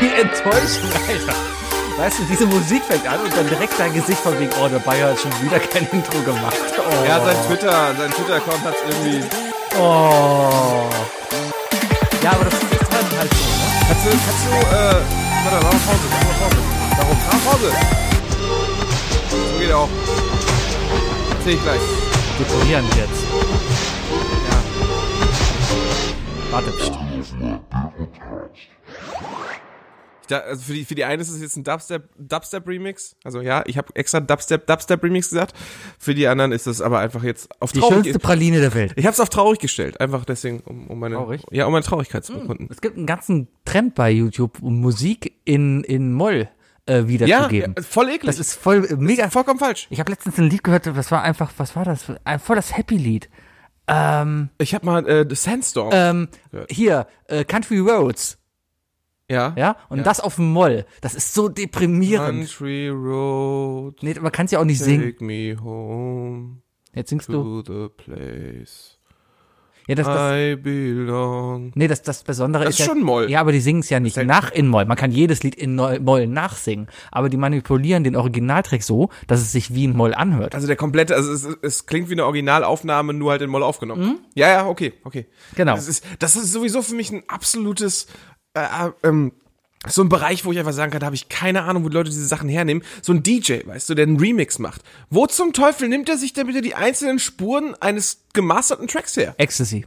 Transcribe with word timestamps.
Wie 0.00 0.20
enttäuschend, 0.20 0.94
Alter. 1.08 1.34
Weißt 1.98 2.20
du, 2.20 2.22
diese 2.30 2.46
Musik 2.46 2.84
fängt 2.84 3.06
an 3.08 3.18
und 3.20 3.36
dann 3.36 3.48
direkt 3.48 3.72
dein 3.76 3.92
Gesicht 3.92 4.20
von 4.20 4.38
wegen, 4.38 4.52
oh, 4.62 4.68
der 4.68 4.78
Bayer 4.78 5.10
hat 5.10 5.18
schon 5.18 5.32
wieder 5.42 5.58
kein 5.58 5.84
Intro 5.90 6.20
gemacht. 6.20 6.54
Oh. 6.78 7.04
Ja, 7.04 7.18
sein 7.24 7.36
Twitter, 7.48 7.94
sein 7.98 8.10
Twitter-Account 8.12 8.64
hat 8.64 8.74
irgendwie. 8.88 9.24
Oh. 9.76 10.88
Ja, 12.22 12.30
aber 12.30 12.44
das 12.44 12.54
ist 12.54 12.62
halt 12.62 13.18
halt 13.18 13.34
so, 13.34 13.44
ne? 13.44 13.66
Kannst 13.88 14.06
du, 14.06 14.10
kannst 14.10 14.42
du, 14.46 14.50
äh, 14.52 14.94
warte, 15.44 15.56
mach 15.56 15.72
mal 15.72 15.80
Pause, 15.80 16.06
mach 16.10 16.22
mal 16.22 16.34
Pause. 16.38 16.60
Warum? 16.98 17.16
Mach 17.26 17.42
Pause. 17.52 17.70
So 19.30 19.58
geht 19.58 19.72
auch. 19.72 19.88
Sehe 21.44 21.54
ich 21.54 21.62
gleich. 21.62 21.80
Deponieren 22.38 22.86
jetzt. 22.96 23.24
Ja. 24.48 24.56
Warte. 26.52 27.07
Da, 30.28 30.38
also 30.38 30.62
für 30.62 30.74
die, 30.74 30.84
für 30.84 30.94
die 30.94 31.04
einen 31.04 31.20
ist 31.20 31.30
es 31.30 31.40
jetzt 31.40 31.56
ein 31.56 31.64
Dubstep, 31.64 32.08
Dubstep 32.18 32.66
Remix. 32.68 33.16
Also 33.24 33.40
ja, 33.40 33.62
ich 33.66 33.76
habe 33.78 33.88
extra 33.94 34.20
Dubstep, 34.20 34.66
Dubstep 34.66 35.02
Remix 35.02 35.30
gesagt. 35.30 35.54
Für 35.98 36.14
die 36.14 36.26
anderen 36.28 36.52
ist 36.52 36.66
es 36.66 36.80
aber 36.80 36.98
einfach 37.00 37.22
jetzt 37.22 37.48
auf 37.60 37.72
Die 37.72 37.80
traurig. 37.80 38.04
schönste 38.04 38.18
Praline 38.18 38.60
der 38.60 38.74
Welt. 38.74 38.92
Ich 38.96 39.06
habe 39.06 39.12
es 39.14 39.20
auf 39.20 39.30
traurig 39.30 39.58
gestellt, 39.58 40.00
einfach 40.00 40.24
deswegen, 40.24 40.60
um, 40.60 40.86
um 40.88 40.98
meine, 40.98 41.16
Traurig? 41.16 41.42
ja, 41.50 41.66
um 41.66 41.72
meine 41.72 41.84
Traurigkeit 41.84 42.24
zu 42.24 42.34
bekunden. 42.34 42.68
Es 42.70 42.80
gibt 42.80 42.96
einen 42.96 43.06
ganzen 43.06 43.48
Trend 43.64 43.94
bei 43.94 44.10
YouTube, 44.10 44.62
um 44.62 44.80
Musik 44.80 45.32
in, 45.44 45.82
in 45.84 46.12
Moll 46.12 46.48
äh, 46.86 47.06
wiederzugeben. 47.06 47.74
ja, 47.76 47.82
voll 47.82 48.08
eklig. 48.08 48.26
Das 48.26 48.38
ist 48.38 48.54
voll 48.54 48.86
äh, 48.86 48.96
mega. 48.96 49.28
vollkommen 49.30 49.58
falsch. 49.58 49.86
Ich 49.90 50.00
habe 50.00 50.10
letztens 50.10 50.38
ein 50.38 50.48
Lied 50.48 50.64
gehört, 50.64 50.86
das 50.86 51.10
war 51.10 51.22
einfach, 51.22 51.52
was 51.58 51.74
war 51.76 51.84
das? 51.84 52.04
Ein 52.24 52.38
voll 52.40 52.56
das 52.56 52.76
Happy-Lied. 52.76 53.28
Ähm, 53.86 54.50
Ich 54.58 54.74
habe 54.74 54.84
mal 54.86 55.06
äh, 55.08 55.26
The 55.28 55.34
Sandstorm. 55.34 55.90
ähm, 55.92 56.28
hier, 56.70 57.06
äh, 57.26 57.44
Country 57.44 57.78
Roads, 57.78 58.38
ja. 59.30 59.52
ja? 59.56 59.76
Und 59.88 59.98
Ja. 59.98 60.04
das 60.04 60.20
auf 60.20 60.36
dem 60.36 60.52
Moll. 60.52 60.84
Das 61.00 61.14
ist 61.14 61.34
so 61.34 61.48
deprimierend. 61.48 62.40
Country 62.48 62.88
Road, 62.88 64.02
Nee, 64.02 64.14
man 64.20 64.32
kann 64.32 64.46
es 64.46 64.52
ja 64.52 64.60
auch 64.60 64.64
nicht 64.64 64.80
singen. 64.80 65.02
take 65.12 65.24
me 65.24 65.56
home 65.62 66.62
Jetzt 66.94 67.10
singst 67.10 67.28
du. 67.28 67.62
to 67.62 67.72
the 67.72 67.88
place 68.02 68.98
Ja, 69.86 69.94
das, 69.94 70.06
das, 70.06 70.32
I 70.34 70.56
belong. 70.56 71.72
nee, 71.74 71.86
das, 71.88 72.02
das 72.02 72.22
Besondere 72.24 72.64
Das 72.64 72.74
ist 72.74 72.80
ist 72.80 72.86
ja, 72.86 72.92
schon 72.92 73.02
Moll. 73.02 73.30
Ja, 73.30 73.40
aber 73.40 73.52
die 73.52 73.60
singen 73.60 73.80
es 73.80 73.88
ja 73.88 74.00
nicht 74.00 74.16
nach 74.16 74.50
in 74.50 74.68
Moll. 74.68 74.84
Man 74.84 74.96
kann 74.98 75.12
jedes 75.12 75.42
Lied 75.42 75.54
in 75.54 75.76
Moll 75.76 76.26
nachsingen. 76.26 76.88
Aber 77.10 77.28
die 77.30 77.36
manipulieren 77.38 78.04
den 78.04 78.14
Originaltrack 78.16 78.82
so, 78.82 79.08
dass 79.28 79.40
es 79.40 79.52
sich 79.52 79.72
wie 79.74 79.84
in 79.84 79.96
Moll 79.96 80.12
anhört. 80.14 80.54
Also 80.54 80.66
der 80.66 80.76
komplette, 80.76 81.14
also 81.14 81.32
es, 81.32 81.44
es 81.62 81.86
klingt 81.86 82.08
wie 82.10 82.14
eine 82.14 82.24
Originalaufnahme, 82.26 83.14
nur 83.14 83.30
halt 83.30 83.40
in 83.42 83.48
Moll 83.50 83.62
aufgenommen. 83.62 84.18
Ja, 84.34 84.48
ja, 84.48 84.66
okay, 84.66 84.92
okay. 85.04 85.26
Mhm. 85.52 85.56
Genau. 85.56 85.74
Das 85.74 85.88
ist, 85.88 86.04
das 86.18 86.36
ist 86.36 86.52
sowieso 86.52 86.82
für 86.82 86.94
mich 86.94 87.10
ein 87.10 87.22
absolutes, 87.28 88.08
äh, 88.54 88.60
äh, 88.60 88.90
ähm, 89.04 89.32
so 89.86 90.02
ein 90.02 90.08
Bereich, 90.08 90.44
wo 90.44 90.50
ich 90.52 90.58
einfach 90.58 90.72
sagen 90.72 90.90
kann, 90.90 91.00
da 91.00 91.06
habe 91.06 91.14
ich 91.16 91.28
keine 91.28 91.62
Ahnung, 91.62 91.84
wo 91.84 91.88
die 91.88 91.94
Leute 91.94 92.10
diese 92.10 92.26
Sachen 92.26 92.48
hernehmen. 92.48 92.82
So 93.00 93.12
ein 93.12 93.22
DJ, 93.22 93.60
weißt 93.64 93.88
du, 93.88 93.94
der 93.94 94.06
einen 94.06 94.18
Remix 94.18 94.58
macht. 94.58 94.82
Wo 95.08 95.26
zum 95.26 95.52
Teufel 95.52 95.88
nimmt 95.88 96.08
er 96.08 96.18
sich 96.18 96.32
denn 96.32 96.46
bitte 96.48 96.60
die 96.62 96.74
einzelnen 96.74 97.18
Spuren 97.20 97.74
eines 97.80 98.24
gemasterten 98.32 98.88
Tracks 98.88 99.16
her? 99.16 99.34
Ecstasy. 99.38 99.86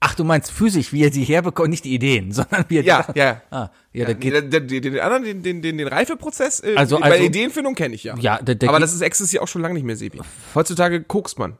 Ach, 0.00 0.14
du 0.14 0.22
meinst 0.22 0.50
physisch, 0.52 0.92
wie 0.92 1.02
er 1.02 1.10
die 1.10 1.24
herbekommt, 1.24 1.70
nicht 1.70 1.84
die 1.84 1.94
Ideen, 1.94 2.32
sondern 2.32 2.64
wie 2.68 2.78
er 2.78 2.84
Ja, 2.84 3.02
die, 3.12 3.18
ja. 3.18 3.42
Ah, 3.50 3.68
ja, 3.92 4.06
da 4.06 4.12
geht, 4.12 4.52
Den, 4.52 4.68
den, 4.68 4.82
den, 4.82 5.00
anderen, 5.00 5.24
den, 5.24 5.42
den, 5.42 5.62
den, 5.62 5.78
den 5.78 5.88
Reifeprozess, 5.88 6.60
äh, 6.60 6.74
Also- 6.76 6.98
bei 7.00 7.12
also- 7.12 7.24
Ideenfindung 7.24 7.74
kenne 7.74 7.94
ich 7.94 8.04
ja. 8.04 8.16
Ja, 8.18 8.40
der- 8.42 8.54
der 8.56 8.68
Aber 8.68 8.78
das 8.80 8.92
ist 8.94 9.00
Ecstasy 9.00 9.38
auch 9.38 9.48
schon 9.48 9.62
lange 9.62 9.74
nicht 9.74 9.84
mehr, 9.84 9.96
Sebi. 9.96 10.20
Heutzutage 10.54 11.02
kokst 11.02 11.38
man. 11.38 11.56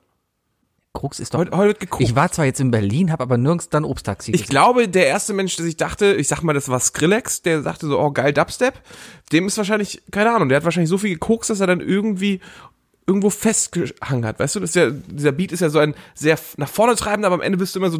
Krux 0.98 1.20
ist 1.20 1.32
doch. 1.32 1.38
Heute, 1.38 1.56
heute 1.56 1.80
wird. 1.80 2.00
Ich 2.00 2.16
war 2.16 2.32
zwar 2.32 2.44
jetzt 2.44 2.58
in 2.58 2.72
Berlin, 2.72 3.12
habe 3.12 3.22
aber 3.22 3.38
nirgends 3.38 3.68
dann 3.68 3.84
Obsttaxi. 3.84 4.32
Ich 4.32 4.48
glaube, 4.48 4.88
der 4.88 5.06
erste 5.06 5.32
Mensch, 5.32 5.54
der 5.54 5.64
sich 5.64 5.76
dachte, 5.76 6.14
ich 6.14 6.26
sag 6.26 6.42
mal, 6.42 6.54
das 6.54 6.68
war 6.68 6.80
Skrillex, 6.80 7.42
der 7.42 7.62
sagte 7.62 7.86
so, 7.86 8.00
oh 8.00 8.10
geil, 8.10 8.32
Dubstep, 8.32 8.74
dem 9.30 9.46
ist 9.46 9.56
wahrscheinlich, 9.56 10.02
keine 10.10 10.34
Ahnung, 10.34 10.48
der 10.48 10.56
hat 10.56 10.64
wahrscheinlich 10.64 10.90
so 10.90 10.98
viel 10.98 11.12
gekokst, 11.12 11.50
dass 11.50 11.60
er 11.60 11.68
dann 11.68 11.80
irgendwie 11.80 12.40
irgendwo 13.08 13.30
festgehangen 13.30 14.26
hat, 14.26 14.38
weißt 14.38 14.56
du? 14.56 14.60
Das 14.60 14.70
ist 14.70 14.76
ja, 14.76 14.90
dieser 14.90 15.32
Beat 15.32 15.50
ist 15.50 15.60
ja 15.60 15.70
so 15.70 15.78
ein 15.78 15.94
sehr 16.14 16.38
nach 16.58 16.68
vorne 16.68 16.94
treibender, 16.94 17.28
aber 17.28 17.36
am 17.36 17.40
Ende 17.40 17.56
bist 17.56 17.74
du 17.74 17.80
immer 17.80 17.90
so 17.90 17.98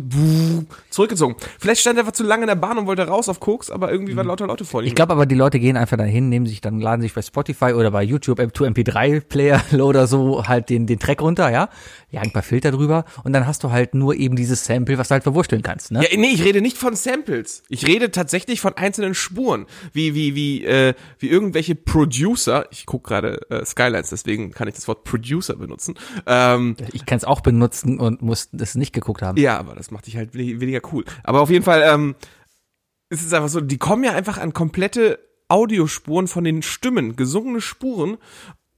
zurückgezogen. 0.90 1.34
Vielleicht 1.58 1.80
stand 1.80 1.96
er 1.96 2.00
einfach 2.00 2.12
zu 2.12 2.24
lange 2.24 2.42
in 2.42 2.48
der 2.48 2.56
Bahn 2.56 2.76
und 2.76 2.86
wollte 2.86 3.08
raus 3.08 3.30
auf 3.30 3.40
Koks, 3.40 3.70
aber 3.70 3.90
irgendwie 3.90 4.14
waren 4.16 4.26
lauter 4.26 4.46
Leute 4.46 4.66
vor 4.66 4.82
ihm. 4.82 4.86
Ich 4.86 4.94
glaube 4.94 5.14
aber, 5.14 5.24
die 5.24 5.34
Leute 5.34 5.58
gehen 5.58 5.78
einfach 5.78 5.96
dahin, 5.96 6.28
nehmen 6.28 6.44
sich 6.44 6.60
dann, 6.60 6.78
laden 6.78 7.00
sich 7.00 7.14
bei 7.14 7.22
Spotify 7.22 7.72
oder 7.72 7.90
bei 7.90 8.02
YouTube 8.02 8.38
M2 8.38 8.74
MP3-Player 8.74 9.80
oder 9.80 10.06
so 10.06 10.46
halt 10.46 10.68
den, 10.68 10.86
den 10.86 10.98
Track 10.98 11.22
runter, 11.22 11.50
ja, 11.50 11.70
ja, 12.10 12.20
ein 12.20 12.30
paar 12.30 12.42
Filter 12.42 12.70
drüber 12.70 13.06
und 13.24 13.32
dann 13.32 13.46
hast 13.46 13.64
du 13.64 13.70
halt 13.70 13.94
nur 13.94 14.14
eben 14.14 14.36
dieses 14.36 14.66
Sample, 14.66 14.98
was 14.98 15.08
du 15.08 15.14
halt 15.14 15.22
verwursteln 15.22 15.62
kannst, 15.62 15.90
ne? 15.90 16.02
Ja, 16.02 16.18
nee, 16.18 16.32
ich 16.34 16.44
rede 16.44 16.60
nicht 16.60 16.76
von 16.76 16.94
Samples. 16.94 17.62
Ich 17.70 17.86
rede 17.86 18.10
tatsächlich 18.10 18.60
von 18.60 18.74
einzelnen 18.74 19.14
Spuren. 19.14 19.64
Wie, 19.94 20.14
wie, 20.14 20.34
wie, 20.34 20.64
äh, 20.66 20.92
wie 21.18 21.28
irgendwelche 21.28 21.74
Producer, 21.74 22.66
ich 22.70 22.84
guck 22.84 23.04
gerade 23.04 23.40
äh, 23.50 23.64
Skylines, 23.64 24.10
deswegen 24.10 24.52
kann 24.52 24.68
ich 24.68 24.74
das 24.74 24.86
Wort 24.86 24.97
Producer 25.04 25.56
benutzen. 25.56 25.94
Ähm, 26.26 26.76
Ich 26.92 27.06
kann 27.06 27.18
es 27.18 27.24
auch 27.24 27.40
benutzen 27.40 27.98
und 27.98 28.22
muss 28.22 28.48
das 28.52 28.74
nicht 28.74 28.92
geguckt 28.92 29.22
haben. 29.22 29.38
ja, 29.38 29.58
aber 29.58 29.74
das 29.74 29.90
macht 29.90 30.06
dich 30.06 30.16
halt 30.16 30.34
we- 30.34 30.60
weniger 30.60 30.80
cool. 30.92 31.04
Aber 31.24 31.40
auf 31.40 31.50
jeden 31.50 31.64
Fall, 31.64 31.82
ähm, 31.86 32.14
ist 33.10 33.24
es 33.24 33.32
einfach 33.32 33.48
so, 33.48 33.60
die 33.60 33.78
kommen 33.78 34.04
ja 34.04 34.12
einfach 34.12 34.38
an 34.38 34.52
komplette 34.52 35.18
Audiospuren 35.48 36.28
von 36.28 36.44
den 36.44 36.60
Stimmen, 36.62 37.16
gesungene 37.16 37.60
Spuren, 37.62 38.18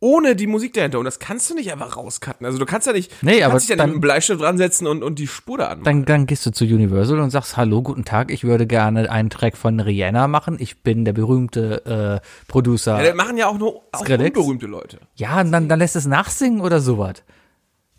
ohne 0.01 0.35
die 0.35 0.47
Musik 0.47 0.73
dahinter. 0.75 0.99
Und 0.99 1.05
das 1.05 1.19
kannst 1.19 1.49
du 1.51 1.55
nicht 1.55 1.71
einfach 1.73 1.97
rauscutten. 1.97 2.45
Also 2.47 2.59
du 2.59 2.67
kannst 2.67 2.87
ja 2.87 2.93
nicht, 2.95 3.13
Nee, 3.23 3.43
aber 3.43 3.53
kannst 3.53 3.65
dich 3.65 3.71
ja 3.71 3.77
dann- 3.77 3.91
nicht 3.91 3.95
mit 3.97 3.97
einem 3.97 4.01
Bleistift 4.01 4.41
ransetzen 4.43 4.87
und, 4.87 5.03
und 5.03 5.19
die 5.19 5.27
Spur 5.27 5.59
da 5.59 5.67
anmachen. 5.67 5.85
Dann, 5.85 6.05
dann 6.07 6.27
gehst 6.27 6.45
du 6.47 6.51
zu 6.51 6.65
Universal 6.65 7.21
und 7.21 7.31
sagst, 7.31 7.57
hallo, 7.57 7.83
guten 7.83 8.05
Tag, 8.05 8.31
ich 8.31 8.45
würde 8.45 8.67
gerne 8.67 9.11
einen 9.11 9.31
Track 9.31 9.57
von 9.57 9.79
Rihanna 9.79 10.27
machen. 10.27 10.57
Ich 10.59 10.83
bin 10.83 11.05
der 11.05 11.13
berühmte 11.13 12.21
äh, 12.23 12.27
Producer. 12.49 12.97
Ja, 12.99 13.05
das 13.05 13.15
machen 13.15 13.37
ja 13.37 13.47
auch 13.49 13.59
nur 13.59 13.83
auch 13.93 14.01
Skrillex? 14.01 14.37
unberühmte 14.37 14.67
Leute. 14.67 14.99
Ja, 15.17 15.41
und 15.43 15.53
dann, 15.53 15.69
dann 15.69 15.79
lässt 15.79 15.97
es 15.97 16.07
nachsingen 16.07 16.61
oder 16.63 16.81
sowas. 16.81 17.23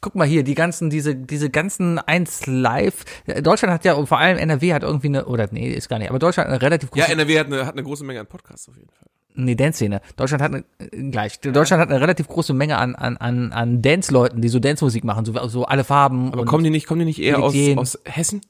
Guck 0.03 0.15
mal 0.15 0.25
hier, 0.25 0.43
die 0.43 0.55
ganzen, 0.55 0.89
diese, 0.89 1.15
diese 1.15 1.51
ganzen 1.51 1.99
1 1.99 2.47
Live. 2.47 3.05
Deutschland 3.43 3.71
hat 3.71 3.85
ja, 3.85 3.93
und 3.93 4.07
vor 4.07 4.17
allem 4.17 4.39
NRW 4.39 4.73
hat 4.73 4.81
irgendwie 4.81 5.09
eine, 5.09 5.25
oder 5.25 5.47
nee, 5.51 5.71
ist 5.71 5.89
gar 5.89 5.99
nicht, 5.99 6.09
aber 6.09 6.17
Deutschland 6.17 6.47
hat 6.49 6.53
eine 6.55 6.61
relativ 6.63 6.89
große, 6.89 7.05
Ja, 7.05 7.11
NRW 7.13 7.37
hat 7.39 7.45
eine, 7.45 7.65
hat 7.67 7.73
eine 7.73 7.83
große 7.83 8.03
Menge 8.03 8.19
an 8.21 8.25
Podcasts 8.25 8.67
auf 8.67 8.75
jeden 8.77 8.89
Fall. 8.89 9.07
Nee, 9.35 9.55
Dance-Szene. 9.55 10.01
Deutschland 10.15 10.43
hat 10.43 10.53
eine, 10.53 10.63
äh, 10.79 11.09
gleich, 11.09 11.39
Deutschland 11.39 11.81
hat 11.81 11.89
eine 11.89 12.01
relativ 12.01 12.27
große 12.27 12.53
Menge 12.53 12.77
an, 12.77 12.95
an, 12.95 13.17
an, 13.17 13.51
an 13.51 13.81
Dance-Leuten, 13.81 14.41
die 14.41 14.49
so 14.49 14.59
Dance-Musik 14.59 15.03
machen, 15.03 15.25
so, 15.25 15.47
so 15.47 15.65
alle 15.65 15.83
Farben. 15.83 16.31
Aber 16.33 16.45
kommen 16.45 16.63
die 16.63 16.69
nicht, 16.69 16.87
kommen 16.87 16.99
die 16.99 17.05
nicht 17.05 17.21
eher 17.21 17.39
aus, 17.39 17.55
aus 17.75 17.99
Hessen? 18.05 18.41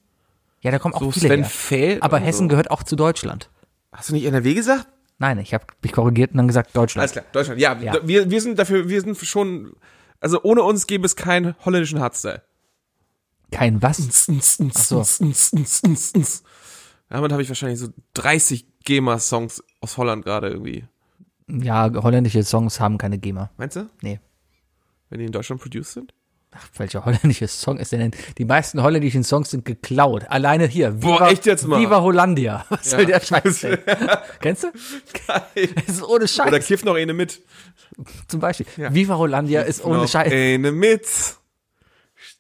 ja, 0.62 0.72
da 0.72 0.80
kommen 0.80 0.94
auch 0.94 1.02
So 1.02 1.12
viele 1.12 1.28
Sven 1.28 1.40
her. 1.42 1.50
Fehl? 1.50 1.98
Aber 2.02 2.20
Hessen 2.20 2.46
so? 2.46 2.50
gehört 2.50 2.72
auch 2.72 2.84
zu 2.84 2.96
Deutschland. 2.96 3.50
Hast 3.92 4.10
du 4.10 4.14
nicht 4.14 4.26
NRW 4.26 4.54
gesagt? 4.54 4.88
Nein, 5.18 5.38
ich 5.40 5.54
habe 5.54 5.66
mich 5.84 5.92
korrigiert 5.92 6.32
und 6.32 6.38
dann 6.38 6.48
gesagt 6.48 6.76
Deutschland. 6.76 7.02
Alles 7.02 7.12
klar, 7.12 7.26
Deutschland. 7.32 7.60
Ja, 7.60 7.78
Ja. 7.80 7.96
Wir, 8.04 8.30
wir 8.30 8.42
sind 8.42 8.58
dafür, 8.58 8.90
wir 8.90 9.02
sind 9.02 9.18
schon, 9.18 9.74
also 10.20 10.42
ohne 10.44 10.64
uns 10.64 10.88
gäbe 10.88 11.06
es 11.06 11.16
keinen 11.16 11.56
holländischen 11.66 12.00
Hardstyle. 12.00 12.42
Kein 13.52 13.82
was? 13.82 13.98
so. 14.74 15.06
Damit 17.10 17.32
habe 17.32 17.42
ich 17.42 17.50
wahrscheinlich 17.50 17.80
so 17.80 17.90
30 18.14 18.66
GEMA-Songs 18.84 19.64
aus 19.82 19.98
Holland 19.98 20.26
gerade 20.26 20.50
irgendwie. 20.50 20.86
Ja, 21.48 21.92
holländische 21.94 22.44
Songs 22.44 22.80
haben 22.80 22.98
keine 22.98 23.18
GEMA. 23.18 23.50
Meinst 23.58 23.76
du? 23.76 23.90
Nee. 24.02 24.20
Wenn 25.10 25.20
die 25.20 25.26
in 25.26 25.32
Deutschland 25.32 25.62
produced 25.62 25.94
sind? 25.94 26.14
Ach, 26.54 26.68
welcher 26.78 27.06
holländische 27.06 27.48
Song 27.48 27.78
ist 27.78 27.94
denn? 27.94 28.12
Die 28.38 28.44
meisten 28.44 28.84
holländischen 28.84 29.24
Songs 29.24 29.52
sind 29.52 29.64
geklaut. 29.64 30.26
Alleine 30.28 30.68
hier. 30.68 30.92
Boah, 30.92 31.30
echt 31.30 31.46
jetzt 31.46 31.66
mal? 31.66 31.80
Viva 31.80 32.02
Hollandia. 32.02 32.66
Was 32.70 32.90
soll 32.90 33.06
der 33.06 33.22
Scheiß 33.22 33.60
denn? 33.62 33.78
Kennst 34.42 34.64
du? 34.64 34.68
Geil. 35.28 35.70
Das 35.76 35.88
ist 35.96 36.04
ohne 36.04 36.28
Scheiß. 36.28 36.48
Oder 36.48 36.60
kiff 36.60 36.84
noch 36.84 36.96
eine 36.96 37.14
mit. 37.14 37.42
Zum 38.28 38.42
Beispiel. 38.42 38.66
Viva 38.76 39.18
Hollandia 39.18 39.62
ist 39.62 39.84
ohne 39.84 40.00
noch 40.00 40.08
Scheiß. 40.10 40.32
Eine 40.32 40.74
mit. 40.74 41.08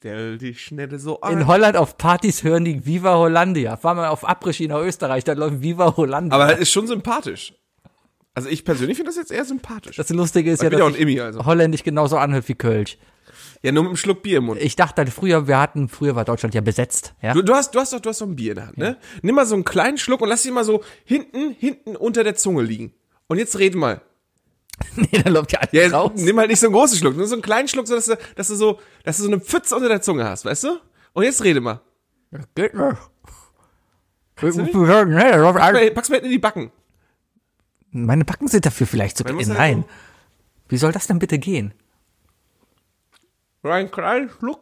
Stell 0.02 0.40
dich 0.40 0.64
schnell 0.64 0.98
so 0.98 1.22
an. 1.22 1.32
In 1.34 1.46
Holland 1.46 1.78
auf 1.78 1.96
Partys 1.96 2.42
hören 2.42 2.66
die 2.66 2.88
Viva 2.88 3.18
Hollandia. 3.18 3.78
Fahr 3.78 3.94
mal 3.94 4.08
auf 4.08 4.28
Abrisch 4.28 4.60
nach 4.62 4.80
Österreich, 4.80 5.24
da 5.26 5.34
läuft 5.34 5.62
Viva 5.62 5.96
Hollandia. 5.96 6.34
Aber 6.34 6.48
das 6.48 6.62
ist 6.62 6.72
schon 6.72 6.88
sympathisch. 6.88 7.54
Also 8.34 8.50
ich 8.50 8.66
persönlich 8.66 8.98
finde 8.98 9.12
das 9.12 9.18
jetzt 9.18 9.32
eher 9.32 9.46
sympathisch. 9.46 9.98
das 9.98 10.10
Lustige 10.10 10.50
ist 10.50 10.64
Ich 10.64 10.72
ja, 10.72 10.76
dass 10.76 10.96
Immi, 10.96 11.20
also. 11.20 11.46
Holländisch 11.46 11.84
genauso 11.84 12.18
anhört 12.18 12.50
wie 12.50 12.56
Kölsch. 12.56 12.98
Ja, 13.62 13.72
nur 13.72 13.84
mit 13.84 13.90
einem 13.92 13.98
Schluck 13.98 14.24
Bier 14.24 14.40
im 14.40 14.46
Mund. 14.46 14.60
Ich 14.60 14.76
dachte 14.76 15.04
halt 15.04 15.12
früher, 15.12 15.48
wir 15.48 15.60
hatten, 15.60 15.88
früher 15.88 16.16
war 16.16 16.26
Deutschland 16.26 16.56
ja 16.56 16.62
besetzt. 16.62 17.14
Ja? 17.22 17.34
Du, 17.36 17.44
du 17.44 17.54
hast, 17.54 17.76
du 17.76 17.80
hast 17.80 17.94
doch, 17.94 18.00
du 18.00 18.10
hast 18.10 18.22
doch 18.22 18.26
ein 18.26 18.36
Bier 18.36 18.54
in 18.54 18.56
der 18.56 18.68
Hand, 18.70 18.80
ne? 18.80 18.98
Nimm 19.22 19.36
mal 19.36 19.46
so 19.46 19.54
einen 19.54 19.66
kleinen 19.66 20.00
Schluck 20.00 20.22
und 20.22 20.30
lass 20.30 20.44
ihn 20.48 20.56
mal 20.56 20.64
so 20.66 20.82
hinten, 21.06 21.52
hinten 21.52 21.96
unter 21.96 22.24
der 22.24 22.34
Zunge 22.34 22.64
liegen. 22.64 22.92
Und 23.28 23.38
jetzt 23.38 23.60
rede 23.60 23.78
mal. 23.78 24.02
nee, 24.96 25.22
dann 25.24 25.34
läuft 25.34 25.52
ja 25.54 25.60
alles 25.60 25.72
Ja, 25.74 25.88
raus. 25.98 26.12
nimm 26.16 26.38
halt 26.40 26.50
nicht 26.50 26.60
so 26.60 26.68
einen 26.68 26.74
großen 26.76 26.98
Schluck, 26.98 27.16
nur 27.16 27.28
so 27.28 27.36
einen 27.36 27.42
kleinen 27.42 27.68
Schluck, 27.68 27.88
so 27.88 27.96
dass 27.96 28.06
du, 28.06 28.18
dass 28.36 28.48
du 28.48 28.56
so, 28.56 28.80
dass 29.04 29.18
du 29.18 29.24
so 29.24 29.30
eine 29.30 29.40
Pfütze 29.40 29.76
unter 29.76 29.88
der 29.90 30.02
Zunge 30.02 30.24
hast, 30.26 30.46
weißt 30.46 30.64
du? 30.66 30.80
Und 31.14 31.24
jetzt 31.24 31.44
rede 31.44 31.62
mal. 31.62 31.82
Geht 32.56 32.74
nicht. 32.74 32.98
du 34.42 34.48
nicht? 34.48 34.74
Nee, 34.74 35.32
da 35.32 35.36
läuft 35.36 35.60
alles- 35.60 35.82
Hey, 35.82 35.92
Pack's 35.92 36.10
mir 36.10 36.16
hinten 36.16 36.28
in 36.28 36.32
die 36.34 36.40
Backen. 36.40 36.72
Meine 37.92 38.26
Backen 38.26 38.48
sind 38.48 38.66
dafür 38.66 38.88
vielleicht 38.88 39.18
zu 39.18 39.24
klein. 39.24 39.38
halt 39.38 39.48
Nein. 39.58 39.86
Wie 40.70 40.78
soll 40.78 40.92
das 40.94 41.08
denn 41.08 41.20
bitte 41.20 41.38
gehen? 41.40 41.74
So 43.64 43.70
einen 43.70 43.92
kleinen 43.92 44.30
Schluck. 44.30 44.62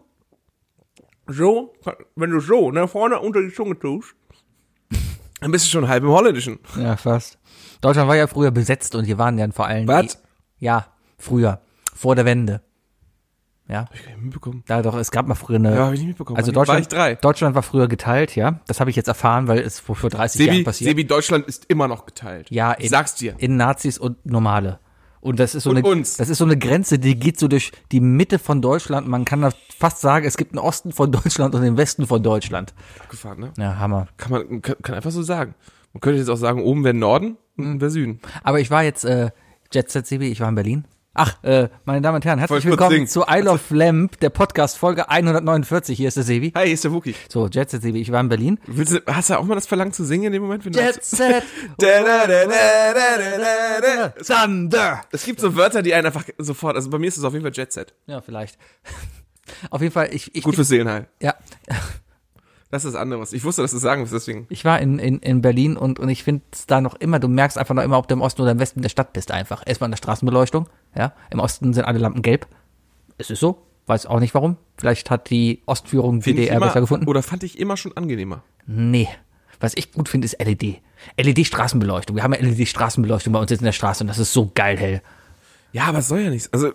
So, 1.27 1.73
wenn 2.15 2.31
du 2.31 2.39
so, 2.39 2.71
ne, 2.71 2.87
vorne 2.87 3.19
unter 3.19 3.41
die 3.41 3.53
Zunge 3.53 3.77
tust. 3.77 4.15
Dann 5.41 5.51
bist 5.51 5.65
du 5.65 5.69
schon 5.69 5.87
halb 5.87 6.03
im 6.03 6.09
Holländischen. 6.09 6.59
Ja, 6.75 6.97
fast. 6.97 7.37
Deutschland 7.81 8.07
war 8.09 8.15
ja 8.15 8.27
früher 8.27 8.51
besetzt 8.51 8.95
und 8.95 9.05
hier 9.05 9.17
waren 9.17 9.37
dann 9.37 9.51
vor 9.51 9.67
allem. 9.67 9.87
Was? 9.87 10.07
die- 10.59 10.65
Ja, 10.65 10.87
früher. 11.17 11.61
Vor 11.95 12.15
der 12.15 12.25
Wende. 12.25 12.61
Ja. 13.67 13.81
Hab 13.81 13.93
ich 13.93 14.03
gar 14.03 14.11
nicht 14.13 14.21
mitbekommen. 14.23 14.63
Da 14.67 14.81
doch, 14.81 14.95
es 14.95 15.11
gab 15.11 15.27
mal 15.27 15.35
früher 15.35 15.57
eine. 15.57 15.75
Ja, 15.75 15.85
hab 15.85 15.93
ich 15.93 15.99
nicht 15.99 16.07
mitbekommen. 16.09 16.37
Also 16.37 16.53
War 16.55 16.63
ich 16.63 16.67
Deutschland, 16.67 16.91
drei. 16.93 17.15
Deutschland 17.15 17.55
war 17.55 17.61
früher 17.61 17.87
geteilt, 17.87 18.35
ja. 18.35 18.59
Das 18.65 18.79
habe 18.79 18.89
ich 18.89 18.95
jetzt 18.95 19.07
erfahren, 19.07 19.47
weil 19.47 19.59
es 19.59 19.79
vor, 19.79 19.95
vor 19.95 20.09
30 20.09 20.41
Jahren 20.41 20.53
Sebi, 20.55 20.63
passiert. 20.63 20.89
Sebi, 20.89 21.05
Deutschland 21.05 21.45
ist 21.47 21.65
immer 21.65 21.87
noch 21.87 22.05
geteilt. 22.07 22.49
ja, 22.49 22.73
ich 22.77 22.85
in, 22.85 22.89
sag's 22.89 23.13
dir. 23.15 23.35
In 23.37 23.57
Nazis 23.57 23.99
und 23.99 24.25
Normale. 24.25 24.79
Und 25.21 25.39
das 25.39 25.53
ist 25.53 25.63
so 25.63 25.69
Und 25.71 25.77
eine, 25.77 25.87
uns. 25.87 26.17
das 26.17 26.29
ist 26.29 26.37
so 26.39 26.45
eine 26.45 26.57
Grenze, 26.57 26.97
die 26.97 27.19
geht 27.19 27.37
so 27.37 27.47
durch 27.49 27.71
die 27.91 27.99
Mitte 27.99 28.39
von 28.39 28.61
Deutschland. 28.61 29.07
Man 29.07 29.25
kann 29.25 29.51
fast 29.77 29.99
sagen, 30.01 30.25
es 30.25 30.37
gibt 30.37 30.53
einen 30.53 30.59
Osten 30.65 30.91
von 30.91 31.11
Deutschland 31.11 31.53
und 31.53 31.61
den 31.61 31.77
Westen 31.77 32.07
von 32.07 32.23
Deutschland. 32.23 32.73
Abgefahren, 33.03 33.39
ne? 33.39 33.51
Ja, 33.57 33.77
Hammer. 33.77 34.07
Kann 34.17 34.31
man 34.31 34.61
kann, 34.63 34.77
kann 34.81 34.95
einfach 34.95 35.11
so 35.11 35.21
sagen. 35.21 35.53
Man 35.93 36.01
könnte 36.01 36.19
jetzt 36.19 36.29
auch 36.29 36.35
sagen, 36.35 36.61
oben 36.61 36.83
wäre 36.83 36.93
Norden, 36.93 37.37
unten 37.57 37.81
wäre 37.81 37.89
Süden. 37.89 38.19
Aber 38.43 38.59
ich 38.59 38.69
war 38.69 38.83
jetzt 38.83 39.05
äh, 39.05 39.31
Jet 39.73 39.89
Set 39.89 40.05
CB, 40.05 40.29
ich 40.29 40.39
war 40.39 40.49
in 40.49 40.53
Berlin. 40.55 40.85
Ach, 41.15 41.43
äh, 41.43 41.69
meine 41.83 42.01
Damen 42.01 42.17
und 42.17 42.25
Herren, 42.25 42.37
herzlich 42.37 42.63
willkommen 42.65 43.07
zu 43.07 43.23
Isle 43.27 43.49
of 43.49 43.71
Lamp, 43.71 44.19
der 44.19 44.29
Podcast 44.29 44.77
Folge 44.77 45.09
149. 45.09 45.97
Hier 45.97 46.07
ist 46.07 46.17
der 46.17 46.23
Sebi. 46.23 46.51
Hi, 46.55 46.65
hier 46.65 46.75
ist 46.75 46.83
der 46.83 46.91
Wookie. 46.91 47.15
So, 47.27 47.47
Jet 47.47 47.71
Set 47.71 47.81
CB, 47.81 47.99
ich 47.99 48.11
war 48.11 48.21
in 48.21 48.29
Berlin. 48.29 48.59
Willst 48.67 48.93
du, 48.93 48.99
hast 49.07 49.31
du 49.31 49.39
auch 49.39 49.45
mal 49.45 49.55
das 49.55 49.65
Verlangen 49.65 49.91
zu 49.91 50.05
singen 50.05 50.25
in 50.25 50.33
dem 50.33 50.43
Moment? 50.43 50.63
Wenn 50.63 50.73
du 50.73 50.79
Jet 50.79 51.03
Set 51.03 51.43
da, 51.79 52.03
da. 52.03 52.27
Thunder. 54.23 55.01
Es 55.11 55.25
gibt 55.25 55.39
so 55.39 55.55
Wörter, 55.55 55.81
die 55.81 55.95
einen 55.95 56.05
einfach 56.05 56.25
sofort, 56.37 56.75
also 56.75 56.91
bei 56.91 56.99
mir 56.99 57.07
ist 57.07 57.17
es 57.17 57.23
auf 57.23 57.33
jeden 57.33 57.43
Fall 57.43 57.53
Jet 57.55 57.73
Set. 57.73 57.95
Ja, 58.05 58.21
vielleicht. 58.21 58.59
Auf 59.71 59.81
jeden 59.81 59.91
Fall, 59.91 60.09
ich, 60.13 60.35
ich, 60.35 60.43
Gut 60.43 60.53
fürs 60.53 60.67
Seelenheil. 60.67 61.07
ja, 61.19 61.33
Das 62.71 62.85
ist 62.85 62.93
das 62.93 63.01
andere. 63.01 63.19
was- 63.19 63.33
Ich 63.33 63.43
wusste, 63.43 63.61
dass 63.63 63.71
du 63.71 63.77
sagen 63.77 64.03
wirst, 64.03 64.13
deswegen. 64.13 64.45
ich 64.49 64.63
war 64.65 64.79
in, 64.79 64.99
in, 64.99 65.19
in 65.19 65.41
Berlin 65.41 65.75
und, 65.75 65.99
und 65.99 66.07
ich 66.09 66.23
finde 66.23 66.43
es 66.51 66.67
da 66.67 66.81
noch 66.81 66.95
immer, 66.95 67.19
du 67.19 67.27
merkst 67.27 67.57
einfach 67.57 67.73
noch 67.75 67.83
immer, 67.83 67.97
ob 67.97 68.07
du 68.07 68.13
im 68.13 68.21
Osten 68.21 68.41
oder 68.43 68.51
im 68.51 68.59
Westen 68.59 68.81
der 68.81 68.89
Stadt 68.89 69.11
bist 69.13 69.31
einfach. 69.31 69.63
Erstmal 69.65 69.87
in 69.87 69.91
der 69.91 69.97
Straßenbeleuchtung, 69.97 70.67
ja. 70.95 71.13
Im 71.31 71.39
Osten 71.39 71.73
sind 71.73 71.83
alle 71.85 71.99
Lampen 71.99 72.21
gelb. 72.21 72.47
Es 73.17 73.29
ist 73.29 73.39
so. 73.39 73.65
Weiß 73.87 74.05
auch 74.05 74.19
nicht 74.19 74.35
warum. 74.35 74.57
Vielleicht 74.77 75.09
hat 75.09 75.31
die 75.31 75.63
Ostführung 75.65 76.21
Find 76.21 76.37
DDR 76.37 76.57
immer, 76.57 76.67
besser 76.67 76.81
gefunden. 76.81 77.07
Oder 77.07 77.23
fand 77.23 77.43
ich 77.43 77.57
immer 77.59 77.75
schon 77.75 77.97
angenehmer. 77.97 78.43
Nee. 78.67 79.07
Was 79.59 79.73
ich 79.75 79.91
gut 79.91 80.07
finde, 80.07 80.25
ist 80.25 80.37
LED. 80.39 80.79
LED-Straßenbeleuchtung. 81.17 82.15
Wir 82.15 82.21
haben 82.23 82.33
ja 82.33 82.39
LED-Straßenbeleuchtung 82.39 83.33
bei 83.33 83.39
uns 83.39 83.49
jetzt 83.49 83.61
in 83.61 83.65
der 83.65 83.71
Straße 83.71 84.03
und 84.03 84.07
das 84.07 84.19
ist 84.19 84.31
so 84.31 84.51
geil 84.53 84.77
hell. 84.77 85.01
Ja, 85.71 85.85
aber 85.85 85.99
es 85.99 86.07
soll 86.07 86.19
ja 86.19 86.29
nichts. 86.29 86.51
Also, 86.53 86.67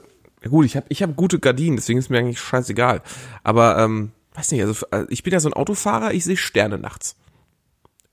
ja 0.42 0.50
gut, 0.50 0.66
ich 0.66 0.76
habe 0.76 0.86
ich 0.88 1.02
hab 1.02 1.16
gute 1.16 1.38
Gardinen, 1.38 1.76
deswegen 1.76 1.98
ist 1.98 2.10
mir 2.10 2.18
eigentlich 2.18 2.40
scheißegal. 2.40 3.00
Aber, 3.42 3.78
ähm, 3.78 4.10
weiß 4.34 4.52
nicht, 4.52 4.62
also 4.62 4.86
äh, 4.90 5.06
ich 5.08 5.22
bin 5.22 5.32
ja 5.32 5.40
so 5.40 5.48
ein 5.48 5.54
Autofahrer, 5.54 6.12
ich 6.12 6.24
sehe 6.24 6.36
Sterne 6.36 6.78
nachts. 6.78 7.16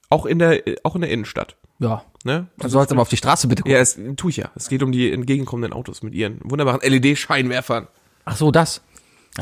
Auch 0.09 0.25
in 0.25 0.39
der, 0.39 0.67
äh, 0.67 0.75
auch 0.83 0.95
in 0.95 1.01
der 1.01 1.09
Innenstadt. 1.09 1.57
Ja. 1.79 2.03
Ne? 2.23 2.47
Du 2.59 2.67
sollst 2.67 2.91
aber 2.91 3.01
auf 3.01 3.09
die 3.09 3.17
Straße 3.17 3.47
bitte 3.47 3.63
gucken. 3.63 3.73
Ja, 3.73 3.79
es 3.81 3.97
tue 4.15 4.29
ich 4.29 4.37
ja. 4.37 4.51
Es 4.55 4.69
geht 4.69 4.83
um 4.83 4.91
die 4.91 5.11
entgegenkommenden 5.11 5.73
Autos 5.73 6.03
mit 6.03 6.13
ihren 6.13 6.39
wunderbaren 6.43 6.79
LED-Scheinwerfern. 6.81 7.87
Ach 8.25 8.35
so, 8.35 8.51
das. 8.51 8.81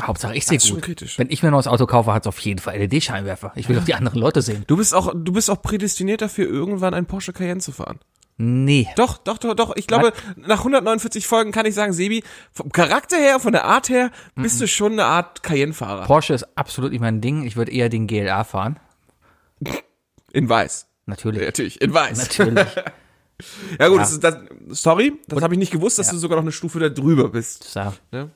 Hauptsache 0.00 0.34
ich 0.36 0.46
sehe 0.46 0.56
Das 0.56 0.64
ist 0.64 0.68
schon 0.68 0.76
gut. 0.78 0.84
kritisch. 0.84 1.18
Wenn 1.18 1.28
ich 1.30 1.42
mir 1.42 1.50
ein 1.50 1.52
neues 1.52 1.66
Auto 1.66 1.84
kaufe, 1.86 2.12
hat 2.14 2.22
es 2.22 2.28
auf 2.28 2.38
jeden 2.38 2.60
Fall 2.60 2.78
LED-Scheinwerfer. 2.78 3.52
Ich 3.56 3.68
will 3.68 3.76
doch 3.76 3.84
die 3.84 3.94
anderen 3.94 4.18
Leute 4.20 4.40
sehen. 4.40 4.64
Du 4.68 4.76
bist 4.76 4.94
auch, 4.94 5.12
du 5.14 5.32
bist 5.32 5.50
auch 5.50 5.60
prädestiniert 5.60 6.22
dafür, 6.22 6.46
irgendwann 6.48 6.94
einen 6.94 7.06
Porsche 7.06 7.32
Cayenne 7.32 7.60
zu 7.60 7.72
fahren. 7.72 7.98
Nee. 8.42 8.88
Doch, 8.96 9.18
doch, 9.18 9.36
doch, 9.36 9.54
doch. 9.54 9.76
Ich 9.76 9.86
glaube, 9.86 10.14
nach 10.36 10.60
149 10.60 11.26
Folgen 11.26 11.52
kann 11.52 11.66
ich 11.66 11.74
sagen, 11.74 11.92
Sebi, 11.92 12.24
vom 12.52 12.72
Charakter 12.72 13.18
her, 13.18 13.38
von 13.38 13.52
der 13.52 13.66
Art 13.66 13.90
her, 13.90 14.10
bist 14.34 14.58
du 14.62 14.66
schon 14.66 14.92
eine 14.92 15.04
Art 15.04 15.42
Cayenne-Fahrer. 15.42 16.06
Porsche 16.06 16.32
ist 16.32 16.46
absolut 16.56 16.90
nicht 16.92 17.02
mein 17.02 17.20
Ding. 17.20 17.44
Ich 17.44 17.56
würde 17.56 17.70
eher 17.70 17.90
den 17.90 18.06
GLA 18.06 18.44
fahren. 18.44 18.80
In 20.32 20.48
weiß. 20.48 20.86
Natürlich. 21.04 21.40
Ja, 21.40 21.46
Natürlich, 21.48 21.82
in 21.82 21.92
weiß. 21.92 22.16
Natürlich. 22.16 22.66
Ja 23.78 23.88
gut, 23.88 23.96
Ja. 23.96 24.02
Das 24.02 24.12
ist 24.12 24.22
das, 24.22 24.36
sorry, 24.68 25.18
das 25.26 25.42
habe 25.42 25.54
ich 25.54 25.58
nicht 25.58 25.72
gewusst, 25.72 25.98
dass 25.98 26.10
du 26.10 26.18
sogar 26.18 26.36
noch 26.36 26.42
eine 26.42 26.52
Stufe 26.52 26.78
da 26.78 26.90
drüber 26.90 27.30
bist. 27.30 27.64
So. 27.64 27.94
Ne? 28.12 28.30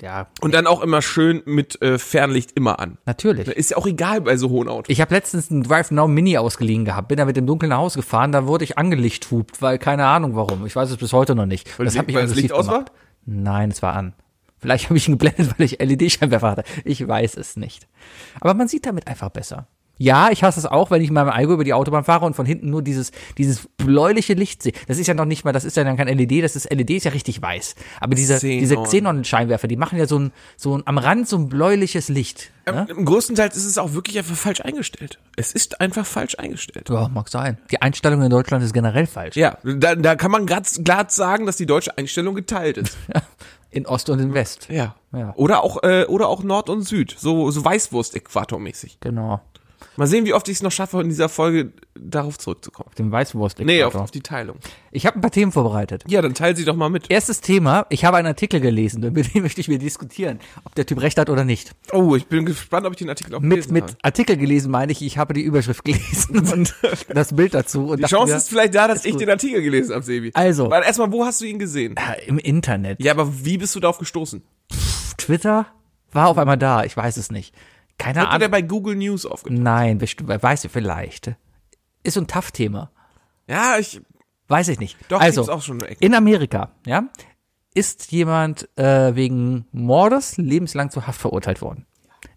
Ja, 0.00 0.28
Und 0.40 0.54
dann 0.54 0.66
auch 0.66 0.82
immer 0.82 1.02
schön 1.02 1.42
mit 1.44 1.80
äh, 1.82 1.98
Fernlicht 1.98 2.52
immer 2.52 2.80
an. 2.80 2.98
natürlich. 3.06 3.48
Ist 3.48 3.70
ja 3.70 3.76
auch 3.76 3.86
egal 3.86 4.22
bei 4.22 4.36
so 4.36 4.48
hohen 4.48 4.68
Autos. 4.68 4.88
Ich 4.88 5.00
habe 5.00 5.14
letztens 5.14 5.50
einen 5.50 5.62
Drive 5.62 5.90
Now 5.90 6.08
Mini 6.08 6.38
ausgeliehen 6.38 6.84
gehabt, 6.84 7.08
bin 7.08 7.18
da 7.18 7.24
mit 7.24 7.36
dem 7.36 7.46
Dunkeln 7.46 7.70
nach 7.70 7.78
Hause 7.78 7.98
gefahren, 7.98 8.32
da 8.32 8.46
wurde 8.46 8.64
ich 8.64 8.78
angelichthupt, 8.78 9.60
weil 9.60 9.78
keine 9.78 10.06
Ahnung 10.06 10.36
warum. 10.36 10.64
Ich 10.66 10.74
weiß 10.74 10.90
es 10.90 10.96
bis 10.96 11.12
heute 11.12 11.34
noch 11.34 11.46
nicht. 11.46 11.68
das 11.78 11.98
hat 11.98 12.06
mich 12.06 12.16
weil 12.16 12.26
das 12.26 12.34
Licht 12.34 12.52
aus 12.52 12.66
gemacht. 12.66 12.92
Nein, 13.26 13.70
es 13.70 13.82
war 13.82 13.94
an. 13.94 14.14
Vielleicht 14.58 14.86
habe 14.86 14.96
ich 14.96 15.08
ihn 15.08 15.18
geblendet, 15.18 15.54
weil 15.58 15.66
ich 15.66 15.78
LED-Scheinwerfer 15.80 16.50
hatte. 16.50 16.64
Ich 16.84 17.06
weiß 17.06 17.36
es 17.36 17.56
nicht. 17.56 17.88
Aber 18.40 18.54
man 18.54 18.68
sieht 18.68 18.86
damit 18.86 19.06
einfach 19.06 19.30
besser. 19.30 19.66
Ja, 20.02 20.30
ich 20.30 20.42
hasse 20.42 20.58
es 20.58 20.64
auch, 20.64 20.90
wenn 20.90 21.02
ich 21.02 21.10
mal 21.10 21.26
mit 21.26 21.34
Algo 21.34 21.52
über 21.52 21.62
die 21.62 21.74
Autobahn 21.74 22.04
fahre 22.04 22.24
und 22.24 22.34
von 22.34 22.46
hinten 22.46 22.70
nur 22.70 22.80
dieses, 22.80 23.12
dieses 23.36 23.68
bläuliche 23.76 24.32
Licht 24.32 24.62
sehe. 24.62 24.72
Das 24.88 24.96
ist 24.96 25.06
ja 25.06 25.12
noch 25.12 25.26
nicht 25.26 25.44
mal, 25.44 25.52
das 25.52 25.64
ist 25.64 25.76
ja 25.76 25.84
dann 25.84 25.98
kein 25.98 26.08
LED, 26.08 26.42
das 26.42 26.56
ist 26.56 26.72
LED 26.72 26.90
ist 26.92 27.04
ja 27.04 27.10
richtig 27.10 27.42
weiß. 27.42 27.74
Aber 28.00 28.14
diese, 28.14 28.36
Xenon. 28.36 28.58
diese 28.60 28.76
Xenon-Scheinwerfer, 28.76 29.68
die 29.68 29.76
machen 29.76 29.98
ja 29.98 30.06
so 30.06 30.18
ein, 30.18 30.32
so 30.56 30.74
ein, 30.74 30.86
am 30.86 30.96
Rand 30.96 31.28
so 31.28 31.36
ein 31.36 31.50
bläuliches 31.50 32.08
Licht. 32.08 32.50
Ne? 32.64 32.86
Im 32.88 33.04
größten 33.04 33.36
Teil 33.36 33.48
ist 33.48 33.66
es 33.66 33.76
auch 33.76 33.92
wirklich 33.92 34.16
einfach 34.16 34.36
falsch 34.36 34.62
eingestellt. 34.62 35.18
Es 35.36 35.52
ist 35.52 35.82
einfach 35.82 36.06
falsch 36.06 36.38
eingestellt. 36.38 36.88
Ja, 36.88 37.08
mag 37.08 37.28
sein. 37.28 37.58
Die 37.70 37.82
Einstellung 37.82 38.22
in 38.22 38.30
Deutschland 38.30 38.64
ist 38.64 38.72
generell 38.72 39.06
falsch. 39.06 39.36
Ja, 39.36 39.58
da, 39.62 39.96
da 39.96 40.14
kann 40.16 40.30
man 40.30 40.46
ganz 40.46 40.80
glatt 40.82 41.12
sagen, 41.12 41.44
dass 41.44 41.56
die 41.56 41.66
deutsche 41.66 41.98
Einstellung 41.98 42.34
geteilt 42.34 42.78
ist. 42.78 42.96
In 43.72 43.86
Ost 43.86 44.10
und 44.10 44.18
in 44.18 44.34
West. 44.34 44.66
Ja. 44.68 44.96
Ja. 45.12 45.32
Oder 45.36 45.62
auch 45.62 45.84
äh, 45.84 46.04
oder 46.06 46.26
auch 46.26 46.42
Nord 46.42 46.68
und 46.68 46.82
Süd, 46.82 47.14
so 47.16 47.52
so 47.52 47.64
Weißwurst-Äquator-mäßig. 47.64 48.96
Genau. 48.98 49.40
Mal 49.96 50.06
sehen, 50.06 50.24
wie 50.24 50.34
oft 50.34 50.48
ich 50.48 50.56
es 50.56 50.62
noch 50.62 50.72
schaffe, 50.72 51.00
in 51.00 51.08
dieser 51.08 51.28
Folge 51.28 51.72
darauf 51.94 52.38
zurückzukommen. 52.38 52.90
Dem 52.96 53.10
Weißwurst. 53.10 53.58
Nee, 53.60 53.82
auf, 53.82 53.94
auf 53.94 54.10
die 54.10 54.22
Teilung. 54.22 54.56
Ich 54.92 55.04
habe 55.06 55.18
ein 55.18 55.20
paar 55.20 55.30
Themen 55.30 55.52
vorbereitet. 55.52 56.04
Ja, 56.08 56.22
dann 56.22 56.34
teil 56.34 56.56
sie 56.56 56.64
doch 56.64 56.76
mal 56.76 56.88
mit. 56.88 57.10
Erstes 57.10 57.40
Thema, 57.40 57.86
ich 57.90 58.04
habe 58.04 58.16
einen 58.16 58.28
Artikel 58.28 58.60
gelesen, 58.60 59.00
mit 59.12 59.34
dem 59.34 59.42
möchte 59.42 59.60
ich 59.60 59.68
mir 59.68 59.78
diskutieren, 59.78 60.38
ob 60.64 60.74
der 60.74 60.86
Typ 60.86 61.00
recht 61.00 61.18
hat 61.18 61.28
oder 61.28 61.44
nicht. 61.44 61.72
Oh, 61.92 62.14
ich 62.16 62.26
bin 62.26 62.46
gespannt, 62.46 62.86
ob 62.86 62.92
ich 62.92 62.98
den 62.98 63.08
Artikel 63.08 63.34
auch 63.34 63.40
Mit, 63.40 63.50
gelesen 63.50 63.72
mit 63.72 63.82
habe. 63.84 63.96
Artikel 64.02 64.36
gelesen 64.36 64.70
meine 64.70 64.92
ich, 64.92 65.02
ich 65.02 65.18
habe 65.18 65.34
die 65.34 65.42
Überschrift 65.42 65.84
gelesen 65.84 66.38
und 66.50 66.74
das 67.08 67.34
Bild 67.34 67.54
dazu. 67.54 67.96
Die 67.96 68.04
Chance 68.04 68.32
mir, 68.32 68.38
ist 68.38 68.48
vielleicht 68.48 68.74
da, 68.74 68.88
dass 68.88 69.04
ich 69.04 69.12
gut. 69.12 69.20
den 69.20 69.30
Artikel 69.30 69.62
gelesen 69.62 69.94
habe, 69.94 70.04
Sebi. 70.04 70.30
Also. 70.34 70.70
Weil 70.70 70.82
erstmal, 70.84 71.12
wo 71.12 71.24
hast 71.24 71.40
du 71.40 71.44
ihn 71.44 71.58
gesehen? 71.58 71.96
ja, 71.98 72.12
im 72.26 72.38
Internet. 72.38 73.02
Ja, 73.02 73.12
aber 73.12 73.44
wie 73.44 73.58
bist 73.58 73.74
du 73.74 73.80
darauf 73.80 73.98
gestoßen? 73.98 74.42
Twitter 75.18 75.66
war 76.12 76.28
auf 76.28 76.38
einmal 76.38 76.58
da, 76.58 76.84
ich 76.84 76.96
weiß 76.96 77.16
es 77.16 77.30
nicht. 77.30 77.54
Keine 78.00 78.20
Hat 78.20 78.28
der 78.28 78.32
Ahnung. 78.34 78.50
bei 78.50 78.62
Google 78.62 78.96
News 78.96 79.26
aufgetaucht? 79.26 79.60
Nein, 79.60 79.98
bestimmt, 79.98 80.30
weiß 80.30 80.64
ich 80.64 80.72
vielleicht. 80.72 81.34
Ist 82.02 82.14
so 82.14 82.20
ein 82.20 82.26
Tough-Thema. 82.26 82.90
Ja, 83.46 83.76
ich. 83.78 84.00
Weiß 84.48 84.68
ich 84.68 84.80
nicht. 84.80 84.96
Doch, 85.08 85.20
also, 85.20 85.42
auch 85.52 85.62
schon 85.62 85.80
in 85.80 86.14
Amerika, 86.14 86.72
ja, 86.86 87.04
ist 87.74 88.10
jemand 88.10 88.68
äh, 88.76 89.14
wegen 89.14 89.66
Mordes 89.70 90.38
lebenslang 90.38 90.90
zur 90.90 91.06
Haft 91.06 91.20
verurteilt 91.20 91.62
worden. 91.62 91.86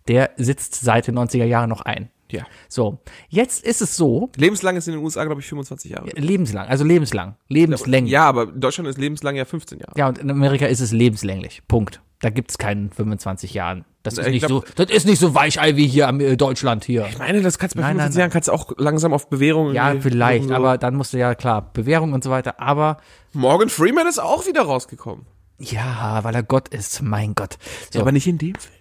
Der 0.08 0.32
sitzt 0.36 0.75
seit 0.75 1.08
den 1.08 1.17
90er 1.17 1.46
Jahren 1.46 1.70
noch 1.70 1.82
ein. 1.82 2.10
Ja. 2.29 2.46
So, 2.67 3.00
jetzt 3.29 3.63
ist 3.63 3.82
es 3.82 3.96
so, 3.96 4.29
Lebenslang 4.36 4.75
ist 4.75 4.88
in 4.88 4.96
den 4.96 5.03
USA, 5.03 5.24
glaube 5.24 5.41
ich, 5.41 5.48
25 5.48 5.91
Jahre. 5.91 6.10
lebenslang, 6.15 6.67
also 6.67 6.84
lebenslang, 6.84 7.36
lebenslänglich. 7.48 8.12
Ja, 8.12 8.25
aber 8.25 8.50
in 8.50 8.60
Deutschland 8.60 8.89
ist 8.89 8.98
lebenslang 8.98 9.36
ja 9.36 9.46
15 9.46 9.79
Jahre. 9.79 9.93
Ja, 9.96 10.08
und 10.08 10.17
in 10.17 10.29
Amerika 10.29 10.65
ist 10.65 10.79
es 10.79 10.91
lebenslänglich. 10.91 11.62
Punkt. 11.67 12.01
Da 12.24 12.30
gibt's 12.30 12.58
keinen 12.58 12.89
25 12.89 13.53
Jahren. 13.53 13.84
Das 14.01 14.13
ist 14.18 14.25
Ich 14.25 14.32
nicht 14.32 14.46
glaub- 14.48 14.65
so, 14.65 14.74
das 14.86 14.89
ist 14.96 15.06
nicht 15.06 15.20
so 15.20 15.36
Weichei 15.36 15.75
wie 15.75 15.88
hier 15.88 16.08
am 16.08 16.22
äh, 16.22 16.38
Deutschland 16.38 16.86
hier. 16.86 17.06
Ich 17.10 17.18
meine, 17.18 17.42
das 17.42 17.58
kannst 17.60 17.75
du 17.75 17.80
bei 17.80 17.84
Nein, 17.84 17.96
25 17.98 18.15
nein, 18.15 18.20
Jahren 18.22 18.32
kannst 18.32 18.50
auch 18.50 18.72
langsam 18.77 19.12
auf 19.13 19.30
Bewährung. 19.30 19.74
Ja, 19.74 19.94
vielleicht, 20.00 20.48
so. 20.48 20.53
aber 20.56 20.77
dann 20.77 20.96
musst 20.96 21.12
du 21.12 21.18
ja 21.18 21.36
klar, 21.36 21.72
Bewährung 21.74 22.13
und 22.13 22.24
so 22.24 22.30
weiter, 22.30 22.62
aber 22.62 22.98
Morgan 23.34 23.68
Freeman 23.68 24.08
ist 24.08 24.20
auch 24.20 24.48
wieder 24.48 24.62
rausgekommen. 24.62 25.25
ja, 25.60 26.24
weil 26.24 26.34
er 26.34 26.44
Gott 26.44 26.70
ist, 26.70 27.01
mein 27.01 27.36
Gott. 27.36 27.58
So, 27.92 28.00
aber 28.00 28.13
nicht 28.13 28.25
in 28.27 28.38
dem 28.38 28.56
Film. 28.56 28.74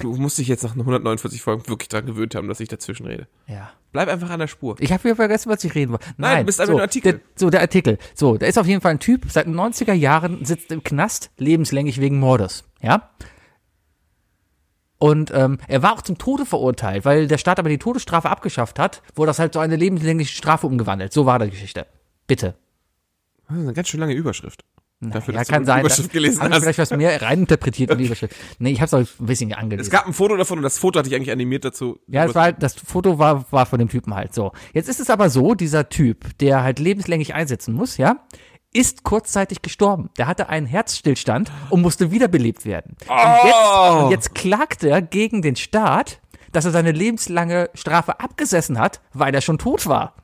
Du 0.00 0.14
musst 0.16 0.38
dich 0.38 0.48
jetzt 0.48 0.62
nach 0.62 0.72
149 0.72 1.40
Folgen 1.40 1.66
wirklich 1.68 1.88
dran 1.88 2.06
gewöhnt 2.06 2.34
haben, 2.34 2.48
dass 2.48 2.60
ich 2.60 2.68
dazwischen 2.68 3.06
rede. 3.06 3.26
ja. 3.46 3.70
Bleib 3.92 4.08
einfach 4.10 4.28
an 4.28 4.40
der 4.40 4.46
Spur. 4.46 4.76
Ich 4.78 4.92
habe 4.92 5.04
wieder 5.04 5.16
vergessen, 5.16 5.50
was 5.50 5.64
ich 5.64 5.74
reden 5.74 5.92
wollte. 5.92 6.04
Nein, 6.18 6.40
du 6.40 6.44
bist 6.44 6.60
einfach 6.60 6.72
so, 6.72 6.76
nur 6.76 6.82
Artikel. 6.82 7.12
Der, 7.12 7.20
so, 7.34 7.48
der 7.48 7.62
Artikel. 7.62 7.96
So, 8.14 8.36
da 8.36 8.44
ist 8.44 8.58
auf 8.58 8.66
jeden 8.66 8.82
Fall 8.82 8.90
ein 8.90 8.98
Typ, 8.98 9.24
seit 9.30 9.46
den 9.46 9.54
90er 9.54 9.94
Jahren 9.94 10.44
sitzt 10.44 10.70
im 10.70 10.84
Knast, 10.84 11.30
lebenslänglich 11.38 11.98
wegen 11.98 12.20
Mordes. 12.20 12.64
Ja? 12.82 13.08
Und 14.98 15.30
ähm, 15.34 15.56
er 15.66 15.82
war 15.82 15.94
auch 15.94 16.02
zum 16.02 16.18
Tode 16.18 16.44
verurteilt, 16.44 17.06
weil 17.06 17.26
der 17.26 17.38
Staat 17.38 17.58
aber 17.58 17.70
die 17.70 17.78
Todesstrafe 17.78 18.28
abgeschafft 18.28 18.78
hat, 18.78 19.00
wurde 19.14 19.28
das 19.28 19.38
halt 19.38 19.54
so 19.54 19.60
eine 19.60 19.76
lebenslängliche 19.76 20.34
Strafe 20.34 20.66
umgewandelt. 20.66 21.14
So 21.14 21.24
war 21.24 21.38
die 21.38 21.48
Geschichte. 21.48 21.86
Bitte. 22.26 22.54
Das 23.48 23.56
ist 23.56 23.62
eine 23.62 23.72
ganz 23.72 23.88
schön 23.88 24.00
lange 24.00 24.12
Überschrift. 24.12 24.62
Dafür, 25.00 25.34
ja, 25.34 25.44
kann 25.44 25.66
sein. 25.66 25.80
Überschrift 25.80 26.10
gelesen 26.10 26.40
hast. 26.40 26.60
vielleicht 26.60 26.78
was 26.78 26.90
mehr 26.90 27.20
reininterpretiert 27.20 27.90
in 27.90 27.98
die 27.98 28.06
Überschrift. 28.06 28.34
Nee, 28.58 28.70
ich 28.70 28.80
habe 28.80 28.86
es 28.86 28.94
auch 28.94 29.20
ein 29.20 29.26
bisschen 29.26 29.50
Es 29.50 29.56
angelesen. 29.58 29.90
gab 29.90 30.06
ein 30.06 30.14
Foto 30.14 30.36
davon 30.36 30.58
und 30.58 30.62
das 30.62 30.78
Foto 30.78 30.98
hatte 30.98 31.08
ich 31.10 31.14
eigentlich 31.14 31.30
animiert 31.30 31.66
dazu. 31.66 31.98
Ja, 32.06 32.24
es 32.24 32.34
war 32.34 32.44
halt, 32.44 32.62
das 32.62 32.74
Foto 32.76 33.18
war, 33.18 33.44
war 33.52 33.66
von 33.66 33.78
dem 33.78 33.90
Typen 33.90 34.14
halt 34.14 34.32
so. 34.34 34.52
Jetzt 34.72 34.88
ist 34.88 34.98
es 34.98 35.10
aber 35.10 35.28
so, 35.28 35.54
dieser 35.54 35.90
Typ, 35.90 36.38
der 36.38 36.62
halt 36.62 36.78
lebenslänglich 36.78 37.34
einsetzen 37.34 37.74
muss, 37.74 37.98
ja, 37.98 38.24
ist 38.72 39.04
kurzzeitig 39.04 39.60
gestorben. 39.60 40.08
Der 40.16 40.26
hatte 40.26 40.48
einen 40.48 40.66
Herzstillstand 40.66 41.52
und 41.68 41.82
musste 41.82 42.10
wiederbelebt 42.10 42.64
werden. 42.64 42.96
Und, 43.06 43.44
jetzt, 43.44 44.02
und 44.02 44.10
jetzt 44.10 44.34
klagt 44.34 44.82
er 44.82 45.02
gegen 45.02 45.42
den 45.42 45.56
Staat, 45.56 46.20
dass 46.52 46.64
er 46.64 46.70
seine 46.70 46.92
lebenslange 46.92 47.68
Strafe 47.74 48.20
abgesessen 48.20 48.78
hat, 48.78 49.02
weil 49.12 49.34
er 49.34 49.42
schon 49.42 49.58
tot 49.58 49.86
war. 49.86 50.14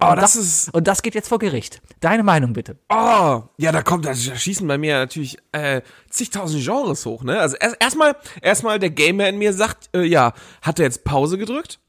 Oh, 0.00 0.10
Und 0.10 0.16
das 0.16 0.36
ist. 0.36 0.74
Und 0.74 0.86
das 0.88 1.00
geht 1.02 1.14
jetzt 1.14 1.28
vor 1.28 1.38
Gericht. 1.38 1.80
Deine 2.00 2.22
Meinung 2.22 2.52
bitte. 2.52 2.76
Oh, 2.90 3.42
ja, 3.56 3.72
da 3.72 3.82
kommt, 3.82 4.04
da 4.04 4.14
schießen 4.14 4.66
bei 4.68 4.76
mir 4.76 4.94
natürlich 4.98 5.38
äh, 5.52 5.80
zigtausend 6.10 6.62
Genres 6.64 7.06
hoch, 7.06 7.22
ne? 7.24 7.40
Also 7.40 7.56
erst- 7.56 7.76
erstmal, 7.80 8.14
erstmal 8.42 8.78
der 8.78 8.90
Gamer 8.90 9.28
in 9.28 9.38
mir 9.38 9.52
sagt, 9.54 9.88
äh, 9.96 10.02
ja, 10.02 10.32
hat 10.62 10.78
er 10.78 10.84
jetzt 10.84 11.04
Pause 11.04 11.38
gedrückt? 11.38 11.80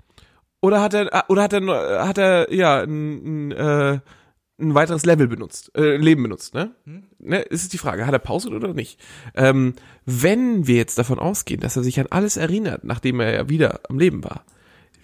Oder 0.61 0.81
hat 0.81 0.93
er, 0.93 1.25
oder 1.29 1.43
hat 1.43 1.53
er, 1.53 2.07
hat 2.07 2.17
er, 2.17 2.51
ja, 2.53 2.81
ein, 2.81 3.49
ein, 3.49 3.51
äh, 3.51 3.99
ein 4.59 4.73
weiteres 4.73 5.05
Level 5.05 5.27
benutzt, 5.27 5.71
äh, 5.77 5.97
Leben 5.97 6.23
benutzt, 6.23 6.55
ne? 6.55 6.71
ne? 7.19 7.41
Ist 7.41 7.61
es 7.63 7.69
die 7.69 7.77
Frage, 7.77 8.07
hat 8.07 8.13
er 8.13 8.19
Pause 8.19 8.49
oder 8.49 8.73
nicht? 8.73 8.99
Ähm, 9.35 9.75
wenn 10.05 10.65
wir 10.65 10.77
jetzt 10.77 10.97
davon 10.97 11.19
ausgehen, 11.19 11.59
dass 11.59 11.75
er 11.75 11.83
sich 11.83 11.99
an 11.99 12.07
alles 12.09 12.37
erinnert, 12.37 12.83
nachdem 12.85 13.19
er 13.19 13.33
ja 13.35 13.49
wieder 13.49 13.81
am 13.87 13.99
Leben 13.99 14.23
war, 14.23 14.45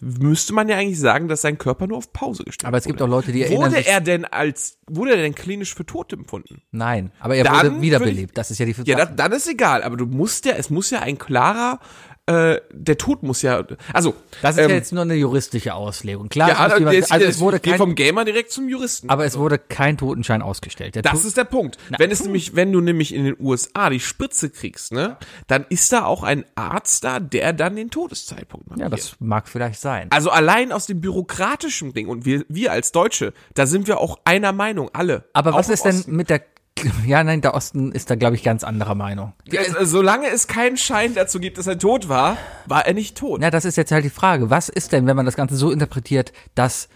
müsste 0.04 0.54
man 0.54 0.68
ja 0.68 0.78
eigentlich 0.78 1.00
sagen, 1.00 1.28
dass 1.28 1.42
sein 1.42 1.58
Körper 1.58 1.88
nur 1.88 1.98
auf 1.98 2.12
Pause 2.14 2.44
gestellt 2.44 2.68
Aber 2.68 2.78
es 2.78 2.86
gibt 2.86 3.00
wurde. 3.00 3.06
auch 3.12 3.16
Leute, 3.18 3.32
die 3.32 3.44
erinnern 3.44 3.72
Wurde 3.72 3.86
er 3.86 4.02
denn 4.02 4.26
als, 4.26 4.78
wurde 4.88 5.12
er 5.12 5.18
denn 5.18 5.34
klinisch 5.36 5.74
für 5.74 5.86
tot 5.86 6.12
empfunden? 6.14 6.62
Nein, 6.72 7.12
aber 7.20 7.36
er 7.36 7.44
Dann 7.44 7.74
wurde 7.74 7.82
wiederbelebt. 7.82 8.38
Das 8.38 8.52
ist 8.52 8.60
ja 8.60 8.66
die 8.66 8.76
Ja, 8.84 8.98
dann, 8.98 9.16
dann 9.16 9.32
ist 9.32 9.48
egal, 9.48 9.84
aber 9.84 9.98
du 9.98 10.06
musst 10.06 10.46
ja, 10.46 10.54
es 10.54 10.70
muss 10.70 10.90
ja 10.90 11.00
ein 11.00 11.18
klarer, 11.18 11.80
äh, 12.26 12.62
der 12.72 12.98
Tod 12.98 13.22
muss 13.24 13.42
ja, 13.42 13.62
also, 13.92 14.16
Das 14.42 14.56
ist 14.56 14.64
ähm, 14.64 14.70
ja 14.70 14.76
jetzt 14.78 14.94
nur 14.94 15.02
eine 15.02 15.16
juristische 15.16 15.74
Auslegung. 15.74 16.30
Klar, 16.30 16.48
ja, 16.50 16.54
es 16.54 16.60
also, 16.62 16.78
jemand, 16.78 16.96
jetzt, 16.96 17.12
also 17.12 17.26
es 17.26 17.40
wurde 17.40 17.60
kein, 17.60 17.76
vom 17.78 17.96
Gamer 17.96 18.24
direkt 18.24 18.52
zum 18.52 18.70
Juristen. 18.70 19.10
aber 19.10 19.26
es 19.26 19.38
wurde 19.38 19.58
kein 19.60 19.98
Totenschein 19.98 20.42
ausgestellt. 20.42 20.96
Der 20.96 21.02
das 21.02 21.14
Tod- 21.14 21.26
ist 21.26 21.36
der 21.38 21.44
Punkt. 21.44 21.78
wenn 21.98 22.12
es 22.12 22.24
nämlich, 22.24 22.56
wenn 22.56 22.72
du 22.72 22.80
nämlich 22.80 23.14
in 23.14 23.26
den 23.26 23.36
USA 23.40 23.90
die 23.90 24.00
Spritze 24.00 24.50
kriegst, 24.50 24.94
ne, 24.94 25.18
dann 25.48 25.66
ist 25.68 25.92
da 25.92 26.06
auch 26.06 26.24
ein 26.24 26.46
Arzt 26.56 27.04
da, 27.04 27.20
der 27.20 27.52
dann 27.52 27.76
den 27.76 27.90
Todeszeitpunkt 27.90 28.70
macht. 28.70 28.80
ja, 28.80 28.88
das 28.88 29.18
mag 29.20 29.50
vielleicht 29.50 29.82
sein. 29.82 30.08
also 30.12 30.30
allein 30.30 30.72
aus 30.72 30.86
dem 30.86 31.02
bürokratischen 31.02 31.94
Ding 31.94 32.08
und 32.08 32.24
wir, 32.26 32.46
wir 32.48 32.72
als 32.72 32.94
Deutsche, 32.94 33.34
da 33.54 33.66
sind 33.66 33.88
wir 33.88 34.00
auch 34.00 34.20
einer 34.24 34.54
Meinung, 34.54 34.90
alle. 34.94 35.26
Aber 35.34 35.54
was 35.54 35.68
ist 35.68 35.84
denn 35.84 36.04
mit 36.08 36.30
der 36.30 36.42
ja, 37.06 37.24
nein, 37.24 37.42
der 37.42 37.54
Osten 37.54 37.92
ist 37.92 38.10
da, 38.10 38.16
glaube 38.16 38.36
ich, 38.36 38.44
ganz 38.44 38.64
anderer 38.64 38.96
Meinung. 38.96 39.34
Also, 39.56 39.86
solange 39.86 40.28
es 40.28 40.48
keinen 40.48 40.78
Schein 40.78 41.14
dazu 41.14 41.40
gibt, 41.40 41.58
dass 41.58 41.68
er 41.68 41.78
tot 41.78 42.10
war, 42.10 42.38
war 42.66 42.86
er 42.86 42.94
nicht 42.94 43.18
tot. 43.18 43.40
Na, 43.42 43.52
das 43.52 43.66
ist 43.66 43.78
jetzt 43.78 43.92
halt 43.92 44.06
die 44.06 44.10
Frage. 44.10 44.50
Was 44.50 44.70
ist 44.70 44.92
denn, 44.92 45.06
wenn 45.06 45.16
man 45.16 45.26
das 45.26 45.36
Ganze 45.36 45.56
so 45.56 45.72
interpretiert, 45.72 46.34
dass 46.56 46.90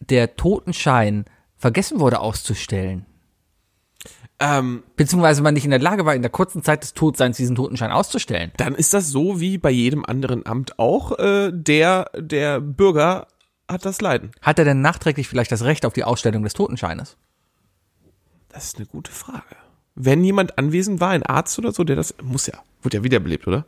der 0.00 0.36
Totenschein 0.36 1.24
vergessen 1.56 2.00
wurde 2.00 2.20
auszustellen? 2.20 3.06
Ähm, 4.38 4.82
Beziehungsweise 4.96 5.42
man 5.42 5.52
nicht 5.52 5.66
in 5.66 5.70
der 5.70 5.80
Lage 5.80 6.06
war, 6.06 6.14
in 6.14 6.22
der 6.22 6.30
kurzen 6.30 6.62
Zeit 6.62 6.82
des 6.82 6.94
Todseins 6.94 7.36
diesen 7.36 7.56
Totenschein 7.56 7.90
auszustellen. 7.90 8.52
dann 8.56 8.74
ist 8.74 8.94
das 8.94 9.08
so 9.08 9.38
wie 9.38 9.58
bei 9.58 9.70
jedem 9.70 10.04
anderen 10.06 10.46
Amt 10.46 10.78
auch. 10.78 11.18
Äh, 11.18 11.50
der, 11.52 12.10
der 12.16 12.60
Bürger 12.60 13.26
hat 13.68 13.84
das 13.84 14.00
Leiden. 14.00 14.30
Hat 14.40 14.58
er 14.58 14.64
denn 14.64 14.80
nachträglich 14.80 15.28
vielleicht 15.28 15.52
das 15.52 15.64
Recht 15.64 15.84
auf 15.84 15.92
die 15.92 16.04
Ausstellung 16.04 16.42
des 16.42 16.54
Totenscheines? 16.54 17.18
Das 18.52 18.64
ist 18.64 18.76
eine 18.76 18.86
gute 18.86 19.10
Frage. 19.10 19.56
Wenn 19.94 20.24
jemand 20.24 20.58
anwesend 20.58 21.00
war, 21.00 21.10
ein 21.10 21.22
Arzt 21.24 21.58
oder 21.58 21.72
so, 21.72 21.84
der 21.84 21.96
das 21.96 22.14
muss 22.22 22.46
ja, 22.46 22.54
wird 22.82 22.94
ja 22.94 23.04
wiederbelebt, 23.04 23.46
oder? 23.46 23.64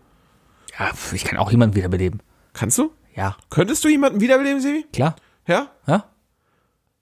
Ja, 0.79 0.91
ich 1.13 1.25
kann 1.25 1.39
auch 1.39 1.51
jemanden 1.51 1.77
wiederbeleben. 1.77 2.21
Kannst 2.53 2.79
du? 2.79 2.93
Ja, 3.15 3.37
Könntest 3.51 3.85
du 3.85 3.89
jemanden 3.89 4.21
wiederbeleben, 4.21 4.61
Sebi? 4.61 4.87
klar. 4.93 5.17
Ja? 5.47 5.69
Ja? 5.87 6.05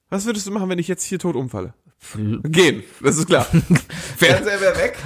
Was 0.08 0.24
würdest 0.26 0.46
du 0.46 0.50
machen, 0.50 0.68
wenn 0.68 0.78
ich 0.78 0.88
jetzt 0.88 1.04
hier 1.04 1.18
tot 1.18 1.36
umfalle? 1.36 1.74
Gehen, 2.44 2.82
das 3.02 3.18
ist 3.18 3.26
klar. 3.26 3.44
Fernseher 4.16 4.60
wäre 4.60 4.76
weg. 4.78 4.98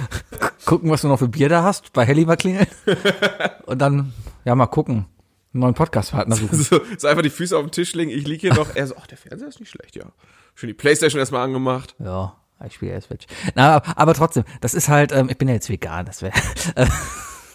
Gucken, 0.65 0.89
was 0.89 1.01
du 1.01 1.09
noch 1.09 1.19
für 1.19 1.27
Bier 1.27 1.49
da 1.49 1.61
hast, 1.61 1.91
bei 1.91 2.05
Helly 2.05 2.25
mal 2.25 2.37
klingeln. 2.37 2.67
Und 3.65 3.79
dann, 3.79 4.13
ja, 4.45 4.55
mal 4.55 4.67
gucken. 4.67 5.05
Einen 5.53 5.61
neuen 5.61 5.73
Podcastpartner 5.73 6.35
suchen. 6.37 6.57
So, 6.57 6.81
so 6.97 7.07
einfach 7.07 7.21
die 7.21 7.29
Füße 7.29 7.55
auf 7.55 7.65
den 7.65 7.71
Tisch 7.71 7.93
legen, 7.93 8.11
ich 8.11 8.25
liege 8.25 8.47
hier 8.47 8.53
noch. 8.53 8.75
Er 8.75 8.87
so, 8.87 8.95
ach, 8.97 9.07
der 9.07 9.17
Fernseher 9.17 9.49
ist 9.49 9.59
nicht 9.59 9.69
schlecht, 9.69 9.95
ja. 9.97 10.05
Schön 10.55 10.67
die 10.67 10.73
Playstation 10.73 11.19
erstmal 11.19 11.43
angemacht. 11.43 11.95
Ja, 11.99 12.37
ich 12.65 12.73
spiele 12.73 12.93
ja 12.93 13.01
Switch. 13.01 13.25
Na, 13.55 13.81
aber, 13.95 14.13
trotzdem, 14.13 14.43
das 14.61 14.73
ist 14.73 14.89
halt, 14.89 15.11
ähm, 15.11 15.29
ich 15.29 15.37
bin 15.37 15.47
ja 15.47 15.53
jetzt 15.53 15.69
vegan, 15.69 16.05
das 16.05 16.21
wäre. 16.21 16.33
Äh, 16.75 16.87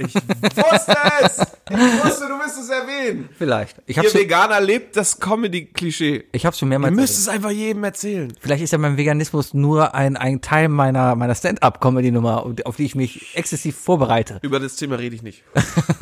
Ich 0.00 0.14
wusste 0.14 0.97
es! 1.23 1.38
Ich 1.71 2.04
wusste, 2.04 2.26
du 2.28 2.38
wirst 2.40 2.59
es 2.59 2.69
erwähnen. 2.69 3.28
vielleicht. 3.38 3.76
Ich 3.87 3.97
Ihr 3.97 4.12
Veganer 4.12 4.61
lebt 4.61 4.97
das 4.97 5.21
Comedy-Klischee. 5.21 6.25
ich 6.33 6.45
hab's 6.47 6.59
schon 6.59 6.66
Ihr 6.69 6.78
mehrmals. 6.78 6.95
müsst 6.97 7.19
es 7.19 7.28
einfach 7.28 7.50
jedem 7.50 7.85
erzählen. 7.85 8.33
Vielleicht 8.40 8.62
ist 8.64 8.73
ja 8.73 8.78
mein 8.78 8.97
Veganismus 8.97 9.54
nur 9.54 9.95
ein, 9.95 10.16
ein 10.16 10.40
Teil 10.40 10.69
meiner, 10.69 11.14
meiner 11.14 11.35
Stand-up-Comedy-Nummer, 11.35 12.47
auf 12.64 12.76
die 12.76 12.85
ich 12.85 12.95
mich 12.95 13.37
exzessiv 13.37 13.76
vorbereite. 13.76 14.38
Über 14.42 14.59
das 14.59 14.76
Thema 14.76 14.97
rede 14.97 15.14
ich 15.14 15.23
nicht. 15.23 15.45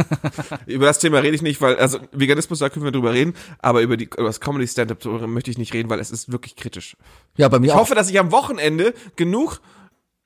über 0.66 0.86
das 0.86 0.98
Thema 0.98 1.18
rede 1.18 1.34
ich 1.34 1.42
nicht, 1.42 1.60
weil, 1.60 1.76
also 1.76 1.98
Veganismus, 2.12 2.60
da 2.60 2.70
können 2.70 2.84
wir 2.84 2.92
drüber 2.92 3.12
reden, 3.12 3.34
aber 3.60 3.82
über, 3.82 3.96
die, 3.96 4.04
über 4.04 4.24
das 4.28 4.40
Comedy-Stand-Up 4.40 5.04
möchte 5.26 5.50
ich 5.50 5.58
nicht 5.58 5.74
reden, 5.74 5.90
weil 5.90 6.00
es 6.00 6.10
ist 6.10 6.32
wirklich 6.32 6.56
kritisch. 6.56 6.96
Ja, 7.36 7.48
bei 7.48 7.58
mir 7.58 7.66
Ich 7.66 7.72
auch. 7.72 7.80
hoffe, 7.80 7.94
dass 7.94 8.08
ich 8.10 8.18
am 8.18 8.32
Wochenende 8.32 8.94
genug 9.16 9.60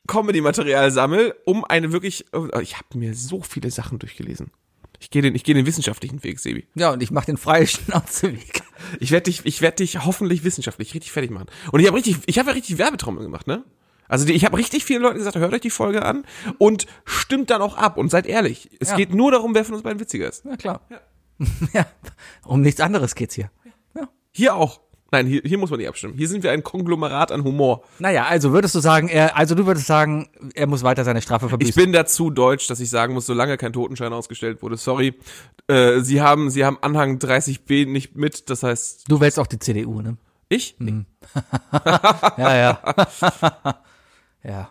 Comedy-Material 0.06 0.90
sammle, 0.90 1.34
um 1.44 1.64
eine 1.64 1.92
wirklich. 1.92 2.26
Ich 2.62 2.76
habe 2.76 2.98
mir 2.98 3.14
so 3.14 3.40
viele 3.42 3.70
Sachen 3.70 3.98
durchgelesen. 3.98 4.50
Ich 5.00 5.10
gehe 5.10 5.22
den, 5.22 5.34
ich 5.34 5.42
gehe 5.42 5.54
den 5.54 5.66
wissenschaftlichen 5.66 6.22
Weg, 6.22 6.38
Sebi. 6.38 6.66
Ja, 6.74 6.92
und 6.92 7.02
ich 7.02 7.10
mache 7.10 7.26
den 7.26 7.36
freien 7.36 7.66
Schnauzeweg. 7.68 8.62
Ich 9.00 9.10
werde 9.10 9.24
dich, 9.24 9.44
ich 9.44 9.60
werde 9.60 9.76
dich 9.78 10.04
hoffentlich 10.04 10.44
wissenschaftlich 10.44 10.94
richtig 10.94 11.10
fertig 11.12 11.30
machen. 11.30 11.46
Und 11.72 11.80
ich 11.80 11.86
habe 11.86 11.96
richtig, 11.96 12.18
ich 12.26 12.38
habe 12.38 12.50
ja 12.50 12.54
richtig 12.54 12.78
Werbetrommel 12.78 13.24
gemacht, 13.24 13.46
ne? 13.46 13.64
Also 14.08 14.26
die, 14.26 14.32
ich 14.34 14.44
habe 14.44 14.58
richtig 14.58 14.84
vielen 14.84 15.02
Leuten 15.02 15.16
gesagt, 15.18 15.36
hört 15.36 15.54
euch 15.54 15.60
die 15.62 15.70
Folge 15.70 16.04
an 16.04 16.24
und 16.58 16.86
stimmt 17.04 17.48
dann 17.50 17.62
auch 17.62 17.78
ab 17.78 17.96
und 17.96 18.10
seid 18.10 18.26
ehrlich. 18.26 18.68
Es 18.78 18.90
Ja. 18.90 18.96
geht 18.96 19.14
nur 19.14 19.32
darum, 19.32 19.54
wer 19.54 19.64
von 19.64 19.74
uns 19.74 19.82
beiden 19.82 19.98
witziger 20.00 20.28
ist. 20.28 20.44
Ja, 20.44 20.56
klar. 20.56 20.86
Ja. 20.90 21.00
Um 22.44 22.60
nichts 22.60 22.80
anderes 22.80 23.14
geht's 23.14 23.34
hier. 23.34 23.50
Ja. 23.96 24.08
Hier 24.32 24.54
auch. 24.54 24.81
Nein, 25.12 25.26
hier, 25.26 25.42
hier 25.44 25.58
muss 25.58 25.70
man 25.70 25.78
nicht 25.78 25.88
abstimmen. 25.88 26.14
Hier 26.16 26.26
sind 26.26 26.42
wir 26.42 26.52
ein 26.52 26.62
Konglomerat 26.62 27.32
an 27.32 27.44
Humor. 27.44 27.82
Naja, 27.98 28.24
also 28.24 28.52
würdest 28.52 28.74
du 28.74 28.80
sagen, 28.80 29.08
er, 29.08 29.36
also 29.36 29.54
du 29.54 29.66
würdest 29.66 29.86
sagen, 29.86 30.28
er 30.54 30.66
muss 30.66 30.82
weiter 30.82 31.04
seine 31.04 31.20
Strafe 31.20 31.46
Ich 31.46 31.50
verbüßen. 31.50 31.74
bin 31.74 31.92
dazu 31.92 32.30
deutsch, 32.30 32.66
dass 32.66 32.80
ich 32.80 32.88
sagen 32.88 33.12
muss, 33.12 33.26
solange 33.26 33.58
kein 33.58 33.74
Totenschein 33.74 34.12
ausgestellt 34.12 34.62
wurde, 34.62 34.78
sorry. 34.78 35.14
Äh, 35.68 36.00
Sie 36.00 36.22
haben, 36.22 36.48
Sie 36.48 36.64
haben 36.64 36.78
Anhang 36.80 37.18
30b 37.18 37.86
nicht 37.86 38.16
mit, 38.16 38.48
das 38.48 38.62
heißt, 38.62 39.10
du 39.10 39.20
wählst 39.20 39.38
auch 39.38 39.46
die 39.46 39.58
CDU, 39.58 40.00
ne? 40.00 40.16
ich? 40.48 40.76
Hm. 40.78 40.86
Nee. 40.86 41.04
Ja, 42.38 42.56
ja. 42.56 42.78
ja. 44.42 44.70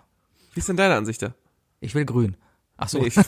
Wie 0.54 0.60
ist 0.60 0.70
denn 0.70 0.78
deine 0.78 0.96
Ansicht 0.96 1.22
da? 1.22 1.34
Ich 1.80 1.96
will 1.96 2.06
grün. 2.06 2.36
Ach 2.78 2.90
so. 2.90 3.00
Nee, 3.00 3.08
ich, 3.08 3.16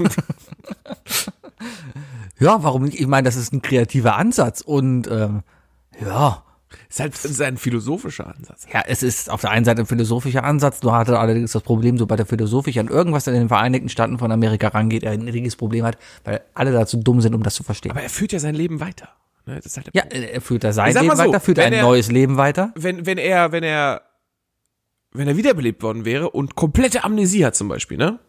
Ja, 2.39 2.63
warum 2.63 2.83
nicht? 2.83 2.99
Ich 2.99 3.07
meine, 3.07 3.25
das 3.25 3.35
ist 3.35 3.53
ein 3.53 3.61
kreativer 3.61 4.15
Ansatz 4.17 4.61
und 4.61 5.07
ähm, 5.09 5.43
ja. 6.01 6.43
Ist 6.89 6.99
halt 6.99 7.13
ist 7.25 7.41
ein 7.41 7.57
philosophischer 7.57 8.27
Ansatz. 8.35 8.65
Ja, 8.73 8.83
es 8.87 9.03
ist 9.03 9.29
auf 9.29 9.41
der 9.41 9.51
einen 9.51 9.65
Seite 9.65 9.81
ein 9.81 9.85
philosophischer 9.85 10.43
Ansatz, 10.43 10.81
nur 10.83 10.95
hatte 10.95 11.19
allerdings 11.19 11.51
das 11.51 11.63
Problem, 11.63 11.97
sobald 11.97 12.19
der 12.19 12.25
Philosophisch 12.25 12.77
an 12.77 12.87
irgendwas 12.87 13.27
in 13.27 13.33
den 13.33 13.47
Vereinigten 13.47 13.89
Staaten 13.89 14.17
von 14.17 14.31
Amerika 14.31 14.69
rangeht, 14.69 15.03
er 15.03 15.11
ein 15.11 15.23
riesiges 15.23 15.55
Problem 15.55 15.85
hat, 15.85 15.97
weil 16.23 16.41
alle 16.53 16.71
dazu 16.71 16.97
dumm 16.97 17.21
sind, 17.21 17.35
um 17.35 17.43
das 17.43 17.55
zu 17.55 17.63
verstehen. 17.63 17.91
Aber 17.91 18.01
er 18.01 18.09
führt 18.09 18.31
ja 18.31 18.39
sein 18.39 18.55
Leben 18.55 18.79
weiter. 18.79 19.09
Ne, 19.45 19.59
das 19.61 19.75
halt 19.75 19.89
ja, 19.93 20.03
er 20.03 20.39
führt 20.41 20.63
er 20.63 20.73
sein 20.73 20.93
Leben 20.93 21.11
so, 21.15 21.17
weiter, 21.17 21.39
führt 21.39 21.59
ein 21.59 21.73
er- 21.73 21.81
neues 21.81 22.09
Leben 22.11 22.37
weiter. 22.37 22.71
wenn, 22.75 23.05
wenn 23.05 23.17
er, 23.17 23.51
wenn 23.51 23.63
er, 23.63 24.01
wenn 25.11 25.27
er 25.27 25.37
wiederbelebt 25.37 25.83
worden 25.83 26.05
wäre 26.05 26.29
und 26.29 26.55
komplette 26.55 27.03
Amnesie 27.03 27.45
hat 27.45 27.55
zum 27.55 27.67
Beispiel, 27.67 27.97
ne? 27.97 28.19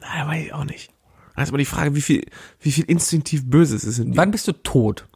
Na, 0.00 0.26
weiß 0.26 0.46
ich 0.46 0.52
auch 0.54 0.64
nicht. 0.64 0.90
Da 1.36 1.42
ist 1.42 1.48
aber 1.48 1.58
die 1.58 1.64
Frage, 1.64 1.94
wie 1.94 2.00
viel, 2.00 2.24
wie 2.60 2.72
viel 2.72 2.84
instinktiv 2.84 3.48
Böses 3.48 3.84
ist 3.84 3.98
in 3.98 4.12
dir. 4.12 4.16
Wann 4.16 4.30
bist 4.30 4.48
du 4.48 4.52
tot? 4.52 5.06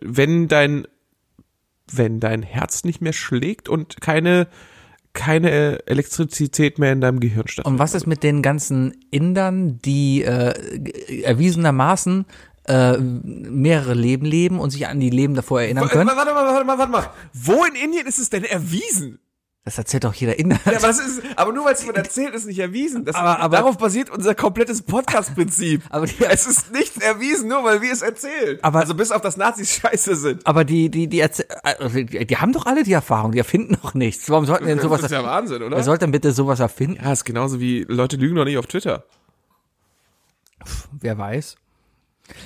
wenn 0.00 0.48
dein 0.48 0.86
wenn 1.96 2.20
dein 2.20 2.42
Herz 2.42 2.84
nicht 2.84 3.00
mehr 3.00 3.12
schlägt 3.12 3.68
und 3.68 4.00
keine 4.00 4.48
keine 5.14 5.84
Elektrizität 5.86 6.78
mehr 6.78 6.92
in 6.92 7.00
deinem 7.00 7.18
Gehirn 7.18 7.48
stattfindet. 7.48 7.72
Und 7.72 7.78
was 7.80 7.94
ist 7.94 8.06
mit 8.06 8.22
den 8.22 8.40
ganzen 8.40 8.94
Indern, 9.10 9.78
die 9.80 10.22
äh, 10.22 11.22
erwiesenermaßen 11.22 12.24
äh, 12.68 12.98
mehrere 12.98 13.94
Leben 13.94 14.26
leben 14.26 14.60
und 14.60 14.70
sich 14.70 14.86
an 14.86 15.00
die 15.00 15.10
Leben 15.10 15.34
davor 15.34 15.62
erinnern 15.62 15.84
Warte 15.84 15.96
können? 15.96 16.06
mal, 16.06 16.16
warte 16.16 16.34
mal, 16.34 16.46
warte 16.46 16.64
mal, 16.64 16.78
warte 16.78 16.92
mal. 16.92 17.10
Wo 17.32 17.64
in 17.64 17.74
Indien 17.74 18.06
ist 18.06 18.18
es 18.18 18.30
denn 18.30 18.44
erwiesen? 18.44 19.18
Das 19.64 19.76
erzählt 19.76 20.04
doch 20.04 20.14
jeder 20.14 20.38
Inder. 20.38 20.58
Ja, 20.64 20.78
aber, 20.78 20.88
ist, 20.88 21.20
aber 21.36 21.52
nur 21.52 21.66
weil 21.66 21.74
es 21.74 21.80
jemand 21.80 21.98
erzählt, 21.98 22.34
ist 22.34 22.46
nicht 22.46 22.58
erwiesen. 22.58 23.04
Das, 23.04 23.14
Aber- 23.14 23.38
aber- 23.38 23.56
darauf 23.58 23.76
basiert 23.76 24.08
unser 24.08 24.34
komplettes 24.34 24.80
Podcast-Prinzip. 24.80 25.82
Aber 25.90 26.06
die- 26.06 26.24
es 26.24 26.46
ist 26.46 26.72
nichts 26.72 26.96
erwiesen, 26.96 27.48
nur 27.50 27.62
weil 27.64 27.82
wir 27.82 27.92
es 27.92 28.00
erzählen. 28.00 28.58
Aber- 28.62 28.78
also 28.80 28.94
bis 28.94 29.10
auf 29.10 29.20
das 29.20 29.36
Nazis 29.36 29.74
scheiße 29.80 30.16
sind. 30.16 30.46
Aber 30.46 30.64
die, 30.64 30.88
die, 30.88 31.06
die, 31.06 31.22
erzäh- 31.22 31.50
also 31.62 31.88
die, 31.90 32.26
die 32.26 32.36
haben 32.38 32.52
doch 32.54 32.64
alle 32.64 32.82
die 32.82 32.92
Erfahrung, 32.94 33.32
die 33.32 33.38
erfinden 33.38 33.76
doch 33.82 33.92
nichts. 33.92 34.30
Warum 34.30 34.46
sollten 34.46 34.64
denn 34.64 34.80
sowas, 34.80 35.02
das 35.02 35.10
ist 35.12 35.18
ja 35.18 35.24
Wahnsinn, 35.24 35.62
oder? 35.62 35.76
wer 35.76 35.84
sollte 35.84 36.06
denn 36.06 36.12
bitte 36.12 36.32
sowas 36.32 36.60
erfinden? 36.60 37.04
ja, 37.04 37.12
ist 37.12 37.24
genauso 37.24 37.60
wie 37.60 37.84
Leute 37.88 38.16
lügen 38.16 38.36
doch 38.36 38.44
nicht 38.46 38.56
auf 38.56 38.66
Twitter. 38.68 39.04
Wer 40.92 41.18
weiß. 41.18 41.56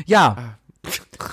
Ja. 0.07 0.59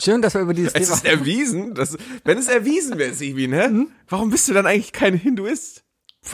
Schön, 0.02 0.22
dass 0.22 0.34
wir 0.36 0.42
über 0.42 0.54
dieses 0.54 0.74
Es 0.76 0.84
Thema. 0.88 0.94
ist 0.96 1.06
erwiesen, 1.06 1.74
dass, 1.74 1.98
wenn 2.24 2.38
es 2.38 2.48
erwiesen 2.48 2.98
wäre, 2.98 3.14
Sibi, 3.14 3.48
ne? 3.48 3.88
Warum 4.08 4.30
bist 4.30 4.48
du 4.48 4.54
dann 4.54 4.66
eigentlich 4.68 4.94
kein 4.94 5.16
Hinduist? 5.16 5.84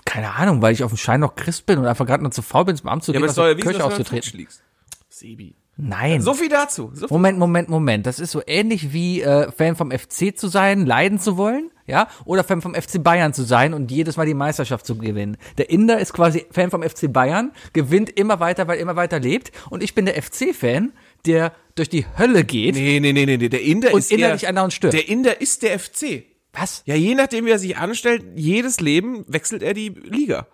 Keine 0.03 0.33
Ahnung, 0.33 0.61
weil 0.61 0.73
ich 0.73 0.83
auf 0.83 0.91
dem 0.91 0.97
Schein 0.97 1.21
noch 1.21 1.35
Christ 1.35 1.65
bin 1.65 1.79
und 1.79 1.85
einfach 1.85 2.05
gerade 2.05 2.23
noch 2.23 2.31
zu 2.31 2.41
faul 2.41 2.65
bin, 2.65 2.75
zum 2.75 2.89
Amt 2.89 3.03
zu 3.03 3.13
Ja, 3.13 3.19
gehen, 3.19 3.25
aus 3.25 3.31
es 3.31 3.35
der 3.35 3.45
erwiesen, 3.45 3.69
Kirche 3.69 3.85
auszutreten. 3.85 4.37
liegst. 4.37 4.61
Sebi. 5.09 5.55
Nein. 5.77 6.21
So 6.21 6.33
viel 6.33 6.49
dazu. 6.49 6.91
So 6.93 7.07
viel. 7.07 7.13
Moment, 7.15 7.37
Moment, 7.37 7.69
Moment. 7.69 8.05
Das 8.05 8.19
ist 8.19 8.31
so 8.31 8.41
ähnlich 8.47 8.93
wie 8.93 9.21
äh, 9.21 9.51
Fan 9.51 9.75
vom 9.75 9.91
FC 9.91 10.37
zu 10.37 10.47
sein, 10.47 10.85
leiden 10.85 11.19
zu 11.19 11.37
wollen, 11.37 11.69
ja, 11.85 12.07
oder 12.25 12.43
Fan 12.43 12.61
vom 12.61 12.73
FC 12.73 13.01
Bayern 13.03 13.33
zu 13.33 13.43
sein 13.43 13.73
und 13.73 13.91
jedes 13.91 14.17
Mal 14.17 14.25
die 14.25 14.33
Meisterschaft 14.33 14.85
zu 14.85 14.97
gewinnen. 14.97 15.37
Der 15.57 15.69
Inder 15.69 15.99
ist 15.99 16.13
quasi 16.13 16.45
Fan 16.51 16.71
vom 16.71 16.81
FC 16.81 17.11
Bayern, 17.11 17.51
gewinnt 17.73 18.09
immer 18.09 18.39
weiter, 18.39 18.67
weil 18.67 18.77
er 18.77 18.81
immer 18.81 18.95
weiter 18.95 19.19
lebt. 19.19 19.51
Und 19.69 19.83
ich 19.83 19.93
bin 19.95 20.05
der 20.05 20.21
FC-Fan, 20.21 20.93
der 21.25 21.53
durch 21.75 21.89
die 21.89 22.05
Hölle 22.17 22.43
geht 22.45 22.75
Nee, 22.75 22.99
nee, 22.99 23.11
nee, 23.13 23.25
nee, 23.25 23.37
nee. 23.37 23.49
Der 23.49 23.61
Inder 23.61 23.91
und 23.93 23.99
ist 23.99 24.11
innerlich 24.11 24.43
eher, 24.43 24.49
andauernd 24.49 24.73
stirbt. 24.73 24.93
Der 24.93 25.07
Inder 25.09 25.41
ist 25.41 25.61
der 25.63 25.77
FC. 25.79 26.23
Was? 26.53 26.83
Ja, 26.85 26.95
je 26.95 27.15
nachdem, 27.15 27.45
wie 27.45 27.49
er 27.51 27.59
sich 27.59 27.75
anstellt, 27.77 28.23
jedes 28.35 28.79
Leben 28.79 29.25
wechselt 29.27 29.61
er 29.61 29.73
die 29.73 29.89
Liga. 29.89 30.47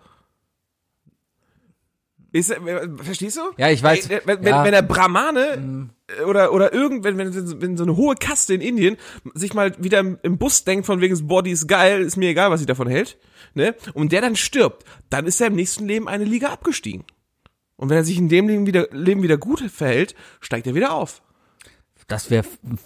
Ist, 2.32 2.50
er- 2.50 2.66
äh, 2.66 2.88
verstehst 2.96 3.36
du? 3.36 3.42
Ja, 3.58 3.68
ich 3.70 3.82
weiß. 3.82 4.08
Ey, 4.08 4.20
wenn, 4.24 4.38
Ja. 4.42 4.44
wenn, 4.44 4.64
wenn 4.64 4.72
der 4.72 4.82
Brahmane 4.82 5.90
äh, 6.18 6.22
oder, 6.24 6.52
oder 6.54 6.72
irgend, 6.72 7.04
wenn, 7.04 7.18
wenn, 7.18 7.60
wenn 7.60 7.76
so 7.76 7.84
eine 7.84 7.96
hohe 7.96 8.14
Kaste 8.16 8.54
in 8.54 8.62
Indien 8.62 8.96
sich 9.34 9.52
mal 9.52 9.74
wieder 9.78 10.00
im, 10.00 10.18
im 10.22 10.38
Bus 10.38 10.64
denkt, 10.64 10.86
von 10.86 11.00
wegen, 11.02 11.12
das 11.12 11.26
Body 11.26 11.50
ist 11.50 11.68
geil, 11.68 12.00
ist 12.00 12.16
mir 12.16 12.30
egal, 12.30 12.50
was 12.50 12.60
sie 12.60 12.66
davon 12.66 12.88
hält, 12.88 13.18
ne? 13.54 13.74
Und 13.92 14.12
der 14.12 14.22
dann 14.22 14.34
stirbt, 14.34 14.84
dann 15.10 15.26
ist 15.26 15.40
er 15.42 15.48
im 15.48 15.54
nächsten 15.56 15.86
Leben 15.86 16.08
eine 16.08 16.24
Liga 16.24 16.48
abgestiegen. 16.48 17.04
Und 17.82 17.88
wenn 17.88 17.96
er 17.96 18.04
sich 18.04 18.16
in 18.16 18.28
dem 18.28 18.46
Leben 18.46 18.64
wieder, 18.64 18.86
Leben 18.92 19.24
wieder 19.24 19.38
gut 19.38 19.58
verhält, 19.58 20.14
steigt 20.40 20.68
er 20.68 20.76
wieder 20.76 20.92
auf. 20.92 21.20
Das 22.06 22.30
wäre, 22.30 22.44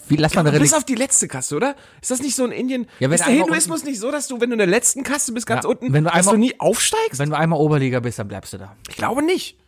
wie, 0.09 0.17
lass 0.17 0.35
mal 0.35 0.47
eine 0.47 0.59
Bis 0.59 0.73
auf 0.73 0.85
die 0.85 0.95
letzte 0.95 1.29
Kaste, 1.29 1.55
oder? 1.55 1.77
Ist 2.01 2.11
das 2.11 2.23
nicht 2.23 2.35
so 2.35 2.47
in 2.47 2.51
Indien? 2.53 2.87
Ja, 2.99 3.11
ist 3.11 3.27
der 3.27 3.35
Hinduismus 3.35 3.85
nicht 3.85 4.01
so, 4.01 4.11
dass 4.11 4.27
du, 4.27 4.41
wenn 4.41 4.49
du 4.49 4.55
in 4.55 4.59
der 4.59 4.67
letzten 4.67 5.03
Kaste 5.03 5.33
bist, 5.33 5.47
ganz 5.47 5.65
Ja, 5.65 5.69
unten, 5.69 5.93
wenn 5.93 6.05
du 6.05 6.11
dass 6.11 6.25
du 6.25 6.39
nie 6.39 6.59
aufsteigst? 6.59 7.19
Wenn 7.19 7.29
du 7.29 7.37
einmal 7.37 7.61
Oberliga 7.61 8.01
bist, 8.01 8.19
dann 8.19 8.29
bleibst 8.29 8.55
du 8.55 8.57
da. 8.57 8.75
Ich 8.89 8.97
glaube 8.97 9.23
nicht. 9.23 9.59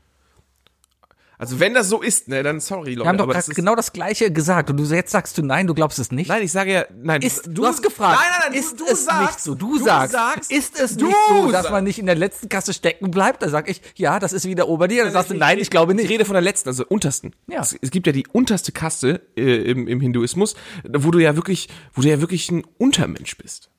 Also 1.40 1.60
wenn 1.60 1.72
das 1.72 1.88
so 1.88 2.02
ist, 2.02 2.26
ne, 2.26 2.42
dann 2.42 2.58
sorry, 2.58 2.94
Leute. 2.94 3.04
Wir 3.04 3.08
haben 3.10 3.16
doch 3.18 3.32
das 3.32 3.48
ist, 3.48 3.54
genau 3.54 3.76
das 3.76 3.92
Gleiche 3.92 4.32
gesagt 4.32 4.70
und 4.70 4.76
du 4.76 4.82
jetzt 4.84 5.12
sagst 5.12 5.38
du 5.38 5.42
nein, 5.42 5.68
du 5.68 5.74
glaubst 5.74 6.00
es 6.00 6.10
nicht. 6.10 6.26
Nein, 6.28 6.42
ich 6.42 6.50
sage 6.50 6.72
ja, 6.72 6.84
nein. 7.00 7.22
Ist, 7.22 7.48
du, 7.48 7.64
hast 7.64 7.80
gefragt, 7.80 8.18
Nein, 8.20 8.28
nein, 8.40 8.50
nein, 8.50 8.58
ist 8.58 8.72
du, 8.80 8.84
du 8.84 8.90
es 8.90 9.04
sagst, 9.04 9.20
nicht 9.20 9.40
so? 9.40 9.54
Du, 9.54 9.78
sagst, 9.78 10.50
ist 10.50 10.80
es 10.80 10.96
du 10.96 11.06
nicht 11.06 11.16
so, 11.28 11.52
dass 11.52 11.70
man 11.70 11.84
nicht 11.84 12.00
in 12.00 12.06
der 12.06 12.16
letzten 12.16 12.48
Kasse 12.48 12.72
stecken 12.74 13.12
bleibt? 13.12 13.40
Da 13.42 13.48
sag 13.50 13.70
ich, 13.70 13.80
ja, 13.94 14.18
das 14.18 14.32
ist 14.32 14.46
wieder 14.46 14.68
Oberliga. 14.68 15.04
Dann 15.04 15.12
sagst 15.12 15.30
du, 15.30 15.34
nein, 15.34 15.60
ich 15.60 15.70
glaube 15.70 15.92
Ich 15.92 15.96
nicht. 15.98 16.10
rede 16.10 16.24
von 16.24 16.34
der 16.34 16.42
letzten, 16.42 16.70
also 16.70 16.84
untersten. 16.88 17.32
Ja. 17.46 17.60
Es, 17.60 17.76
es 17.80 17.92
gibt 17.92 18.08
ja 18.08 18.12
die 18.12 18.26
unterste 18.26 18.72
Kaste 18.72 19.22
äh, 19.36 19.70
im, 19.70 19.86
im 19.86 20.00
Hinduismus, 20.00 20.56
wo 20.92 21.12
du 21.12 21.20
ja 21.20 21.36
wirklich, 21.36 21.68
wo 21.94 22.02
du 22.02 22.08
ja 22.08 22.20
wirklich 22.20 22.50
ein 22.50 22.64
Untermensch 22.78 23.36
bist. 23.38 23.70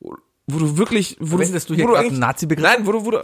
Wo, 0.00 0.16
wo 0.46 0.58
du 0.58 0.78
wirklich, 0.78 1.18
wo 1.20 1.36
Verwendest 1.36 1.68
du 1.68 1.74
wo 1.74 1.76
hier 1.76 1.84
gerade 1.84 1.98
eigentlich- 1.98 2.12
einen 2.12 2.20
Nazi-Begriff? 2.20 2.64
Nein, 2.64 2.86
wo 2.86 2.92
du, 2.92 3.04
wo 3.04 3.10
du. 3.10 3.22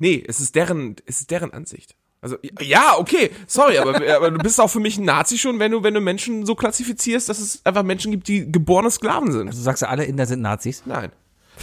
Nee, 0.00 0.24
es 0.26 0.40
ist 0.40 0.56
deren, 0.56 0.96
es 1.06 1.20
ist 1.20 1.30
deren 1.30 1.52
Ansicht. 1.52 1.94
Also 2.22 2.36
ja, 2.60 2.96
okay, 2.98 3.30
sorry, 3.46 3.78
aber, 3.78 3.94
aber 4.16 4.30
du 4.30 4.38
bist 4.38 4.60
auch 4.60 4.68
für 4.68 4.80
mich 4.80 4.98
ein 4.98 5.04
Nazi 5.04 5.38
schon, 5.38 5.58
wenn 5.58 5.72
du 5.72 5.82
wenn 5.82 5.94
du 5.94 6.00
Menschen 6.00 6.44
so 6.44 6.54
klassifizierst, 6.54 7.28
dass 7.28 7.38
es 7.38 7.64
einfach 7.64 7.82
Menschen 7.82 8.10
gibt, 8.10 8.28
die 8.28 8.50
geborene 8.50 8.90
Sklaven 8.90 9.30
sind. 9.32 9.52
Du 9.52 9.56
sagst 9.56 9.82
ja, 9.82 9.88
alle 9.88 10.04
Inder 10.04 10.26
sind 10.26 10.42
Nazis. 10.42 10.82
Nein. 10.84 11.12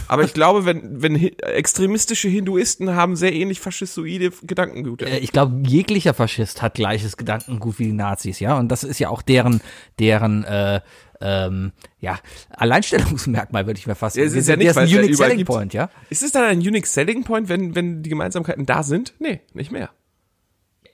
Aber 0.06 0.22
ich 0.22 0.32
glaube, 0.32 0.64
wenn 0.64 1.02
wenn 1.02 1.16
extremistische 1.16 2.28
Hinduisten 2.28 2.94
haben 2.94 3.16
sehr 3.16 3.32
ähnlich 3.32 3.60
faschistoide 3.60 4.30
Gedankengüter. 4.42 5.06
Äh, 5.06 5.18
Ich 5.18 5.32
glaube, 5.32 5.60
jeglicher 5.66 6.14
Faschist 6.14 6.62
hat 6.62 6.74
gleiches 6.74 7.16
Gedankengut 7.16 7.78
wie 7.78 7.86
die 7.86 7.92
Nazis, 7.92 8.38
ja. 8.40 8.56
Und 8.58 8.68
das 8.68 8.84
ist 8.84 8.98
ja 9.00 9.08
auch 9.08 9.22
deren, 9.22 9.60
deren, 9.98 10.44
äh, 10.44 10.80
ähm, 11.20 11.72
ja, 12.00 12.18
Alleinstellungsmerkmal, 12.50 13.66
würde 13.66 13.78
ich 13.78 13.86
mir 13.86 13.94
fast 13.94 14.16
Ja, 14.16 14.24
es 14.24 14.30
sagen. 14.32 14.40
ist 14.40 14.48
ja 14.48 14.56
nicht, 14.56 14.66
ist 14.68 14.76
ein 14.78 14.84
es 14.84 14.92
ja 14.92 14.98
Unique 14.98 15.16
Selling 15.16 15.36
gibt. 15.38 15.48
Point, 15.50 15.74
ja. 15.74 15.90
Ist 16.10 16.22
es 16.22 16.32
dann 16.32 16.44
ein 16.44 16.58
unique 16.58 16.86
selling 16.86 17.24
point, 17.24 17.48
wenn 17.48 17.74
wenn 17.74 18.02
die 18.02 18.10
Gemeinsamkeiten 18.10 18.66
da 18.66 18.82
sind? 18.82 19.14
Nee, 19.18 19.40
nicht 19.52 19.72
mehr. 19.72 19.90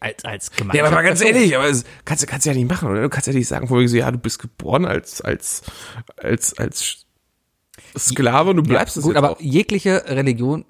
Als, 0.01 0.25
als 0.25 0.51
Ja, 0.51 0.57
Gemeinschaft. 0.59 0.87
aber 0.87 0.95
mal 0.97 1.03
ganz 1.03 1.21
ehrlich, 1.23 1.57
aber 1.57 1.67
es 1.69 1.85
kannst 2.05 2.23
du 2.23 2.27
kannst 2.27 2.45
du 2.47 2.51
ja 2.51 2.57
nicht 2.57 2.69
machen, 2.69 2.91
oder? 2.91 3.03
Du 3.03 3.09
kannst 3.09 3.27
ja 3.27 3.33
nicht 3.33 3.49
sagen, 3.49 3.71
wo 3.71 3.87
so, 3.87 3.97
ja, 3.97 4.11
du 4.11 4.19
bist 4.19 4.39
geboren 4.39 4.85
als 4.85 5.21
als 5.21 5.63
als 6.17 6.59
als 6.59 7.07
Sklave 7.99 8.51
und 8.51 8.57
du 8.57 8.63
bleibst 8.63 8.97
es 8.97 9.05
Gut, 9.05 9.17
aber 9.17 9.31
auch. 9.33 9.41
jegliche 9.41 10.05
Religion, 10.09 10.65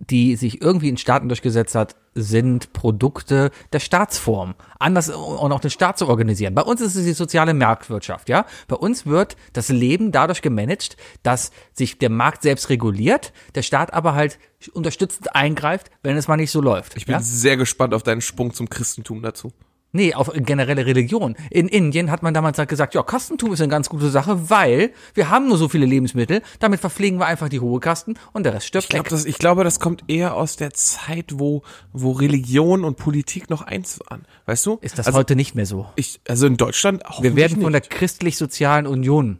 die 0.00 0.36
sich 0.36 0.62
irgendwie 0.62 0.88
in 0.88 0.96
Staaten 0.96 1.28
durchgesetzt 1.28 1.74
hat, 1.74 1.96
sind 2.14 2.72
Produkte 2.72 3.50
der 3.72 3.80
Staatsform. 3.80 4.54
Anders 4.78 5.08
und 5.08 5.52
auch 5.52 5.60
den 5.60 5.70
Staat 5.70 5.98
zu 5.98 6.08
organisieren. 6.08 6.54
Bei 6.54 6.62
uns 6.62 6.80
ist 6.80 6.94
es 6.94 7.04
die 7.04 7.12
soziale 7.12 7.54
Marktwirtschaft, 7.54 8.28
ja. 8.28 8.46
Bei 8.66 8.76
uns 8.76 9.06
wird 9.06 9.36
das 9.52 9.68
Leben 9.68 10.12
dadurch 10.12 10.42
gemanagt, 10.42 10.96
dass 11.22 11.50
sich 11.72 11.98
der 11.98 12.10
Markt 12.10 12.42
selbst 12.42 12.70
reguliert, 12.70 13.32
der 13.54 13.62
Staat 13.62 13.92
aber 13.92 14.14
halt 14.14 14.38
unterstützend 14.72 15.34
eingreift, 15.34 15.90
wenn 16.02 16.16
es 16.16 16.28
mal 16.28 16.36
nicht 16.36 16.50
so 16.50 16.60
läuft. 16.60 16.96
Ich 16.96 17.06
bin 17.06 17.14
ja? 17.14 17.20
sehr 17.20 17.56
gespannt 17.56 17.94
auf 17.94 18.02
deinen 18.02 18.20
Sprung 18.20 18.52
zum 18.52 18.68
Christentum 18.68 19.22
dazu. 19.22 19.52
Nee, 19.90 20.12
auf 20.12 20.30
generelle 20.34 20.84
Religion. 20.84 21.34
In 21.50 21.66
Indien 21.66 22.10
hat 22.10 22.22
man 22.22 22.34
damals 22.34 22.58
halt 22.58 22.68
gesagt, 22.68 22.94
ja, 22.94 23.02
Kastentum 23.02 23.54
ist 23.54 23.62
eine 23.62 23.70
ganz 23.70 23.88
gute 23.88 24.10
Sache, 24.10 24.50
weil 24.50 24.92
wir 25.14 25.30
haben 25.30 25.48
nur 25.48 25.56
so 25.56 25.68
viele 25.68 25.86
Lebensmittel, 25.86 26.42
damit 26.58 26.80
verpflegen 26.80 27.18
wir 27.18 27.26
einfach 27.26 27.48
die 27.48 27.60
hohe 27.60 27.80
Kasten 27.80 28.14
und 28.32 28.44
der 28.44 28.52
Rest 28.52 28.66
stirbt 28.66 28.84
Ich, 28.84 28.90
glaub, 28.90 29.04
weg. 29.06 29.10
das, 29.10 29.24
ich 29.24 29.38
glaube, 29.38 29.64
das 29.64 29.80
kommt 29.80 30.04
eher 30.08 30.34
aus 30.34 30.56
der 30.56 30.74
Zeit, 30.74 31.32
wo, 31.38 31.62
wo 31.94 32.12
Religion 32.12 32.84
und 32.84 32.98
Politik 32.98 33.48
noch 33.48 33.62
eins 33.62 33.98
waren. 34.08 34.26
Weißt 34.44 34.66
du? 34.66 34.78
Ist 34.82 34.98
das 34.98 35.06
also, 35.06 35.18
heute 35.18 35.36
nicht 35.36 35.54
mehr 35.54 35.66
so? 35.66 35.88
ich, 35.96 36.20
also 36.28 36.46
in 36.46 36.58
Deutschland 36.58 37.06
auch 37.06 37.22
Wir 37.22 37.34
werden 37.34 37.62
von 37.62 37.72
der 37.72 37.80
christlich-sozialen 37.80 38.86
Union 38.86 39.38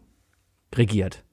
regiert. 0.74 1.24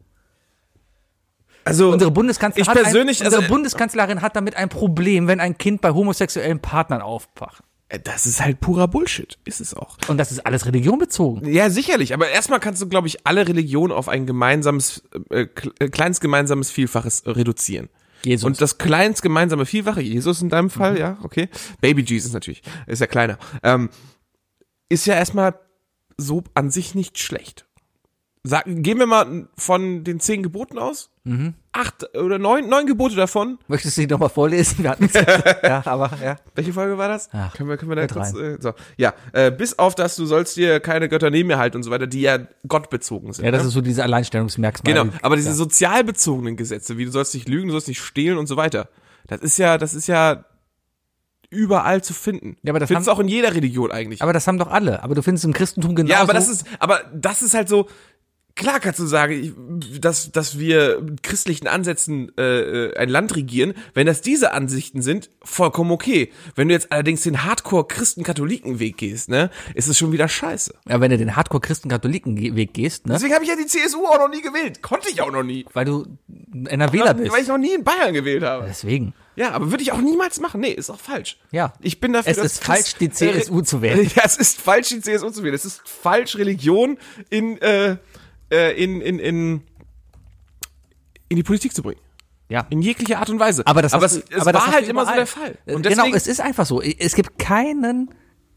also 1.64 1.92
Unsere 1.92 2.12
Bundeskanzlerin, 2.12 2.64
ich 2.64 2.68
hat 2.68 2.84
persönlich, 2.84 3.22
ein, 3.22 3.28
unsere 3.28 3.44
also, 3.44 3.54
Bundeskanzlerin 3.54 4.22
hat 4.22 4.36
damit 4.36 4.58
ein 4.58 4.68
Problem, 4.68 5.28
wenn 5.30 5.40
ein 5.40 5.58
Kind 5.58 5.80
bei 5.80 5.92
homosexuellen 5.92 6.60
Partnern 6.60 7.02
aufwacht. 7.02 7.64
Äh, 7.90 8.00
das 8.00 8.26
ist 8.26 8.42
halt 8.42 8.60
purer 8.60 8.88
Bullshit, 8.88 9.38
ist 9.46 9.62
es 9.62 9.74
auch. 9.74 9.98
Und 10.08 10.18
das 10.18 10.32
ist 10.32 10.46
alles 10.46 10.66
religionbezogen. 10.66 11.52
Ja, 11.52 11.70
sicherlich, 11.70 12.14
aber 12.14 12.30
erstmal 12.30 12.60
kannst 12.60 12.82
du, 12.82 12.90
glaube 12.90 13.08
ich, 13.08 13.26
alle 13.26 13.48
Religionen 13.48 13.94
auf 13.94 14.10
ein 14.10 14.26
gemeinsames, 14.26 15.04
äh, 15.30 15.48
äh, 15.80 15.90
kleines 15.90 16.20
gemeinsames 16.20 16.72
Vielfaches 16.72 17.24
reduzieren. 17.26 17.90
Jesus. 18.24 18.46
Und 18.46 18.60
das 18.60 18.80
kleinst 18.80 19.22
gemeinsame 19.22 19.66
Vielfache, 19.66 20.02
Jesus 20.02 20.42
in 20.42 20.50
deinem 20.50 20.72
Fall, 20.72 20.98
ja, 20.98 21.20
okay. 21.22 21.48
Baby 21.80 22.02
Jesus 22.02 22.34
natürlich, 22.34 22.64
ist 22.88 23.00
ja 23.00 23.08
kleiner. 23.08 23.38
Ähm, 23.62 23.90
ist 24.90 25.06
ja 25.06 25.14
erstmal 25.14 25.60
so 26.18 26.44
an 26.56 26.72
sich 26.72 26.96
nicht 26.96 27.20
schlecht. 27.20 27.68
Sag, 28.44 28.66
gehen 28.66 29.00
wir 29.00 29.06
mal 29.06 29.48
von 29.58 30.04
den 30.04 30.20
zehn 30.20 30.44
Geboten 30.44 30.78
aus. 30.78 31.12
Acht 31.72 32.16
oder 32.16 32.38
neun, 32.38 32.70
neun 32.70 32.86
Gebote 32.86 33.16
davon. 33.16 33.58
Möchtest 33.68 33.98
du 33.98 34.02
die 34.02 34.08
nochmal 34.08 34.30
vorlesen? 34.30 34.84
Wir 34.84 34.92
hatten's 34.92 35.14
jetzt. 35.14 35.28
ja, 35.64 35.82
aber, 35.86 36.12
ja. 36.24 36.36
Welche 36.54 36.72
Folge 36.72 37.00
war 37.00 37.08
das? 37.08 37.30
Ach, 37.32 37.54
können 37.56 37.68
wir, 37.68 37.78
können 37.78 37.90
wir 37.90 37.96
da 37.96 38.06
kurz, 38.06 38.36
rein. 38.36 38.58
äh, 38.58 38.62
so. 38.62 38.74
Ja, 38.96 39.14
äh, 39.34 39.52
bis 39.52 39.80
auf 39.80 39.96
das, 39.96 40.16
du 40.16 40.28
sollst 40.28 40.56
dir 40.56 40.80
keine 40.80 41.10
Götter 41.10 41.32
neben 41.32 41.48
mir 41.48 41.58
halten 41.58 41.78
und 41.78 41.84
so 41.84 41.90
weiter, 41.90 42.06
die 42.06 42.22
ja 42.22 42.38
gottbezogen 42.68 43.34
sind. 43.34 43.44
Ja, 43.44 43.50
das 43.50 43.64
ne? 43.64 43.70
ist 43.70 43.74
so 43.74 43.82
diese 43.82 44.04
Alleinstellungsmerkmal. 44.04 44.94
Genau, 44.94 45.12
aber 45.24 45.36
diese 45.36 45.50
ja. 45.50 45.56
sozial 45.56 46.04
bezogenen 46.04 46.58
Gesetze, 46.58 46.98
wie 47.00 47.06
du 47.06 47.12
sollst 47.12 47.34
nicht 47.34 47.50
lügen, 47.50 47.68
du 47.68 47.72
sollst 47.72 47.88
nicht 47.88 48.02
stehlen 48.02 48.38
und 48.38 48.46
so 48.46 48.56
weiter, 48.56 48.88
das 49.26 49.42
ist 49.42 49.58
ja, 49.58 49.80
das 49.80 49.96
ist 49.96 50.06
ja 50.06 50.46
überall 51.50 52.04
zu 52.04 52.14
finden. 52.14 52.58
Ja, 52.64 52.72
aber 52.72 52.80
das 52.80 52.88
findest 52.88 53.10
haben- 53.10 53.16
auch 53.16 53.20
in 53.20 53.28
jeder 53.28 53.54
Religion 53.56 53.92
eigentlich. 53.92 54.22
Aber 54.22 54.34
das 54.34 54.48
haben 54.48 54.60
doch 54.60 54.70
alle. 54.70 55.02
Aber 55.04 55.16
du 55.16 55.24
findest 55.24 55.46
im 55.46 55.54
Christentum 55.54 55.96
genauso. 55.96 56.14
ja, 56.14 56.22
aber 56.22 56.34
das 56.34 56.50
ist, 56.50 56.66
aber 56.80 57.02
das 57.14 57.42
ist 57.42 57.54
halt 57.54 57.70
so. 57.70 57.88
Klar 58.56 58.80
kannst 58.80 59.00
du 59.02 59.06
sagen, 59.06 59.82
dass, 60.00 60.32
dass 60.32 60.58
wir 60.58 61.02
mit 61.02 61.24
christlichen 61.24 61.68
Ansätzen 61.68 62.32
äh, 62.38 62.86
äh, 62.88 62.96
ein 62.98 63.10
Land 63.10 63.36
regieren. 63.36 63.74
Wenn 63.94 64.08
das 64.08 64.22
diese 64.22 64.54
Ansichten 64.54 65.02
sind, 65.02 65.30
vollkommen 65.44 65.92
okay. 65.92 66.32
Wenn 66.56 66.70
du 66.70 66.74
jetzt 66.74 66.90
allerdings 66.92 67.22
den 67.24 67.44
Hardcore-Christen-Katholiken-Weg 67.44 68.96
gehst, 68.98 69.28
ne, 69.30 69.50
ist 69.74 69.88
es 69.88 69.98
schon 69.98 70.12
wieder 70.14 70.28
scheiße. 70.30 70.74
ja, 70.88 71.02
wenn 71.02 71.12
du 71.12 71.18
den 71.18 71.36
Hardcore-Christen-Katholiken-Weg 71.36 72.74
gehst, 72.74 73.08
ne? 73.08 73.14
Deswegen 73.16 73.34
habe 73.34 73.44
ich 73.44 73.50
ja 73.50 73.58
die 73.58 73.66
CSU 73.66 74.06
auch 74.06 74.20
noch 74.20 74.30
nie 74.30 74.42
gewählt. 74.42 74.82
Konnte 74.82 75.10
ich 75.10 75.22
auch 75.22 75.32
noch 75.32 75.44
nie. 75.44 75.66
Weil 75.74 75.86
du 75.86 76.06
NRWler 76.54 77.14
bist. 77.14 77.34
Weil 77.34 77.42
ich 77.42 77.48
noch 77.50 77.58
nie 77.58 77.74
in 77.74 77.84
Bayern 77.84 78.14
gewählt 78.14 78.44
habe. 78.44 78.66
Deswegen. 78.70 79.14
Ja, 79.36 79.52
aber 79.52 79.70
würde 79.72 79.84
ich 79.84 79.92
auch 79.92 80.00
niemals 80.02 80.40
machen. 80.40 80.62
Nee, 80.62 80.72
ist 80.72 80.90
auch 80.90 81.00
falsch. 81.00 81.38
Ja. 81.52 81.74
Ich 81.82 82.00
bin 82.00 82.14
dafür, 82.14 82.32
Es 82.32 82.38
dass 82.38 82.46
ist 82.54 82.64
falsch, 82.64 82.96
die 83.02 83.10
Christ- 83.10 83.22
äh, 83.22 83.42
CSU 83.42 83.62
zu 83.62 83.82
wählen. 83.82 84.10
Ja, 84.16 84.22
es 84.24 84.38
ist 84.38 84.62
falsch, 84.62 84.90
die 84.90 85.02
CSU 85.02 85.30
zu 85.30 85.44
wählen. 85.44 85.54
Es 85.56 85.66
ist 85.66 85.82
falsch, 85.84 86.38
Religion 86.38 86.98
in, 87.30 87.58
äh, 87.62 87.98
äh, 88.52 88.72
in, 88.82 89.02
in, 89.02 89.20
in, 89.20 89.62
in 91.30 91.36
die 91.38 91.44
Politik 91.44 91.74
zu 91.74 91.82
bringen. 91.84 92.02
Ja. 92.50 92.68
In 92.70 92.82
jeglicher 92.82 93.18
Art 93.20 93.30
und 93.30 93.40
Weise. 93.40 93.66
Aber 93.66 93.82
das, 93.82 93.94
aber 93.94 94.06
es, 94.06 94.14
du- 94.14 94.22
es 94.36 94.42
aber 94.42 94.54
war 94.54 94.68
halt 94.72 94.88
immer 94.88 95.06
so 95.06 95.14
der 95.14 95.26
Fall. 95.26 95.58
Äh, 95.66 95.74
Und 95.74 95.82
genau, 95.84 95.96
deswegen, 96.04 96.16
es 96.18 96.28
ist 96.28 96.42
einfach 96.42 96.66
so. 96.68 96.80
Es 96.82 97.16
gibt 97.16 97.40
keinen, 97.40 98.12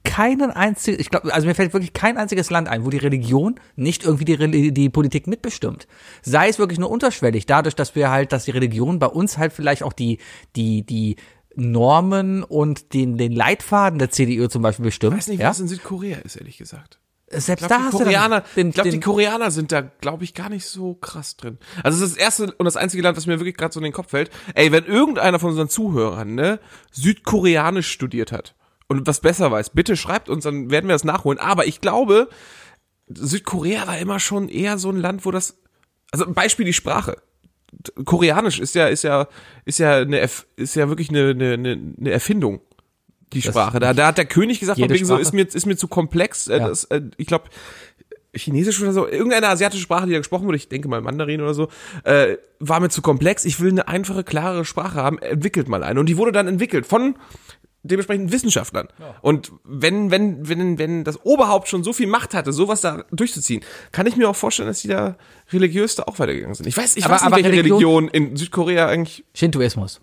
keinen 0.04 0.50
einzigen, 0.50 1.00
ich 1.00 1.08
glaube, 1.08 1.32
also 1.32 1.46
mir 1.46 1.54
fällt 1.54 1.72
wirklich 1.72 1.94
kein 1.94 2.18
einziges 2.18 2.50
Land 2.50 2.68
ein, 2.68 2.84
wo 2.84 2.90
die 2.90 2.98
Religion 2.98 3.58
nicht 3.76 4.04
irgendwie 4.04 4.26
die, 4.26 4.72
die 4.74 4.90
Politik 4.90 5.26
mitbestimmt. 5.26 5.86
Sei 6.22 6.48
es 6.48 6.58
wirklich 6.58 6.78
nur 6.78 6.90
unterschwellig, 6.90 7.46
dadurch, 7.46 7.74
dass 7.74 7.94
wir 7.94 8.10
halt, 8.10 8.32
dass 8.32 8.44
die 8.44 8.50
Religion 8.50 8.98
bei 8.98 9.06
uns 9.06 9.38
halt 9.38 9.54
vielleicht 9.54 9.82
auch 9.82 9.94
die, 9.94 10.18
die, 10.54 10.82
die 10.84 11.16
Normen 11.56 12.44
und 12.44 12.92
den, 12.92 13.16
den 13.16 13.32
Leitfaden 13.32 13.98
der 13.98 14.10
CDU 14.10 14.48
zum 14.48 14.60
Beispiel 14.62 14.84
bestimmt. 14.84 15.14
ich 15.14 15.18
weiß 15.20 15.28
nicht, 15.28 15.40
ja? 15.40 15.48
was 15.48 15.60
in 15.60 15.68
Südkorea 15.68 16.18
ist, 16.18 16.36
ehrlich 16.36 16.58
gesagt. 16.58 17.00
Selbst 17.30 17.62
Ich 17.62 17.68
da 17.68 17.80
hast 17.80 17.92
die 17.92 17.98
du 17.98 18.04
Koreaner, 18.04 18.42
den, 18.56 18.68
ich 18.68 18.74
glaube, 18.74 18.90
die 18.90 19.00
Koreaner 19.00 19.50
sind 19.50 19.70
da, 19.70 19.82
glaube 19.82 20.24
ich, 20.24 20.34
gar 20.34 20.48
nicht 20.48 20.66
so 20.66 20.94
krass 20.94 21.36
drin. 21.36 21.58
Also 21.82 21.98
es 21.98 22.10
ist 22.10 22.16
das 22.16 22.22
erste 22.22 22.54
und 22.54 22.64
das 22.64 22.76
einzige 22.76 23.02
Land, 23.02 23.16
was 23.16 23.26
mir 23.26 23.38
wirklich 23.38 23.56
gerade 23.56 23.72
so 23.72 23.80
in 23.80 23.84
den 23.84 23.92
Kopf 23.92 24.10
fällt. 24.10 24.30
Ey, 24.54 24.72
wenn 24.72 24.84
irgendeiner 24.84 25.38
von 25.38 25.50
unseren 25.50 25.68
Zuhörern, 25.68 26.34
ne, 26.34 26.58
Südkoreanisch 26.90 27.90
studiert 27.90 28.32
hat 28.32 28.54
und 28.86 29.06
was 29.06 29.20
besser 29.20 29.50
weiß, 29.50 29.70
bitte 29.70 29.96
schreibt 29.96 30.28
uns, 30.28 30.44
dann 30.44 30.70
werden 30.70 30.88
wir 30.88 30.94
das 30.94 31.04
nachholen. 31.04 31.38
Aber 31.38 31.66
ich 31.66 31.80
glaube, 31.80 32.28
Südkorea 33.08 33.86
war 33.86 33.98
immer 33.98 34.20
schon 34.20 34.48
eher 34.48 34.78
so 34.78 34.90
ein 34.90 34.96
Land, 34.96 35.26
wo 35.26 35.30
das, 35.30 35.58
also 36.10 36.24
ein 36.24 36.34
Beispiel 36.34 36.64
die 36.64 36.72
Sprache. 36.72 37.16
Koreanisch 38.06 38.58
ist 38.58 38.74
ja, 38.74 38.88
ist 38.88 39.04
ja, 39.04 39.28
ist 39.66 39.78
ja 39.78 39.96
eine, 39.98 40.26
ist 40.56 40.74
ja 40.74 40.88
wirklich 40.88 41.10
eine, 41.10 41.30
eine 41.30 41.54
eine 41.98 42.10
Erfindung. 42.10 42.60
Die 43.32 43.42
Sprache. 43.42 43.78
Da, 43.80 43.92
da 43.94 44.06
hat 44.08 44.18
der 44.18 44.26
König 44.26 44.60
gesagt, 44.60 44.78
von 44.80 44.88
wegen 44.90 45.04
so, 45.04 45.16
ist 45.16 45.32
mir, 45.34 45.46
ist 45.46 45.66
mir 45.66 45.76
zu 45.76 45.88
komplex. 45.88 46.46
Äh, 46.48 46.58
Ja. 46.58 46.68
das, 46.68 46.84
äh, 46.84 47.02
ich 47.16 47.26
glaube, 47.26 47.44
Chinesisch 48.34 48.80
oder 48.82 48.92
so, 48.92 49.08
irgendeine 49.08 49.48
asiatische 49.48 49.82
Sprache, 49.82 50.06
die 50.06 50.12
da 50.12 50.18
gesprochen 50.18 50.46
wurde, 50.46 50.56
ich 50.58 50.68
denke 50.68 50.86
mal 50.88 51.00
Mandarin 51.00 51.40
oder 51.40 51.54
so, 51.54 51.68
äh, 52.04 52.36
war 52.60 52.78
mir 52.80 52.90
zu 52.90 53.02
komplex. 53.02 53.44
Ich 53.44 53.58
will 53.60 53.70
eine 53.70 53.88
einfache, 53.88 54.22
klare 54.22 54.64
Sprache 54.64 55.02
haben. 55.02 55.18
Entwickelt 55.18 55.68
mal 55.68 55.82
eine. 55.82 55.98
Und 55.98 56.06
die 56.06 56.16
wurde 56.18 56.30
dann 56.32 56.46
entwickelt 56.46 56.86
von 56.86 57.16
dementsprechend 57.82 58.30
Wissenschaftlern. 58.32 58.88
Und 59.22 59.52
wenn, 59.64 60.10
wenn, 60.10 60.46
wenn, 60.48 60.78
wenn 60.78 61.04
das 61.04 61.24
Oberhaupt 61.24 61.68
schon 61.68 61.82
so 61.84 61.92
viel 61.92 62.06
Macht 62.06 62.34
hatte, 62.34 62.52
sowas 62.52 62.80
da 62.82 63.04
durchzuziehen, 63.12 63.62
kann 63.92 64.06
ich 64.06 64.16
mir 64.16 64.28
auch 64.28 64.36
vorstellen, 64.36 64.68
dass 64.68 64.80
die 64.82 64.88
da 64.88 65.16
religiös 65.52 65.94
da 65.94 66.02
auch 66.04 66.18
weitergegangen 66.18 66.54
sind. 66.54 66.66
Ich 66.66 66.76
weiß, 66.76 66.96
ich 66.96 67.04
Aber- 67.06 67.14
weiß 67.14 67.22
nicht, 67.22 67.26
aber 67.28 67.36
welche 67.36 67.50
Religion- 67.50 68.04
Religion 68.04 68.08
in 68.08 68.36
Südkorea 68.36 68.88
eigentlich. 68.88 69.24
Shintoismus. 69.34 70.00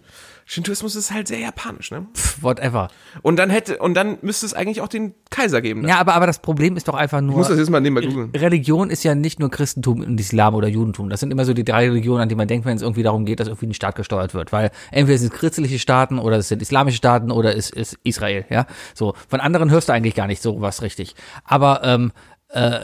Shintoismus 0.48 0.96
ist 0.96 1.12
halt 1.12 1.28
sehr 1.28 1.40
japanisch, 1.40 1.90
ne? 1.90 2.06
Pff, 2.14 2.44
whatever. 2.44 2.90
Und 3.24 3.38
dann 3.38 3.50
hätte, 3.50 3.80
und 3.80 3.96
dann 3.96 4.20
müsste 4.22 4.46
es 4.46 4.54
eigentlich 4.54 4.82
auch 4.82 4.88
den 4.88 5.16
Kaiser 5.32 5.60
geben. 5.60 5.82
Ne? 5.82 5.90
Ja, 5.90 5.98
aber, 5.98 6.14
aber 6.14 6.28
das 6.28 6.38
Problem 6.40 6.78
ist 6.78 6.88
doch 6.88 6.94
einfach 6.94 7.20
nur. 7.20 7.32
Ich 7.32 7.38
muss 7.38 7.48
das 7.48 7.58
jetzt 7.58 7.72
mal 7.72 7.82
nebenbei 7.82 8.08
googeln. 8.08 8.30
Religion 8.36 8.92
ist 8.92 9.04
ja 9.04 9.16
nicht 9.16 9.40
nur 9.40 9.50
Christentum 9.50 10.02
und 10.02 10.20
Islam 10.20 10.54
oder 10.54 10.68
Judentum. 10.68 11.10
Das 11.10 11.20
sind 11.20 11.32
immer 11.32 11.46
so 11.46 11.54
die 11.54 11.64
drei 11.64 11.90
Religionen, 11.90 12.22
an 12.22 12.30
die 12.30 12.36
man 12.36 12.48
denkt, 12.48 12.68
wenn 12.68 12.76
es 12.76 12.84
irgendwie 12.84 13.02
darum 13.02 13.26
geht, 13.26 13.40
dass 13.40 13.48
irgendwie 13.48 13.68
ein 13.68 13.74
Staat 13.74 13.96
gesteuert 13.96 14.36
wird. 14.36 14.54
Weil 14.54 14.70
entweder 14.92 15.18
sind 15.18 15.34
es 15.34 15.40
christliche 15.40 15.80
Staaten 15.80 16.20
oder 16.20 16.38
es 16.38 16.48
sind 16.48 16.62
islamische 16.62 16.98
Staaten 16.98 17.32
oder 17.32 17.58
es 17.58 17.72
ist 17.72 17.98
Israel. 18.04 18.46
Ja, 18.52 18.68
so 18.94 19.16
von 19.28 19.40
anderen 19.40 19.72
hörst 19.72 19.90
du 19.90 19.94
eigentlich 19.94 20.14
gar 20.14 20.28
nicht 20.28 20.44
so 20.44 20.62
was 20.62 20.84
richtig. 20.84 21.16
Aber 21.44 21.82
ähm, 21.84 22.12
äh, 22.50 22.80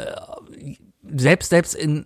selbst 1.04 1.50
selbst 1.50 1.76
in 1.76 2.06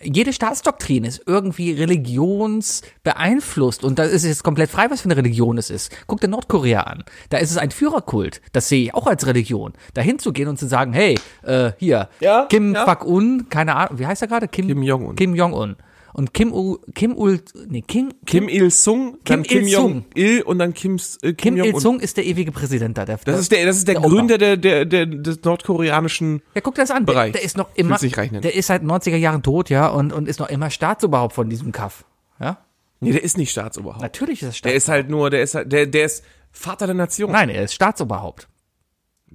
jede 0.00 0.32
Staatsdoktrin 0.32 1.02
ist 1.04 1.22
irgendwie 1.26 1.72
religionsbeeinflusst 1.72 3.82
und 3.84 3.98
da 3.98 4.04
ist 4.04 4.12
es 4.12 4.22
jetzt 4.24 4.44
komplett 4.44 4.70
frei, 4.70 4.86
was 4.90 5.00
für 5.00 5.06
eine 5.06 5.16
Religion 5.16 5.58
es 5.58 5.70
ist. 5.70 5.90
Guck 6.06 6.20
dir 6.20 6.28
Nordkorea 6.28 6.82
an. 6.82 7.02
Da 7.30 7.38
ist 7.38 7.50
es 7.50 7.58
ein 7.58 7.72
Führerkult. 7.72 8.40
Das 8.52 8.68
sehe 8.68 8.84
ich 8.84 8.94
auch 8.94 9.08
als 9.08 9.26
Religion. 9.26 9.72
Dahin 9.94 10.18
zu 10.20 10.32
gehen 10.32 10.46
und 10.48 10.56
zu 10.58 10.66
sagen, 10.68 10.92
hey, 10.92 11.18
äh, 11.42 11.72
hier, 11.78 12.08
Ja, 12.20 12.46
Kim 12.48 12.74
ja. 12.74 12.84
Kwak-un, 12.84 13.48
keine 13.48 13.74
Ahnung, 13.74 13.98
wie 13.98 14.06
heißt 14.06 14.22
er 14.22 14.28
gerade? 14.28 14.46
Kim, 14.48 14.68
Kim 14.68 14.82
Jong-un. 14.82 15.16
Kim 15.16 15.34
Jong-un. 15.34 15.76
Und 16.18 16.34
Kim 16.34 16.52
U, 16.52 16.78
Kim 16.96 17.16
Ul, 17.16 17.40
nee, 17.68 17.80
Kim, 17.80 18.12
Kim 18.26 18.48
Il-sung, 18.48 19.18
dann 19.22 19.44
Kim 19.44 19.60
Kim 19.60 19.68
Il-sung. 19.68 20.04
Jong-il 20.16 20.42
und 20.42 20.58
dann 20.58 20.74
Kim, 20.74 20.96
äh, 20.96 21.32
Kim 21.32 21.36
Kim 21.36 21.56
Jong-un. 21.58 21.74
Il-sung 21.76 22.00
ist 22.00 22.16
der 22.16 22.26
ewige 22.26 22.50
Präsident 22.50 22.98
da. 22.98 23.04
Der, 23.04 23.20
Das 23.24 23.38
ist 23.38 23.52
der, 23.52 23.64
das 23.64 23.76
ist 23.76 23.86
der, 23.86 23.94
der 23.94 24.02
Opa. 24.02 24.08
Gründer 24.08 24.36
der, 24.36 24.56
der, 24.56 24.84
der, 24.84 25.06
des 25.06 25.44
nordkoreanischen. 25.44 26.42
Ja, 26.56 26.60
guck 26.60 26.74
das 26.74 26.90
an. 26.90 27.06
Der, 27.06 27.12
Bereich. 27.12 27.32
der 27.34 27.44
ist 27.44 27.56
noch 27.56 27.68
immer, 27.76 27.98
der 27.98 28.52
ist 28.52 28.66
seit 28.66 28.82
90er 28.82 29.14
Jahren 29.14 29.44
tot, 29.44 29.70
ja, 29.70 29.86
und, 29.86 30.12
und 30.12 30.26
ist 30.26 30.40
noch 30.40 30.48
immer 30.48 30.70
Staatsoberhaupt 30.70 31.34
von 31.34 31.48
diesem 31.48 31.70
Kaff. 31.70 32.04
Ja? 32.40 32.58
Nee, 32.98 33.12
der 33.12 33.22
ist 33.22 33.38
nicht 33.38 33.52
Staatsoberhaupt. 33.52 34.02
Natürlich 34.02 34.42
ist 34.42 34.46
er 34.46 34.48
Der 34.48 34.54
Staats 34.54 34.74
ist 34.74 34.88
halt 34.88 35.10
nur, 35.10 35.30
der 35.30 35.44
ist 35.44 35.54
halt, 35.54 35.70
der, 35.70 35.86
der 35.86 36.06
ist 36.06 36.24
Vater 36.50 36.86
der 36.86 36.96
Nation. 36.96 37.30
Nein, 37.30 37.48
er 37.48 37.62
ist 37.62 37.74
Staatsoberhaupt. 37.74 38.48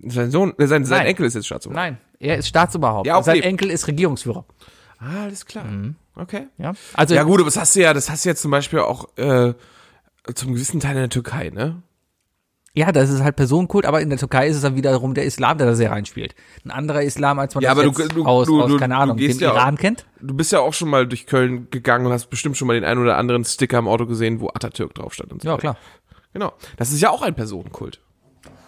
Sein 0.06 0.32
Sohn, 0.32 0.54
sein, 0.58 0.84
sein 0.84 0.98
Nein. 0.98 1.08
Enkel 1.08 1.28
ist 1.28 1.36
jetzt 1.36 1.46
Staatsoberhaupt. 1.46 1.82
Nein, 1.82 1.98
er 2.20 2.40
ist 2.40 2.50
Staatsoberhaupt. 2.50 3.08
Ja, 3.08 3.16
auf 3.16 3.24
Sein. 3.24 3.42
Enkel 3.42 3.70
ist 3.70 3.88
Regierungsführer. 3.88 4.44
Ah, 5.04 5.24
alles 5.24 5.46
klar. 5.46 5.66
Okay. 6.16 6.48
Ja, 6.58 6.74
also 6.94 7.16
Ja 7.16 7.24
gut, 7.24 7.40
aber 7.40 7.46
das 7.50 7.58
hast 7.58 7.76
du 7.76 7.82
ja, 7.82 7.94
das 7.94 8.10
hast 8.10 8.24
du 8.26 8.30
ja 8.30 8.36
zum 8.36 8.52
Beispiel 8.52 8.80
auch 8.80 9.10
äh, 9.18 9.54
zum 10.36 10.54
gewissen 10.54 10.80
Teil 10.80 10.92
in 10.94 11.00
der 11.02 11.10
Türkei, 11.10 11.50
ne? 11.50 11.82
Ja, 12.76 12.92
das 12.92 13.12
ist 13.12 13.22
halt 13.22 13.36
Personenkult, 13.36 13.86
aber 13.86 14.02
in 14.02 14.10
der 14.10 14.18
Türkei 14.18 14.48
ist 14.48 14.56
es 14.56 14.64
dann 14.64 14.76
wiederum 14.76 15.14
der 15.14 15.26
Islam, 15.26 15.60
der 15.60 15.68
da 15.68 15.76
sehr 15.76 15.92
reinspielt. 15.92 16.34
Ein 16.66 16.72
anderer 16.72 17.04
Islam, 17.04 17.38
als 17.38 17.54
man 17.54 17.64
Ja, 17.64 17.76
das 17.76 17.80
aber 17.80 17.92
du- 17.92 18.08
du- 18.16 18.26
aus, 18.26 18.48
du- 18.48 18.62
aus 18.64 18.80
keine 18.80 18.98
Ahnung, 18.98 19.18
dem 19.18 19.38
ja 19.38 19.52
auch- 19.52 19.56
Iran 19.56 19.78
kennt. 19.78 20.08
Du 20.22 20.34
bist 20.34 20.52
ja 20.52 20.60
auch 20.60 20.74
schon 20.74 20.90
mal 20.90 21.06
durch 21.08 21.28
Köln 21.28 21.68
gegangen 21.70 22.06
und 22.08 22.12
hast 22.12 22.28
bestimmt 22.32 22.58
schon 22.58 22.68
mal 22.68 22.74
den 22.74 22.84
einen 22.84 23.00
oder 23.02 23.18
anderen 23.18 23.46
Sticker 23.46 23.78
im 23.78 23.88
Auto 23.88 24.08
gesehen, 24.08 24.40
wo 24.42 24.48
Atatürk 24.50 24.96
drauf 24.96 25.14
stand 25.14 25.32
und 25.32 25.42
so. 25.44 25.50
Ja, 25.50 25.58
klar. 25.58 25.78
Genau. 26.34 26.52
Das 26.78 26.92
ist 26.92 27.00
ja 27.00 27.12
auch 27.12 27.22
ein 27.22 27.36
Personenkult. 27.36 28.00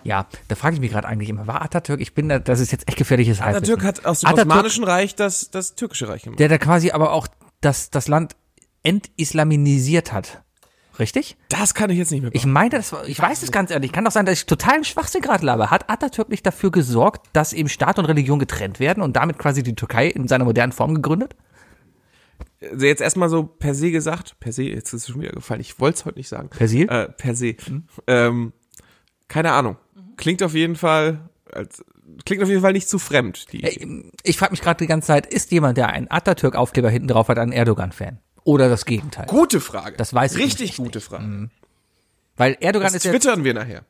Ja, 0.05 0.27
da 0.47 0.55
frage 0.55 0.75
ich 0.75 0.79
mich 0.79 0.91
gerade 0.91 1.07
eigentlich 1.07 1.29
immer, 1.29 1.47
war 1.47 1.63
Atatürk, 1.63 1.99
ich 1.99 2.13
bin 2.13 2.29
da, 2.29 2.37
das 2.37 2.59
ist 2.59 2.71
jetzt 2.71 2.87
echt 2.87 2.97
gefährliches 2.97 3.41
Halbwissen. 3.41 3.73
Atatürk 3.73 3.83
hat 3.83 4.05
aus 4.05 4.19
dem 4.19 4.29
Atatürk- 4.29 4.41
Osmanischen 4.51 4.83
Reich 4.83 5.15
das, 5.15 5.49
das 5.49 5.73
türkische 5.75 6.07
Reich 6.07 6.21
gemacht. 6.21 6.39
Der 6.39 6.47
da 6.47 6.59
quasi 6.59 6.91
aber 6.91 7.11
auch 7.11 7.27
das, 7.59 7.89
das 7.89 8.07
Land 8.07 8.35
entislamisiert 8.83 10.13
hat. 10.13 10.43
Richtig? 10.99 11.35
Das 11.49 11.73
kann 11.73 11.89
ich 11.89 11.97
jetzt 11.97 12.11
nicht 12.11 12.21
mehr. 12.21 12.29
Ich 12.33 12.45
meine, 12.45 12.69
das 12.69 12.93
war, 12.93 13.05
ich 13.07 13.19
weiß 13.19 13.41
es 13.43 13.51
ganz 13.51 13.71
ehrlich, 13.71 13.91
kann 13.91 14.05
doch 14.05 14.11
sein, 14.11 14.25
dass 14.25 14.37
ich 14.37 14.45
totalen 14.45 14.83
Schwachsinn 14.83 15.21
gerade 15.21 15.45
laber. 15.45 15.71
Hat 15.71 15.89
Atatürk 15.89 16.29
nicht 16.29 16.45
dafür 16.45 16.71
gesorgt, 16.71 17.27
dass 17.33 17.51
eben 17.51 17.67
Staat 17.67 17.99
und 17.99 18.05
Religion 18.05 18.39
getrennt 18.39 18.79
werden 18.79 19.01
und 19.03 19.15
damit 19.17 19.37
quasi 19.39 19.63
die 19.63 19.75
Türkei 19.75 20.07
in 20.07 20.27
seiner 20.27 20.45
modernen 20.45 20.71
Form 20.71 20.93
gegründet? 20.93 21.35
Also 22.61 22.85
jetzt 22.85 23.01
erstmal 23.01 23.27
so 23.29 23.43
per 23.43 23.73
se 23.73 23.91
gesagt, 23.91 24.39
per 24.39 24.53
se, 24.53 24.63
jetzt 24.63 24.93
ist 24.93 25.01
es 25.01 25.09
schon 25.09 25.21
wieder 25.21 25.31
gefallen, 25.33 25.61
ich 25.61 25.79
wollte 25.79 25.97
es 25.97 26.05
heute 26.05 26.17
nicht 26.17 26.29
sagen. 26.29 26.49
Persil? 26.49 26.87
Äh, 26.89 27.09
per 27.09 27.35
se. 27.35 27.55
Ähm, 28.07 28.53
keine 29.27 29.51
Ahnung. 29.51 29.77
Klingt 30.17 30.41
auf 30.43 30.53
jeden 30.53 30.75
Fall, 30.75 31.19
als, 31.51 31.83
klingt 32.25 32.41
auf 32.43 32.49
jeden 32.49 32.61
Fall 32.61 32.73
nicht 32.73 32.89
zu 32.89 32.99
fremd. 32.99 33.51
Die, 33.51 33.63
Ey, 33.63 34.11
Ich 34.23 34.37
frage 34.37 34.51
mich 34.51 34.61
gerade 34.61 34.77
die 34.77 34.87
ganze 34.87 35.07
Zeit, 35.07 35.25
ist 35.25 35.51
jemand, 35.51 35.77
der 35.77 35.89
einen 35.89 36.09
Atatürk-Aufkleber 36.09 36.89
hinten 36.89 37.07
drauf 37.07 37.27
hat, 37.27 37.37
ein 37.37 37.51
Erdogan-Fan? 37.51 38.19
Oder 38.43 38.69
das 38.69 38.85
Gegenteil? 38.85 39.25
Gute 39.25 39.59
Frage. 39.59 39.97
Das 39.97 40.13
weiß 40.13 40.35
ich 40.35 40.43
Richtig 40.43 40.77
gute 40.77 41.01
Frage. 41.01 41.49
Weil 42.37 42.57
Erdogan 42.59 42.93
Das 42.93 43.03
ist 43.03 43.09
twittern 43.09 43.43
wir 43.43 43.53
nachher. 43.53 43.83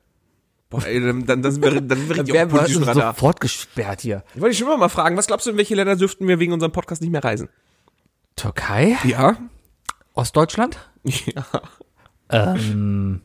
Boah, 0.70 0.84
ey, 0.86 1.00
dann, 1.02 1.26
dann, 1.26 1.42
dann 1.44 1.52
sind 1.52 1.64
wir, 1.64 1.72
dann 1.82 1.98
sind 1.98 2.10
wir 2.10 2.16
richtig 2.18 2.34
dem 2.34 2.50
politischen 2.50 2.84
Radar. 2.84 3.14
sofort 3.14 3.40
gesperrt 3.40 4.02
hier. 4.02 4.24
Ich 4.34 4.42
wollte 4.42 4.52
dich 4.52 4.60
schon 4.60 4.68
immer 4.68 4.78
mal 4.78 4.90
fragen, 4.90 5.16
was 5.18 5.28
glaubst 5.28 5.46
du, 5.46 5.52
in 5.52 5.58
welche 5.58 5.76
Länder 5.76 5.96
dürften 5.96 6.28
wir 6.28 6.40
wegen 6.40 6.54
unserem 6.54 6.72
Podcast 6.72 7.02
nicht 7.02 7.12
mehr 7.12 7.24
reisen? 7.24 7.50
Türkei? 8.36 8.98
Ja. 9.04 9.38
Ostdeutschland? 10.14 10.78
Ja. 12.32 12.56
Ähm, 12.56 13.22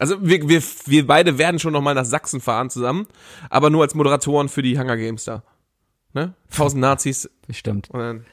Also 0.00 0.16
wir, 0.22 0.48
wir, 0.48 0.62
wir 0.86 1.06
beide 1.06 1.36
werden 1.36 1.58
schon 1.58 1.74
noch 1.74 1.82
mal 1.82 1.94
nach 1.94 2.06
Sachsen 2.06 2.40
fahren 2.40 2.70
zusammen, 2.70 3.06
aber 3.50 3.68
nur 3.68 3.82
als 3.82 3.94
Moderatoren 3.94 4.48
für 4.48 4.62
die 4.62 4.78
Hunger 4.78 4.96
Games 4.96 5.24
da. 5.24 5.42
Ne? 6.14 6.32
Tausend 6.50 6.80
Nazis 6.80 7.28
bestimmt. 7.46 7.90
und 7.90 8.00
dann 8.00 8.24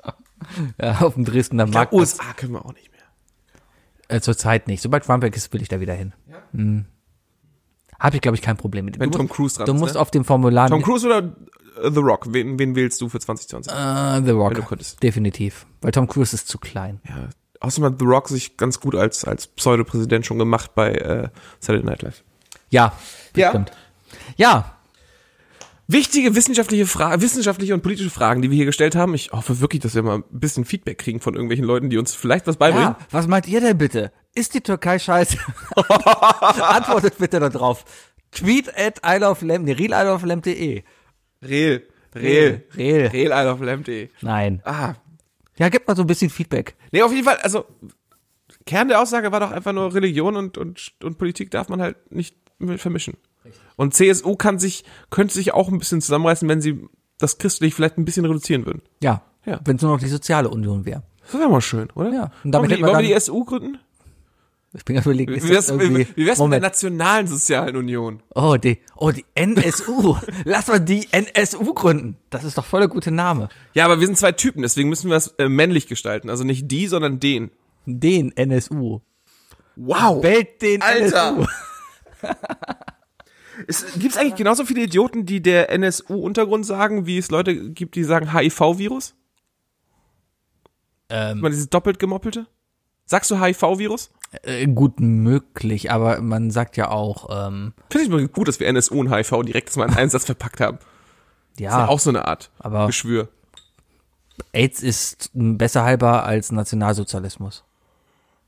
Ja, 0.80 1.00
auf 1.02 1.14
dem 1.14 1.26
Dresdner 1.26 1.66
ja, 1.66 1.70
Markt. 1.70 1.92
USA 1.92 2.32
können 2.34 2.54
wir 2.54 2.64
auch 2.64 2.72
nicht 2.72 2.90
mehr. 2.90 3.02
Äh, 4.08 4.22
Zurzeit 4.22 4.68
nicht. 4.68 4.80
Sobald 4.80 5.04
Trump 5.04 5.22
weg 5.22 5.36
ist, 5.36 5.52
will 5.52 5.60
ich 5.60 5.68
da 5.68 5.80
wieder 5.80 5.92
hin. 5.92 6.14
Hm. 6.52 6.86
Habe 7.98 8.16
ich, 8.16 8.22
glaube 8.22 8.36
ich, 8.36 8.42
kein 8.42 8.56
Problem 8.56 8.86
mit. 8.86 8.98
Wenn 8.98 9.10
du 9.10 9.18
Tom 9.18 9.28
Cruise 9.28 9.56
dran 9.56 9.66
Du 9.66 9.74
musst 9.74 9.94
ne? 9.94 10.00
auf 10.00 10.10
dem 10.10 10.24
Formular 10.24 10.70
Tom 10.70 10.80
Cruise 10.82 11.06
oder 11.06 11.36
äh, 11.82 11.90
The 11.90 12.00
Rock? 12.00 12.32
Wen, 12.32 12.58
wen 12.58 12.74
wählst 12.74 12.98
du 13.02 13.10
für 13.10 13.20
2020? 13.20 13.70
äh, 13.70 14.22
The 14.24 14.30
Rock. 14.30 14.54
Definitiv. 15.02 15.66
Weil 15.82 15.92
Tom 15.92 16.08
Cruise 16.08 16.34
ist 16.34 16.48
zu 16.48 16.56
klein. 16.58 17.00
Ja. 17.06 17.28
Außerdem 17.60 17.92
hat 17.92 17.98
The 17.98 18.04
Rock 18.06 18.28
sich 18.28 18.56
ganz 18.56 18.80
gut 18.80 18.94
als, 18.94 19.24
als 19.24 19.46
Pseudopräsident 19.46 20.26
schon 20.26 20.38
gemacht 20.38 20.74
bei 20.74 20.92
äh, 20.92 21.28
Saturday 21.60 21.86
Night 21.86 22.02
Live. 22.02 22.22
Ja, 22.70 22.92
Ja. 23.36 23.48
bestimmt. 23.52 23.72
Ja, 24.36 24.76
Wichtige 25.92 26.36
wissenschaftliche 26.36 26.86
Fragen, 26.86 27.20
wissenschaftliche 27.20 27.74
und 27.74 27.82
politische 27.82 28.10
Fragen, 28.10 28.42
die 28.42 28.50
wir 28.50 28.54
hier 28.54 28.64
gestellt 28.64 28.94
haben. 28.94 29.12
Ich 29.12 29.32
hoffe 29.32 29.58
wirklich, 29.60 29.82
dass 29.82 29.96
wir 29.96 30.04
mal 30.04 30.18
ein 30.18 30.24
bisschen 30.30 30.64
Feedback 30.64 30.98
kriegen 30.98 31.18
von 31.18 31.34
irgendwelchen 31.34 31.64
Leuten, 31.64 31.90
die 31.90 31.98
uns 31.98 32.14
vielleicht 32.14 32.46
was 32.46 32.58
beibringen. 32.58 32.90
ja. 32.90 32.98
Was 33.10 33.26
meint 33.26 33.48
ihr 33.48 33.60
denn 33.60 33.76
bitte? 33.76 34.12
Ist 34.32 34.54
die 34.54 34.60
Türkei 34.60 35.00
scheiße? 35.00 35.36
Antwortet 36.62 37.18
bitte 37.18 37.40
da 37.40 37.48
drauf. 37.48 37.84
Tweet 38.30 38.68
at 38.78 39.00
isleoflamp, 39.04 39.64
nee, 39.64 39.72
realisleoflamp.de. 39.72 40.84
Real. 41.42 41.82
Real. 42.14 42.62
Real. 42.76 43.06
Real 43.08 43.48
of 43.52 43.60
Lamp.de. 43.60 44.10
Nein. 44.20 44.62
Ah. 44.64 44.94
Ja, 45.60 45.68
gib 45.68 45.86
mal 45.86 45.94
so 45.94 46.02
ein 46.02 46.06
bisschen 46.06 46.30
Feedback. 46.30 46.74
Nee, 46.90 47.02
auf 47.02 47.12
jeden 47.12 47.24
Fall, 47.24 47.36
also 47.36 47.66
Kern 48.64 48.88
der 48.88 49.00
Aussage 49.00 49.30
war 49.30 49.40
doch 49.40 49.50
einfach 49.50 49.72
nur 49.72 49.94
Religion 49.94 50.34
und, 50.34 50.56
und, 50.56 50.92
und 51.04 51.18
Politik 51.18 51.50
darf 51.50 51.68
man 51.68 51.82
halt 51.82 52.10
nicht 52.10 52.34
vermischen. 52.76 53.18
Und 53.76 53.94
CSU 53.94 54.36
kann 54.36 54.58
sich, 54.58 54.84
könnte 55.10 55.34
sich 55.34 55.52
auch 55.52 55.68
ein 55.68 55.78
bisschen 55.78 56.00
zusammenreißen, 56.00 56.48
wenn 56.48 56.62
sie 56.62 56.88
das 57.18 57.38
christlich 57.38 57.74
vielleicht 57.74 57.98
ein 57.98 58.06
bisschen 58.06 58.24
reduzieren 58.24 58.64
würden. 58.64 58.82
Ja. 59.02 59.22
Ja. 59.44 59.60
Wenn 59.64 59.76
es 59.76 59.82
nur 59.82 59.92
noch 59.92 60.00
die 60.00 60.08
soziale 60.08 60.48
Union 60.48 60.84
wäre. 60.86 61.02
Das 61.22 61.34
wäre 61.34 61.50
mal 61.50 61.60
schön, 61.60 61.90
oder? 61.94 62.12
Ja. 62.12 62.32
Und 62.42 62.52
damit 62.52 62.70
wollen 62.70 62.70
wir, 62.70 62.76
die, 62.76 62.82
wollen 62.82 63.08
wir 63.08 63.14
die 63.14 63.20
SU 63.20 63.44
gründen? 63.44 63.78
Ich 64.72 64.84
bin 64.84 64.96
überlegen, 64.96 65.32
Wie 65.32 65.38
ist 65.38 65.48
wär's, 65.48 65.66
das 65.66 65.80
irgendwie, 65.80 66.06
wie 66.14 66.26
wär's 66.26 66.38
mit 66.38 66.38
der 66.38 66.44
Moment. 66.44 66.62
Nationalen 66.62 67.26
Sozialen 67.26 67.74
Union? 67.76 68.22
Oh, 68.36 68.56
die, 68.56 68.78
oh, 68.94 69.10
die 69.10 69.24
NSU. 69.34 70.16
Lass 70.44 70.68
mal 70.68 70.78
die 70.78 71.08
NSU 71.10 71.74
gründen. 71.74 72.16
Das 72.30 72.44
ist 72.44 72.56
doch 72.56 72.64
voll 72.64 72.80
der 72.80 72.88
gute 72.88 73.10
Name. 73.10 73.48
Ja, 73.74 73.84
aber 73.84 73.98
wir 73.98 74.06
sind 74.06 74.16
zwei 74.16 74.30
Typen, 74.30 74.62
deswegen 74.62 74.88
müssen 74.88 75.10
wir 75.10 75.16
es 75.16 75.28
äh, 75.38 75.48
männlich 75.48 75.88
gestalten. 75.88 76.30
Also 76.30 76.44
nicht 76.44 76.70
die, 76.70 76.86
sondern 76.86 77.18
den. 77.18 77.50
Den 77.84 78.30
NSU. 78.36 79.00
Wow. 79.74 80.22
Wählt 80.22 80.62
den 80.62 80.82
Alter. 80.82 81.36
NSU. 81.36 81.46
Gibt 83.98 84.12
es 84.12 84.16
eigentlich 84.18 84.36
genauso 84.36 84.64
viele 84.64 84.82
Idioten, 84.82 85.26
die 85.26 85.42
der 85.42 85.70
NSU-Untergrund 85.70 86.64
sagen, 86.64 87.06
wie 87.06 87.18
es 87.18 87.32
Leute 87.32 87.70
gibt, 87.72 87.96
die 87.96 88.04
sagen 88.04 88.32
HIV-Virus? 88.32 89.16
Ähm, 91.08 91.40
Mal 91.40 91.50
dieses 91.50 91.68
doppelt 91.68 91.98
gemoppelte? 91.98 92.46
Sagst 93.04 93.32
du 93.32 93.40
HIV-Virus? 93.40 94.12
Äh, 94.42 94.66
gut 94.68 95.00
möglich, 95.00 95.90
aber 95.90 96.20
man 96.20 96.50
sagt 96.52 96.76
ja 96.76 96.88
auch, 96.90 97.28
ähm, 97.48 97.72
Finde 97.90 98.04
ich 98.04 98.10
mal 98.10 98.28
gut, 98.28 98.46
dass 98.46 98.60
wir 98.60 98.68
NSU 98.68 99.00
und 99.00 99.12
HIV 99.12 99.42
direkt 99.42 99.76
mal 99.76 99.88
in 99.88 99.94
einen 99.96 100.10
Satz 100.10 100.24
verpackt 100.24 100.60
haben. 100.60 100.78
Ist 101.52 101.60
ja 101.60 101.70
ja, 101.80 101.88
auch 101.88 101.98
so 101.98 102.10
eine 102.10 102.26
Art 102.26 102.50
aber- 102.58 102.86
Geschwür. 102.86 103.28
AIDS 104.52 104.82
ist 104.82 105.30
besser 105.34 105.82
heilbar 105.84 106.24
als 106.24 106.50
Nationalsozialismus. 106.52 107.64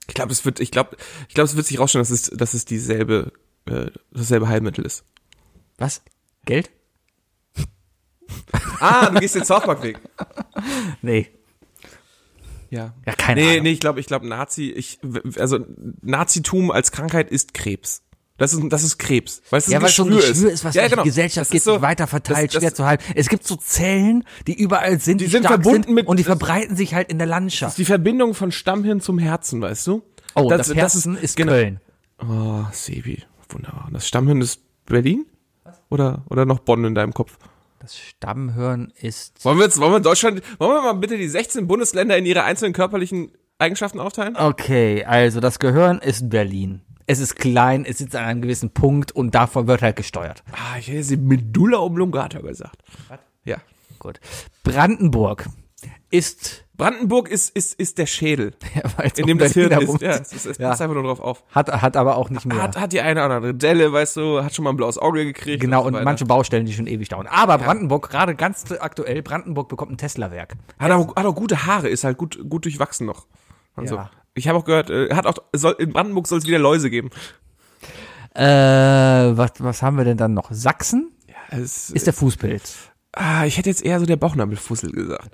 Ich 0.09 0.15
glaube, 0.15 0.31
das 0.31 0.45
wird, 0.45 0.59
ich 0.61 0.71
glaube, 0.71 0.97
ich 1.29 1.35
glaube, 1.35 1.47
es 1.51 1.57
wird 1.57 1.67
sich 1.67 1.79
rausstellen, 1.79 2.03
dass 2.03 2.11
es, 2.11 2.31
dass 2.31 2.55
es 2.55 2.65
dieselbe, 2.65 3.33
äh, 3.67 3.91
dasselbe 4.13 4.49
Heilmittel 4.49 4.85
ist. 4.87 5.05
Was? 5.79 6.03
Geld? 6.45 6.71
Ah, 8.81 9.11
du 9.11 9.21
gehst 9.21 9.35
den 9.35 9.45
South 9.45 9.65
Park 9.65 9.83
Weg. 9.83 10.01
Nee. 11.03 11.29
Ja. 12.73 12.95
Ja, 13.07 13.13
keine 13.15 13.41
nee, 13.43 13.51
Ahnung. 13.51 13.63
nee, 13.65 13.71
ich 13.73 13.81
glaube, 13.81 14.01
ich 14.01 14.07
glaube, 14.07 14.27
Nazi, 14.27 14.71
ich, 14.75 14.99
also 15.37 15.59
Nazitum 16.01 16.71
als 16.71 16.91
Krankheit 16.91 17.31
ist 17.31 17.53
Krebs. 17.53 18.03
Das 18.39 18.55
ist, 18.55 18.63
das 18.71 18.83
ist 18.83 18.99
Krebs. 18.99 19.43
Weil 19.51 19.59
es 19.59 19.67
Ja, 19.67 19.81
weil 19.83 19.91
es 19.91 19.97
so 19.97 20.05
ein 20.05 20.11
Geschwür 20.11 20.31
ist. 20.31 20.43
ist, 20.55 20.65
was 20.65 20.75
ja, 20.75 20.89
genau. 20.89 21.03
die 21.03 21.11
Gesellschaft 21.11 21.45
Das 21.45 21.51
geht, 21.51 21.59
ist 21.59 21.65
so, 21.65 21.83
weiter 21.83 22.07
verteilt, 22.07 22.47
das, 22.49 22.55
das, 22.55 22.63
schwer 22.63 22.75
zu 22.75 22.87
halten. 22.87 23.05
Es 23.15 23.29
gibt 23.29 23.47
so 23.47 23.57
Zellen, 23.57 24.25
die 24.47 24.59
überall 24.59 24.99
sind, 24.99 25.21
die, 25.21 25.27
Die 25.27 25.31
sind 25.31 25.47
verbunden 25.47 25.83
sind 25.85 25.95
mit- 25.95 26.07
und 26.07 26.19
die 26.19 26.23
das- 26.25 26.39
verbreiten 26.39 26.75
sich 26.75 26.95
halt 26.95 27.11
in 27.11 27.19
der 27.19 27.27
Landschaft. 27.27 27.77
Die 27.77 27.85
Verbindung 27.85 28.33
von 28.33 28.51
Stammhirn 28.51 29.01
zum 29.03 29.19
Herzen, 29.19 29.61
weißt 29.61 29.87
du? 29.87 30.03
Oh, 30.35 30.49
das, 30.49 30.75
Herzen 30.75 31.17
ist, 31.19 31.37
genau. 31.37 31.53
Köln. 31.53 31.81
Oh, 32.27 32.65
Sebi, 32.73 33.23
wunderbar. 33.51 33.85
Und 33.89 33.93
das 33.93 34.09
Stammhirn 34.09 34.41
ist 34.41 34.63
Berlin? 34.87 35.27
Oder, 35.91 36.25
oder 36.31 36.47
noch 36.47 36.61
Bonn 36.61 36.85
in 36.87 36.95
deinem 36.95 37.13
Kopf? 37.13 37.37
Das 37.83 37.99
Stammhirn 37.99 38.93
ist. 38.95 39.45
Wollen 39.45 39.59
wir 39.59 39.65
jetzt, 39.65 39.81
wollen 39.81 39.93
wir 39.93 39.99
Deutschland, 39.99 40.41
wollen 40.59 40.71
wir 40.71 40.83
mal 40.83 40.93
bitte 40.93 41.19
die 41.19 41.27
16 41.27 41.67
Bundesländer 41.67 42.17
in 42.17 42.25
ihre 42.25 42.45
einzelnen 42.45 42.73
körperlichen 42.73 43.33
Eigenschaften 43.59 43.99
aufteilen? 43.99 44.37
Okay, 44.37 45.05
also 45.05 45.41
das 45.41 45.59
Gehirn 45.59 45.99
ist 45.99 46.31
Berlin. 46.31 46.83
Es 47.07 47.19
ist 47.19 47.35
klein, 47.35 47.85
es 47.85 47.99
sitzt 47.99 48.15
an 48.15 48.25
einem 48.25 48.41
gewissen 48.41 48.71
Punkt 48.71 49.11
und 49.11 49.35
davon 49.35 49.67
wird 49.67 49.83
halt 49.83 49.97
gesteuert. 49.97 50.45
Ah, 50.53 50.79
ich 50.79 50.87
hätte 50.87 51.03
sie 51.03 51.17
Medulla 51.17 51.79
oblongata 51.79 52.39
gesagt. 52.39 52.83
Ja. 53.45 53.57
Gut. 53.99 54.21
Brandenburg 54.63 55.47
ist, 56.11 56.62
Brandenburg 56.83 57.29
ist, 57.29 57.51
ist, 57.57 57.79
ist 57.79 57.99
der 57.99 58.07
Schädel, 58.07 58.53
es 58.99 59.13
in 59.15 59.27
dem 59.27 59.39
das 59.39 59.53
Hirn 59.53 59.73
ist. 59.81 60.01
Ja, 60.01 60.11
es, 60.11 60.33
ist, 60.33 60.47
es 60.47 60.59
Ja. 60.59 60.69
passt 60.71 60.83
einfach 60.83 60.95
nur 60.95 61.05
drauf 61.05 61.21
auf. 61.21 61.45
Hat, 61.51 61.71
hat 61.71 61.97
aber 61.97 62.17
auch 62.17 62.31
nicht 62.31 62.45
mehr. 62.47 62.61
Hat, 62.63 62.77
hat 62.79 62.93
die 62.93 63.01
eine 63.01 63.25
oder 63.25 63.35
andere 63.37 63.55
Delle, 63.55 63.93
weißt 63.93 64.17
du, 64.17 64.43
hat 64.43 64.55
schon 64.55 64.65
mal 64.65 64.71
ein 64.71 64.77
blaues 64.77 64.99
Auge 64.99 65.25
gekriegt. 65.25 65.61
Genau, 65.61 65.83
so 65.83 65.87
und 65.89 65.95
weiter. 65.95 66.05
manche 66.05 66.25
Baustellen, 66.25 66.67
die 66.67 66.73
schon 66.73 66.87
ewig 66.87 67.09
dauern. 67.09 67.27
Aber 67.29 67.59
Brandenburg, 67.59 68.11
gerade 68.11 68.35
ganz 68.35 68.65
aktuell, 68.81 69.23
Brandenburg 69.23 69.69
bekommt 69.69 69.93
ein 69.93 69.99
Tesla-Werk. 69.99 70.55
Hat 70.79 70.91
auch, 70.91 71.17
hat 71.17 71.25
auch 71.27 71.35
gute 71.35 71.67
Haare, 71.67 71.89
ist 71.89 72.05
halt 72.05 72.19
gut, 72.19 72.39
gut 72.49 72.65
durchwachsen 72.65 73.07
noch. 73.07 73.27
Also, 73.77 73.97
Ja. 73.97 74.11
Ich 74.35 74.49
habe 74.49 74.59
auch 74.59 74.65
gehört, 74.65 74.89
äh, 74.91 75.15
hat 75.15 75.27
auch, 75.27 75.35
soll, 75.53 75.77
in 75.79 75.93
Brandenburg 75.93 76.27
soll 76.27 76.39
es 76.39 76.47
wieder 76.47 76.59
Läuse 76.59 76.89
geben. 76.89 77.11
Äh, 78.35 78.43
was, 79.37 79.53
was 79.59 79.83
haben 79.83 79.99
wir 79.99 80.05
denn 80.05 80.17
dann 80.17 80.33
noch? 80.35 80.51
Sachsen 80.51 81.13
Ja, 81.29 81.59
es, 81.59 81.91
ist 81.91 82.07
der 82.07 82.15
Fußpilz. 82.15 82.77
ah, 83.13 83.45
ich 83.45 83.59
hätte 83.59 83.69
jetzt 83.69 83.85
eher 83.85 84.01
so 84.01 84.07
der 84.07 84.17
Bauchnabelfussel 84.17 84.91
gesagt. 84.91 85.31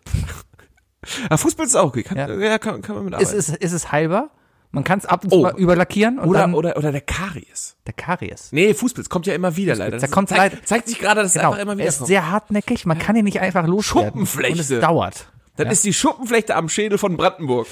Aber 1.26 1.38
Fußpilz 1.38 1.70
ist 1.70 1.76
auch 1.76 1.86
okay, 1.88 2.02
kann, 2.02 2.16
Ja. 2.18 2.28
ja. 2.34 2.58
kann, 2.58 2.82
kann 2.82 2.96
man 2.96 3.04
mit 3.04 3.14
Ist 3.14 3.28
arbeiten. 3.28 3.38
es, 3.38 3.48
ist 3.50 3.72
es 3.72 3.92
heilbar? 3.92 4.30
Man 4.70 4.84
kann 4.84 4.98
es 4.98 5.06
ab 5.06 5.24
und 5.24 5.30
zu 5.30 5.36
Oh. 5.36 5.42
mal 5.42 5.56
überlackieren 5.56 6.18
und 6.18 6.28
Oder, 6.28 6.40
dann 6.40 6.54
oder, 6.54 6.76
oder 6.76 6.92
der 6.92 7.00
Karies. 7.00 7.76
der 7.86 7.94
Karies. 7.94 8.48
Nee, 8.52 8.74
Fußpilz 8.74 9.08
kommt 9.08 9.26
ja 9.26 9.34
immer 9.34 9.56
wieder 9.56 9.74
leider. 9.76 9.96
da 9.98 10.06
kommt 10.08 10.28
zeigt, 10.28 10.68
zeigt 10.68 10.88
sich 10.88 10.98
gerade, 10.98 11.22
dass 11.22 11.32
Genau. 11.32 11.44
es 11.44 11.48
einfach 11.52 11.62
immer 11.62 11.72
Er 11.72 11.78
wieder 11.78 11.88
ist 11.88 11.98
kommt. 11.98 12.08
sehr 12.08 12.30
hartnäckig, 12.30 12.84
man 12.84 12.98
kann 12.98 13.16
ihn 13.16 13.24
nicht 13.24 13.40
einfach 13.40 13.66
loswerden. 13.66 14.10
Schuppenflechte. 14.26 14.52
Und 14.52 14.60
es 14.78 14.80
dauert. 14.80 15.32
Das 15.56 15.64
Ja. 15.66 15.70
ist 15.72 15.84
die 15.84 15.94
Schuppenflechte 15.94 16.54
am 16.54 16.68
Schädel 16.68 16.98
von 16.98 17.16
Brandenburg. 17.16 17.66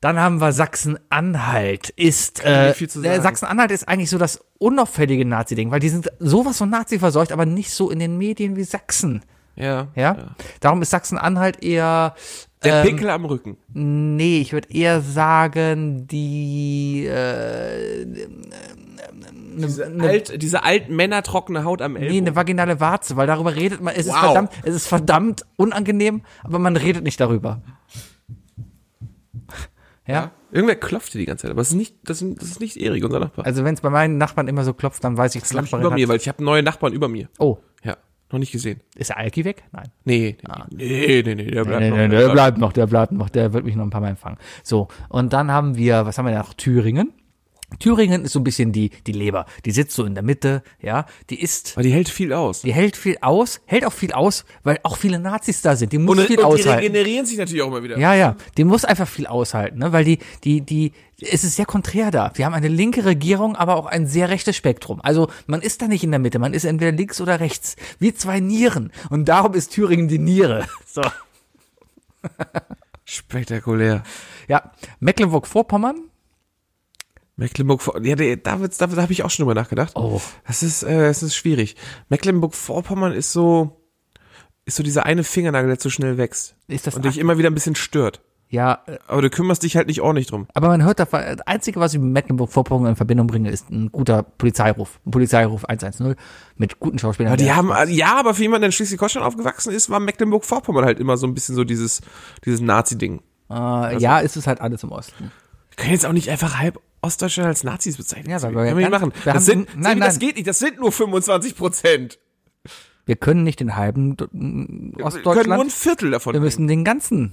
Dann 0.00 0.18
haben 0.18 0.40
wir 0.40 0.52
Sachsen-Anhalt. 0.52 1.90
Ist 1.90 2.44
äh. 2.44 2.72
Sachsen-Anhalt 2.74 3.70
ist 3.70 3.86
eigentlich 3.88 4.10
so 4.10 4.18
das 4.18 4.40
unauffällige 4.58 5.24
Nazi-Ding, 5.24 5.70
weil 5.70 5.80
die 5.80 5.90
sind 5.90 6.10
sowas 6.18 6.58
von 6.58 6.70
Nazi 6.70 6.98
verseucht, 6.98 7.30
aber 7.32 7.46
nicht 7.46 7.70
so 7.72 7.90
in 7.90 7.98
den 7.98 8.16
Medien 8.18 8.56
wie 8.56 8.64
Sachsen. 8.64 9.22
Ja. 9.56 9.88
Ja, 9.94 10.34
darum 10.60 10.80
ist 10.82 10.90
Sachsen-Anhalt 10.90 11.62
eher 11.62 12.14
Der 12.64 12.76
ähm, 12.84 12.86
Pickel 12.86 13.10
am 13.10 13.24
Rücken. 13.24 13.56
Nee, 13.74 14.40
ich 14.40 14.52
würde 14.52 14.68
eher 14.72 15.00
sagen, 15.02 16.06
die 16.06 17.04
äh, 17.06 18.06
Diese, 19.58 19.86
alt, 20.00 20.40
diese 20.42 20.64
alten 20.64 20.96
Männer 20.96 21.22
trockene 21.22 21.64
Haut 21.64 21.82
am 21.82 21.92
nee, 21.92 22.00
Ellbogen. 22.00 22.26
eine 22.26 22.36
vaginale 22.36 22.80
Warze, 22.80 23.16
weil 23.16 23.26
darüber 23.26 23.54
redet 23.54 23.82
man, 23.82 23.94
es 23.94 24.06
ist 24.06 24.12
Wow. 24.14 24.20
verdammt, 24.24 24.52
es 24.62 24.74
ist 24.74 24.86
verdammt 24.86 25.44
unangenehm, 25.56 26.22
aber 26.42 26.58
man 26.58 26.76
redet 26.76 27.04
nicht 27.04 27.20
darüber. 27.20 27.60
Ja? 30.06 30.32
Irgendwer 30.50 30.74
klopfte 30.76 31.16
die 31.16 31.26
ganze 31.26 31.42
Zeit, 31.42 31.52
aber 31.52 31.60
das 31.60 31.68
ist 31.68 31.76
nicht, 31.76 31.94
das 32.04 32.20
ist, 32.20 32.36
das 32.42 32.48
ist 32.50 32.60
nicht 32.60 32.76
Erik, 32.76 33.04
unser 33.04 33.20
Nachbar. 33.20 33.46
Also 33.46 33.64
wenn 33.64 33.74
es 33.74 33.80
bei 33.80 33.88
meinen 33.88 34.18
Nachbarn 34.18 34.48
immer 34.48 34.64
so 34.64 34.74
klopft, 34.74 35.04
dann 35.04 35.16
weiß 35.16 35.36
ich, 35.36 35.42
das 35.42 35.50
die 35.50 35.54
lag 35.54 35.62
nicht 35.62 35.70
Nachbarin 35.72 35.86
über 35.86 35.94
mir, 35.94 36.02
hat, 36.02 36.08
weil 36.10 36.16
ich 36.16 36.28
habe 36.28 36.42
neue 36.42 36.62
Nachbarn 36.64 36.92
über 36.92 37.06
mir. 37.08 37.28
Oh, 37.38 37.58
Ja, 37.84 37.96
noch 38.32 38.38
nicht 38.38 38.52
gesehen. 38.52 38.80
ist 38.96 39.10
der 39.10 39.18
Alki 39.18 39.44
weg? 39.44 39.62
Nein. 39.72 39.88
Nee, 40.04 40.36
nee, 40.72 41.22
nee, 41.24 41.34
nee, 41.34 41.50
der 41.50 41.64
bleibt 41.64 41.80
Nee, 41.80 41.90
noch. 41.90 41.96
nee, 41.96 42.08
der 42.08 42.20
der 42.26 42.28
bleibt- 42.32 42.58
noch, 42.58 42.72
der 42.72 42.86
bleibt 42.86 43.12
noch, 43.12 43.28
der 43.30 43.52
wird 43.52 43.64
mich 43.64 43.76
noch 43.76 43.84
ein 43.84 43.90
paar 43.90 44.00
Mal 44.00 44.08
empfangen. 44.10 44.38
So, 44.62 44.88
und 45.08 45.32
dann 45.32 45.50
haben 45.50 45.76
wir, 45.76 46.06
was 46.06 46.18
haben 46.18 46.26
wir 46.26 46.36
noch? 46.36 46.54
Thüringen. 46.54 47.12
Thüringen 47.78 48.24
ist 48.26 48.32
so 48.32 48.40
ein 48.40 48.44
bisschen 48.44 48.70
die, 48.72 48.90
die 49.06 49.12
Leber. 49.12 49.46
Die 49.64 49.70
sitzt 49.70 49.96
so 49.96 50.04
in 50.04 50.12
der 50.14 50.22
Mitte, 50.22 50.62
ja. 50.82 51.06
Die 51.30 51.40
ist, 51.40 51.72
Aber 51.74 51.82
die 51.82 51.90
hält 51.90 52.10
viel 52.10 52.34
aus. 52.34 52.60
die 52.60 52.72
hält 52.74 52.98
viel 52.98 53.16
aus, 53.22 53.62
hält 53.64 53.86
auch 53.86 53.94
viel 53.94 54.12
aus, 54.12 54.44
weil 54.62 54.78
auch 54.82 54.98
viele 54.98 55.18
Nazis 55.18 55.62
da 55.62 55.74
sind. 55.74 55.90
Die 55.90 55.96
muss 55.98 56.18
Und, 56.18 56.26
viel 56.26 56.38
und 56.38 56.42
die 56.58 56.60
aushalten. 56.64 56.80
regenerieren 56.84 57.24
sich 57.24 57.38
natürlich 57.38 57.62
auch 57.62 57.68
immer 57.68 57.82
wieder. 57.82 57.96
Ja, 57.96 58.14
ja, 58.14 58.36
die 58.58 58.64
muss 58.64 58.84
einfach 58.84 59.08
viel 59.08 59.26
aushalten, 59.26 59.78
ne? 59.78 59.90
weil 59.90 60.04
die, 60.04 60.18
die, 60.44 60.60
die, 60.60 60.92
es 61.30 61.44
ist 61.44 61.56
sehr 61.56 61.66
konträr 61.66 62.10
da. 62.10 62.32
Wir 62.34 62.46
haben 62.46 62.54
eine 62.54 62.68
linke 62.68 63.04
Regierung, 63.04 63.56
aber 63.56 63.76
auch 63.76 63.86
ein 63.86 64.06
sehr 64.06 64.28
rechtes 64.28 64.56
Spektrum. 64.56 65.00
Also 65.02 65.28
man 65.46 65.62
ist 65.62 65.82
da 65.82 65.88
nicht 65.88 66.04
in 66.04 66.10
der 66.10 66.20
Mitte, 66.20 66.38
man 66.38 66.54
ist 66.54 66.64
entweder 66.64 66.92
links 66.92 67.20
oder 67.20 67.40
rechts. 67.40 67.76
Wie 67.98 68.14
zwei 68.14 68.40
Nieren. 68.40 68.92
Und 69.10 69.26
darum 69.26 69.54
ist 69.54 69.72
Thüringen 69.72 70.08
die 70.08 70.18
Niere. 70.18 70.66
So. 70.86 71.02
Spektakulär. 73.04 74.02
Ja, 74.46 74.72
Mecklenburg-Vorpommern. 75.00 76.10
Mecklenburg, 77.36 77.80
ja, 78.02 78.14
da, 78.14 78.56
da, 78.56 78.86
da 78.86 79.02
habe 79.02 79.12
ich 79.12 79.22
auch 79.22 79.30
schon 79.30 79.44
drüber 79.44 79.58
nachgedacht. 79.58 79.96
Oh. 79.96 80.20
Das 80.46 80.62
ist, 80.62 80.82
äh, 80.82 81.06
das 81.06 81.22
ist 81.22 81.34
schwierig. 81.34 81.76
Mecklenburg-Vorpommern 82.10 83.12
ist 83.12 83.32
so, 83.32 83.80
ist 84.66 84.76
so 84.76 84.82
dieser 84.82 85.06
eine 85.06 85.24
Fingernagel, 85.24 85.68
der 85.68 85.78
zu 85.78 85.88
schnell 85.88 86.18
wächst. 86.18 86.56
Ist 86.68 86.86
das 86.86 86.94
und 86.94 87.06
dich 87.06 87.16
immer 87.16 87.38
wieder 87.38 87.50
ein 87.50 87.54
bisschen 87.54 87.74
stört. 87.74 88.20
Ja, 88.52 88.80
äh, 88.86 88.98
Aber 89.08 89.22
du 89.22 89.30
kümmerst 89.30 89.62
dich 89.62 89.76
halt 89.76 89.86
nicht 89.88 90.02
ordentlich 90.02 90.26
drum. 90.26 90.46
aber 90.52 90.68
man 90.68 90.84
hört 90.84 90.98
davon, 91.00 91.20
das 91.22 91.40
Einzige, 91.46 91.80
was 91.80 91.94
ich 91.94 92.00
mit 92.00 92.12
Mecklenburg-Vorpommern 92.12 92.90
in 92.90 92.96
Verbindung 92.96 93.26
bringe, 93.26 93.50
ist 93.50 93.70
ein 93.70 93.90
guter 93.90 94.22
Polizeiruf. 94.22 95.00
Ein 95.06 95.10
Polizeiruf 95.10 95.64
110 95.64 96.14
mit 96.56 96.78
guten 96.78 96.98
Schauspielern. 96.98 97.32
Aber 97.32 97.38
die 97.42 97.50
haben, 97.50 97.72
ja, 97.88 98.14
aber 98.18 98.34
für 98.34 98.42
jemanden, 98.42 98.60
der 98.62 98.68
in 98.68 98.72
Schleswig-Holstein 98.72 99.22
aufgewachsen 99.22 99.72
ist, 99.72 99.88
war 99.88 100.00
Mecklenburg-Vorpommern 100.00 100.84
halt 100.84 101.00
immer 101.00 101.16
so 101.16 101.26
ein 101.26 101.32
bisschen 101.34 101.54
so 101.54 101.64
dieses, 101.64 102.02
dieses 102.44 102.60
Nazi-Ding. 102.60 103.22
äh, 103.50 103.98
ja, 103.98 104.18
ist 104.20 104.36
es 104.36 104.46
halt 104.46 104.60
alles 104.60 104.82
im 104.82 104.92
Osten. 104.92 105.32
Wir 105.70 105.76
können 105.76 105.92
jetzt 105.94 106.04
auch 106.04 106.12
nicht 106.12 106.28
einfach 106.28 106.58
halb 106.58 106.78
Ostdeutschland 107.00 107.48
als 107.48 107.64
Nazis 107.64 107.96
bezeichnen. 107.96 108.30
Ja, 108.30 108.42
weil 108.42 108.52
Können 108.52 108.66
wir 108.66 108.76
wir 108.76 108.88
nicht 108.88 108.90
machen. 108.90 109.12
wir 109.24 109.32
Das 109.32 109.46
sind, 109.46 109.68
nein, 109.76 109.94
Sebi, 109.94 110.00
das 110.00 110.14
nein. 110.14 110.18
geht 110.20 110.36
nicht, 110.36 110.46
das 110.46 110.58
sind 110.58 110.78
nur 110.78 110.92
25 110.92 111.56
Prozent. 111.56 112.18
Wir 113.06 113.16
können 113.16 113.42
nicht 113.42 113.58
den 113.60 113.74
halben 113.76 114.16
Do- 114.16 114.26
Wir 114.30 114.38
können 114.38 114.92
nur 114.94 115.00
ein 115.00 115.02
Ostdeutschland. 115.06 115.72
Viertel 115.72 116.10
davon 116.12 116.34
Wir 116.34 116.40
müssen 116.40 116.68
den 116.68 116.84
ganzen. 116.84 117.32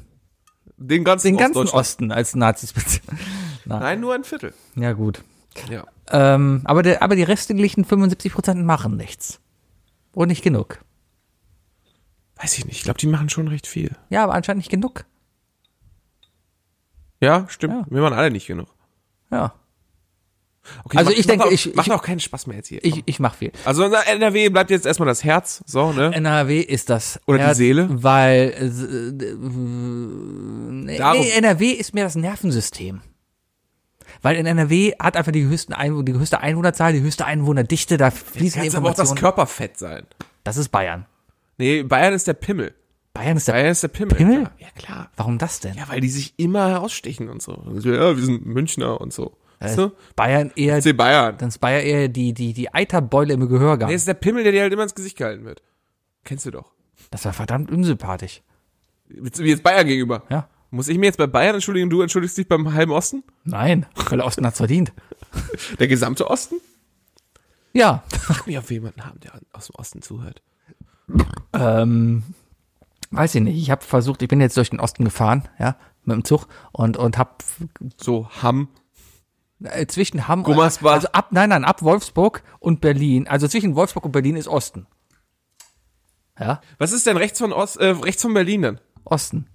Den 0.79 1.03
ganzen, 1.03 1.27
den 1.27 1.37
ganzen. 1.37 1.67
Osten 1.67 2.11
als 2.11 2.35
Nazis 2.35 2.73
bezeichnen. 2.73 3.19
Nein, 3.65 3.99
nur 3.99 4.13
ein 4.15 4.23
Viertel. 4.23 4.53
Ja, 4.75 4.93
gut. 4.93 5.23
Ja. 5.69 5.85
Ähm, 6.09 6.61
aber, 6.63 6.81
der, 6.83 7.01
aber 7.01 7.15
die 7.15 7.23
restlichen 7.23 7.85
75 7.85 8.33
Prozent 8.33 8.65
machen 8.65 8.97
nichts. 8.97 9.39
Und 10.13 10.29
nicht 10.29 10.41
genug. 10.41 10.79
Weiß 12.35 12.57
ich 12.57 12.65
nicht. 12.65 12.77
Ich 12.77 12.83
glaube, 12.83 12.99
die 12.99 13.07
machen 13.07 13.29
schon 13.29 13.47
recht 13.47 13.67
viel. 13.67 13.91
Ja, 14.09 14.23
aber 14.23 14.33
anscheinend 14.33 14.59
nicht 14.59 14.71
genug. 14.71 15.05
Ja, 17.21 17.45
stimmt. 17.49 17.73
Ja. 17.73 17.85
Wir 17.89 18.01
machen 18.01 18.17
alle 18.17 18.31
nicht 18.31 18.47
genug. 18.47 18.69
Ja. 19.29 19.53
Okay, 20.83 20.97
Also 20.97 21.09
macht- 21.09 21.19
ich 21.19 21.25
denke, 21.27 21.45
auch, 21.45 21.51
ich- 21.51 21.73
macht 21.75 21.87
ich- 21.87 21.93
auch 21.93 22.01
keinen 22.03 22.19
Spaß 22.19 22.45
mehr 22.47 22.57
jetzt 22.57 22.67
hier. 22.67 22.83
Ich, 22.83 23.01
ich 23.05 23.19
mach 23.19 23.33
viel. 23.35 23.51
also 23.65 23.83
NRW 23.83 24.49
bleibt 24.49 24.69
jetzt 24.69 24.85
erstmal 24.85 25.07
das 25.07 25.23
Herz, 25.23 25.63
so, 25.65 25.91
ne? 25.93 26.13
NRW 26.13 26.59
ist 26.61 26.89
das. 26.89 27.19
Oder 27.25 27.37
die 27.39 27.43
Herz, 27.45 27.57
Seele? 27.57 27.87
Weil, 27.89 28.53
äh, 28.59 28.65
äh, 28.65 29.35
nee, 30.85 30.97
Darum. 30.97 31.21
nee, 31.21 31.29
NRW 31.31 31.69
ist 31.71 31.93
mehr 31.93 32.03
das 32.03 32.15
Nervensystem. 32.15 33.01
Weil 34.21 34.35
in 34.35 34.45
NRW 34.45 34.93
hat 34.99 35.15
einfach 35.15 35.31
die 35.31 35.45
höchsten 35.45 35.73
Einwohner, 35.73 36.03
die 36.03 36.13
höchste 36.13 36.41
Einwohnerzahl, 36.41 36.93
die 36.93 37.01
höchste 37.01 37.25
Einwohnerdichte, 37.25 37.97
da 37.97 38.11
fließen 38.11 38.61
Kann 38.63 38.75
aber 38.75 38.89
auch 38.89 38.95
das. 38.95 39.15
Körperfett 39.15 39.77
sein. 39.77 40.05
Das 40.43 40.57
ist 40.57 40.69
Bayern. 40.69 41.05
Nee, 41.57 41.83
Bayern 41.83 42.13
ist 42.13 42.27
der 42.27 42.33
Pimmel. 42.33 42.73
Bayern 43.13 43.37
ist 43.37 43.47
der. 43.47 43.53
Bayern 43.53 43.71
ist 43.71 43.83
der 43.83 43.87
Pimmel. 43.89 44.15
Pimmel? 44.17 44.37
Klar. 44.43 44.51
Ja, 44.59 44.67
klar. 44.75 45.09
Warum 45.15 45.37
das 45.37 45.59
denn? 45.61 45.75
Ja, 45.75 45.87
weil 45.87 46.01
die 46.01 46.09
sich 46.09 46.33
immer 46.37 46.69
herausstechen 46.69 47.29
und 47.29 47.41
so. 47.41 47.53
Und 47.53 47.81
so, 47.81 47.91
Ja, 47.93 48.15
wir 48.15 48.23
sind 48.23 48.45
Münchner 48.45 48.99
und 48.99 49.13
so. 49.13 49.37
Weißt 49.59 49.77
du? 49.77 49.91
Bayern 50.15 50.51
eher, 50.55 50.81
FC 50.81 50.95
Bayern. 50.95 51.37
dann 51.37 51.49
ist 51.49 51.59
Bayern 51.59 51.85
eher 51.85 52.07
die, 52.07 52.33
die, 52.33 52.53
die 52.53 52.73
Eiterbeule 52.73 53.33
im 53.33 53.47
Gehörgang. 53.49 53.89
Nee, 53.89 53.95
ist 53.95 54.07
der 54.07 54.13
Pimmel, 54.13 54.43
der 54.43 54.53
dir 54.53 54.61
halt 54.61 54.71
immer 54.73 54.83
ins 54.83 54.95
Gesicht 54.95 55.17
gehalten 55.17 55.43
wird. 55.43 55.61
Kennst 56.23 56.45
du 56.45 56.51
doch. 56.51 56.71
Das 57.11 57.25
war 57.25 57.33
verdammt 57.33 57.69
unsympathisch. 57.71 58.41
Wie 59.07 59.49
jetzt 59.49 59.63
Bayern 59.63 59.87
gegenüber. 59.87 60.23
Ja. 60.29 60.47
Muss 60.71 60.87
ich 60.87 60.97
mir 60.97 61.07
jetzt 61.07 61.17
bei 61.17 61.27
Bayern 61.27 61.55
entschuldigen, 61.55 61.89
du 61.89 62.01
entschuldigst 62.01 62.37
dich 62.37 62.47
beim 62.47 62.73
halben 62.73 62.91
Osten? 62.91 63.23
Nein, 63.43 63.87
weil 64.09 64.19
der 64.19 64.27
Osten 64.27 64.45
hat's 64.45 64.57
verdient. 64.57 64.93
Der 65.79 65.87
gesamte 65.87 66.27
Osten? 66.29 66.55
Ja. 67.73 68.03
Frag 68.19 68.47
mich, 68.47 68.57
ob 68.57 68.69
wir 68.69 68.75
jemanden 68.77 69.05
haben, 69.05 69.19
der 69.19 69.33
aus 69.53 69.67
dem 69.67 69.75
Osten 69.75 70.01
zuhört. 70.01 70.41
Ähm, 71.53 72.23
weiß 73.11 73.35
ich 73.35 73.41
nicht. 73.41 73.57
Ich 73.57 73.71
habe 73.71 73.83
versucht, 73.83 74.21
ich 74.21 74.27
bin 74.27 74.41
jetzt 74.41 74.57
durch 74.57 74.69
den 74.69 74.79
Osten 74.79 75.03
gefahren, 75.03 75.47
ja, 75.59 75.75
mit 76.03 76.15
dem 76.15 76.23
Zug 76.23 76.47
und 76.71 76.97
und 76.97 77.17
hab 77.17 77.43
So, 77.97 78.27
Hamm. 78.41 78.69
Äh, 79.63 79.85
zwischen 79.87 80.27
Hamm 80.27 80.43
Gummersbach. 80.43 80.93
also 80.93 81.07
ab 81.09 81.27
nein, 81.31 81.49
nein, 81.49 81.63
ab 81.65 81.81
Wolfsburg 81.81 82.43
und 82.59 82.81
Berlin. 82.81 83.27
Also 83.27 83.47
zwischen 83.47 83.75
Wolfsburg 83.75 84.05
und 84.05 84.11
Berlin 84.11 84.35
ist 84.35 84.47
Osten. 84.47 84.87
Ja, 86.39 86.61
Was 86.77 86.93
ist 86.93 87.05
denn 87.05 87.17
rechts 87.17 87.39
von 87.39 87.51
Ost, 87.51 87.77
äh, 87.77 87.87
rechts 87.87 88.21
von 88.21 88.33
Berlin 88.33 88.61
dann? 88.61 88.81
Osten. 89.03 89.47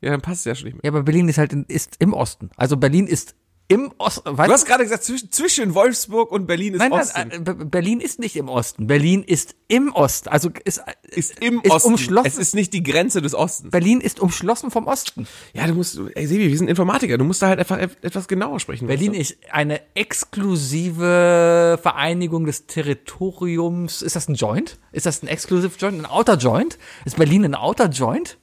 Ja, 0.00 0.10
dann 0.10 0.22
passt 0.22 0.40
es 0.40 0.44
ja 0.46 0.54
schon 0.54 0.66
nicht 0.66 0.74
mehr. 0.74 0.80
Ja, 0.84 0.90
aber 0.90 1.02
Berlin 1.02 1.28
ist 1.28 1.36
halt 1.36 1.52
in, 1.52 1.64
ist 1.64 1.96
im 1.98 2.14
Osten. 2.14 2.50
Also 2.56 2.78
Berlin 2.78 3.06
ist 3.06 3.34
im 3.70 3.92
Osten. 3.98 4.36
Du 4.36 4.36
hast 4.36 4.66
gerade 4.66 4.82
gesagt, 4.82 5.04
zwischen, 5.04 5.30
zwischen 5.30 5.74
Wolfsburg 5.74 6.32
und 6.32 6.46
Berlin 6.46 6.74
ist 6.74 6.80
Nein, 6.80 6.92
Osten. 6.92 7.28
nein, 7.28 7.30
äh, 7.32 7.38
Be- 7.40 7.54
Berlin 7.64 8.00
ist 8.00 8.18
nicht 8.18 8.34
im 8.36 8.48
Osten. 8.48 8.86
Berlin 8.88 9.22
ist 9.22 9.54
im 9.68 9.92
Osten. 9.94 10.28
Also 10.28 10.50
ist, 10.64 10.82
ist 11.08 11.38
im 11.40 11.60
ist 11.62 11.70
Osten. 11.70 11.88
umschlossen. 11.92 12.26
Es 12.26 12.36
ist 12.36 12.54
nicht 12.54 12.72
die 12.72 12.82
Grenze 12.82 13.22
des 13.22 13.34
Ostens. 13.34 13.70
Berlin 13.70 14.00
ist 14.00 14.18
umschlossen 14.20 14.70
vom 14.72 14.86
Osten. 14.88 15.26
Ja, 15.52 15.66
du 15.68 15.74
musst, 15.74 16.00
ey 16.14 16.26
Sebi, 16.26 16.48
wir 16.50 16.58
sind 16.58 16.68
Informatiker, 16.68 17.16
du 17.16 17.24
musst 17.24 17.42
da 17.42 17.46
halt 17.48 17.60
einfach 17.60 17.78
e- 17.78 17.88
etwas 18.02 18.26
genauer 18.28 18.58
sprechen. 18.60 18.88
Berlin 18.88 19.14
ist 19.14 19.36
eine 19.52 19.80
exklusive 19.94 21.78
Vereinigung 21.80 22.44
des 22.46 22.66
Territoriums. 22.66 24.02
Ist 24.02 24.16
das 24.16 24.28
ein 24.28 24.34
Joint? 24.34 24.78
Ist 24.92 25.06
das 25.06 25.22
ein 25.22 25.28
Exclusive 25.28 25.72
Joint? 25.78 25.98
Ein 26.00 26.06
Outer 26.06 26.36
Joint? 26.36 26.78
Ist 27.04 27.16
Berlin 27.16 27.44
ein 27.44 27.54
Outer 27.54 27.88
Joint? 27.88 28.36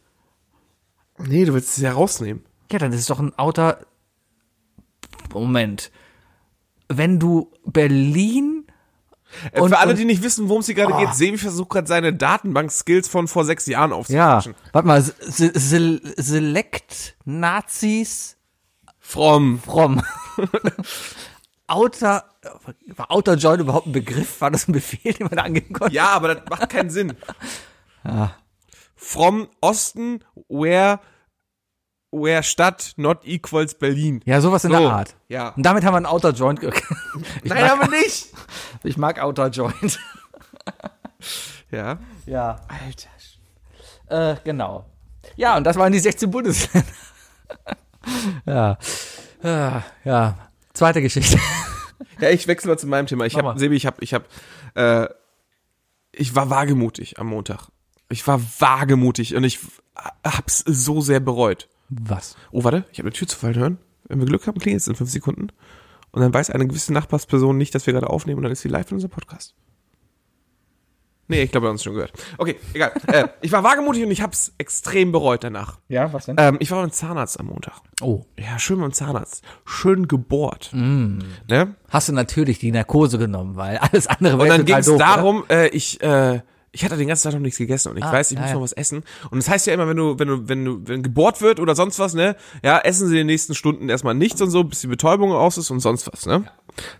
Nee, 1.19 1.45
du 1.45 1.53
willst 1.53 1.77
es 1.77 1.83
ja 1.83 1.91
rausnehmen. 1.93 2.43
Ja, 2.71 2.79
dann 2.79 2.93
ist 2.93 2.99
es 3.01 3.05
doch 3.07 3.19
ein 3.19 3.33
Outer. 3.37 3.79
Moment. 5.41 5.91
Wenn 6.89 7.19
du 7.19 7.51
Berlin. 7.65 8.65
Äh, 9.51 9.59
Und- 9.59 9.69
Für 9.71 9.79
alle, 9.79 9.93
die 9.95 10.05
nicht 10.05 10.23
wissen, 10.23 10.47
worum 10.47 10.61
es 10.61 10.67
hier 10.67 10.75
gerade 10.75 10.93
geht, 11.05 11.13
Sebi 11.13 11.37
versucht 11.37 11.69
gerade 11.69 11.87
seine 11.87 12.13
Datenbank-Skills 12.13 13.09
von 13.09 13.27
vor 13.27 13.43
sechs 13.43 13.65
Jahren 13.65 13.91
Ja, 13.91 13.97
aufzufrischen. 14.37 14.55
warte 14.71 14.87
mal. 14.87 15.01
Se- 15.01 15.13
Se- 15.53 16.01
Select 16.15 17.15
Nazis 17.25 18.37
Fromm. 18.99 19.59
from. 19.59 20.01
Outer. 21.67 22.23
War 22.95 23.11
Outer 23.11 23.35
Joint 23.35 23.59
überhaupt 23.61 23.87
ein 23.87 23.91
Begriff? 23.91 24.39
War 24.39 24.51
das 24.51 24.67
ein 24.69 24.71
Befehl, 24.71 25.13
den 25.13 25.27
man 25.27 25.35
da 25.35 25.43
angeben 25.43 25.73
konnte? 25.73 25.93
Ja, 25.93 26.09
aber 26.11 26.35
das 26.35 26.49
macht 26.49 26.69
keinen 26.69 26.89
Sinn. 26.89 27.13
From 28.95 29.49
Osten, 29.61 30.23
where, 30.47 30.99
where 32.11 32.41
Stadt 32.43 32.93
not 32.97 33.19
equals 33.25 33.75
Berlin. 33.75 34.21
Ja, 34.25 34.39
sowas 34.41 34.63
in 34.63 34.71
So, 34.71 34.79
der 34.79 34.89
Art. 34.89 35.15
ja. 35.27 35.49
Und 35.49 35.63
damit 35.63 35.83
haben 35.83 35.93
wir 35.93 35.97
einen 35.97 36.05
Outer 36.05 36.31
Joint. 36.31 36.61
Nein, 37.43 37.61
mag, 37.61 37.71
aber 37.71 37.87
nicht. 37.89 38.27
ich 38.83 38.97
mag 38.97 39.19
Outer 39.21 39.47
Joint. 39.49 39.99
Ja. 41.69 41.99
Ja. 42.25 42.61
Alter. 42.69 43.09
Äh, 44.31 44.37
genau. 44.45 44.85
Ja, 45.35 45.57
und 45.57 45.65
das 45.65 45.75
waren 45.75 45.91
die 45.91 45.99
16 45.99 46.31
Bundesländer. 46.31 46.87
ja. 48.45 48.77
ja. 49.43 49.83
Ja. 50.05 50.37
Zweite 50.73 51.01
Geschichte. 51.01 51.37
Ja, 52.21 52.29
ich 52.29 52.47
wechsle 52.47 52.69
mal 52.71 52.77
zu 52.79 52.87
meinem 52.87 53.07
Thema. 53.07 53.25
Ich 53.25 53.35
habe. 53.35 53.59
Sebi, 53.59 53.75
ich 53.75 53.85
habe, 53.85 53.97
ich 54.01 54.13
habe, 54.13 54.25
äh, 54.75 55.07
ich 56.13 56.35
war 56.35 56.49
wagemutig 56.49 57.19
am 57.19 57.27
Montag. 57.27 57.67
Ich 58.09 58.25
war 58.27 58.39
wagemutig 58.59 59.35
und 59.35 59.43
ich 59.43 59.59
hab's 60.23 60.59
so 60.65 61.01
sehr 61.01 61.19
bereut. 61.19 61.67
Was? 61.89 62.35
Oh, 62.51 62.63
warte, 62.63 62.85
ich 62.91 62.99
habe 62.99 63.07
eine 63.07 63.13
Tür 63.13 63.27
zu 63.27 63.37
fallen 63.37 63.55
hören. 63.55 63.77
Wenn 64.07 64.19
wir 64.19 64.25
Glück 64.25 64.47
haben, 64.47 64.59
klingelt 64.59 64.81
es 64.81 64.87
in 64.87 64.95
fünf 64.95 65.09
Sekunden. 65.09 65.49
Und 66.11 66.21
dann 66.21 66.33
weiß 66.33 66.49
eine 66.49 66.67
gewisse 66.67 66.93
Nachbarsperson 66.93 67.57
nicht, 67.57 67.75
dass 67.75 67.85
wir 67.85 67.93
gerade 67.93 68.09
aufnehmen 68.09 68.37
und 68.37 68.43
dann 68.43 68.51
ist 68.51 68.61
sie 68.61 68.69
live 68.69 68.89
in 68.91 68.95
unserem 68.95 69.11
Podcast. 69.11 69.55
Nee, 71.29 71.43
ich 71.43 71.51
glaube, 71.51 71.65
wir 71.65 71.69
haben 71.69 71.75
es 71.75 71.83
schon 71.83 71.93
gehört. 71.93 72.13
Okay, 72.37 72.55
egal. 72.73 72.93
äh, 73.07 73.27
ich 73.41 73.51
war 73.51 73.63
wagemutig 73.63 74.03
und 74.03 74.11
ich 74.11 74.21
hab's 74.21 74.53
extrem 74.57 75.11
bereut 75.11 75.43
danach. 75.43 75.79
Ja, 75.89 76.11
was 76.13 76.25
denn? 76.25 76.37
Ähm, 76.39 76.57
ich 76.59 76.71
war 76.71 76.81
beim 76.81 76.91
Zahnarzt 76.91 77.39
am 77.39 77.47
Montag. 77.47 77.81
oh. 78.01 78.23
Ja, 78.39 78.57
schön 78.59 78.79
beim 78.79 78.93
Zahnarzt. 78.93 79.43
Schön 79.65 80.07
gebohrt. 80.07 80.69
Ne? 80.73 81.75
Hast 81.89 82.07
du 82.07 82.13
natürlich 82.13 82.59
die 82.59 82.71
Narkose 82.71 83.17
genommen, 83.17 83.57
weil 83.57 83.77
alles 83.77 84.07
andere 84.07 84.35
Und 84.35 84.45
wäre 84.45 84.57
dann 84.57 84.65
total 84.65 84.81
ging 84.83 84.93
es 84.93 84.97
darum, 84.97 85.43
äh, 85.49 85.67
ich, 85.69 86.01
äh, 86.01 86.41
ich 86.77 86.85
hatte 86.85 86.95
den 86.95 87.07
ganzen 87.07 87.23
Tag 87.23 87.33
noch 87.33 87.39
nichts 87.41 87.57
gegessen 87.57 87.89
und 87.91 87.97
ich 87.97 88.03
Ah, 88.03 88.11
weiß, 88.11 88.31
ich 88.31 88.37
ja, 88.37 88.43
muss 88.43 88.53
noch 88.53 88.61
was 88.61 88.73
essen. 88.73 89.03
Und 89.31 89.37
das 89.39 89.49
heißt 89.49 89.65
ja 89.67 89.73
immer, 89.73 89.87
wenn 89.87 89.97
du, 89.97 90.19
wenn 90.19 90.27
du, 90.27 90.47
wenn 90.47 90.63
du, 90.65 90.81
wenn 90.87 91.01
gebohrt 91.03 91.41
wird 91.41 91.59
oder 91.59 91.75
sonst 91.75 91.97
was, 91.99 92.13
ne, 92.13 92.35
ja, 92.63 92.77
essen 92.79 93.07
sie 93.07 93.13
in 93.15 93.19
den 93.21 93.27
nächsten 93.27 93.55
Stunden 93.55 93.89
erstmal 93.89 94.13
nichts 94.13 94.41
und 94.41 94.51
so, 94.51 94.63
bis 94.63 94.81
die 94.81 94.87
Betäubung 94.87 95.31
aus 95.31 95.57
ist 95.57 95.71
und 95.71 95.79
sonst 95.79 96.07
was, 96.11 96.25
ne? 96.27 96.43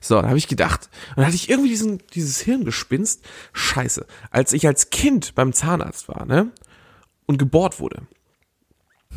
So, 0.02 0.20
da 0.22 0.28
habe 0.30 0.38
ich 0.40 0.48
gedacht, 0.48 0.90
und 1.12 1.18
dann 1.18 1.26
hatte 1.28 1.36
ich 1.36 1.50
irgendwie 1.50 1.70
diesen, 1.70 2.02
dieses 2.16 2.40
Hirngespinst, 2.40 3.24
scheiße, 3.54 4.06
als 4.32 4.52
ich 4.54 4.66
als 4.66 4.90
Kind 4.90 5.36
beim 5.36 5.54
Zahnarzt 5.54 6.08
war, 6.10 6.26
ne, 6.26 6.52
und 7.28 7.38
gebohrt 7.38 7.80
wurde, 7.80 8.02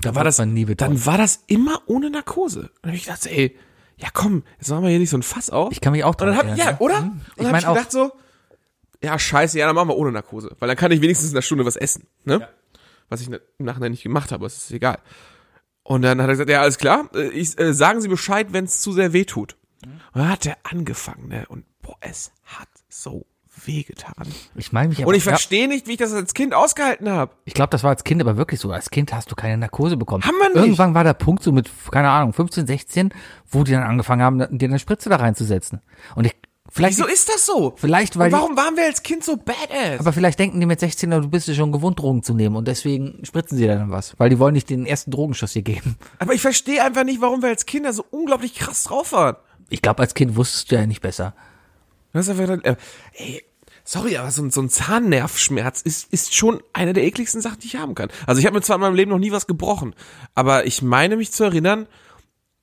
Da 0.02 0.14
war 0.14 0.24
das, 0.24 0.36
dann 0.36 1.06
war 1.06 1.18
das 1.18 1.44
immer 1.46 1.80
ohne 1.86 2.10
Narkose. 2.10 2.60
Und 2.60 2.70
dann 2.82 2.90
hab 2.92 2.96
ich 2.96 3.04
gedacht, 3.04 3.26
ey, 3.26 3.56
ja 3.96 4.08
komm, 4.12 4.42
jetzt 4.58 4.68
machen 4.70 4.82
wir 4.82 4.90
hier 4.90 4.98
nicht 4.98 5.10
so 5.10 5.16
ein 5.18 5.22
Fass 5.22 5.50
auf. 5.50 5.72
Ich 5.72 5.80
kann 5.80 5.92
mich 5.92 6.04
auch 6.04 6.12
Und 6.12 6.20
dann 6.22 6.36
hab, 6.36 6.46
dran 6.46 6.56
ja, 6.56 6.64
erinnern, 6.64 6.80
oder? 6.80 7.00
Mhm. 7.02 7.08
Und 7.10 7.20
Ich 7.20 7.36
dann 7.36 7.46
hab 7.46 7.52
mein 7.52 7.60
ich 7.60 7.66
auch- 7.66 7.74
gedacht 7.74 7.92
so, 7.92 8.12
ja, 9.02 9.18
scheiße, 9.18 9.58
ja, 9.58 9.66
dann 9.66 9.74
machen 9.74 9.88
wir 9.88 9.96
ohne 9.96 10.12
Narkose. 10.12 10.54
Weil 10.58 10.68
dann 10.68 10.76
kann 10.76 10.92
ich 10.92 11.00
wenigstens 11.00 11.30
in 11.30 11.36
einer 11.36 11.42
Stunde 11.42 11.64
was 11.64 11.76
essen, 11.76 12.06
ne? 12.24 12.48
Was 13.08 13.20
ich 13.20 13.28
ne- 13.28 13.40
im 13.58 13.66
Nachhinein 13.66 13.90
nicht 13.92 14.02
gemacht 14.02 14.30
habe, 14.32 14.46
es 14.46 14.56
ist 14.56 14.70
egal. 14.70 14.98
Und 15.82 16.02
dann 16.02 16.20
hat 16.20 16.28
er 16.28 16.32
gesagt, 16.32 16.50
ja, 16.50 16.60
alles 16.60 16.78
klar, 16.78 17.08
äh, 17.14 17.28
ich, 17.30 17.58
äh, 17.58 17.72
sagen 17.74 18.00
Sie 18.00 18.08
Bescheid, 18.08 18.48
wenn 18.52 18.64
es 18.66 18.80
zu 18.80 18.92
sehr 18.92 19.12
weh 19.12 19.24
tut. 19.24 19.56
Mhm. 19.84 19.92
Und 20.12 20.20
dann 20.20 20.28
hat 20.28 20.46
er 20.46 20.56
angefangen, 20.62 21.28
ne? 21.28 21.44
Und 21.48 21.64
boah, 21.82 21.96
es 22.00 22.30
hat 22.44 22.68
so 22.88 23.26
wehgetan. 23.64 24.14
Ich 24.54 24.72
meine 24.72 24.88
mich 24.90 24.98
Und 24.98 25.04
aber- 25.04 25.14
ich 25.14 25.24
verstehe 25.24 25.66
nicht, 25.68 25.86
wie 25.86 25.92
ich 25.92 25.98
das 25.98 26.12
als 26.12 26.32
Kind 26.34 26.54
ausgehalten 26.54 27.08
habe. 27.10 27.32
Ich 27.44 27.54
glaube, 27.54 27.70
das 27.70 27.82
war 27.82 27.90
als 27.90 28.04
Kind 28.04 28.20
aber 28.22 28.36
wirklich 28.36 28.60
so. 28.60 28.70
Als 28.70 28.90
Kind 28.90 29.12
hast 29.12 29.30
du 29.30 29.34
keine 29.34 29.58
Narkose 29.58 29.96
bekommen. 29.96 30.24
Haben 30.24 30.38
wir 30.38 30.48
nicht. 30.50 30.56
Irgendwann 30.62 30.94
war 30.94 31.04
der 31.04 31.14
Punkt 31.14 31.42
so 31.42 31.50
mit, 31.52 31.68
keine 31.90 32.10
Ahnung, 32.10 32.32
15, 32.32 32.66
16, 32.66 33.12
wo 33.48 33.64
die 33.64 33.72
dann 33.72 33.82
angefangen 33.82 34.22
haben, 34.22 34.58
dir 34.58 34.68
eine 34.68 34.78
Spritze 34.78 35.10
da 35.10 35.16
reinzusetzen. 35.16 35.80
Und 36.14 36.26
ich, 36.26 36.36
vielleicht, 36.70 36.98
Wieso 36.98 37.08
ist 37.08 37.28
das 37.28 37.44
so? 37.46 37.74
vielleicht, 37.76 38.16
weil 38.18 38.26
Und 38.26 38.32
warum 38.40 38.56
waren 38.56 38.76
wir 38.76 38.84
als 38.84 39.02
Kind 39.02 39.24
so 39.24 39.36
badass? 39.36 40.00
aber 40.00 40.12
vielleicht 40.12 40.38
denken 40.38 40.58
die 40.60 40.66
mit 40.66 40.80
16, 40.80 41.10
du 41.10 41.28
bist 41.28 41.48
ja 41.48 41.54
schon 41.54 41.72
gewohnt, 41.72 41.98
Drogen 41.98 42.22
zu 42.22 42.32
nehmen 42.34 42.56
und 42.56 42.66
deswegen 42.68 43.20
spritzen 43.24 43.58
sie 43.58 43.66
dann 43.66 43.90
was, 43.90 44.14
weil 44.18 44.30
die 44.30 44.38
wollen 44.38 44.54
nicht 44.54 44.70
den 44.70 44.86
ersten 44.86 45.10
Drogenschuss 45.10 45.52
dir 45.52 45.62
geben. 45.62 45.96
Aber 46.18 46.32
ich 46.34 46.40
verstehe 46.40 46.82
einfach 46.84 47.04
nicht, 47.04 47.20
warum 47.20 47.42
wir 47.42 47.48
als 47.50 47.66
Kinder 47.66 47.92
so 47.92 48.04
unglaublich 48.10 48.54
krass 48.54 48.84
drauf 48.84 49.12
waren. 49.12 49.36
Ich 49.68 49.82
glaube, 49.82 50.00
als 50.00 50.14
Kind 50.14 50.36
wusstest 50.36 50.70
du 50.70 50.76
ja 50.76 50.86
nicht 50.86 51.00
besser. 51.02 51.34
Du 52.12 52.18
hast 52.18 52.28
einfach 52.28 52.46
gedacht, 52.46 52.64
äh, 52.66 52.76
ey, 53.14 53.44
sorry, 53.84 54.16
aber 54.16 54.30
so, 54.30 54.42
ein- 54.42 54.50
so 54.50 54.60
ein 54.60 54.68
Zahnnervschmerz 54.68 55.82
ist, 55.82 56.12
ist 56.12 56.34
schon 56.34 56.60
eine 56.72 56.92
der 56.92 57.04
ekligsten 57.04 57.40
Sachen, 57.40 57.60
die 57.60 57.66
ich 57.68 57.76
haben 57.76 57.94
kann. 57.94 58.08
Also 58.26 58.40
ich 58.40 58.46
habe 58.46 58.54
mir 58.56 58.62
zwar 58.62 58.76
in 58.76 58.80
meinem 58.82 58.94
Leben 58.94 59.10
noch 59.10 59.18
nie 59.18 59.32
was 59.32 59.46
gebrochen, 59.46 59.94
aber 60.34 60.66
ich 60.66 60.82
meine 60.82 61.16
mich 61.16 61.30
zu 61.32 61.44
erinnern, 61.44 61.86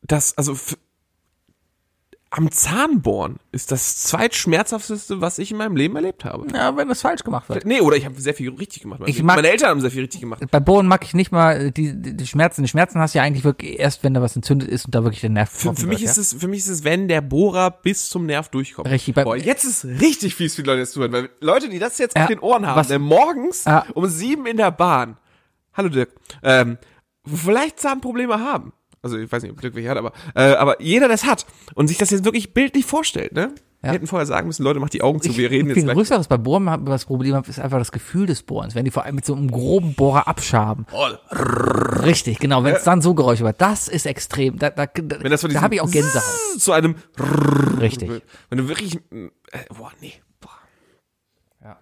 dass, 0.01 0.37
also 0.37 0.57
am 2.29 2.51
Zahnbohren 2.51 3.37
ist 3.53 3.71
das 3.71 4.03
zweitschmerzhafteste, 4.03 5.21
was 5.21 5.39
ich 5.39 5.51
in 5.51 5.57
meinem 5.57 5.75
Leben 5.77 5.95
erlebt 5.95 6.25
habe. 6.25 6.45
Ja, 6.53 6.75
wenn 6.75 6.87
das 6.89 7.01
falsch 7.01 7.23
gemacht 7.23 7.47
wird. 7.49 7.65
Nee, 7.65 7.79
oder 7.81 7.95
ich 7.95 8.05
habe 8.05 8.19
sehr 8.19 8.33
viel 8.33 8.49
richtig 8.53 8.81
gemacht. 8.81 9.01
Ich 9.05 9.23
mag- 9.23 9.37
Meine 9.37 9.49
Eltern 9.49 9.69
haben 9.69 9.81
sehr 9.81 9.91
viel 9.91 10.01
richtig 10.01 10.21
gemacht. 10.21 10.43
Bei 10.51 10.59
Bohren 10.59 10.87
mag 10.87 11.03
ich 11.05 11.13
nicht 11.13 11.31
mal 11.31 11.71
die, 11.71 11.99
die, 12.01 12.17
die 12.17 12.27
Schmerzen. 12.27 12.63
Die 12.63 12.67
Schmerzen 12.67 12.99
hast 12.99 13.13
du 13.15 13.19
ja 13.19 13.23
eigentlich 13.23 13.43
wirklich 13.45 13.79
erst, 13.79 14.03
wenn 14.03 14.13
da 14.13 14.21
was 14.21 14.35
entzündet 14.35 14.67
ist 14.67 14.85
und 14.85 14.93
da 14.95 15.03
wirklich 15.03 15.21
der 15.21 15.29
Nerv 15.29 15.49
Für, 15.49 15.73
für 15.73 15.87
mich 15.87 16.03
ist 16.03 16.17
es, 16.17 16.33
für 16.33 16.47
mich 16.49 16.59
ist 16.59 16.67
es, 16.67 16.83
wenn 16.83 17.07
der 17.07 17.21
Bohrer 17.21 17.71
bis 17.71 18.09
zum 18.09 18.25
Nerv 18.25 18.49
durchkommt. 18.49 18.89
Richtig, 18.89 19.15
bei- 19.15 19.23
Boah, 19.23 19.37
jetzt 19.37 19.63
ist 19.63 19.85
richtig 19.85 20.35
fies 20.35 20.55
für 20.55 20.63
die 20.63 20.67
Leute, 20.69 20.81
das 20.81 20.91
zuhören, 20.91 21.13
weil 21.13 21.29
Leute, 21.39 21.69
die 21.69 21.79
das 21.79 21.97
jetzt 21.97 22.15
Ja, 22.17 22.23
auf 22.23 22.27
den 22.27 22.39
Ohren 22.39 22.67
haben, 22.67 22.77
was- 22.77 22.89
ne, 22.89 22.99
morgens 22.99 23.63
Ja. 23.63 23.85
um 23.93 24.05
sieben 24.07 24.45
in 24.45 24.57
der 24.57 24.71
Bahn, 24.71 25.17
hallo 25.73 25.87
Dirk, 25.89 26.09
ähm, 26.43 26.77
vielleicht 27.25 27.79
Zahnprobleme 27.79 28.39
haben. 28.39 28.73
Also 29.07 29.17
ich 29.17 29.31
weiß 29.31 29.43
nicht, 29.43 29.51
ob 29.51 29.61
Dirk 29.61 29.75
welche 29.75 29.89
hat, 29.89 29.97
aber, 29.97 30.11
äh, 30.35 30.53
aber 30.53 30.81
jeder 30.81 31.07
das 31.07 31.25
hat 31.25 31.45
und 31.75 31.87
sich 31.87 31.97
das 31.97 32.09
jetzt 32.11 32.25
wirklich 32.25 32.53
bildlich 32.53 32.85
vorstellt, 32.85 33.31
ne? 33.33 33.51
Wir 33.81 33.89
Ja. 33.89 33.93
hätten 33.93 34.07
vorher 34.07 34.25
sagen 34.25 34.47
müssen, 34.47 34.63
Leute, 34.63 34.79
macht 34.79 34.93
die 34.93 35.03
Augen 35.03 35.21
zu, 35.21 35.37
wir 35.37 35.51
reden 35.51 35.67
jetzt 35.67 35.75
viel 35.75 35.83
gleich. 35.83 35.95
größeres 35.95 36.27
bei 36.27 36.37
Bohren 36.37 36.67
haben- 36.67 36.85
das 36.85 37.05
Problem 37.05 37.35
haben, 37.35 37.47
ist 37.47 37.59
einfach 37.59 37.77
das 37.77 37.91
Gefühl 37.91 38.25
des 38.25 38.41
Bohrens, 38.41 38.73
wenn 38.73 38.85
die 38.85 38.91
vor 38.91 39.03
allem 39.05 39.13
mit 39.15 39.23
so 39.25 39.35
einem 39.35 39.51
groben 39.51 39.93
Bohrer 39.93 40.27
abschaben. 40.27 40.87
Oh, 40.91 41.07
Richtig, 42.01 42.39
genau, 42.39 42.63
wenn 42.63 42.73
es 42.75 42.83
dann 42.83 43.01
so 43.01 43.13
Geräusche 43.13 43.43
wird, 43.43 43.61
das 43.61 43.87
ist 43.87 44.05
extrem. 44.07 44.57
Da, 44.57 44.71
da, 44.71 44.87
da, 44.87 45.17
Wenn 45.21 45.31
das 45.31 45.41
von 45.41 45.51
da 45.53 45.61
habe 45.61 45.75
ich 45.75 45.81
auch 45.81 45.91
Gänsehaut. 45.91 46.23
zu 46.59 46.71
einem 46.71 46.95
Richtig. 47.79 48.09
Wenn 48.49 48.57
du 48.57 48.67
wirklich, 48.67 48.95
äh, 48.95 49.29
boah, 49.77 49.91
nee, 50.01 50.13
boah. 50.41 50.49
Ja. 51.63 51.77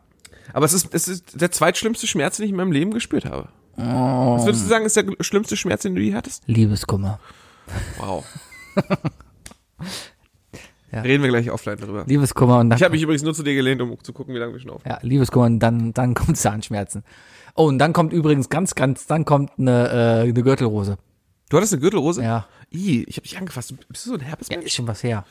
Aber 0.53 0.65
es 0.65 0.73
ist, 0.73 0.93
es 0.93 1.07
ist 1.07 1.39
der 1.41 1.51
zweitschlimmste 1.51 2.07
Schmerz, 2.07 2.37
den 2.37 2.43
ich 2.45 2.51
in 2.51 2.57
meinem 2.57 2.71
Leben 2.73 2.91
gespürt 2.91 3.25
habe. 3.25 3.47
Oh. 3.77 4.35
Was 4.37 4.45
würdest 4.45 4.63
du 4.65 4.69
sagen, 4.69 4.85
ist 4.85 4.95
der 4.95 5.05
schlimmste 5.21 5.57
Schmerz, 5.57 5.81
den 5.81 5.95
du 5.95 6.01
je 6.01 6.13
hattest? 6.15 6.43
Liebeskummer. 6.47 7.19
Wow. 7.99 8.23
Reden 10.93 11.23
wir 11.23 11.29
gleich 11.29 11.51
offline 11.51 11.77
drüber. 11.77 12.05
Liebeskummer 12.07 12.59
und 12.59 12.69
dann, 12.69 12.77
Ich 12.77 12.83
habe 12.83 12.93
mich 12.93 13.01
übrigens 13.01 13.23
nur 13.23 13.33
zu 13.33 13.43
dir 13.43 13.53
gelehnt, 13.53 13.81
um 13.81 14.01
zu 14.01 14.13
gucken, 14.13 14.33
wie 14.33 14.37
lange 14.39 14.53
wir 14.53 14.59
schon 14.61 14.71
auf. 14.71 14.81
ja, 14.85 14.97
Liebeskummer 15.01 15.45
und 15.47 15.59
dann, 15.59 15.91
dann 15.93 16.13
kommt 16.13 16.37
Zahnschmerzen. 16.37 17.03
Oh, 17.55 17.65
und 17.67 17.79
dann 17.79 17.91
kommt 17.91 18.13
übrigens 18.13 18.47
ganz, 18.49 18.75
ganz, 18.75 19.05
dann 19.05 19.25
kommt 19.25 19.51
eine, 19.57 19.89
äh, 19.89 20.21
eine 20.29 20.33
Gürtelrose. 20.43 20.97
Du 21.49 21.57
hattest 21.57 21.73
eine 21.73 21.81
Gürtelrose? 21.81 22.23
Ja. 22.23 22.47
I, 22.73 23.03
ich 23.07 23.17
habe 23.17 23.27
dich 23.27 23.37
angefasst. 23.37 23.73
Bist 23.89 24.05
du 24.05 24.09
so 24.11 24.15
ein 24.15 24.21
Ja, 24.21 24.27
Herpesmensch? 24.27 24.65
ist 24.65 24.73
schon 24.73 24.87
was 24.87 25.03
her. 25.03 25.25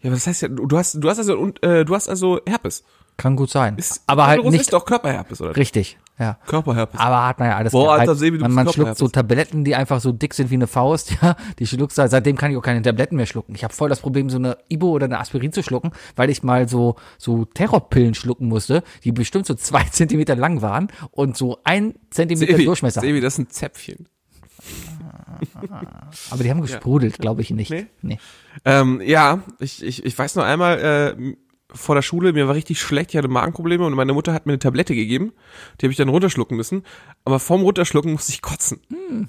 Ja, 0.00 0.08
aber 0.08 0.16
das 0.16 0.26
heißt 0.26 0.42
ja, 0.42 0.48
du 0.48 0.78
hast, 0.78 0.94
du 0.94 1.08
hast 1.10 1.18
also, 1.18 1.36
und, 1.38 1.62
äh, 1.62 1.84
du 1.84 1.94
hast 1.94 2.08
also 2.08 2.40
Herpes. 2.46 2.82
Kann 3.18 3.36
gut 3.36 3.50
sein. 3.50 3.76
Ist, 3.76 4.02
aber 4.06 4.26
halt 4.26 4.36
Gürtelrose 4.38 4.52
nicht 4.56 4.60
ist 4.62 4.72
doch 4.72 4.86
Körperherpes, 4.86 5.42
oder? 5.42 5.54
richtig. 5.56 5.98
Ja. 6.18 6.38
Körperherpes. 6.46 7.00
Aber 7.00 7.26
hat 7.26 7.38
man 7.38 7.48
ja 7.48 7.56
alles. 7.56 7.72
Boah. 7.72 7.94
Alter, 7.94 8.14
Sebi, 8.14 8.38
du 8.38 8.44
man 8.44 8.52
man 8.52 8.72
schluckt 8.72 8.96
so 8.98 9.08
Tabletten, 9.08 9.64
die 9.64 9.74
einfach 9.74 10.00
so 10.00 10.12
dick 10.12 10.34
sind 10.34 10.50
wie 10.50 10.54
eine 10.54 10.66
Faust, 10.66 11.16
ja. 11.22 11.36
Die 11.58 11.66
schluckst 11.66 11.98
du, 11.98 12.06
seitdem 12.06 12.36
kann 12.36 12.50
ich 12.50 12.56
auch 12.56 12.62
keine 12.62 12.82
Tabletten 12.82 13.16
mehr 13.16 13.26
schlucken. 13.26 13.54
Ich 13.54 13.64
habe 13.64 13.72
voll 13.72 13.88
das 13.88 14.00
Problem, 14.00 14.28
so 14.28 14.36
eine 14.36 14.58
Ibo 14.68 14.90
oder 14.90 15.06
eine 15.06 15.18
Aspirin 15.18 15.52
zu 15.52 15.62
schlucken, 15.62 15.92
weil 16.14 16.30
ich 16.30 16.42
mal 16.42 16.68
so, 16.68 16.96
so 17.18 17.44
Terrorpillen 17.46 18.14
schlucken 18.14 18.48
musste, 18.48 18.82
die 19.04 19.12
bestimmt 19.12 19.46
so 19.46 19.54
zwei 19.54 19.82
Zentimeter 19.90 20.36
lang 20.36 20.62
waren 20.62 20.88
und 21.10 21.36
so 21.36 21.58
ein 21.64 21.94
Zentimeter 22.10 22.52
Sebi, 22.52 22.64
Durchmesser. 22.66 23.00
Sebi, 23.00 23.20
das 23.20 23.38
ein 23.38 23.48
Zäpfchen. 23.48 24.06
Aber 26.30 26.42
die 26.42 26.50
haben 26.50 26.60
gesprudelt, 26.60 27.18
glaube 27.18 27.42
ich 27.42 27.50
nicht. 27.50 27.70
Nee? 27.70 27.86
nee. 28.02 28.18
Ähm, 28.64 29.00
ja, 29.04 29.42
ich, 29.58 29.82
ich, 29.82 30.04
ich 30.04 30.16
weiß 30.18 30.36
noch 30.36 30.44
einmal, 30.44 31.16
äh, 31.18 31.34
vor 31.74 31.94
der 31.94 32.02
Schule, 32.02 32.32
mir 32.32 32.48
war 32.48 32.54
richtig 32.54 32.80
schlecht, 32.80 33.10
ich 33.10 33.16
hatte 33.16 33.28
Magenprobleme 33.28 33.84
und 33.84 33.94
meine 33.94 34.12
Mutter 34.12 34.32
hat 34.32 34.46
mir 34.46 34.52
eine 34.52 34.58
Tablette 34.58 34.94
gegeben, 34.94 35.32
die 35.80 35.86
habe 35.86 35.92
ich 35.92 35.96
dann 35.96 36.08
runterschlucken 36.08 36.56
müssen, 36.56 36.84
aber 37.24 37.38
vorm 37.38 37.62
Runterschlucken 37.62 38.12
musste 38.12 38.32
ich 38.32 38.42
kotzen. 38.42 38.80
Hm. 38.88 39.28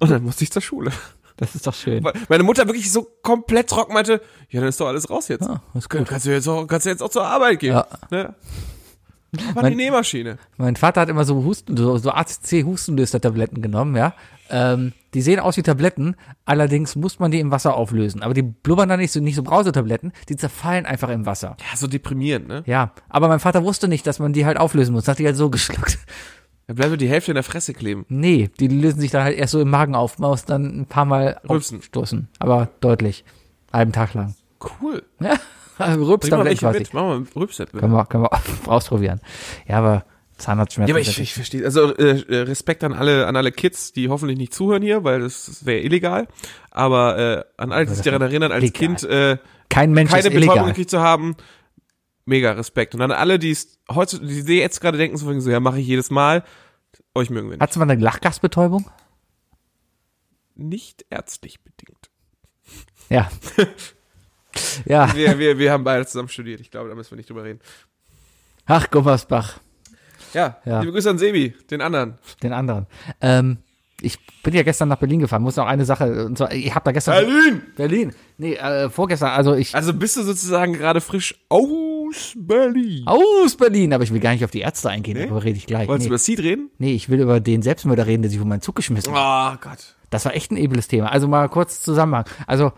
Und 0.00 0.10
dann 0.10 0.22
musste 0.22 0.44
ich 0.44 0.50
zur 0.50 0.62
Schule. 0.62 0.90
Das 1.36 1.54
ist 1.54 1.66
doch 1.66 1.74
schön. 1.74 2.04
Weil 2.04 2.12
meine 2.28 2.44
Mutter 2.44 2.66
wirklich 2.66 2.92
so 2.92 3.06
komplett 3.22 3.68
trocken 3.68 3.92
meinte, 3.92 4.20
ja, 4.50 4.60
dann 4.60 4.68
ist 4.68 4.80
doch 4.80 4.86
alles 4.86 5.10
raus 5.10 5.28
jetzt. 5.28 5.48
Ah, 5.48 5.62
ist 5.74 5.90
gut. 5.90 6.06
Kannst 6.06 6.26
du 6.26 6.30
jetzt 6.30 6.48
auch, 6.48 6.66
kannst 6.66 6.86
du 6.86 6.90
jetzt 6.90 7.02
auch 7.02 7.08
zur 7.08 7.26
Arbeit 7.26 7.58
gehen. 7.58 7.72
Ja. 7.72 7.86
Ne? 8.10 8.34
Aber 9.50 9.62
Mein- 9.62 9.72
die 9.72 9.76
Nähmaschine. 9.76 10.38
Mein 10.56 10.76
Vater 10.76 11.00
hat 11.02 11.08
immer 11.08 11.24
so 11.24 11.44
Husten, 11.44 11.76
so, 11.76 11.96
so 11.98 12.10
ACC-Hustenlöster-Tabletten 12.10 13.62
genommen, 13.62 13.96
ja. 13.96 14.14
Ähm, 14.50 14.92
die 15.14 15.22
sehen 15.22 15.40
aus 15.40 15.56
wie 15.56 15.62
Tabletten, 15.62 16.16
allerdings 16.44 16.96
muss 16.96 17.18
man 17.18 17.30
die 17.30 17.40
im 17.40 17.50
Wasser 17.50 17.74
auflösen. 17.76 18.22
Aber 18.22 18.34
die 18.34 18.42
blubbern 18.42 18.88
dann 18.88 19.00
nicht 19.00 19.12
so, 19.12 19.20
nicht 19.20 19.36
so 19.36 19.42
Brausetabletten, 19.42 20.12
die 20.28 20.36
zerfallen 20.36 20.84
einfach 20.86 21.08
im 21.08 21.24
Wasser. 21.24 21.56
Ja, 21.70 21.76
so 21.76 21.86
deprimierend, 21.86 22.46
ne? 22.48 22.62
Ja, 22.66 22.92
aber 23.08 23.28
mein 23.28 23.40
Vater 23.40 23.64
wusste 23.64 23.88
nicht, 23.88 24.06
dass 24.06 24.18
man 24.18 24.32
die 24.32 24.44
halt 24.44 24.58
auflösen 24.58 24.92
muss. 24.92 25.08
Hat 25.08 25.18
die 25.18 25.26
halt 25.26 25.36
so 25.36 25.48
geschluckt. 25.50 25.98
Da 26.66 26.74
bleibt 26.74 26.90
nur 26.90 26.96
die 26.98 27.08
Hälfte 27.08 27.30
in 27.32 27.34
der 27.36 27.42
Fresse 27.44 27.74
kleben. 27.74 28.04
Nee, 28.08 28.50
die 28.60 28.68
lösen 28.68 29.00
sich 29.00 29.10
dann 29.10 29.22
halt 29.22 29.36
erst 29.36 29.52
so 29.52 29.60
im 29.60 29.68
Magen 29.70 29.94
auf. 29.94 30.18
Man 30.18 30.30
muss 30.30 30.44
dann 30.44 30.80
ein 30.80 30.86
paar 30.86 31.04
Mal 31.04 31.40
Rülpsen. 31.48 31.78
aufstoßen. 31.78 32.28
Aber 32.38 32.68
deutlich. 32.80 33.24
Halben 33.72 33.92
Tag 33.92 34.14
lang. 34.14 34.34
Cool. 34.80 35.02
Ja, 35.20 35.34
welche 35.78 36.58
quasi. 36.58 36.78
mit. 36.78 36.94
Machen 36.94 37.28
wir 37.32 37.42
Rübset. 37.42 37.72
Können 37.72 37.92
wir, 37.92 38.04
können 38.06 38.24
wir 38.24 38.30
ausprobieren. 38.66 39.20
Ja, 39.66 39.78
aber 39.78 40.04
Zahnarztschmerzen. 40.36 40.88
Ja, 40.88 40.94
aber 40.94 41.00
ich, 41.00 41.18
ich 41.20 41.34
verstehe. 41.34 41.64
Also 41.64 41.94
äh, 41.96 42.20
äh, 42.20 42.40
Respekt 42.42 42.82
an 42.84 42.92
alle 42.92 43.26
an 43.26 43.36
alle 43.36 43.52
Kids, 43.52 43.92
die 43.92 44.08
hoffentlich 44.08 44.38
nicht 44.38 44.52
zuhören 44.52 44.82
hier, 44.82 45.04
weil 45.04 45.20
das 45.20 45.64
wäre 45.64 45.80
illegal. 45.80 46.28
Aber 46.70 47.18
äh, 47.18 47.44
an 47.56 47.72
alle, 47.72 47.86
die 47.86 47.94
sich 47.94 48.04
daran 48.04 48.22
erinnern, 48.22 48.52
als 48.52 48.62
Legal. 48.62 48.78
Kind 48.78 49.04
äh, 49.04 49.38
kein 49.68 49.92
Mensch 49.92 50.10
keine 50.10 50.30
Betäubung 50.30 50.66
gekriegt 50.66 50.90
zu 50.90 51.00
haben, 51.00 51.36
mega 52.24 52.52
Respekt. 52.52 52.94
Und 52.94 53.02
an 53.02 53.12
alle, 53.12 53.38
die 53.38 53.50
es 53.50 53.78
heute, 53.90 54.20
die 54.20 54.54
jetzt 54.54 54.80
gerade 54.80 54.98
denken, 54.98 55.16
so, 55.16 55.40
so 55.40 55.50
ja, 55.50 55.60
mache 55.60 55.80
ich 55.80 55.86
jedes 55.86 56.10
Mal, 56.10 56.44
euch 57.14 57.30
mögen 57.30 57.48
wir 57.48 57.56
nicht. 57.56 57.62
Hattest 57.62 57.76
du 57.76 57.80
mal 57.80 57.90
eine 57.90 58.00
Lachgasbetäubung? 58.00 58.90
Nicht 60.56 61.04
ärztlich 61.10 61.62
bedingt. 61.62 62.10
Ja. 63.08 63.30
ja. 64.84 65.14
Wir, 65.14 65.38
wir, 65.38 65.58
wir 65.58 65.72
haben 65.72 65.84
beide 65.84 66.06
zusammen 66.06 66.28
studiert. 66.28 66.60
Ich 66.60 66.70
glaube, 66.70 66.88
da 66.88 66.94
müssen 66.94 67.10
wir 67.12 67.16
nicht 67.16 67.28
drüber 67.30 67.44
reden. 67.44 67.60
Ach, 68.66 68.90
Gummersbach, 68.90 69.58
Ja, 70.32 70.56
Ja. 70.64 70.80
liebe 70.80 70.92
Grüße 70.92 71.10
an 71.10 71.18
Sebi, 71.18 71.54
den 71.70 71.80
anderen. 71.80 72.18
den 72.42 72.52
anderen. 72.52 72.86
Ähm, 73.20 73.58
ich 74.00 74.18
bin 74.42 74.52
ja 74.54 74.62
gestern 74.62 74.88
nach 74.88 74.98
Berlin 74.98 75.20
gefahren. 75.20 75.42
Muss 75.42 75.56
noch 75.56 75.66
eine 75.66 75.84
Sache, 75.84 76.26
und 76.26 76.36
zwar, 76.36 76.52
ich 76.52 76.74
habe 76.74 76.84
da 76.84 76.92
gestern 76.92 77.14
Berlin! 77.24 77.62
Berlin. 77.76 78.12
Nee, 78.36 78.54
äh, 78.54 78.90
vorgestern, 78.90 79.30
also 79.30 79.54
ich 79.54 79.74
Also 79.74 79.94
bist 79.94 80.16
du 80.16 80.22
sozusagen 80.22 80.72
gerade 80.74 81.00
frisch 81.00 81.34
aus 81.48 82.32
Berlin. 82.36 83.04
aus 83.06 83.56
Berlin, 83.56 83.92
aber 83.94 84.02
ich 84.04 84.12
will 84.12 84.20
gar 84.20 84.32
nicht 84.32 84.44
auf 84.44 84.50
die 84.50 84.60
Ärzte 84.60 84.90
eingehen, 84.90 85.16
Nee? 85.16 85.22
darüber 85.24 85.44
rede 85.44 85.56
ich 85.56 85.66
gleich. 85.66 85.88
Wolltest 85.88 86.06
du 86.06 86.08
Nee. 86.08 86.14
über 86.14 86.18
Seed 86.18 86.38
reden? 86.40 86.70
nee, 86.78 86.92
ich 86.94 87.08
will 87.08 87.20
über 87.20 87.40
den 87.40 87.62
Selbstmörder 87.62 88.06
reden, 88.06 88.22
der 88.22 88.30
sich 88.30 88.38
von 88.40 88.48
meinen 88.48 88.60
Zug 88.62 88.74
geschmissen 88.76 89.14
hat. 89.14 89.56
Oh 89.56 89.58
Gott. 89.68 89.94
Das 90.10 90.24
war 90.24 90.34
echt 90.34 90.50
ein 90.50 90.56
ebles 90.56 90.88
Thema. 90.88 91.10
Also 91.10 91.26
mal 91.28 91.48
kurz 91.48 91.80
Zusammenhang. 91.80 92.24
Also 92.46 92.72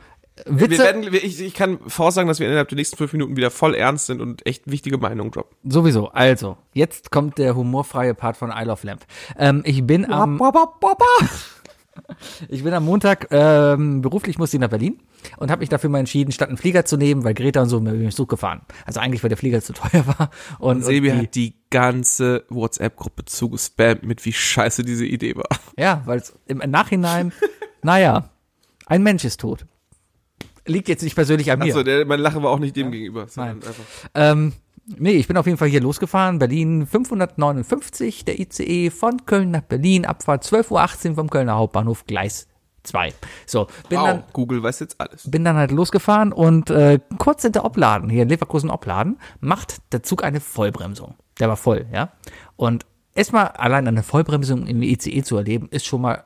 Wir 0.45 0.69
Witze 0.71 0.83
werden, 0.83 1.13
wir- 1.13 1.25
ich, 1.25 1.41
ich 1.41 1.55
kann 1.55 1.79
voraussagen, 1.87 2.29
dass 2.29 2.41
wir 2.41 2.47
innerhalb 2.47 2.69
der 2.69 2.77
nächsten 2.77 2.97
fünf 2.97 3.13
Minuten 3.13 3.37
wieder 3.37 3.51
voll 3.51 3.75
ernst 3.75 4.07
sind 4.07 4.21
und 4.21 4.45
echt 4.47 4.71
wichtige 4.71 4.99
Meinungen 4.99 5.31
droppen. 5.31 5.57
sowieso. 5.65 6.09
Also, 6.09 6.59
jetzt 6.75 7.11
kommt 7.11 7.39
der 7.39 7.57
humorfreie 7.57 8.15
Part 8.15 8.37
von 8.37 8.53
Isle 8.55 8.71
of 8.73 8.85
Lamp. 8.85 9.07
Ähm, 9.39 9.63
ich 9.65 9.85
bin 9.87 10.05
am 10.11 10.39
Ich 12.49 12.63
bin 12.63 12.75
am 12.75 12.85
Montag 12.85 13.29
ähm, 13.31 14.03
beruflich 14.03 14.37
musste 14.37 14.59
ich 14.59 14.61
nach 14.61 14.69
Berlin 14.69 15.01
und 15.39 15.51
habe 15.51 15.61
mich 15.61 15.71
dafür 15.71 15.89
mal 15.89 15.99
entschieden, 16.01 16.31
statt 16.31 16.49
einen 16.49 16.59
Flieger 16.59 16.85
zu 16.85 16.99
nehmen, 16.99 17.25
weil 17.25 17.33
Greta 17.33 17.63
und 17.63 17.71
so 17.71 17.81
mit 17.81 17.95
dem 17.95 18.11
Zug 18.11 18.29
gefahren. 18.29 18.61
Also 18.85 19.01
eigentlich, 19.01 19.23
weil 19.23 19.31
der 19.31 19.39
Flieger 19.39 19.63
zu 19.63 19.73
teuer 19.73 20.07
war. 20.07 20.31
Und, 20.59 20.77
und 20.77 20.83
Sebi 20.83 21.11
die, 21.11 21.17
hat 21.17 21.35
die 21.35 21.55
ganze 21.71 22.45
WhatsApp-Gruppe 22.51 23.25
zugespammt 23.25 24.03
mit, 24.03 24.23
wie 24.27 24.33
scheiße 24.35 24.83
diese 24.85 25.07
Idee 25.07 25.37
war. 25.37 25.49
ja, 25.79 26.03
weil 26.05 26.19
es 26.19 26.35
im 26.47 26.59
Nachhinein, 26.59 27.33
naja, 27.83 28.29
ein 28.85 29.03
Mensch 29.03 29.25
ist 29.25 29.41
tot. 29.41 29.65
Liegt 30.67 30.89
jetzt 30.89 31.03
nicht 31.03 31.15
persönlich 31.15 31.51
an 31.53 31.59
mir. 31.59 31.67
Achso, 31.67 31.83
der, 31.83 32.05
mein 32.05 32.21
Lachen 32.21 32.43
war 32.43 32.51
auch 32.51 32.59
nicht 32.59 32.77
dem 32.77 32.91
gegenüber. 32.91 33.27
sondern 33.29 33.59
Nein. 33.59 33.69
Einfach. 33.69 33.85
Ähm, 34.15 34.53
nee, 34.87 35.13
ich 35.13 35.29
bin 35.29 35.37
auf 35.37 35.47
jeden 35.47 35.59
Fall 35.59 35.69
hier 35.69 35.81
losgefahren. 35.81 36.39
Berlin 36.39 36.87
559, 36.87 38.25
der 38.25 38.39
ICE 38.39 38.91
von 38.91 39.25
Köln 39.27 39.51
nach 39.51 39.63
Berlin, 39.63 40.05
Abfahrt 40.05 40.45
12.18 40.45 41.11
Uhr 41.11 41.15
vom 41.15 41.31
Kölner 41.31 41.57
Hauptbahnhof, 41.57 42.05
Gleis 42.07 42.49
2. 42.83 43.13
So, 43.47 43.67
bin 43.89 43.99
dann 43.99 44.19
Wow, 44.19 44.33
Google 44.33 44.63
weiß 44.63 44.81
jetzt 44.81 45.01
alles. 45.01 45.31
bin 45.31 45.45
dann 45.45 45.57
halt 45.57 45.71
losgefahren 45.71 46.33
und 46.33 46.71
äh, 46.71 47.01
kurz 47.19 47.43
hinter 47.43 47.65
Opladen, 47.65 48.09
hier 48.09 48.23
in 48.23 48.29
Leverkusen 48.29 48.71
Opladen, 48.71 49.19
macht 49.41 49.93
der 49.93 50.03
Zug 50.03 50.25
eine 50.25 50.41
Vollbremsung. 50.41 51.15
Der 51.39 51.49
war 51.49 51.57
voll, 51.57 51.87
ja. 51.93 52.13
Und 52.57 52.87
erstmal 53.15 53.49
allein 53.49 53.87
eine 53.87 54.03
Vollbremsung 54.03 54.67
im 54.67 54.83
ICE 54.83 55.23
zu 55.23 55.37
erleben, 55.37 55.69
ist 55.71 55.87
schon 55.87 56.01
mal 56.01 56.25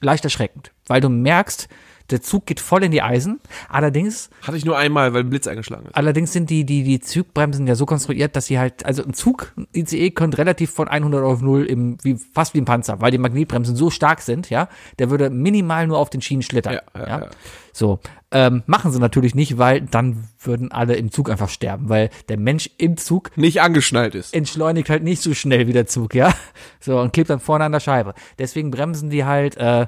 leicht 0.00 0.24
erschreckend, 0.24 0.72
weil 0.86 1.00
du 1.00 1.08
merkst, 1.08 1.68
der 2.12 2.22
Zug 2.22 2.46
geht 2.46 2.60
voll 2.60 2.84
in 2.84 2.90
die 2.92 3.02
Eisen. 3.02 3.40
Allerdings 3.68 4.30
Hatte 4.42 4.56
ich 4.56 4.64
nur 4.64 4.78
einmal, 4.78 5.12
weil 5.14 5.22
ein 5.22 5.30
Blitz 5.30 5.46
eingeschlagen 5.46 5.86
ist. 5.86 5.96
Allerdings 5.96 6.32
sind 6.32 6.50
die, 6.50 6.64
die, 6.64 6.82
die 6.84 7.00
Zugbremsen 7.00 7.66
ja 7.66 7.74
so 7.74 7.86
konstruiert, 7.86 8.36
dass 8.36 8.46
sie 8.46 8.58
halt, 8.58 8.84
also 8.86 9.02
ein 9.04 9.14
Zug, 9.14 9.52
ein 9.56 9.66
ICE 9.74 10.10
könnte 10.10 10.38
relativ 10.38 10.70
von 10.70 10.88
100 10.88 11.24
auf 11.24 11.40
0 11.40 11.64
im, 11.64 11.96
wie, 12.02 12.16
fast 12.32 12.54
wie 12.54 12.60
ein 12.60 12.64
Panzer, 12.64 13.00
weil 13.00 13.10
die 13.10 13.18
Magnetbremsen 13.18 13.74
so 13.74 13.90
stark 13.90 14.20
sind, 14.20 14.50
ja, 14.50 14.68
der 14.98 15.10
würde 15.10 15.30
minimal 15.30 15.86
nur 15.86 15.98
auf 15.98 16.10
den 16.10 16.20
Schienen 16.22 16.42
schlittern, 16.42 16.74
Ja, 16.74 16.82
ja, 16.94 17.08
ja. 17.20 17.30
So, 17.74 18.00
ähm, 18.30 18.62
machen 18.66 18.92
sie 18.92 18.98
natürlich 18.98 19.34
nicht, 19.34 19.56
weil 19.56 19.80
dann 19.80 20.28
würden 20.40 20.72
alle 20.72 20.94
im 20.96 21.10
Zug 21.10 21.30
einfach 21.30 21.48
sterben, 21.48 21.88
weil 21.88 22.10
der 22.28 22.38
Mensch 22.38 22.68
im 22.76 22.98
Zug 22.98 23.30
Nicht 23.36 23.62
angeschnallt 23.62 24.14
ist. 24.14 24.34
entschleunigt 24.34 24.90
halt 24.90 25.02
nicht 25.02 25.22
so 25.22 25.32
schnell 25.32 25.66
wie 25.66 25.72
der 25.72 25.86
Zug, 25.86 26.14
ja. 26.14 26.34
So, 26.80 26.98
und 27.00 27.12
klebt 27.12 27.30
dann 27.30 27.40
vorne 27.40 27.64
an 27.64 27.72
der 27.72 27.80
Scheibe. 27.80 28.12
Deswegen 28.38 28.70
bremsen 28.70 29.08
die 29.08 29.24
halt, 29.24 29.56
äh, 29.56 29.86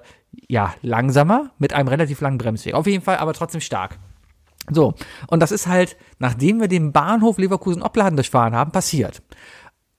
ja, 0.48 0.74
langsamer 0.82 1.50
mit 1.58 1.72
einem 1.72 1.88
relativ 1.88 2.20
langen 2.20 2.38
Bremsweg. 2.38 2.74
Auf 2.74 2.86
jeden 2.86 3.02
Fall, 3.02 3.16
aber 3.18 3.32
trotzdem 3.32 3.60
stark. 3.60 3.98
So, 4.70 4.94
und 5.26 5.40
das 5.40 5.52
ist 5.52 5.66
halt, 5.66 5.96
nachdem 6.18 6.60
wir 6.60 6.68
den 6.68 6.92
Bahnhof 6.92 7.38
Leverkusen-Opladen 7.38 8.16
durchfahren 8.16 8.54
haben, 8.54 8.70
passiert. 8.72 9.22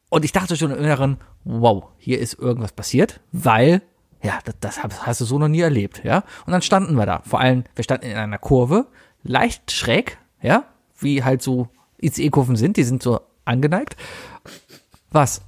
Und 0.10 0.26
ich 0.26 0.32
dachte 0.32 0.56
schon 0.56 0.72
im 0.72 0.80
Inneren, 0.80 1.18
wow, 1.44 1.86
hier 1.98 2.20
ist 2.20 2.40
irgendwas 2.40 2.72
passiert, 2.72 3.20
weil, 3.32 3.82
ja, 4.24 4.40
das, 4.60 4.80
das 4.80 5.06
hast 5.06 5.22
du 5.22 5.26
so 5.26 5.38
noch 5.38 5.48
nie 5.48 5.62
erlebt, 5.62 6.04
ja. 6.04 6.24
Und 6.46 6.54
dann 6.54 6.62
standen 6.62 6.96
wir 6.96 7.06
da. 7.06 7.22
Vor 7.26 7.40
allem, 7.40 7.64
wir 7.76 7.84
standen 7.84 8.08
in 8.08 8.18
einer 8.18 8.40
Kurve, 8.40 8.88
leicht 9.24 9.72
schräg, 9.72 10.18
ja, 10.42 10.66
wie 11.00 11.24
halt 11.24 11.42
so 11.42 11.68
ICE-Kurven 12.02 12.56
sind, 12.56 12.78
die 12.78 12.84
sind 12.84 13.04
so 13.04 13.20
angeneigt. 13.46 13.96
Was? 15.12 15.42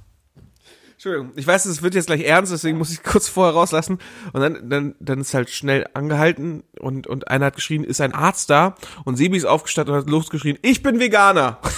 Entschuldigung, 0.98 1.30
ich 1.36 1.46
weiß, 1.46 1.66
es 1.66 1.80
wird 1.80 1.94
jetzt 1.94 2.06
gleich 2.06 2.22
ernst, 2.22 2.50
deswegen 2.50 2.76
muss 2.76 2.90
ich 2.90 3.04
kurz 3.04 3.28
vorher 3.28 3.54
rauslassen. 3.54 4.00
Und 4.32 4.40
dann, 4.40 4.68
dann, 4.68 4.96
dann 4.98 5.20
ist 5.20 5.32
halt 5.32 5.48
schnell 5.48 5.86
angehalten 5.94 6.64
und, 6.80 7.06
und 7.06 7.28
einer 7.28 7.46
hat 7.46 7.54
geschrien, 7.54 7.84
ist 7.84 8.00
ein 8.00 8.12
Arzt 8.12 8.50
da? 8.50 8.74
Und 9.04 9.14
Sebi 9.14 9.36
ist 9.36 9.44
aufgestanden 9.44 9.94
und 9.94 10.00
hat 10.00 10.10
losgeschrien, 10.10 10.58
ich 10.60 10.82
bin 10.82 10.98
Veganer. 10.98 11.58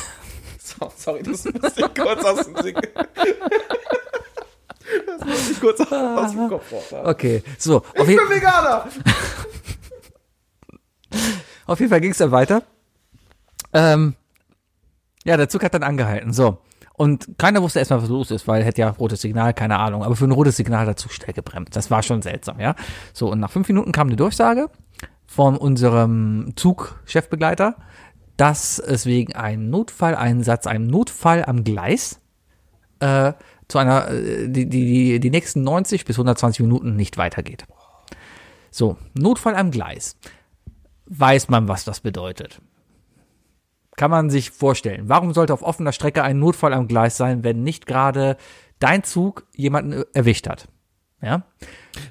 So, 0.62 0.92
sorry, 0.96 1.22
das 1.24 1.44
musste 1.44 1.80
ich 1.80 1.94
kurz 1.94 2.24
aus 2.24 2.44
dem 2.44 2.54
Sing. 2.62 2.76
Das 5.06 5.24
musste 5.26 5.52
ich 5.52 5.60
kurz 5.60 5.80
aus 5.80 6.30
dem 6.30 6.48
Kopf 6.48 6.72
raus. 6.72 6.92
Okay, 6.92 7.42
so, 7.58 7.78
auf, 7.78 8.08
Ich 8.08 8.16
bin 8.16 8.28
Veganer! 8.30 8.86
auf 11.66 11.80
jeden 11.80 11.90
Fall 11.90 12.00
ging 12.00 12.12
es 12.12 12.18
dann 12.18 12.30
weiter. 12.30 12.62
Ähm, 13.72 14.14
ja, 15.24 15.36
der 15.36 15.48
Zug 15.48 15.64
hat 15.64 15.74
dann 15.74 15.82
angehalten, 15.82 16.32
so. 16.32 16.62
Und 17.00 17.38
keiner 17.38 17.62
wusste 17.62 17.78
erstmal, 17.78 18.02
was 18.02 18.10
los 18.10 18.30
ist, 18.30 18.46
weil 18.46 18.62
hätte 18.62 18.82
ja 18.82 18.90
rotes 18.90 19.22
Signal, 19.22 19.54
keine 19.54 19.78
Ahnung. 19.78 20.04
Aber 20.04 20.16
für 20.16 20.26
ein 20.26 20.32
rotes 20.32 20.58
Signal 20.58 20.94
Zug 20.96 21.12
schnell 21.12 21.32
gebremst. 21.32 21.74
Das 21.74 21.90
war 21.90 22.02
schon 22.02 22.20
seltsam, 22.20 22.60
ja. 22.60 22.74
So, 23.14 23.32
und 23.32 23.40
nach 23.40 23.50
fünf 23.50 23.66
Minuten 23.68 23.90
kam 23.90 24.08
eine 24.08 24.16
Durchsage 24.16 24.68
von 25.24 25.56
unserem 25.56 26.52
Zugchefbegleiter, 26.56 27.76
dass 28.36 28.78
es 28.78 29.06
wegen 29.06 29.34
einem 29.34 29.70
Notfalleinsatz, 29.70 30.66
einem 30.66 30.88
Notfall 30.88 31.42
am 31.46 31.64
Gleis, 31.64 32.20
äh, 32.98 33.32
zu 33.66 33.78
einer, 33.78 34.10
äh, 34.10 34.50
die, 34.50 34.68
die, 34.68 35.20
die 35.20 35.30
nächsten 35.30 35.62
90 35.62 36.04
bis 36.04 36.16
120 36.16 36.60
Minuten 36.60 36.96
nicht 36.96 37.16
weitergeht. 37.16 37.64
So, 38.70 38.98
Notfall 39.14 39.54
am 39.54 39.70
Gleis. 39.70 40.16
Weiß 41.06 41.48
man, 41.48 41.66
was 41.66 41.84
das 41.84 42.00
bedeutet? 42.00 42.60
Kann 44.00 44.10
man 44.10 44.30
sich 44.30 44.50
vorstellen. 44.50 45.10
Warum 45.10 45.34
sollte 45.34 45.52
auf 45.52 45.60
offener 45.62 45.92
Strecke 45.92 46.22
ein 46.22 46.38
Notfall 46.38 46.72
am 46.72 46.88
Gleis 46.88 47.18
sein, 47.18 47.44
wenn 47.44 47.62
nicht 47.62 47.84
gerade 47.84 48.38
dein 48.78 49.04
Zug 49.04 49.44
jemanden 49.54 50.04
erwischt 50.14 50.48
hat? 50.48 50.68
Ja? 51.20 51.42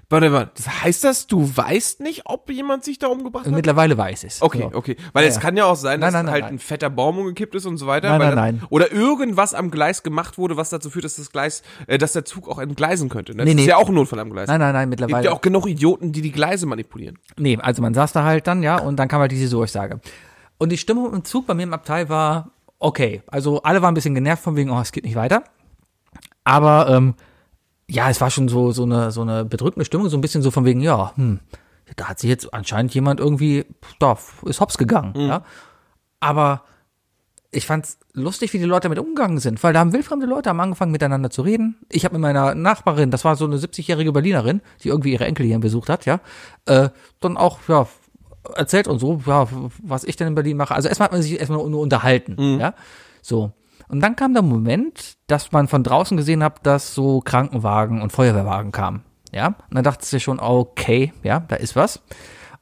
Warte, 0.07 0.31
warte, 0.31 0.51
das 0.55 0.83
heißt 0.83 1.03
das, 1.03 1.25
du 1.25 1.49
weißt 1.57 2.01
nicht, 2.01 2.21
ob 2.25 2.51
jemand 2.51 2.83
sich 2.83 2.99
da 2.99 3.07
umgebracht 3.07 3.47
hat? 3.47 3.53
Mittlerweile 3.53 3.97
weiß 3.97 4.23
ich 4.23 4.33
es. 4.33 4.41
Okay, 4.43 4.67
so. 4.71 4.77
okay. 4.77 4.97
Weil 5.13 5.23
Ja, 5.23 5.29
es 5.31 5.39
kann 5.39 5.57
ja 5.57 5.65
auch 5.65 5.75
sein, 5.75 5.99
dass 5.99 6.13
Nein, 6.13 6.25
nein, 6.25 6.31
halt 6.31 6.43
nein, 6.43 6.53
ein 6.53 6.59
fetter 6.59 6.91
Baum 6.91 7.17
umgekippt 7.17 7.55
ist 7.55 7.65
und 7.65 7.77
so 7.77 7.87
weiter. 7.87 8.09
Nein, 8.09 8.19
nein, 8.19 8.29
das, 8.29 8.35
nein. 8.35 8.63
Oder 8.69 8.91
irgendwas 8.91 9.55
am 9.55 9.71
Gleis 9.71 10.03
gemacht 10.03 10.37
wurde, 10.37 10.57
was 10.57 10.69
dazu 10.69 10.91
führt, 10.91 11.05
dass 11.05 11.15
das 11.15 11.31
Gleis, 11.31 11.63
äh, 11.87 11.97
dass 11.97 12.13
der 12.13 12.23
Zug 12.23 12.47
auch 12.49 12.59
entgleisen 12.59 13.09
könnte. 13.09 13.33
Das 13.33 13.43
Nee, 13.45 13.49
ist 13.53 13.55
nee. 13.55 13.65
ja 13.65 13.77
auch 13.77 13.89
ein 13.89 13.95
Notfall 13.95 14.19
am 14.19 14.29
Gleis. 14.29 14.47
Nein, 14.47 14.59
nein, 14.59 14.73
nein, 14.73 14.89
Es 14.89 14.91
gibt 14.91 15.01
mittlerweile. 15.01 15.25
ja 15.25 15.31
auch 15.31 15.41
genug 15.41 15.65
Idioten, 15.65 16.11
die 16.11 16.21
die 16.21 16.31
Gleise 16.31 16.67
manipulieren. 16.67 17.17
Nee, 17.35 17.57
also 17.59 17.81
man 17.81 17.95
saß 17.95 18.13
da 18.13 18.23
halt 18.25 18.45
dann, 18.45 18.61
ja, 18.61 18.77
und 18.77 18.97
dann 18.97 19.07
kam 19.07 19.21
halt 19.21 19.31
diese 19.31 19.49
Durchsage. 19.49 19.99
Und 20.59 20.71
die 20.71 20.77
Stimmung 20.77 21.11
im 21.13 21.25
Zug 21.25 21.47
bei 21.47 21.55
mir 21.55 21.63
im 21.63 21.73
Abteil 21.73 22.09
war 22.09 22.51
okay. 22.77 23.23
Also 23.27 23.63
alle 23.63 23.81
waren 23.81 23.93
ein 23.93 23.95
bisschen 23.95 24.13
genervt 24.13 24.43
von 24.43 24.55
wegen, 24.55 24.69
oh, 24.69 24.79
es 24.79 24.91
geht 24.91 25.05
nicht 25.05 25.15
weiter. 25.15 25.43
Aber 26.43 26.89
ähm, 26.89 27.15
ja, 27.89 28.09
es 28.09 28.21
war 28.21 28.29
schon 28.29 28.49
so 28.49 28.71
so 28.71 28.83
eine 28.83 29.11
so 29.11 29.21
eine 29.21 29.45
bedrückende 29.45 29.85
Stimmung, 29.85 30.09
so 30.09 30.17
ein 30.17 30.21
bisschen 30.21 30.43
so 30.43 30.51
von 30.51 30.65
wegen, 30.65 30.81
ja, 30.81 31.15
hm, 31.15 31.39
da 31.95 32.09
hat 32.09 32.19
sich 32.19 32.29
jetzt 32.29 32.53
anscheinend 32.53 32.93
jemand 32.93 33.19
irgendwie, 33.19 33.65
da 33.99 34.17
ist 34.45 34.59
hops 34.59 34.77
gegangen, 34.77 35.13
ja. 35.15 35.43
Aber 36.19 36.63
ich 37.51 37.65
fand's 37.65 37.97
lustig, 38.13 38.53
wie 38.53 38.59
die 38.59 38.65
Leute 38.65 38.83
damit 38.83 38.99
umgegangen 38.99 39.39
sind, 39.39 39.63
weil 39.63 39.73
da 39.73 39.79
haben 39.79 39.93
wildfremde 39.93 40.27
Leute 40.27 40.49
haben 40.49 40.59
angefangen 40.59 40.91
miteinander 40.91 41.31
zu 41.31 41.41
reden. 41.41 41.77
Ich 41.89 42.05
habe 42.05 42.13
mit 42.13 42.21
meiner 42.21 42.53
Nachbarin, 42.53 43.09
das 43.09 43.25
war 43.25 43.35
so 43.35 43.45
eine 43.45 43.57
70-jährige 43.57 44.11
Berlinerin, 44.11 44.61
die 44.83 44.89
irgendwie 44.89 45.13
ihre 45.13 45.25
Enkel 45.25 45.45
hier 45.45 45.57
besucht 45.59 45.89
hat, 45.89 46.05
ja, 46.05 46.19
äh, 46.65 46.89
dann 47.21 47.37
auch 47.37 47.59
ja 47.67 47.87
erzählt 48.55 48.87
und 48.87 48.99
so, 48.99 49.21
ja, 49.25 49.47
was 49.83 50.03
ich 50.03 50.15
denn 50.15 50.27
in 50.27 50.35
Berlin 50.35 50.57
mache. 50.57 50.75
Also 50.75 50.87
erstmal 50.87 51.05
hat 51.05 51.11
man 51.13 51.21
sich 51.21 51.39
erstmal 51.39 51.67
nur 51.67 51.81
unterhalten, 51.81 52.59
ja, 52.59 52.73
so. 53.21 53.51
Und 53.87 54.01
dann 54.01 54.15
kam 54.15 54.33
der 54.33 54.43
Moment, 54.43 55.17
dass 55.27 55.51
man 55.51 55.67
von 55.67 55.83
draußen 55.83 56.15
gesehen 56.15 56.43
hat, 56.43 56.65
dass 56.65 56.93
so 56.93 57.21
Krankenwagen 57.21 58.01
und 58.01 58.11
Feuerwehrwagen 58.11 58.71
kamen, 58.71 59.03
ja. 59.31 59.47
Und 59.47 59.75
dann 59.75 59.83
dachte 59.83 60.15
ich 60.15 60.23
schon, 60.23 60.39
okay, 60.39 61.13
ja, 61.23 61.39
da 61.39 61.55
ist 61.55 61.75
was. 61.75 62.01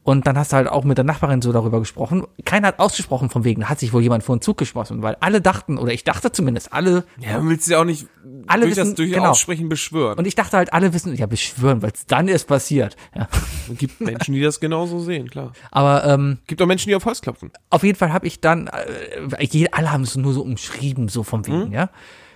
Und 0.07 0.25
dann 0.25 0.37
hast 0.37 0.53
du 0.53 0.55
halt 0.55 0.69
auch 0.69 0.85
mit 0.85 0.97
der 0.97 1.03
Nachbarin 1.03 1.41
so 1.41 1.51
darüber 1.51 1.79
gesprochen. 1.79 2.23
Keiner 2.45 2.69
hat 2.69 2.79
ausgesprochen 2.79 3.29
von 3.29 3.43
wegen, 3.43 3.59
da 3.59 3.67
hat 3.67 3.79
sich 3.79 3.91
wohl 3.91 4.01
jemand 4.01 4.23
vor 4.23 4.37
den 4.37 4.41
Zug 4.41 4.57
geschmissen, 4.57 5.01
weil 5.01 5.17
alle 5.19 5.41
dachten, 5.41 5.77
oder 5.77 5.91
ich 5.91 6.05
dachte 6.05 6.31
zumindest, 6.31 6.71
alle, 6.71 7.03
Ja, 7.19 7.39
man 7.39 7.49
will 7.49 7.59
sie 7.59 7.73
ja 7.73 7.81
auch 7.81 7.83
nicht 7.83 8.07
Alle 8.47 8.61
durch 8.67 8.75
das 8.75 8.85
wissen- 8.87 8.95
durch 8.95 9.11
genau. 9.11 9.31
Aussprechen 9.31 9.67
beschwören. 9.67 10.17
und 10.17 10.25
ich 10.25 10.33
dachte 10.35 10.55
halt, 10.55 10.71
alle 10.71 10.93
wissen, 10.93 11.13
ja, 11.13 11.25
beschwören, 11.25 11.81
weil 11.81 11.91
es 11.93 12.05
dann 12.05 12.29
erst 12.29 12.47
passiert. 12.47 12.95
Ja. 13.17 13.27
es 13.69 13.77
gibt 13.77 13.99
Menschen, 13.99 14.33
die 14.33 14.39
das 14.39 14.61
genauso 14.61 14.99
sehen, 15.01 15.29
klar. 15.29 15.51
Aber 15.71 16.05
ähm, 16.05 16.37
gibt 16.47 16.61
auch 16.61 16.67
Menschen, 16.67 16.87
die 16.87 16.95
auf 16.95 17.03
Holz 17.03 17.19
klopfen. 17.19 17.51
auf 17.69 17.83
jeden 17.83 17.97
Fall 17.97 18.13
habe 18.13 18.27
ich 18.27 18.39
dann, 18.39 18.67
äh, 18.67 19.67
alle 19.73 19.91
haben 19.91 20.03
es 20.03 20.15
nur 20.15 20.31
so 20.31 20.41
umschrieben, 20.41 21.09
so 21.09 21.23
vom 21.23 21.41
Mhm. 21.41 21.45
wegen, 21.47 21.71
ja. 21.73 21.89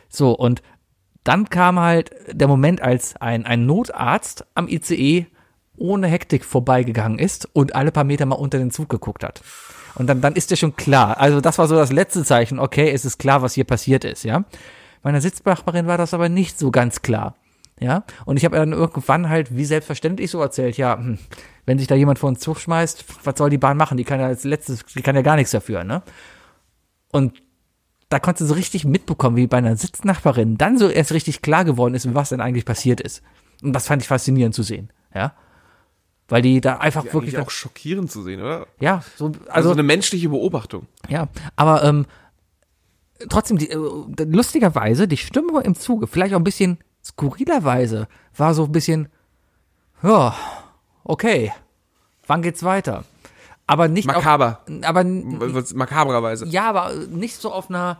So, 0.09 0.31
und 0.33 0.61
dann 1.23 1.49
kam 1.49 1.79
halt 1.79 2.11
der 2.33 2.49
Moment, 2.49 2.81
als 2.81 3.15
ein, 3.21 3.45
ein 3.45 3.65
Notarzt 3.65 4.45
am 4.55 4.67
ICE 4.67 5.27
ohne 5.81 6.07
Hektik 6.07 6.45
vorbeigegangen 6.45 7.19
ist 7.19 7.49
und 7.53 7.75
alle 7.75 7.91
paar 7.91 8.03
Meter 8.03 8.25
mal 8.25 8.35
unter 8.35 8.57
den 8.57 8.71
Zug 8.71 8.89
geguckt 8.89 9.23
hat. 9.23 9.41
Und 9.95 10.07
dann, 10.07 10.21
dann 10.21 10.35
ist 10.35 10.51
ja 10.51 10.57
schon 10.57 10.75
klar. 10.75 11.19
Also 11.19 11.41
das 11.41 11.57
war 11.57 11.67
so 11.67 11.75
das 11.75 11.91
letzte 11.91 12.23
Zeichen. 12.23 12.59
Okay, 12.59 12.89
es 12.91 13.03
ist 13.03 13.17
klar, 13.17 13.41
was 13.41 13.53
hier 13.53 13.65
passiert 13.65 14.05
ist, 14.05 14.23
ja. 14.23 14.45
Meiner 15.03 15.19
Sitznachbarin 15.19 15.87
war 15.87 15.97
das 15.97 16.13
aber 16.13 16.29
nicht 16.29 16.57
so 16.59 16.71
ganz 16.71 17.01
klar. 17.01 17.35
Ja, 17.79 18.03
und 18.25 18.37
ich 18.37 18.45
habe 18.45 18.57
dann 18.57 18.73
irgendwann 18.73 19.27
halt 19.27 19.55
wie 19.57 19.65
selbstverständlich 19.65 20.29
so 20.29 20.39
erzählt, 20.39 20.77
ja, 20.77 20.97
hm, 20.97 21.17
wenn 21.65 21.79
sich 21.79 21.87
da 21.87 21.95
jemand 21.95 22.19
vor 22.19 22.31
den 22.31 22.37
Zug 22.37 22.59
schmeißt, 22.59 23.03
was 23.23 23.37
soll 23.37 23.49
die 23.49 23.57
Bahn 23.57 23.75
machen? 23.75 23.97
Die 23.97 24.03
kann 24.03 24.19
ja 24.19 24.27
als 24.27 24.43
letztes, 24.43 24.85
die 24.85 25.01
kann 25.01 25.15
ja 25.15 25.23
gar 25.23 25.35
nichts 25.35 25.49
dafür, 25.49 25.83
ne? 25.83 26.03
Und 27.11 27.41
da 28.09 28.19
konntest 28.19 28.41
du 28.41 28.45
so 28.45 28.53
richtig 28.53 28.85
mitbekommen, 28.85 29.35
wie 29.35 29.47
bei 29.47 29.57
einer 29.57 29.75
Sitznachbarin 29.75 30.59
dann 30.59 30.77
so 30.77 30.89
erst 30.89 31.11
richtig 31.11 31.41
klar 31.41 31.65
geworden 31.65 31.95
ist, 31.95 32.13
was 32.13 32.29
denn 32.29 32.39
eigentlich 32.39 32.65
passiert 32.65 33.01
ist. 33.01 33.23
Und 33.63 33.73
das 33.73 33.87
fand 33.87 34.03
ich 34.03 34.07
faszinierend 34.07 34.53
zu 34.53 34.61
sehen, 34.61 34.91
ja. 35.15 35.33
Weil 36.31 36.41
die 36.41 36.61
da 36.61 36.77
einfach 36.77 37.05
Ja, 37.05 37.13
wirklich, 37.13 37.37
auch 37.37 37.49
schockierend 37.51 38.09
zu 38.11 38.23
sehen, 38.23 38.41
oder? 38.41 38.65
ja, 38.79 39.03
so, 39.17 39.25
Also, 39.27 39.39
also, 39.49 39.71
eine 39.71 39.83
menschliche 39.83 40.29
Beobachtung. 40.29 40.87
ja, 41.09 41.27
aber 41.55 41.83
ähm, 41.83 42.05
trotzdem, 43.29 43.57
die, 43.57 43.69
äh, 43.69 43.77
lustigerweise, 44.25 45.07
die 45.07 45.17
Stimmung 45.17 45.61
im 45.61 45.75
Zuge, 45.75 46.07
vielleicht 46.07 46.33
auch 46.33 46.39
ein 46.39 46.43
bisschen 46.43 46.77
skurrilerweise, 47.03 48.07
war 48.35 48.53
so 48.53 48.63
ein 48.65 48.71
bisschen, 48.71 49.09
ja, 50.03 50.35
okay, 51.03 51.51
wann 52.27 52.41
geht's 52.41 52.63
weiter? 52.63 53.03
Aber 53.67 53.87
nicht 53.87 54.05
Makaber. 54.07 54.61
auf, 54.67 54.83
aber 54.83 55.03
Makabrerweise. 55.03 56.45
ja, 56.47 56.69
aber 56.69 56.93
nicht 57.09 57.35
so 57.39 57.51
auf 57.51 57.69
einer 57.69 57.99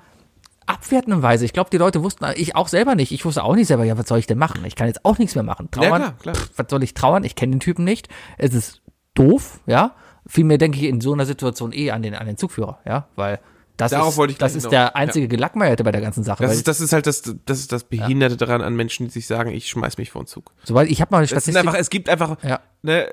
abwertenden 0.71 1.21
Weise. 1.21 1.45
Ich 1.45 1.53
glaube, 1.53 1.69
die 1.69 1.77
Leute 1.77 2.03
wussten, 2.03 2.25
ich 2.35 2.55
auch 2.55 2.67
selber 2.67 2.95
nicht, 2.95 3.11
ich 3.11 3.23
wusste 3.25 3.43
auch 3.43 3.55
nicht 3.55 3.67
selber, 3.67 3.83
ja, 3.83 3.97
was 3.97 4.07
soll 4.07 4.19
ich 4.19 4.27
denn 4.27 4.37
machen? 4.37 4.63
Ich 4.65 4.75
kann 4.75 4.87
jetzt 4.87 5.05
auch 5.05 5.17
nichts 5.17 5.35
mehr 5.35 5.43
machen. 5.43 5.69
Trauern, 5.71 6.01
Ja, 6.01 6.11
klar, 6.11 6.13
klar. 6.19 6.35
Pff, 6.35 6.51
was 6.55 6.65
soll 6.69 6.83
ich 6.83 6.93
trauern? 6.93 7.23
Ich 7.23 7.35
kenne 7.35 7.51
den 7.55 7.59
Typen 7.59 7.83
nicht. 7.83 8.07
Es 8.37 8.53
ist 8.53 8.81
doof, 9.13 9.59
ja. 9.65 9.95
Vielmehr 10.27 10.57
denke 10.57 10.77
ich 10.77 10.85
in 10.85 11.01
so 11.01 11.13
einer 11.13 11.25
Situation 11.25 11.73
eh 11.73 11.91
an 11.91 12.01
den, 12.03 12.15
an 12.15 12.25
den 12.27 12.37
Zugführer, 12.37 12.79
ja, 12.85 13.07
weil 13.15 13.39
das 13.77 13.91
Darauf 13.91 14.17
ist, 14.19 14.39
das 14.41 14.53
ist 14.53 14.63
hinaus. 14.63 14.69
der 14.71 14.95
einzige 14.95 15.27
Gelackmeierte 15.27 15.83
bei 15.83 15.91
der 15.91 16.01
ganzen 16.01 16.23
Sache. 16.23 16.43
Das 16.43 16.53
ist, 16.55 16.67
das 16.67 16.79
ist 16.81 16.93
halt 16.93 17.07
das, 17.07 17.23
das 17.45 17.59
ist 17.59 17.71
das 17.71 17.83
Behinderte 17.85 18.37
daran 18.37 18.61
an 18.61 18.75
Menschen, 18.75 19.07
die 19.07 19.11
sich 19.11 19.25
sagen, 19.25 19.49
ich 19.51 19.67
schmeiß 19.69 19.97
mich 19.97 20.11
vor 20.11 20.21
den 20.23 20.27
Zug. 20.27 20.53
soweit 20.63 20.87
ich 20.89 21.01
habe 21.01 21.09
mal 21.11 21.17
eine 21.17 21.23
Es, 21.25 21.31
Statistik, 21.31 21.57
einfach, 21.57 21.73
es 21.73 21.89
gibt 21.89 22.07
einfach, 22.07 22.37
ja, 22.43 22.59
ne, 22.83 23.11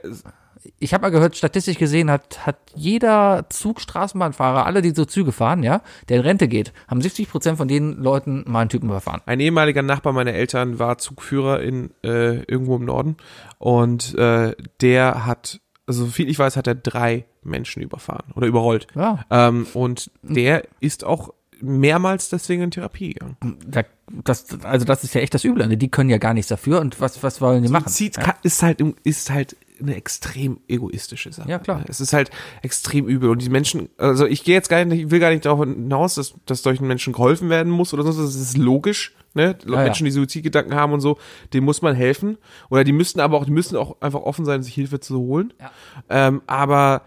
ich 0.78 0.94
habe 0.94 1.02
mal 1.02 1.10
gehört, 1.10 1.36
statistisch 1.36 1.78
gesehen 1.78 2.10
hat, 2.10 2.46
hat 2.46 2.58
jeder 2.74 3.46
Zug-Straßenbahnfahrer, 3.48 4.66
alle, 4.66 4.82
die 4.82 4.90
so 4.90 5.04
Züge 5.04 5.32
fahren, 5.32 5.62
ja, 5.62 5.82
der 6.08 6.18
in 6.18 6.22
Rente 6.22 6.48
geht, 6.48 6.72
haben 6.86 7.00
70 7.00 7.30
Prozent 7.30 7.58
von 7.58 7.68
den 7.68 7.92
Leuten 7.96 8.44
mal 8.46 8.60
einen 8.60 8.70
Typen 8.70 8.88
überfahren. 8.88 9.22
ein 9.26 9.40
ehemaliger 9.40 9.82
Nachbar 9.82 10.12
meiner 10.12 10.32
Eltern 10.32 10.78
war 10.78 10.98
Zugführer 10.98 11.60
in 11.60 11.90
äh, 12.02 12.42
irgendwo 12.42 12.76
im 12.76 12.84
Norden 12.84 13.16
und 13.58 14.14
äh, 14.16 14.54
der 14.80 15.26
hat, 15.26 15.60
also 15.86 16.04
so 16.04 16.10
viel 16.10 16.28
ich 16.28 16.38
weiß, 16.38 16.56
hat 16.56 16.66
er 16.66 16.74
drei 16.74 17.24
Menschen 17.42 17.82
überfahren 17.82 18.32
oder 18.34 18.46
überrollt. 18.46 18.86
Ja. 18.94 19.24
Ähm, 19.30 19.66
und 19.74 20.10
der 20.22 20.64
ist 20.80 21.04
auch 21.04 21.32
mehrmals 21.60 22.28
deswegen 22.28 22.62
in 22.62 22.70
Therapie 22.70 23.14
gegangen. 23.14 23.36
Da, 23.66 23.84
das, 24.24 24.46
also 24.62 24.84
das 24.84 25.04
ist 25.04 25.14
ja 25.14 25.20
echt 25.20 25.34
das 25.34 25.44
Üble. 25.44 25.66
ne? 25.66 25.76
Die 25.76 25.90
können 25.90 26.10
ja 26.10 26.18
gar 26.18 26.34
nichts 26.34 26.48
dafür 26.48 26.80
und 26.80 27.00
was, 27.00 27.22
was 27.22 27.40
wollen 27.40 27.62
die 27.62 27.68
machen? 27.68 27.92
Kann, 28.14 28.34
ist 28.42 28.62
halt 28.62 28.82
ist 29.04 29.30
halt 29.30 29.56
eine 29.80 29.94
extrem 29.94 30.60
egoistische 30.68 31.32
Sache. 31.32 31.48
Ja, 31.48 31.58
klar. 31.58 31.84
Es 31.88 32.00
ist 32.00 32.12
halt 32.12 32.30
extrem 32.62 33.06
übel 33.06 33.30
und 33.30 33.42
die 33.42 33.48
Menschen, 33.48 33.88
also 33.96 34.26
ich 34.26 34.44
gehe 34.44 34.54
jetzt 34.54 34.68
gar 34.68 34.84
nicht, 34.84 35.04
ich 35.04 35.10
will 35.10 35.20
gar 35.20 35.30
nicht 35.30 35.44
darauf 35.44 35.60
hinaus, 35.60 36.16
dass, 36.16 36.34
dass 36.46 36.62
solchen 36.62 36.86
Menschen 36.86 37.12
geholfen 37.12 37.48
werden 37.48 37.72
muss 37.72 37.94
oder 37.94 38.02
sonst, 38.02 38.18
was. 38.18 38.26
das 38.26 38.36
ist 38.36 38.56
logisch, 38.56 39.14
ne? 39.34 39.56
ja. 39.66 39.76
Menschen, 39.84 40.04
die 40.04 40.10
Suizidgedanken 40.10 40.74
haben 40.74 40.92
und 40.92 41.00
so, 41.00 41.18
denen 41.52 41.64
muss 41.64 41.82
man 41.82 41.94
helfen 41.94 42.38
oder 42.70 42.84
die 42.84 42.92
müssen 42.92 43.20
aber 43.20 43.36
auch, 43.36 43.44
die 43.44 43.52
müssen 43.52 43.76
auch 43.76 44.00
einfach 44.00 44.20
offen 44.20 44.44
sein, 44.44 44.62
sich 44.62 44.74
Hilfe 44.74 45.00
zu 45.00 45.18
holen. 45.18 45.52
Ja. 45.60 45.70
Ähm, 46.08 46.42
aber 46.46 47.02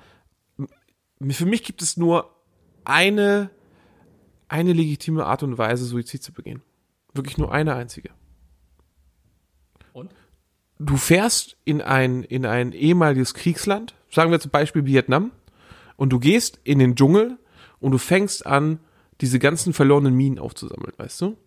für 1.29 1.45
mich 1.45 1.63
gibt 1.63 1.81
es 1.81 1.97
nur 1.97 2.29
eine 2.85 3.49
eine 4.51 4.73
legitime 4.73 5.25
Art 5.25 5.43
und 5.43 5.57
Weise, 5.57 5.85
Suizid 5.85 6.21
zu 6.21 6.33
begehen. 6.33 6.61
Wirklich 7.13 7.37
nur 7.37 7.53
eine 7.53 7.73
einzige. 7.73 8.09
Und? 9.93 10.11
Du 10.77 10.97
fährst 10.97 11.57
in 11.63 11.81
ein, 11.81 12.23
in 12.23 12.45
ein 12.45 12.73
ehemaliges 12.73 13.33
Kriegsland, 13.33 13.95
sagen 14.09 14.31
wir 14.31 14.39
zum 14.39 14.51
Beispiel 14.51 14.85
Vietnam, 14.85 15.31
und 15.95 16.09
du 16.09 16.19
gehst 16.19 16.59
in 16.63 16.79
den 16.79 16.95
Dschungel 16.95 17.37
und 17.79 17.91
du 17.91 17.97
fängst 17.97 18.45
an, 18.45 18.79
diese 19.21 19.39
ganzen 19.39 19.71
verlorenen 19.71 20.15
Minen 20.15 20.39
aufzusammeln, 20.39 20.93
weißt 20.97 21.21
du? 21.21 21.37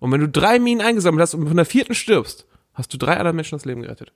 Und 0.00 0.12
wenn 0.12 0.20
du 0.20 0.28
drei 0.28 0.58
Minen 0.58 0.84
eingesammelt 0.84 1.22
hast 1.22 1.34
und 1.34 1.46
von 1.46 1.56
der 1.56 1.64
vierten 1.64 1.94
stirbst, 1.94 2.46
hast 2.74 2.92
du 2.92 2.98
drei 2.98 3.16
anderen 3.16 3.36
Menschen 3.36 3.56
das 3.56 3.64
Leben 3.64 3.82
gerettet. 3.82 4.12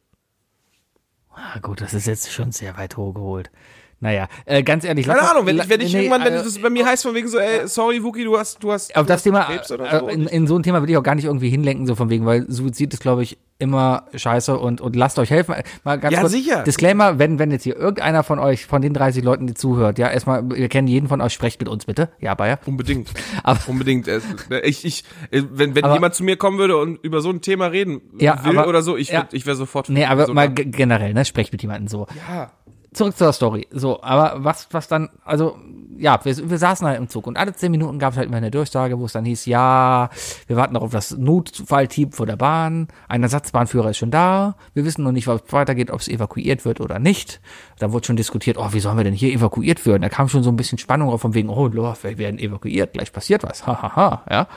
Ah, 1.31 1.59
gut, 1.61 1.81
das 1.81 1.95
ist 1.95 2.07
jetzt 2.07 2.33
schon 2.33 2.53
sehr 2.53 2.77
weit 2.77 2.97
hochgeholt. 2.97 3.51
Naja, 3.99 4.29
äh, 4.45 4.63
ganz 4.63 4.85
ehrlich. 4.85 5.07
Keine 5.07 5.23
Ahnung, 5.23 5.47
wenn 5.47 5.57
ich, 5.59 5.69
wenn 5.71 5.81
ich 5.81 5.95
nee, 5.95 6.01
irgendwann, 6.05 6.23
wenn 6.23 6.35
äh, 6.35 6.37
es 6.41 6.61
bei 6.61 6.69
mir 6.69 6.85
heißt 6.85 7.03
von 7.03 7.15
wegen 7.15 7.29
so, 7.29 7.39
ey, 7.39 7.67
sorry 7.67 8.03
Wookie, 8.05 8.25
du 8.25 8.39
hast, 8.39 8.63
du 8.63 8.71
hast, 8.71 8.95
auf 8.95 9.03
du 9.05 9.09
das 9.09 9.17
hast 9.17 9.23
Thema, 9.23 9.45
Krebs 9.45 9.73
oder 9.73 9.91
äh, 9.91 9.99
so. 10.01 10.09
in, 10.09 10.27
in 10.27 10.47
so 10.47 10.59
ein 10.59 10.63
Thema 10.63 10.83
will 10.83 10.91
ich 10.91 10.99
auch 10.99 11.03
gar 11.03 11.15
nicht 11.15 11.25
irgendwie 11.25 11.49
hinlenken, 11.49 11.87
so 11.87 11.95
von 11.95 12.11
wegen, 12.11 12.27
weil 12.27 12.45
Suizid 12.51 12.93
ist, 12.93 13.01
glaube 13.01 13.23
ich, 13.23 13.39
immer 13.59 14.05
scheiße 14.15 14.59
und, 14.59 14.83
und 14.83 14.97
lasst 14.97 15.19
euch 15.19 15.31
helfen. 15.31 15.55
Mal 15.83 15.99
ganz 15.99 16.13
Ja, 16.13 16.21
kurz, 16.21 16.33
sicher. 16.33 16.63
Disclaimer, 16.63 17.19
wenn, 17.19 17.39
wenn 17.39 17.51
jetzt 17.51 17.63
hier 17.63 17.75
irgendeiner 17.77 18.23
von 18.23 18.39
euch, 18.39 18.67
von 18.67 18.83
den 18.83 18.93
30 18.93 19.25
Leuten, 19.25 19.47
die 19.47 19.55
zuhört, 19.55 19.99
ja, 19.99 20.11
erstmal, 20.11 20.47
wir 20.51 20.69
kennen 20.69 20.89
jeden 20.89 21.09
von 21.09 21.23
euch, 21.23 21.33
sprecht 21.33 21.59
mit 21.61 21.71
uns 21.71 21.87
bitte. 21.87 22.11
Ja, 22.21 22.35
Bayer. 22.35 22.59
Unbedingt. 22.67 23.09
Aber- 23.45 23.61
Unbedingt. 23.67 24.09
Es- 24.09 24.25
Ich, 24.63 24.85
ich, 24.85 25.05
wenn, 25.31 25.75
wenn 25.75 25.85
Aber- 25.85 25.95
jemand 25.95 26.15
zu 26.15 26.23
mir 26.23 26.37
kommen 26.37 26.59
würde 26.59 26.77
und 26.77 27.03
über 27.03 27.23
so 27.23 27.31
ein 27.31 27.41
Thema 27.41 27.69
reden 27.69 28.03
Ja, 28.19 28.45
will 28.45 28.59
aber- 28.59 28.69
oder 28.69 28.83
so, 28.83 28.95
ich, 28.99 29.09
ja. 29.09 29.27
ich 29.33 29.47
wäre 29.47 29.57
sofort. 29.57 29.89
Nee, 29.89 30.05
aber 30.05 30.27
so 30.27 30.35
mal 30.35 30.51
generell, 30.53 31.15
ne, 31.15 31.25
sprecht 31.25 31.51
mit 31.53 31.63
jemandem 31.63 31.89
so. 31.89 32.07
Ja. 32.29 32.51
Zurück 32.97 33.17
zur 33.17 33.33
Story. 33.33 33.67
So, 33.71 34.03
aber 34.03 34.45
was, 34.45 34.69
was 34.73 34.89
dann, 34.89 35.09
also, 35.25 35.57
ja, 35.99 36.19
wir, 36.25 36.51
wir 36.51 36.59
saßen 36.59 36.87
halt 36.87 36.99
im 36.99 37.09
Zug 37.09 37.27
und 37.27 37.37
alle 37.37 37.53
zehn 37.55 37.71
Minuten 37.71 37.99
gab 37.99 38.13
es 38.13 38.17
halt 38.19 38.29
immer 38.29 38.39
eine 38.39 38.51
Durchsage, 38.51 38.99
wo 38.99 39.05
es 39.05 39.13
dann 39.13 39.25
hieß, 39.25 39.47
ja, 39.47 40.11
wir 40.47 40.57
warten 40.57 40.75
noch 40.75 40.83
auf 40.83 40.91
das 40.91 41.17
Notfallteam 41.17 42.13
vor 42.13 42.27
der 42.27 42.37
Bahn, 42.37 42.89
ein 43.09 43.23
Ersatzbahnführer 43.23 43.91
ist 43.91 43.99
schon 43.99 44.11
da, 44.11 44.57
wir 44.75 44.85
wissen 44.85 45.05
noch 45.05 45.13
nicht, 45.13 45.27
was 45.27 45.43
weitergeht, 45.51 45.91
ob 45.91 46.01
es 46.01 46.09
evakuiert 46.09 46.65
wird 46.65 46.81
oder 46.81 46.99
nicht. 46.99 47.41
Da 47.79 47.93
wurde 47.93 48.07
schon 48.07 48.17
diskutiert, 48.17 48.59
oh, 48.59 48.73
wie 48.73 48.81
sollen 48.81 48.97
wir 48.97 49.05
denn 49.05 49.15
hier 49.15 49.33
evakuiert 49.33 49.85
werden? 49.87 50.03
Da 50.03 50.09
kam 50.09 50.29
schon 50.29 50.43
so 50.43 50.51
ein 50.51 50.57
bisschen 50.57 50.79
Spannung 50.79 51.11
auf 51.11 51.21
von 51.21 51.35
wegen, 51.35 51.49
oh, 51.49 51.73
wir 51.73 52.19
werden 52.19 52.39
evakuiert, 52.39 52.93
gleich 52.95 53.13
passiert 53.13 53.43
was, 53.43 53.67
hahaha, 53.67 53.97
ha, 53.97 54.11
ha, 54.11 54.25
ja. 54.31 54.49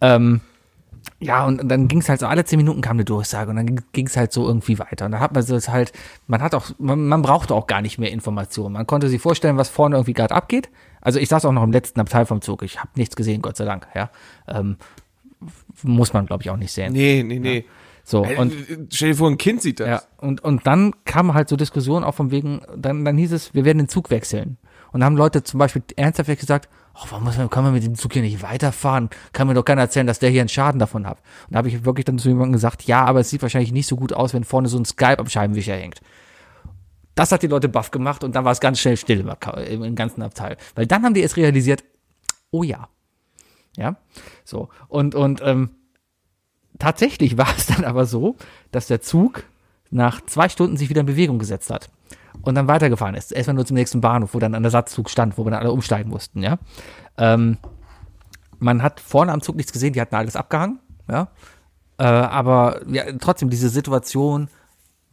Ähm, 0.00 0.40
ja, 1.18 1.46
und, 1.46 1.66
dann 1.68 1.88
ging 1.88 2.00
es 2.00 2.08
halt 2.08 2.20
so, 2.20 2.26
alle 2.26 2.44
zehn 2.44 2.58
Minuten 2.58 2.82
kam 2.82 2.96
eine 2.96 3.04
Durchsage 3.04 3.50
und 3.50 3.56
dann 3.56 3.80
ging 3.92 4.06
es 4.06 4.16
halt 4.16 4.32
so 4.32 4.46
irgendwie 4.46 4.78
weiter. 4.78 5.06
Und 5.06 5.12
dann 5.12 5.20
hat 5.20 5.34
man 5.34 5.44
das 5.46 5.68
halt, 5.68 5.92
man 6.26 6.42
hat 6.42 6.54
auch, 6.54 6.70
man, 6.78 7.06
man 7.08 7.22
brauchte 7.22 7.54
auch 7.54 7.66
gar 7.66 7.80
nicht 7.80 7.98
mehr 7.98 8.10
Informationen. 8.10 8.74
Man 8.74 8.86
konnte 8.86 9.08
sich 9.08 9.20
vorstellen, 9.20 9.56
was 9.56 9.68
vorne 9.68 9.96
irgendwie 9.96 10.12
gerade 10.12 10.34
abgeht. 10.34 10.68
Also 11.00 11.18
ich 11.18 11.28
saß 11.28 11.44
auch 11.44 11.52
noch 11.52 11.62
im 11.62 11.72
letzten 11.72 12.00
Abteil 12.00 12.26
vom 12.26 12.42
Zug. 12.42 12.62
Ich 12.62 12.80
habe 12.80 12.90
nichts 12.96 13.16
gesehen, 13.16 13.40
Gott 13.40 13.56
sei 13.56 13.64
Dank, 13.64 13.86
ja. 13.94 14.10
Ähm, 14.48 14.76
muss 15.82 16.12
man, 16.12 16.26
glaube 16.26 16.42
ich, 16.42 16.50
auch 16.50 16.56
nicht 16.56 16.72
sehen. 16.72 16.92
Nee, 16.92 17.22
nee, 17.24 17.38
nee. 17.38 17.58
Ja. 17.58 17.64
So, 18.04 18.24
und 18.24 18.52
stell 18.90 19.10
dir 19.10 19.16
vor, 19.16 19.28
ein 19.28 19.36
Kind 19.36 19.62
sieht 19.62 19.80
das. 19.80 19.88
Ja, 19.88 20.02
und, 20.18 20.44
und 20.44 20.64
dann 20.66 20.92
kam 21.04 21.34
halt 21.34 21.48
so 21.48 21.56
Diskussion 21.56 22.04
auch 22.04 22.14
von 22.14 22.30
wegen, 22.30 22.62
dann, 22.76 23.04
dann 23.04 23.16
hieß 23.16 23.32
es, 23.32 23.52
wir 23.52 23.64
werden 23.64 23.78
den 23.78 23.88
Zug 23.88 24.10
wechseln. 24.10 24.58
Und 24.92 25.00
dann 25.00 25.06
haben 25.06 25.16
Leute 25.16 25.42
zum 25.42 25.58
Beispiel 25.58 25.82
ernsthaft 25.96 26.38
gesagt, 26.38 26.68
oh, 26.96 27.06
warum 27.10 27.24
muss 27.24 27.36
man, 27.36 27.50
kann 27.50 27.64
man 27.64 27.72
mit 27.72 27.84
dem 27.84 27.94
Zug 27.94 28.12
hier 28.12 28.22
nicht 28.22 28.42
weiterfahren? 28.42 29.10
Kann 29.32 29.46
mir 29.46 29.54
doch 29.54 29.64
keiner 29.64 29.82
erzählen, 29.82 30.06
dass 30.06 30.18
der 30.18 30.30
hier 30.30 30.40
einen 30.40 30.48
Schaden 30.48 30.78
davon 30.78 31.06
hat. 31.06 31.18
Und 31.46 31.54
da 31.54 31.58
habe 31.58 31.68
ich 31.68 31.84
wirklich 31.84 32.04
dann 32.04 32.18
zu 32.18 32.28
jemandem 32.28 32.52
gesagt, 32.52 32.84
ja, 32.84 33.04
aber 33.04 33.20
es 33.20 33.30
sieht 33.30 33.42
wahrscheinlich 33.42 33.72
nicht 33.72 33.86
so 33.86 33.96
gut 33.96 34.12
aus, 34.12 34.34
wenn 34.34 34.44
vorne 34.44 34.68
so 34.68 34.78
ein 34.78 34.84
Skype 34.84 35.18
am 35.18 35.28
Scheibenwischer 35.28 35.74
hängt. 35.74 36.00
Das 37.14 37.32
hat 37.32 37.42
die 37.42 37.46
Leute 37.46 37.68
baff 37.68 37.90
gemacht 37.90 38.24
und 38.24 38.34
dann 38.34 38.44
war 38.44 38.52
es 38.52 38.60
ganz 38.60 38.78
schnell 38.78 38.96
still 38.96 39.26
im, 39.68 39.82
im 39.82 39.94
ganzen 39.94 40.22
Abteil. 40.22 40.56
Weil 40.74 40.86
dann 40.86 41.02
haben 41.02 41.14
die 41.14 41.22
es 41.22 41.36
realisiert, 41.36 41.84
oh 42.50 42.62
ja. 42.62 42.88
Ja, 43.76 43.96
so. 44.44 44.68
Und, 44.88 45.14
und 45.14 45.40
ähm, 45.44 45.70
tatsächlich 46.78 47.36
war 47.38 47.48
es 47.56 47.66
dann 47.66 47.84
aber 47.84 48.06
so, 48.06 48.36
dass 48.70 48.86
der 48.86 49.00
Zug 49.00 49.44
nach 49.90 50.20
zwei 50.26 50.48
Stunden 50.48 50.76
sich 50.76 50.90
wieder 50.90 51.00
in 51.00 51.06
Bewegung 51.06 51.38
gesetzt 51.38 51.70
hat 51.70 51.90
und 52.42 52.54
dann 52.54 52.68
weitergefahren 52.68 53.14
ist. 53.14 53.32
Erstmal 53.32 53.54
nur 53.54 53.66
zum 53.66 53.76
nächsten 53.76 54.00
Bahnhof, 54.00 54.34
wo 54.34 54.38
dann 54.38 54.54
ein 54.54 54.64
Ersatzzug 54.64 55.10
stand, 55.10 55.38
wo 55.38 55.44
wir 55.44 55.50
dann 55.50 55.60
alle 55.60 55.72
umsteigen 55.72 56.10
mussten, 56.10 56.42
ja. 56.42 56.58
Ähm, 57.18 57.58
man 58.58 58.82
hat 58.82 59.00
vorne 59.00 59.32
am 59.32 59.42
Zug 59.42 59.56
nichts 59.56 59.72
gesehen, 59.72 59.92
die 59.92 60.00
hatten 60.00 60.14
alles 60.14 60.36
abgehangen, 60.36 60.78
ja. 61.10 61.28
Äh, 61.98 62.04
aber 62.04 62.80
ja, 62.88 63.04
trotzdem, 63.18 63.50
diese 63.50 63.68
Situation 63.68 64.48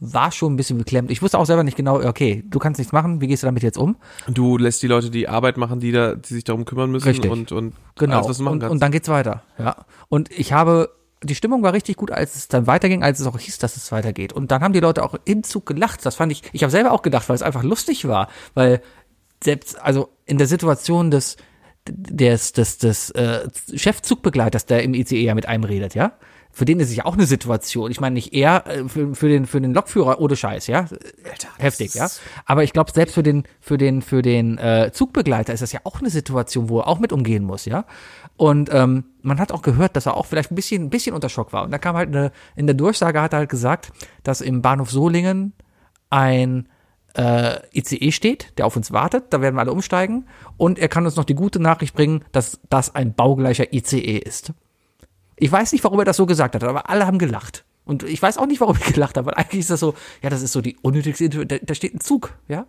war 0.00 0.32
schon 0.32 0.52
ein 0.52 0.56
bisschen 0.56 0.76
beklemmt. 0.76 1.10
Ich 1.10 1.22
wusste 1.22 1.38
auch 1.38 1.46
selber 1.46 1.64
nicht 1.64 1.76
genau, 1.76 2.02
okay, 2.02 2.44
du 2.46 2.58
kannst 2.58 2.78
nichts 2.78 2.92
machen, 2.92 3.20
wie 3.20 3.26
gehst 3.26 3.42
du 3.42 3.46
damit 3.46 3.62
jetzt 3.62 3.78
um? 3.78 3.96
Du 4.28 4.58
lässt 4.58 4.82
die 4.82 4.86
Leute 4.86 5.10
die 5.10 5.28
Arbeit 5.28 5.56
machen, 5.56 5.80
die 5.80 5.92
da, 5.92 6.14
die 6.14 6.34
sich 6.34 6.44
darum 6.44 6.64
kümmern 6.64 6.90
müssen 6.90 7.08
Richtig. 7.08 7.30
und, 7.30 7.52
und 7.52 7.74
genau. 7.96 8.16
alles, 8.16 8.28
was 8.28 8.38
du 8.38 8.42
machen 8.42 8.58
kannst. 8.58 8.70
Und, 8.70 8.76
und 8.76 8.82
dann 8.82 8.92
geht's 8.92 9.08
weiter, 9.08 9.42
ja. 9.58 9.76
Und 10.08 10.30
ich 10.30 10.52
habe 10.52 10.90
die 11.24 11.34
Stimmung 11.34 11.62
war 11.62 11.72
richtig 11.72 11.96
gut, 11.96 12.10
als 12.10 12.34
es 12.34 12.48
dann 12.48 12.66
weiterging, 12.66 13.02
als 13.02 13.20
es 13.20 13.26
auch 13.26 13.38
hieß, 13.38 13.58
dass 13.58 13.76
es 13.76 13.90
weitergeht. 13.92 14.32
Und 14.32 14.50
dann 14.50 14.62
haben 14.62 14.72
die 14.72 14.80
Leute 14.80 15.02
auch 15.02 15.14
im 15.24 15.42
Zug 15.42 15.66
gelacht. 15.66 16.04
Das 16.04 16.16
fand 16.16 16.32
ich, 16.32 16.42
ich 16.52 16.62
habe 16.62 16.70
selber 16.70 16.92
auch 16.92 17.02
gedacht, 17.02 17.28
weil 17.28 17.36
es 17.36 17.42
einfach 17.42 17.62
lustig 17.62 18.06
war. 18.06 18.28
Weil 18.54 18.82
selbst, 19.42 19.80
also 19.80 20.08
in 20.26 20.38
der 20.38 20.46
Situation 20.46 21.10
des, 21.10 21.36
des, 21.86 22.52
des, 22.52 22.78
des 22.78 23.10
äh, 23.10 23.48
Chefzugbegleiters, 23.74 24.66
der 24.66 24.82
im 24.82 24.94
ICE 24.94 25.22
ja 25.22 25.34
mit 25.34 25.46
einem 25.46 25.64
redet, 25.64 25.94
ja, 25.94 26.12
für 26.54 26.64
den 26.64 26.78
ist 26.78 26.88
es 26.88 26.96
ja 26.96 27.04
auch 27.04 27.14
eine 27.14 27.26
Situation. 27.26 27.90
Ich 27.90 28.00
meine 28.00 28.14
nicht 28.14 28.32
er 28.32 28.64
äh, 28.66 28.88
für, 28.88 29.14
für 29.14 29.28
den 29.28 29.44
für 29.44 29.60
den 29.60 29.74
Lokführer 29.74 30.20
ohne 30.20 30.36
Scheiß, 30.36 30.68
ja, 30.68 30.86
Alter, 31.28 31.48
heftig, 31.58 31.94
ja. 31.94 32.08
Aber 32.46 32.62
ich 32.62 32.72
glaube 32.72 32.92
selbst 32.92 33.14
für 33.14 33.24
den 33.24 33.42
für 33.60 33.76
den 33.76 34.02
für 34.02 34.22
den 34.22 34.56
äh, 34.58 34.90
Zugbegleiter 34.92 35.52
ist 35.52 35.62
das 35.62 35.72
ja 35.72 35.80
auch 35.82 36.00
eine 36.00 36.10
Situation, 36.10 36.68
wo 36.68 36.78
er 36.78 36.86
auch 36.86 37.00
mit 37.00 37.12
umgehen 37.12 37.42
muss, 37.42 37.64
ja. 37.64 37.84
Und 38.36 38.72
ähm, 38.72 39.04
man 39.22 39.38
hat 39.38 39.52
auch 39.52 39.62
gehört, 39.62 39.96
dass 39.96 40.06
er 40.06 40.16
auch 40.16 40.26
vielleicht 40.26 40.50
ein 40.50 40.56
bisschen 40.56 40.82
ein 40.82 40.90
bisschen 40.90 41.14
unter 41.14 41.28
Schock 41.28 41.52
war. 41.52 41.64
Und 41.64 41.70
da 41.70 41.78
kam 41.78 41.96
halt 41.96 42.08
eine 42.08 42.32
in 42.56 42.66
der 42.66 42.74
Durchsage 42.74 43.20
hat 43.20 43.32
er 43.32 43.40
halt 43.40 43.50
gesagt, 43.50 43.92
dass 44.22 44.40
im 44.40 44.60
Bahnhof 44.60 44.90
Solingen 44.90 45.52
ein 46.10 46.68
äh, 47.16 47.60
ICE 47.72 48.10
steht, 48.10 48.58
der 48.58 48.66
auf 48.66 48.76
uns 48.76 48.92
wartet. 48.92 49.32
Da 49.32 49.40
werden 49.40 49.54
wir 49.54 49.60
alle 49.60 49.72
umsteigen. 49.72 50.26
Und 50.56 50.78
er 50.78 50.88
kann 50.88 51.04
uns 51.04 51.16
noch 51.16 51.24
die 51.24 51.34
gute 51.34 51.60
Nachricht 51.60 51.94
bringen, 51.94 52.24
dass 52.32 52.60
das 52.70 52.94
ein 52.94 53.14
baugleicher 53.14 53.72
ICE 53.72 54.18
ist. 54.18 54.52
Ich 55.36 55.50
weiß 55.50 55.72
nicht, 55.72 55.84
warum 55.84 55.98
er 56.00 56.04
das 56.04 56.16
so 56.16 56.26
gesagt 56.26 56.54
hat, 56.54 56.64
aber 56.64 56.88
alle 56.90 57.06
haben 57.06 57.18
gelacht. 57.18 57.64
Und 57.84 58.02
ich 58.02 58.20
weiß 58.22 58.38
auch 58.38 58.46
nicht, 58.46 58.60
warum 58.60 58.76
ich 58.76 58.94
gelacht 58.94 59.16
habe, 59.16 59.26
weil 59.26 59.34
eigentlich 59.34 59.60
ist 59.60 59.70
das 59.70 59.80
so, 59.80 59.94
ja, 60.22 60.30
das 60.30 60.42
ist 60.42 60.52
so 60.52 60.60
die 60.60 60.76
unnötigste, 60.80 61.28
da, 61.28 61.56
da 61.58 61.74
steht 61.74 61.94
ein 61.94 62.00
Zug, 62.00 62.34
ja. 62.48 62.66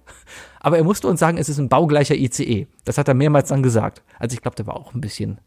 Aber 0.59 0.77
er 0.77 0.83
musste 0.83 1.07
uns 1.07 1.19
sagen, 1.19 1.37
es 1.37 1.47
ist 1.47 1.57
ein 1.57 1.69
baugleicher 1.69 2.15
ICE. 2.15 2.67
Das 2.83 2.97
hat 2.97 3.07
er 3.07 3.13
mehrmals 3.13 3.49
dann 3.49 3.63
gesagt. 3.63 4.03
Also 4.19 4.33
ich 4.33 4.41
glaube, 4.41 4.55
der 4.55 4.67
war 4.67 4.75
auch 4.75 4.93
ein 4.93 5.01
bisschen. 5.01 5.39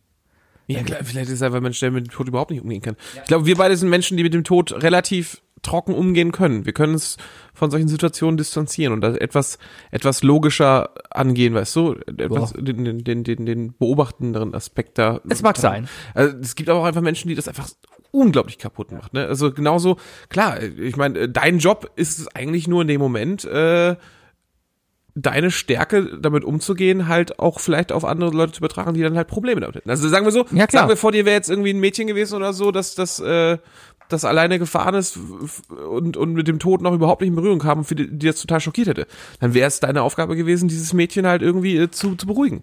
Ja, 0.68 0.82
klar, 0.82 1.00
vielleicht 1.02 1.28
ist 1.28 1.36
es 1.36 1.42
einfach 1.42 1.56
ein 1.56 1.62
Mensch, 1.62 1.80
der 1.80 1.90
mit 1.90 2.06
dem 2.06 2.10
Tod 2.10 2.28
überhaupt 2.28 2.50
nicht 2.50 2.62
umgehen 2.62 2.82
kann. 2.82 2.96
Ja. 3.14 3.22
Ich 3.22 3.28
glaube, 3.28 3.46
wir 3.46 3.56
beide 3.56 3.76
sind 3.76 3.88
Menschen, 3.88 4.16
die 4.16 4.22
mit 4.22 4.34
dem 4.34 4.44
Tod 4.44 4.82
relativ 4.82 5.40
trocken 5.62 5.94
umgehen 5.94 6.30
können. 6.30 6.66
Wir 6.66 6.72
können 6.72 6.94
es 6.94 7.16
von 7.54 7.70
solchen 7.70 7.88
Situationen 7.88 8.36
distanzieren 8.36 8.92
und 8.92 9.00
das 9.00 9.16
etwas, 9.16 9.58
etwas 9.90 10.22
logischer 10.22 10.90
angehen, 11.10 11.54
weißt 11.54 11.74
du? 11.74 11.96
Etwas, 12.06 12.52
den, 12.52 13.02
den, 13.02 13.24
den, 13.24 13.46
den 13.46 13.76
beobachtenderen 13.76 14.54
Aspekt 14.54 14.98
da. 14.98 15.20
Es 15.28 15.42
mag 15.42 15.56
sein. 15.56 15.88
Also, 16.14 16.36
es 16.36 16.54
gibt 16.54 16.68
aber 16.68 16.80
auch 16.80 16.84
einfach 16.84 17.00
Menschen, 17.00 17.28
die 17.28 17.34
das 17.34 17.48
einfach 17.48 17.68
unglaublich 18.10 18.58
kaputt 18.58 18.92
macht. 18.92 19.12
Ne? 19.12 19.26
Also 19.26 19.52
genauso, 19.52 19.98
klar, 20.28 20.62
ich 20.62 20.96
meine, 20.96 21.28
dein 21.28 21.58
Job 21.58 21.90
ist 21.96 22.18
es 22.18 22.28
eigentlich 22.34 22.66
nur 22.68 22.82
in 22.82 22.88
dem 22.88 23.00
Moment, 23.00 23.44
äh, 23.44 23.96
deine 25.22 25.50
Stärke 25.50 26.18
damit 26.20 26.44
umzugehen, 26.44 27.08
halt 27.08 27.38
auch 27.38 27.60
vielleicht 27.60 27.92
auf 27.92 28.04
andere 28.04 28.30
Leute 28.30 28.52
zu 28.52 28.58
übertragen, 28.58 28.94
die 28.94 29.02
dann 29.02 29.16
halt 29.16 29.28
Probleme 29.28 29.60
damit 29.60 29.76
hätten. 29.76 29.90
Also 29.90 30.08
sagen 30.08 30.24
wir 30.24 30.32
so, 30.32 30.44
ja, 30.50 30.66
klar. 30.66 30.82
sagen 30.82 30.88
wir 30.88 30.96
vor 30.96 31.12
dir 31.12 31.24
wäre 31.24 31.36
jetzt 31.36 31.50
irgendwie 31.50 31.70
ein 31.70 31.80
Mädchen 31.80 32.06
gewesen 32.06 32.36
oder 32.36 32.52
so, 32.52 32.70
dass 32.70 32.94
das 32.94 33.20
äh, 33.20 33.58
das 34.08 34.24
alleine 34.24 34.58
gefahren 34.58 34.94
ist 34.94 35.18
und, 35.68 36.16
und 36.16 36.32
mit 36.32 36.48
dem 36.48 36.58
Tod 36.58 36.80
noch 36.80 36.94
überhaupt 36.94 37.20
nicht 37.20 37.28
in 37.28 37.36
Berührung 37.36 37.58
kam 37.58 37.78
und 37.78 37.84
für 37.84 37.94
die, 37.94 38.10
die 38.10 38.26
das 38.26 38.40
total 38.40 38.60
schockiert 38.60 38.88
hätte. 38.88 39.06
Dann 39.40 39.54
wäre 39.54 39.68
es 39.68 39.80
deine 39.80 40.02
Aufgabe 40.02 40.34
gewesen, 40.34 40.68
dieses 40.68 40.94
Mädchen 40.94 41.26
halt 41.26 41.42
irgendwie 41.42 41.76
äh, 41.76 41.90
zu, 41.90 42.14
zu 42.14 42.26
beruhigen. 42.26 42.62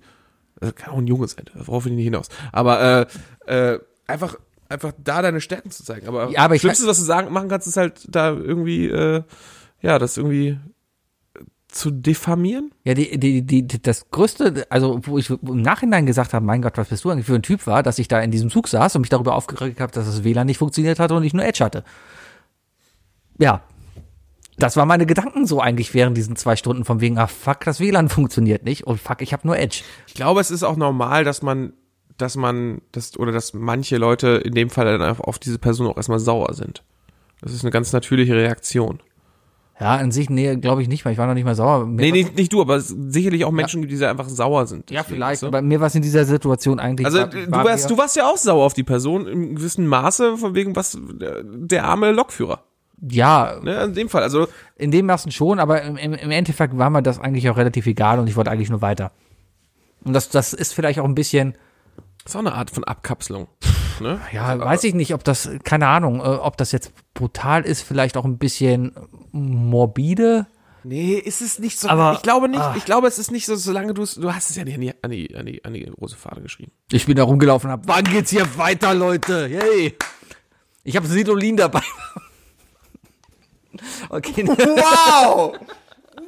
Das 0.59 0.73
kann 0.75 0.93
auch 0.93 0.97
ein 0.97 1.07
Junge 1.07 1.27
sein, 1.27 1.45
worauf 1.53 1.85
will 1.85 1.91
ich 1.91 1.97
nicht 1.97 2.05
hinaus. 2.05 2.29
Aber 2.51 3.07
äh, 3.47 3.73
äh, 3.73 3.79
einfach 4.07 4.37
einfach 4.69 4.93
da 5.03 5.21
deine 5.21 5.41
Stärken 5.41 5.69
zu 5.69 5.83
zeigen. 5.83 6.07
Aber, 6.07 6.31
ja, 6.31 6.39
aber 6.39 6.55
das 6.55 6.61
Schlimmste, 6.61 6.87
was 6.87 6.97
du 6.97 7.03
sagen, 7.03 7.31
machen 7.31 7.49
kannst, 7.49 7.67
ist 7.67 7.77
halt 7.77 8.07
da 8.09 8.29
irgendwie, 8.31 8.87
äh, 8.87 9.21
ja, 9.81 9.99
das 9.99 10.17
irgendwie 10.17 10.57
zu 11.75 11.91
diffamieren? 11.91 12.71
Ja, 12.85 12.93
die, 12.93 13.19
die, 13.19 13.41
die, 13.41 13.81
das 13.81 14.09
größte, 14.09 14.65
also 14.69 15.01
wo 15.03 15.17
ich 15.17 15.29
im 15.29 15.61
Nachhinein 15.61 16.05
gesagt 16.05 16.33
habe, 16.33 16.45
mein 16.45 16.61
Gott, 16.61 16.77
was 16.77 16.87
bist 16.87 17.03
du 17.03 17.09
eigentlich 17.09 17.25
für 17.25 17.35
ein 17.35 17.43
Typ 17.43 17.67
war, 17.67 17.83
dass 17.83 17.99
ich 17.99 18.07
da 18.07 18.21
in 18.21 18.31
diesem 18.31 18.49
Zug 18.49 18.69
saß 18.69 18.95
und 18.95 19.01
mich 19.01 19.09
darüber 19.09 19.35
aufgeregt 19.35 19.81
habe, 19.81 19.91
dass 19.91 20.05
das 20.05 20.23
WLAN 20.23 20.47
nicht 20.47 20.57
funktioniert 20.57 20.99
hatte 20.99 21.15
und 21.15 21.23
ich 21.23 21.33
nur 21.33 21.43
Edge 21.43 21.63
hatte. 21.63 21.83
Ja. 23.37 23.61
Das 24.57 24.77
waren 24.77 24.87
meine 24.87 25.05
Gedanken 25.05 25.45
so 25.45 25.59
eigentlich 25.59 25.93
während 25.93 26.15
diesen 26.15 26.37
zwei 26.37 26.55
Stunden 26.55 26.85
von 26.85 27.01
wegen, 27.01 27.17
ah 27.17 27.27
fuck, 27.27 27.65
das 27.65 27.81
WLAN 27.81 28.07
funktioniert 28.07 28.63
nicht 28.63 28.87
und 28.87 29.01
fuck, 29.01 29.21
ich 29.21 29.33
habe 29.33 29.45
nur 29.45 29.59
Edge. 29.59 29.81
Ich 30.07 30.13
glaube, 30.13 30.39
es 30.39 30.51
ist 30.51 30.63
auch 30.63 30.77
normal, 30.77 31.25
dass 31.25 31.41
man, 31.41 31.73
dass 32.17 32.37
man, 32.37 32.81
das, 32.93 33.19
oder 33.19 33.33
dass 33.33 33.53
manche 33.53 33.97
Leute 33.97 34.41
in 34.45 34.53
dem 34.53 34.69
Fall 34.69 34.97
dann 34.97 35.19
auf 35.19 35.39
diese 35.39 35.59
Person 35.59 35.87
auch 35.87 35.97
erstmal 35.97 36.19
sauer 36.19 36.53
sind. 36.53 36.83
Das 37.41 37.51
ist 37.51 37.65
eine 37.65 37.71
ganz 37.71 37.91
natürliche 37.91 38.33
Reaktion. 38.33 39.01
Ja, 39.79 39.95
an 39.95 40.11
sich, 40.11 40.29
nee, 40.29 40.55
glaube 40.55 40.81
ich 40.81 40.87
nicht, 40.87 41.03
weil 41.03 41.11
ich 41.11 41.17
war 41.17 41.27
noch 41.27 41.33
nicht 41.33 41.43
mal 41.43 41.55
sauer. 41.55 41.85
Mir 41.85 42.01
nee, 42.01 42.11
nicht, 42.11 42.37
nicht 42.37 42.53
du, 42.53 42.61
aber 42.61 42.79
sicherlich 42.79 43.43
auch 43.43 43.51
Menschen, 43.51 43.81
ja. 43.83 43.89
die 43.89 44.05
einfach 44.05 44.29
sauer 44.29 44.67
sind. 44.67 44.89
Ja, 44.89 45.03
vielleicht. 45.03 45.41
So. 45.41 45.51
Bei 45.51 45.61
mir 45.61 45.81
war 45.81 45.87
es 45.87 45.95
in 45.95 46.01
dieser 46.01 46.23
Situation 46.23 46.79
eigentlich. 46.79 47.05
Also 47.05 47.19
war, 47.19 47.27
du, 47.27 47.51
warst, 47.51 47.89
du 47.89 47.97
warst 47.97 48.15
ja 48.15 48.25
auch 48.25 48.37
sauer 48.37 48.63
auf 48.63 48.73
die 48.73 48.83
Person 48.83 49.27
im 49.27 49.55
gewissen 49.55 49.85
Maße, 49.85 50.37
von 50.37 50.55
wegen 50.55 50.77
was 50.77 50.97
der 51.19 51.83
arme 51.83 52.11
Lokführer. 52.11 52.63
Ja. 53.01 53.59
Ne, 53.61 53.83
in 53.83 53.93
dem 53.93 54.07
Fall, 54.07 54.23
also. 54.23 54.47
In 54.77 54.91
dem 54.91 55.09
ersten 55.09 55.31
schon, 55.31 55.59
aber 55.59 55.81
im, 55.81 55.97
im 55.97 56.31
Endeffekt 56.31 56.77
war 56.77 56.89
mir 56.89 57.03
das 57.03 57.19
eigentlich 57.19 57.49
auch 57.49 57.57
relativ 57.57 57.85
egal 57.85 58.19
und 58.19 58.27
ich 58.27 58.37
wollte 58.37 58.51
eigentlich 58.51 58.69
nur 58.69 58.81
weiter. 58.81 59.11
Und 60.05 60.13
das, 60.13 60.29
das 60.29 60.53
ist 60.53 60.73
vielleicht 60.73 60.99
auch 60.99 61.05
ein 61.05 61.15
bisschen. 61.15 61.57
Das 62.23 62.31
ist 62.31 62.35
auch 62.37 62.39
eine 62.39 62.53
Art 62.53 62.71
von 62.71 62.85
Abkapselung. 62.85 63.47
Ne? 63.99 64.19
Ja, 64.31 64.59
weiß 64.59 64.83
ich 64.83 64.93
nicht, 64.93 65.13
ob 65.13 65.23
das, 65.23 65.49
keine 65.63 65.87
Ahnung, 65.87 66.19
äh, 66.19 66.23
ob 66.23 66.57
das 66.57 66.71
jetzt 66.71 66.91
brutal 67.13 67.63
ist, 67.63 67.81
vielleicht 67.81 68.17
auch 68.17 68.25
ein 68.25 68.37
bisschen 68.37 68.93
morbide. 69.31 70.47
Nee, 70.83 71.15
ist 71.15 71.41
es 71.41 71.57
nicht 71.57 71.79
so. 71.79 71.89
Aber, 71.89 72.13
ich 72.13 72.21
glaube 72.21 72.47
nicht, 72.47 72.61
ach. 72.61 72.75
ich 72.75 72.85
glaube, 72.85 73.07
es 73.07 73.17
ist 73.17 73.31
nicht 73.31 73.47
so, 73.47 73.55
solange 73.55 73.93
du 73.95 74.03
es, 74.03 74.15
du 74.15 74.33
hast 74.33 74.51
es 74.51 74.55
ja 74.55 74.63
nicht 74.63 74.75
an 74.75 74.81
die, 74.81 74.93
an 75.03 75.11
die, 75.11 75.35
an 75.35 75.45
die, 75.45 75.65
an 75.65 75.73
die 75.73 75.83
große 75.85 76.15
Fahne 76.15 76.41
geschrieben. 76.41 76.71
Ich 76.91 77.07
bin 77.07 77.15
da 77.15 77.23
rumgelaufen 77.23 77.69
und 77.69 77.73
hab, 77.73 77.87
wann 77.87 78.03
geht's 78.03 78.29
hier 78.29 78.57
weiter, 78.57 78.93
Leute? 78.93 79.47
Hey! 79.47 79.97
Ich 80.83 80.95
habe 80.95 81.07
Sidolin 81.07 81.57
dabei. 81.57 81.81
okay. 84.09 84.47
Wow! 84.47 85.57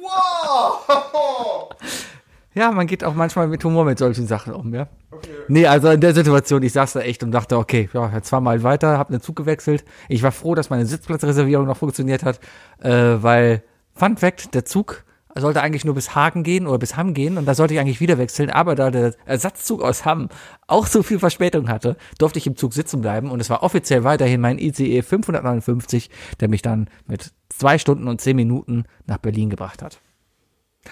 wow! 0.00 1.68
Ja, 2.54 2.72
man 2.72 2.86
geht 2.86 3.04
auch 3.04 3.14
manchmal 3.14 3.46
mit 3.48 3.62
Humor 3.64 3.84
mit 3.84 3.98
solchen 3.98 4.26
Sachen 4.26 4.52
um, 4.52 4.74
ja. 4.74 4.88
Okay. 5.10 5.30
Nee, 5.48 5.66
also 5.66 5.90
in 5.90 6.00
der 6.00 6.14
Situation, 6.14 6.62
ich 6.62 6.72
saß 6.72 6.94
da 6.94 7.00
echt 7.00 7.22
und 7.22 7.30
dachte, 7.30 7.56
okay, 7.56 7.88
ja, 7.92 8.10
jetzt 8.14 8.30
fahr 8.30 8.40
mal 8.40 8.62
weiter, 8.62 8.98
hab 8.98 9.10
einen 9.10 9.20
Zug 9.20 9.36
gewechselt. 9.36 9.84
Ich 10.08 10.22
war 10.22 10.32
froh, 10.32 10.54
dass 10.54 10.70
meine 10.70 10.86
Sitzplatzreservierung 10.86 11.66
noch 11.66 11.76
funktioniert 11.76 12.24
hat, 12.24 12.40
äh, 12.80 12.90
weil, 12.90 13.62
Fun 13.94 14.16
Fact, 14.16 14.54
der 14.54 14.64
Zug, 14.64 15.04
sollte 15.40 15.62
eigentlich 15.62 15.84
nur 15.84 15.94
bis 15.94 16.14
Hagen 16.14 16.42
gehen 16.42 16.66
oder 16.66 16.78
bis 16.78 16.96
Hamm 16.96 17.14
gehen 17.14 17.38
und 17.38 17.46
da 17.46 17.54
sollte 17.54 17.74
ich 17.74 17.80
eigentlich 17.80 18.00
wieder 18.00 18.18
wechseln, 18.18 18.50
aber 18.50 18.74
da 18.74 18.90
der 18.90 19.14
Ersatzzug 19.24 19.82
aus 19.82 20.04
Hamm 20.04 20.28
auch 20.66 20.86
so 20.86 21.02
viel 21.02 21.18
Verspätung 21.18 21.68
hatte, 21.68 21.96
durfte 22.18 22.38
ich 22.38 22.46
im 22.46 22.56
Zug 22.56 22.74
sitzen 22.74 23.00
bleiben 23.00 23.30
und 23.30 23.40
es 23.40 23.50
war 23.50 23.62
offiziell 23.62 24.04
weiterhin 24.04 24.40
mein 24.40 24.58
ICE 24.58 25.02
559, 25.02 26.10
der 26.40 26.48
mich 26.48 26.62
dann 26.62 26.88
mit 27.06 27.32
zwei 27.48 27.78
Stunden 27.78 28.08
und 28.08 28.20
zehn 28.20 28.36
Minuten 28.36 28.84
nach 29.06 29.18
Berlin 29.18 29.50
gebracht 29.50 29.82
hat. 29.82 30.00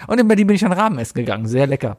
Und 0.07 0.19
in 0.19 0.27
Berlin 0.27 0.47
bin 0.47 0.55
ich 0.55 0.65
an 0.65 0.73
Rahmen 0.73 0.99
essen 0.99 1.15
gegangen, 1.15 1.47
sehr 1.47 1.67
lecker. 1.67 1.97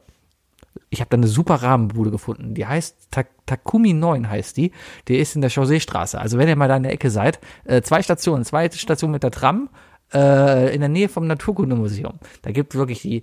Ich 0.90 1.00
habe 1.00 1.10
da 1.10 1.16
eine 1.16 1.26
super 1.26 1.56
Rahmenbude 1.56 2.10
gefunden. 2.10 2.54
Die 2.54 2.66
heißt 2.66 3.08
Ta 3.10 3.24
Takumi 3.46 3.92
9 3.92 4.28
heißt 4.30 4.56
die. 4.56 4.72
Die 5.08 5.16
ist 5.16 5.34
in 5.34 5.40
der 5.40 5.50
Chausseestraße. 5.50 6.18
Also 6.18 6.38
wenn 6.38 6.48
ihr 6.48 6.56
mal 6.56 6.68
da 6.68 6.76
in 6.76 6.82
der 6.82 6.92
Ecke 6.92 7.10
seid, 7.10 7.40
äh, 7.64 7.82
zwei 7.82 8.02
Stationen, 8.02 8.44
zwei 8.44 8.70
Stationen 8.70 9.12
mit 9.12 9.22
der 9.22 9.30
Tram 9.30 9.70
äh, 10.12 10.74
in 10.74 10.80
der 10.80 10.88
Nähe 10.88 11.08
vom 11.08 11.26
Naturkundemuseum. 11.26 12.18
Da 12.42 12.52
gibt 12.52 12.74
es 12.74 12.78
wirklich 12.78 13.02
die, 13.02 13.22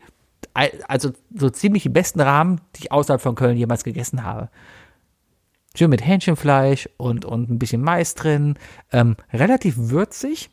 also 0.53 1.11
so 1.33 1.49
ziemlich 1.49 1.83
die 1.83 1.89
besten 1.89 2.21
Rahmen, 2.21 2.61
die 2.75 2.83
ich 2.83 2.91
außerhalb 2.91 3.21
von 3.21 3.35
Köln 3.35 3.57
jemals 3.57 3.83
gegessen 3.83 4.23
habe. 4.23 4.49
Schön 5.75 5.89
mit 5.89 6.05
Hähnchenfleisch 6.05 6.89
und, 6.97 7.25
und 7.25 7.49
ein 7.49 7.59
bisschen 7.59 7.81
Mais 7.81 8.15
drin. 8.15 8.55
Ähm, 8.91 9.17
relativ 9.33 9.75
würzig. 9.77 10.49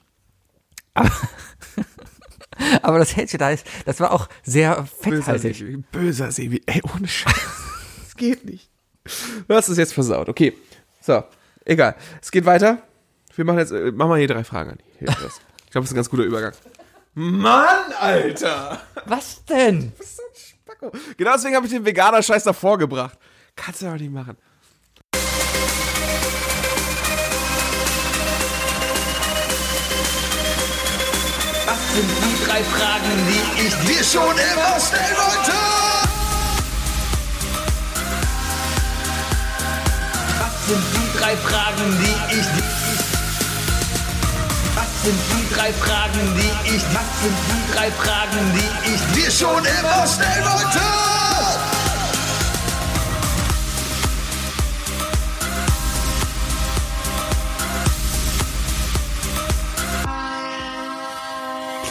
Aber, 0.95 1.11
aber 2.83 2.99
das 2.99 3.17
Hähnchen 3.17 3.39
da 3.39 3.51
ist, 3.51 3.67
das 3.85 4.01
war 4.01 4.13
auch 4.13 4.29
sehr 4.43 4.87
fetthaltig. 4.87 5.59
Sebi, 5.59 5.77
böser 5.91 6.31
Sebi. 6.31 6.63
Ey, 6.67 6.83
ohne 6.95 7.09
Scheiß. 7.09 7.35
Das 8.03 8.17
geht 8.19 8.45
nicht. 8.45 8.69
Du 9.49 9.55
hast 9.55 9.69
es 9.69 9.79
jetzt 9.79 9.95
versaut. 9.95 10.29
Okay. 10.29 10.53
So. 11.01 11.25
Egal. 11.65 11.97
Es 12.21 12.31
geht 12.31 12.45
weiter. 12.45 12.83
Wir 13.35 13.45
machen 13.47 13.59
jetzt, 13.59 13.73
äh, 13.73 13.91
machen 13.91 14.11
wir 14.11 14.17
hier 14.19 14.29
drei 14.29 14.45
Fragen 14.45 14.73
an. 14.73 14.79
Hier. 14.99 15.09
Ich 15.65 15.73
glaube, 15.73 15.85
das 15.85 15.91
ist 15.91 15.93
ein 15.93 15.97
ganz 15.97 16.11
guter 16.11 16.25
Übergang. 16.25 16.53
Mann, 17.15 17.93
Alter! 17.99 18.83
Was 19.07 19.43
denn? 19.47 19.93
Was 19.97 20.07
ist 20.07 20.17
so 20.17 20.23
ein 20.23 20.35
Spacko? 20.35 20.93
Genau 21.17 21.33
deswegen 21.33 21.57
habe 21.57 21.65
ich 21.65 21.73
den 21.73 21.87
Veganer-Scheiß 21.87 22.45
davor 22.45 22.77
gebracht. 22.77 23.19
Kannst 23.57 23.81
du 23.81 23.87
doch 23.87 23.95
nicht 23.95 24.13
machen. 24.13 24.37
Was 31.93 31.99
sind 31.99 32.09
die 32.09 32.45
drei 32.47 32.65
Fragen, 32.65 33.13
die 33.29 33.67
ich 33.67 33.75
dir 33.87 34.03
schon 34.03 34.33
immer 34.33 34.81
stellen 34.81 35.15
wollte? 35.15 35.53
Was 40.39 40.69
sind 40.69 40.85
die 40.95 41.19
drei 41.19 41.37
Fragen, 41.37 41.99
die 41.99 42.35
ich. 42.35 42.47
Was 44.75 45.03
sind 45.05 45.21
die 45.33 45.55
drei 45.55 45.73
Fragen, 45.75 46.35
die 46.35 46.75
ich... 46.77 46.83
Was 46.95 47.11
sind 47.21 47.37
die 47.51 47.73
drei 47.75 47.91
Fragen, 47.91 48.53
die 48.55 48.95
ich 48.95 49.25
dir 49.25 49.31
schon 49.31 49.63
immer 49.63 50.07
stellen 50.07 50.45
wollte? 50.45 51.02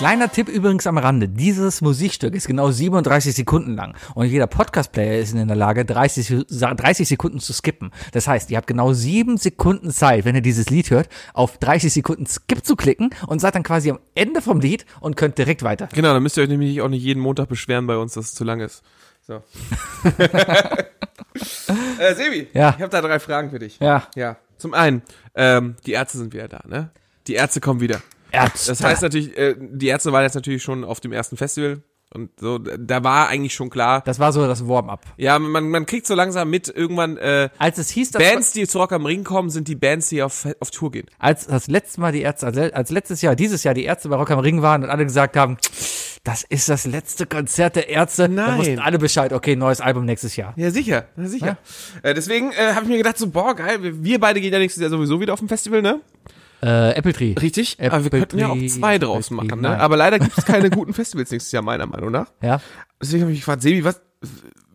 Kleiner 0.02 0.32
Tipp 0.32 0.50
übrigens 0.50 0.88
am 0.88 0.98
Rande. 0.98 1.30
Dieses 1.30 1.82
Musikstück 1.82 2.34
ist 2.34 2.48
genau 2.48 2.72
37 2.72 3.36
Sekunden 3.36 3.76
lang. 3.76 3.96
Und 4.16 4.26
jeder 4.26 4.48
Podcast-Player 4.48 5.20
ist 5.20 5.36
in 5.36 5.48
der 5.48 5.56
Lage, 5.56 5.86
30, 5.86 6.48
30 6.50 7.08
Sekunden 7.08 7.40
zu 7.40 7.54
skippen. 7.54 7.92
Das 8.12 8.28
heißt, 8.28 8.50
ihr 8.50 8.58
habt 8.58 8.66
genau 8.66 8.94
sieben 8.94 9.38
Sekunden 9.38 9.92
Zeit, 9.92 10.26
wenn 10.26 10.34
ihr 10.34 10.42
dieses 10.42 10.72
Lied 10.72 10.90
hört, 10.90 11.08
auf 11.36 11.60
30 11.60 11.94
Sekunden 11.94 12.26
Skip 12.26 12.66
zu 12.66 12.76
klicken 12.76 13.12
und 13.28 13.42
seid 13.42 13.54
dann 13.54 13.62
quasi 13.62 13.92
am 13.92 14.00
Ende 14.16 14.42
vom 14.42 14.60
Lied 14.60 14.88
und 15.02 15.18
könnt 15.18 15.38
direkt 15.38 15.62
weiter. 15.62 15.88
Genau, 15.94 16.14
dann 16.16 16.24
müsst 16.24 16.36
ihr 16.36 16.42
euch 16.46 16.50
nämlich 16.50 16.82
auch 16.82 16.90
nicht 16.90 17.04
jeden 17.04 17.20
Montag 17.20 17.48
beschweren 17.48 17.86
bei 17.86 17.98
uns, 17.98 18.16
dass 18.16 18.26
es 18.26 18.34
zu 18.34 18.44
lang 18.44 18.60
ist. 18.60 18.82
So. 19.28 19.36
äh, 22.00 22.16
Sebi, 22.16 22.48
Ja. 22.56 22.74
ich 22.76 22.82
habe 22.82 22.90
da 22.90 23.02
drei 23.02 23.20
Fragen 23.20 23.52
für 23.52 23.60
dich. 23.60 23.78
Ja. 23.80 24.08
Ja. 24.16 24.38
Zum 24.58 24.74
einen, 24.74 25.04
ähm, 25.36 25.76
die 25.86 25.92
Ärzte 25.92 26.18
sind 26.18 26.34
wieder 26.34 26.48
da, 26.48 26.62
ne? 26.68 26.90
Die 27.28 27.36
Ärzte 27.36 27.62
kommen 27.62 27.82
wieder. 27.82 28.02
Ärzte. 28.32 28.72
Das 28.72 28.84
heißt 28.84 29.02
natürlich, 29.02 29.38
äh, 29.38 29.56
die 29.60 29.88
Ärzte 29.88 30.12
waren 30.12 30.24
jetzt 30.24 30.36
natürlich 30.36 30.64
schon 30.64 30.84
auf 30.84 31.00
dem 31.00 31.12
ersten 31.12 31.38
Festival 31.38 31.82
und 32.14 32.30
so, 32.38 32.58
da 32.58 33.04
war 33.06 33.30
eigentlich 33.30 33.54
schon 33.54 33.70
klar. 33.70 34.02
Das 34.06 34.20
war 34.20 34.34
so 34.34 34.46
das 34.46 34.68
Warm-up. 34.68 35.06
Ja, 35.16 35.40
man, 35.40 35.70
man 35.70 35.86
kriegt 35.86 36.06
so 36.06 36.14
langsam 36.14 36.50
mit, 36.50 36.68
irgendwann 36.68 37.16
äh, 37.16 37.50
Als 37.58 37.78
es 37.78 37.90
hieß, 37.90 38.12
dass 38.12 38.22
Bands, 38.22 38.52
die 38.52 38.68
zu 38.68 38.80
Rock 38.80 38.92
am 38.92 39.06
Ring 39.06 39.24
kommen, 39.24 39.50
sind 39.50 39.70
die 39.70 39.76
Bands, 39.76 40.10
die 40.10 40.22
auf, 40.22 40.46
auf 40.60 40.72
Tour 40.72 40.92
gehen. 40.92 41.06
als 41.20 41.48
das 41.48 41.68
letzte 41.68 42.02
Mal 42.02 42.12
die 42.12 42.22
Ärzte, 42.22 42.48
als, 42.48 42.58
als 42.58 42.90
letztes 42.90 43.22
Jahr, 43.22 43.38
dieses 43.38 43.64
Jahr 43.64 43.74
die 43.74 43.86
Ärzte 43.86 44.10
bei 44.10 44.18
Rock 44.18 44.30
am 44.32 44.40
Ring 44.40 44.62
waren 44.62 44.84
und 44.84 44.90
alle 44.90 45.06
gesagt 45.06 45.38
haben, 45.38 45.58
das 46.26 46.44
ist 46.44 46.68
das 46.68 46.86
letzte 46.86 47.26
Konzert 47.26 47.78
der 47.78 47.88
Ärzte, 47.88 48.28
Nein. 48.28 48.58
wussten 48.58 48.80
alle 48.80 49.00
Bescheid, 49.00 49.32
okay, 49.32 49.56
neues 49.56 49.80
Album 49.80 50.04
nächstes 50.04 50.36
Jahr. 50.36 50.54
Ja, 50.58 50.70
sicher, 50.70 51.06
ja, 51.16 51.28
sicher. 51.28 51.58
Äh, 52.04 52.14
deswegen 52.14 52.52
äh, 52.52 52.74
habe 52.74 52.84
ich 52.84 52.90
mir 52.90 52.98
gedacht, 52.98 53.18
so, 53.18 53.30
boah, 53.30 53.56
geil, 53.56 53.80
wir 53.82 54.20
beide 54.20 54.42
gehen 54.42 54.52
ja 54.52 54.60
nächstes 54.60 54.82
Jahr 54.82 54.90
sowieso 54.90 55.22
wieder 55.22 55.32
auf 55.32 55.40
dem 55.40 55.48
Festival, 55.48 55.82
ne? 55.82 56.02
Äh, 56.62 56.92
Apple 56.92 57.14
Tree. 57.14 57.34
Richtig. 57.40 57.80
Apple 57.80 57.92
Aber 57.92 58.04
wir 58.04 58.12
könnten 58.12 58.38
ja 58.38 58.50
auch 58.50 58.56
Tree, 58.56 58.68
zwei 58.68 58.98
draus 59.00 59.28
Apple 59.28 59.38
Tree, 59.38 59.48
machen, 59.48 59.62
ne? 59.62 59.70
nein. 59.70 59.80
Aber 59.80 59.98
leider 59.98 60.20
gibt 60.20 60.38
es 60.38 60.46
keine 60.46 60.70
guten 60.72 60.94
Festivals 60.94 61.32
nächstes 61.32 61.52
Jahr, 61.52 61.64
meiner 61.64 61.88
Meinung 61.88 62.12
nach. 62.12 62.32
Ja. 62.42 62.62
Deswegen 63.02 63.24
habe 63.24 63.32
ich 63.32 63.40
gefragt, 63.40 63.62
Sebi, 63.64 63.84
was, 63.84 64.02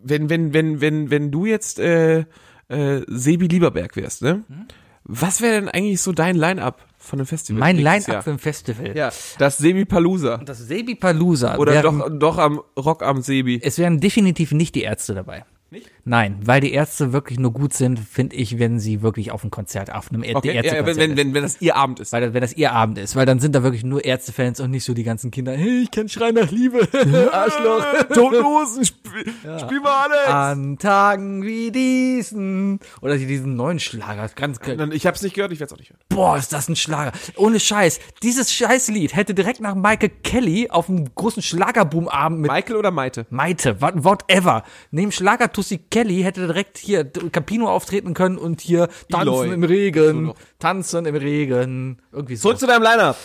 wenn, 0.03 0.29
wenn, 0.29 0.53
wenn, 0.53 0.81
wenn, 0.81 1.11
wenn 1.11 1.31
du 1.31 1.47
jetzt 1.47 1.79
äh, 1.79 2.25
äh, 2.69 3.03
Sebi 3.07 3.47
Lieberberg 3.47 3.97
wärst, 3.97 4.23
ne? 4.23 4.45
Hm? 4.49 4.67
Was 5.09 5.41
wäre 5.41 5.61
denn 5.61 5.69
eigentlich 5.69 6.01
so 6.01 6.11
dein 6.11 6.35
Line-Up 6.35 6.85
von 6.99 7.21
einem 7.21 7.27
Festival? 7.27 7.61
Mein 7.61 7.77
Line-Up 7.77 8.25
für 8.25 8.31
ein 8.31 8.41
Festival. 8.41 8.97
Ja, 8.97 9.13
das 9.39 9.59
Sebi 9.59 9.85
Palooza. 9.85 10.39
Das 10.39 10.59
Sebi 10.59 10.97
Palooza. 10.97 11.59
Oder 11.59 11.75
wären, 11.75 11.99
doch, 11.99 12.19
doch 12.19 12.39
am 12.39 12.61
Rock 12.77 13.05
am 13.05 13.23
Sebi. 13.23 13.61
Es 13.63 13.79
wären 13.79 14.01
definitiv 14.01 14.51
nicht 14.51 14.75
die 14.75 14.83
Ärzte 14.83 15.15
dabei. 15.15 15.45
Nicht? 15.69 15.91
Nein, 16.05 16.39
weil 16.45 16.61
die 16.61 16.73
Ärzte 16.73 17.13
wirklich 17.13 17.41
nur 17.41 17.53
gut 17.53 17.73
sind, 17.75 17.99
finde 17.99 18.37
ich, 18.37 18.61
wenn 18.61 18.79
sie 18.79 19.03
wirklich 19.03 19.33
auf 19.33 19.43
einem 19.43 19.51
Konzert, 19.51 19.93
auf 19.93 20.11
einem 20.13 20.23
Okay, 20.23 20.49
ja, 20.49 20.55
Ärztekonzert 20.63 20.97
wenn, 20.97 21.11
wenn, 21.11 21.17
wenn, 21.17 21.35
wenn 21.35 21.43
das 21.43 21.61
ihr 21.61 21.75
Abend 21.75 21.99
ist. 21.99 22.13
weil 22.13 22.33
wenn 22.33 22.41
das 22.41 22.53
ihr 22.53 22.71
Abend 22.73 22.99
ist, 22.99 23.17
weil 23.17 23.27
dann 23.27 23.41
sind 23.41 23.53
da 23.57 23.65
wirklich 23.65 23.83
nur 23.83 24.05
Ärztefans 24.05 24.61
und 24.61 24.71
nicht 24.71 24.85
so 24.85 24.95
die 24.95 25.03
ganzen 25.03 25.33
Kinder, 25.33 25.53
hey, 25.57 25.83
ich 25.83 25.91
kenn 25.91 26.09
Schrei 26.09 26.31
nach 26.31 26.53
Liebe, 26.53 26.87
Arschloch. 27.33 27.85
Totenhosen, 28.15 28.85
spiel, 28.85 29.25
spiel 29.61 29.81
mal 29.81 30.05
Alex. 30.09 30.29
An 30.29 30.79
Tagen 30.79 31.43
wie 31.43 31.73
diesen. 31.73 32.79
Oder 33.03 33.19
die- 33.19 33.27
diesen 33.27 33.57
neuen 33.57 33.81
Schlager. 33.81 34.29
Ganz, 34.37 34.61
Ich 34.93 35.05
hab's 35.07 35.23
nicht 35.23 35.35
gehört, 35.35 35.51
ich 35.51 35.59
werd's 35.61 35.73
auch 35.73 35.79
nicht 35.79 35.91
hören. 35.91 35.99
boah, 36.11 36.37
ist 36.37 36.53
das 36.53 36.69
ein 36.69 36.77
Schlager. 36.77 37.11
Ohne 37.37 37.59
Scheiß. 37.59 37.99
Dieses 38.23 38.53
Scheißlied 38.53 39.17
hätte 39.17 39.35
direkt 39.35 39.61
nach 39.61 39.75
Michael 39.75 40.11
Kelly 40.23 40.69
auf 40.71 40.89
einem 40.89 41.13
großen 41.15 41.43
Schlagerboom-Abend 41.43 42.41
mit 42.41 42.51
Michael 42.53 42.77
oder 42.77 42.93
Maite? 42.93 43.27
Maite, 43.31 43.81
what- 43.81 44.05
whatever. 44.05 44.63
Neben 44.93 45.11
Schlager 45.11 45.51
Tussi 45.57 45.79
Kelly 45.79 46.23
hätte 46.23 46.47
direkt 46.47 46.77
hier 46.79 47.05
Campino 47.05 47.69
auftreten 47.69 48.13
können 48.15 48.37
und 48.39 48.61
hier 48.61 48.89
tanzen 49.11 49.29
Eloy. 49.29 49.53
im 49.55 49.65
Regen, 49.65 50.33
tanzen 50.59 51.07
im 51.07 51.15
Regen, 51.17 52.03
irgendwie 52.13 52.37
so. 52.37 52.43
Zurück 52.49 52.59
zu 52.61 52.67
deinem 52.67 52.83
Line-Up. 52.83 53.17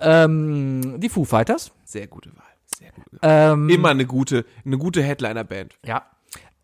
Ähm, 0.00 1.00
die 1.00 1.08
Foo 1.08 1.24
Fighters. 1.24 1.72
Sehr 1.84 2.06
gute 2.06 2.30
Wahl. 2.36 2.44
Sehr 2.78 2.92
gute 2.92 3.10
Wahl. 3.20 3.52
Ähm, 3.52 3.68
Immer 3.68 3.90
eine 3.90 4.06
gute, 4.06 4.44
eine 4.64 4.78
gute 4.78 5.02
Headliner-Band. 5.02 5.74
Ja. 5.84 6.02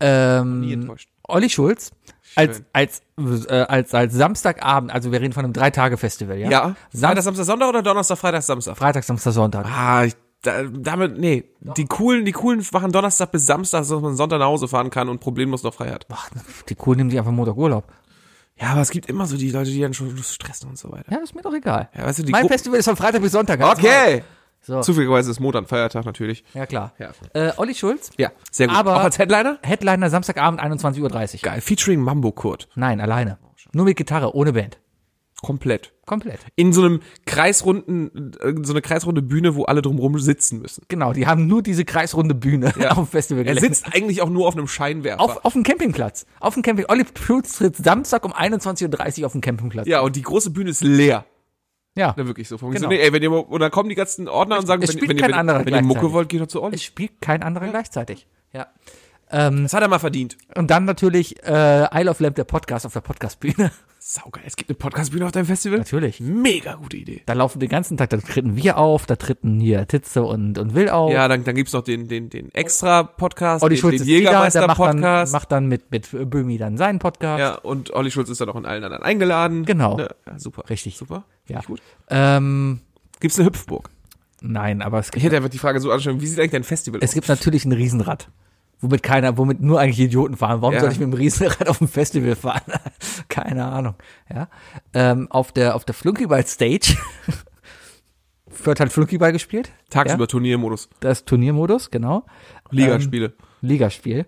Nie 0.01 0.07
Ähm, 0.07 0.71
enttäuscht. 0.71 1.09
Olli 1.27 1.49
Schulz. 1.49 1.91
Als, 2.35 2.63
als, 2.73 3.01
äh, 3.47 3.65
als, 3.67 3.93
als 3.93 4.13
Samstagabend, 4.13 4.91
also 4.91 5.11
wir 5.11 5.21
reden 5.21 5.31
von 5.33 5.45
einem 5.45 5.53
Drei-Tage-Festival, 5.53 6.37
ja? 6.37 6.49
Ja. 6.49 6.75
Sam 6.91 7.09
Freitag, 7.09 7.23
Samstag, 7.23 7.45
Sonntag 7.45 7.69
oder 7.69 7.81
Donnerstag, 7.81 8.17
Freitag, 8.17 8.43
Samstag? 8.43 8.77
Freitag, 8.77 9.03
Samstag, 9.05 9.31
Sonntag. 9.31 9.65
Ah, 9.65 10.03
ich, 10.05 10.15
da, 10.45 10.63
damit, 10.63 11.17
nee. 11.17 11.43
Die 11.59 11.85
coolen, 11.85 12.25
die 12.25 12.31
coolen 12.31 12.65
machen 12.71 12.91
Donnerstag 12.91 13.31
bis 13.31 13.45
Samstag, 13.45 13.79
dass 13.79 13.89
man 14.01 14.15
Sonntag 14.15 14.39
nach 14.39 14.45
Hause 14.47 14.67
fahren 14.67 14.89
kann 14.89 15.09
und 15.09 15.19
problemlos 15.19 15.63
noch 15.63 15.73
frei 15.73 15.89
hat. 15.91 16.05
Ach, 16.11 16.29
die 16.69 16.75
Coolen 16.75 16.97
nehmen 16.97 17.09
sich 17.09 17.19
einfach 17.19 17.31
Montag 17.31 17.57
Urlaub. 17.57 17.85
Ja, 18.59 18.67
aber 18.69 18.81
es 18.81 18.89
gibt 18.91 19.07
immer 19.09 19.25
so 19.25 19.35
die 19.35 19.51
Leute, 19.51 19.69
die 19.71 19.81
dann 19.81 19.93
schon 19.93 20.17
stressen 20.23 20.69
und 20.69 20.77
so 20.77 20.91
weiter. 20.91 21.11
Ja, 21.11 21.17
ist 21.17 21.35
mir 21.35 21.41
doch 21.41 21.53
egal. 21.53 21.89
Ja, 21.97 22.05
weißt 22.05 22.19
du, 22.19 22.23
die 22.23 22.31
mein 22.31 22.43
Gru- 22.43 22.47
Festival 22.49 22.79
ist 22.79 22.85
von 22.85 22.95
Freitag 22.95 23.21
bis 23.21 23.33
Sonntag. 23.33 23.59
Okay. 23.61 24.23
So. 24.61 24.81
Zufälligerweise 24.81 25.29
ist 25.29 25.39
Montag 25.39 25.63
ein 25.63 25.67
Feiertag 25.67 26.05
natürlich. 26.05 26.43
Ja, 26.53 26.65
klar. 26.65 26.93
Ja. 26.97 27.11
Äh, 27.33 27.51
Olli 27.57 27.75
Schulz. 27.75 28.11
Ja, 28.17 28.31
sehr 28.51 28.67
gut. 28.67 28.75
Aber- 28.77 28.95
Auch 28.95 29.03
als 29.03 29.17
Headliner? 29.19 29.59
Headliner 29.61 30.09
Samstagabend 30.09 30.59
21.30 30.61 31.01
Uhr. 31.35 31.39
Geil. 31.41 31.61
Featuring 31.61 31.99
Mambo 31.99 32.31
Kurt. 32.31 32.67
Nein, 32.75 32.99
alleine. 33.01 33.37
Nur 33.73 33.85
mit 33.85 33.97
Gitarre, 33.97 34.33
ohne 34.35 34.53
Band. 34.53 34.79
Komplett. 35.45 35.93
Komplett. 36.07 36.39
In 36.55 36.73
so 36.73 36.81
einem 36.81 37.01
kreisrunden, 37.27 38.33
äh, 38.41 38.55
so 38.63 38.73
eine 38.73 38.81
kreisrunde 38.81 39.21
Bühne, 39.21 39.53
wo 39.53 39.65
alle 39.65 39.83
drumrum 39.83 40.17
sitzen 40.17 40.59
müssen. 40.59 40.83
Genau, 40.87 41.13
die 41.13 41.27
haben 41.27 41.45
nur 41.45 41.61
diese 41.61 41.85
kreisrunde 41.85 42.33
Bühne 42.33 42.73
auf 42.89 42.95
dem 42.95 43.05
Festival 43.05 43.45
Er 43.45 43.55
sitzt 43.59 43.85
eigentlich 43.93 44.23
auch 44.23 44.29
nur 44.31 44.47
auf 44.47 44.57
einem 44.57 44.67
Scheinwerfer. 44.67 45.21
Auf, 45.21 45.45
auf 45.45 45.53
dem 45.53 45.61
Campingplatz. 45.61 46.25
Auf 46.39 46.55
dem 46.55 46.63
Camping. 46.63 46.85
Olli 46.87 47.05
Schulz 47.23 47.59
tritt 47.59 47.75
Samstag 47.75 48.25
um 48.25 48.33
21.30 48.33 49.19
Uhr 49.19 49.25
auf 49.27 49.33
dem 49.33 49.41
Campingplatz. 49.41 49.85
ja, 49.87 49.99
und 49.99 50.15
die 50.15 50.23
große 50.23 50.49
Bühne 50.49 50.71
ist 50.71 50.83
leer. 50.83 51.25
Ja. 51.95 52.15
Na, 52.17 52.25
wirklich 52.25 52.47
so. 52.47 52.57
Vom 52.57 52.71
Genau. 52.71 52.85
so, 52.85 52.87
nee, 52.89 52.97
ey, 52.99 53.13
wenn 53.13 53.21
ihr, 53.21 53.31
und 53.31 53.59
dann 53.59 53.69
kommen 53.69 53.89
die 53.89 53.95
ganzen 53.95 54.27
Ordner 54.27 54.57
und 54.57 54.65
sagen, 54.65 54.81
es 54.81 54.95
wenn, 54.95 55.09
wenn, 55.09 55.17
ihr, 55.17 55.27
kein 55.27 55.47
wenn, 55.47 55.65
wenn 55.67 55.75
ihr 55.75 55.81
Mucke 55.83 56.11
wollt, 56.11 56.27
geht 56.27 56.41
doch 56.41 56.47
zu 56.47 56.63
Olli. 56.63 56.73
Es 56.73 56.83
spielt 56.83 57.21
kein 57.21 57.43
anderer 57.43 57.67
gleichzeitig. 57.67 58.25
Ja. 58.51 58.67
Das 59.29 59.73
hat 59.73 59.81
er 59.81 59.87
mal 59.87 59.99
verdient. 59.99 60.37
Und 60.55 60.71
dann 60.71 60.85
natürlich 60.85 61.43
äh, 61.43 61.87
Isle 61.99 62.09
of 62.11 62.19
Lamp, 62.19 62.35
der 62.35 62.43
Podcast 62.43 62.85
auf 62.85 62.93
der 62.93 63.01
Podcastbühne. 63.01 63.71
Saugeil. 64.07 64.43
Es 64.45 64.55
gibt 64.55 64.69
eine 64.69 64.75
Podcastbühne 64.77 65.25
auf 65.25 65.31
deinem 65.31 65.47
Festival? 65.47 65.79
Natürlich. 65.79 66.19
Mega 66.19 66.75
gute 66.75 66.95
Idee. 66.95 67.23
Da 67.25 67.33
laufen 67.33 67.59
den 67.59 67.69
ganzen 67.69 67.97
Tag, 67.97 68.11
da 68.11 68.17
treten 68.17 68.55
wir 68.55 68.77
auf, 68.77 69.07
da 69.07 69.15
treten 69.15 69.59
hier 69.59 69.87
Titze 69.87 70.21
und, 70.21 70.59
und 70.59 70.75
Will 70.75 70.89
auf. 70.89 71.11
Ja, 71.11 71.27
dann, 71.27 71.43
dann 71.43 71.55
gibt's 71.55 71.73
noch 71.73 71.81
den, 71.81 72.07
den, 72.07 72.29
den 72.29 72.53
Extra-Podcast, 72.53 73.63
Olli 73.63 73.73
den, 73.73 73.81
Schulz 73.81 74.03
den 74.03 74.07
der 74.07 74.15
macht 74.21 74.35
dann, 74.35 74.43
Jägermeister-Podcast. 74.43 75.33
macht 75.33 75.51
dann 75.51 75.65
mit, 75.65 75.89
mit 75.89 76.29
Böhmi 76.29 76.59
dann 76.59 76.77
seinen 76.77 76.99
Podcast. 76.99 77.39
Ja, 77.39 77.55
und 77.55 77.95
Olli 77.95 78.11
Schulz 78.11 78.29
ist 78.29 78.39
dann 78.39 78.49
auch 78.49 78.55
in 78.57 78.67
allen 78.67 78.83
anderen 78.83 79.01
eingeladen. 79.01 79.65
Genau. 79.65 79.97
Ne? 79.97 80.09
Ja, 80.27 80.37
super. 80.37 80.69
Richtig. 80.69 80.97
Super. 80.97 81.25
Ja. 81.47 81.61
Ich 81.61 81.65
Gut. 81.65 81.81
Ähm, 82.07 82.81
Gibt's 83.19 83.39
eine 83.39 83.47
Hüpfburg? 83.47 83.89
nein, 84.41 84.83
aber 84.83 84.99
es 84.99 85.07
Ich 85.07 85.13
gibt, 85.13 85.25
hätte 85.25 85.37
einfach 85.37 85.49
die 85.49 85.57
Frage 85.57 85.79
so 85.79 85.91
anschauen, 85.91 86.21
wie 86.21 86.27
sieht 86.27 86.37
eigentlich 86.37 86.51
dein 86.51 86.63
Festival 86.63 86.99
es 87.01 87.09
aus? 87.09 87.13
gibt 87.15 87.27
natürlich 87.27 87.65
ein 87.65 87.71
Riesenrad. 87.71 88.29
Womit 88.81 89.03
keiner, 89.03 89.37
womit 89.37 89.61
nur 89.61 89.79
eigentlich 89.79 89.99
Idioten 89.99 90.35
fahren. 90.37 90.61
Warum 90.61 90.73
Ja. 90.75 90.81
soll 90.81 90.91
ich 90.91 90.99
mit 90.99 91.07
dem 91.07 91.13
Riesenrad 91.13 91.67
auf 91.69 91.77
dem 91.79 91.87
Festival 91.87 92.35
fahren? 92.35 92.73
Keine 93.29 93.65
Ahnung. 93.65 93.95
Ja. 94.33 94.49
Ähm, 94.93 95.27
auf 95.31 95.51
der, 95.51 95.75
auf 95.75 95.85
der 95.85 95.95
Flunkyball-Stage 95.95 96.97
wird 98.63 98.79
halt 98.79 98.91
Flunkyball 98.91 99.31
gespielt. 99.31 99.71
Tagsüber 99.89 100.27
Turniermodus. 100.27 100.89
Das 100.99 101.25
Turniermodus, 101.25 101.89
genau. 101.91 102.25
Ligaspiele. 102.69 103.33
Ligaspiel. 103.61 104.25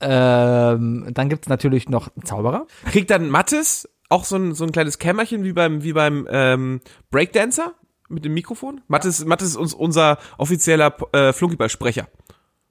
Ähm, 0.00 1.08
dann 1.12 1.28
gibt's 1.28 1.48
natürlich 1.48 1.88
noch 1.88 2.08
Zauberer. 2.22 2.66
Kriegt 2.86 3.10
dann 3.10 3.28
Mattes 3.30 3.88
auch 4.08 4.24
so 4.24 4.36
ein, 4.36 4.54
so 4.54 4.64
ein 4.64 4.72
kleines 4.72 4.98
Kämmerchen 4.98 5.42
wie 5.44 5.52
beim, 5.52 5.82
wie 5.82 5.92
beim 5.92 6.26
ähm, 6.30 6.80
Breakdancer 7.10 7.74
mit 8.08 8.24
dem 8.24 8.32
Mikrofon? 8.32 8.80
Mattes, 8.88 9.24
Mattes 9.24 9.48
ist 9.48 9.56
uns, 9.56 9.74
unser 9.74 10.18
offizieller 10.38 10.96
äh, 11.12 11.32
Flunkyball-Sprecher, 11.32 12.06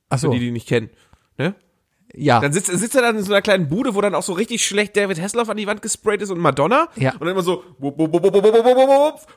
Achso, 0.10 0.28
für 0.30 0.34
die, 0.36 0.40
die 0.40 0.48
ihn 0.48 0.54
nicht 0.54 0.68
kennen 0.68 0.90
ne? 1.38 1.56
Ja. 2.14 2.40
Dann 2.40 2.54
sitzt, 2.54 2.68
sitzt 2.68 2.96
er 2.96 3.02
dann 3.02 3.18
in 3.18 3.24
so 3.24 3.34
einer 3.34 3.42
kleinen 3.42 3.68
Bude, 3.68 3.94
wo 3.94 4.02
dann 4.02 4.16
auch 4.16 4.24
so 4.24 4.34
richtig 4.34 4.66
schlecht 4.66 4.96
David 4.96 5.22
Hasselhoff 5.22 5.50
an 5.50 5.58
die 5.58 5.68
Wand 5.68 5.82
gesprayt 5.82 6.22
ist 6.22 6.32
und 6.32 6.40
Madonna. 6.40 6.88
Ja. 6.96 7.12
Und 7.14 7.22
dann 7.22 7.30
immer 7.30 7.42
so, 7.42 7.64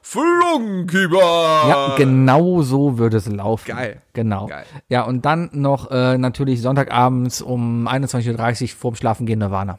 Flunkyball. 0.02 1.68
Ja, 1.68 1.94
genau 1.96 2.62
so 2.62 2.96
würde 2.98 3.16
es 3.16 3.26
laufen. 3.26 3.66
Geil. 3.66 4.02
Genau. 4.12 4.46
Geil. 4.46 4.64
Ja, 4.88 5.02
und 5.02 5.24
dann 5.24 5.50
noch 5.52 5.90
äh, 5.90 6.16
natürlich 6.16 6.62
Sonntagabends 6.62 7.42
um 7.42 7.88
21.30 7.88 8.62
Uhr 8.62 8.68
vorm 8.68 8.94
Schlafengehen 8.94 9.40
Nirvana. 9.40 9.78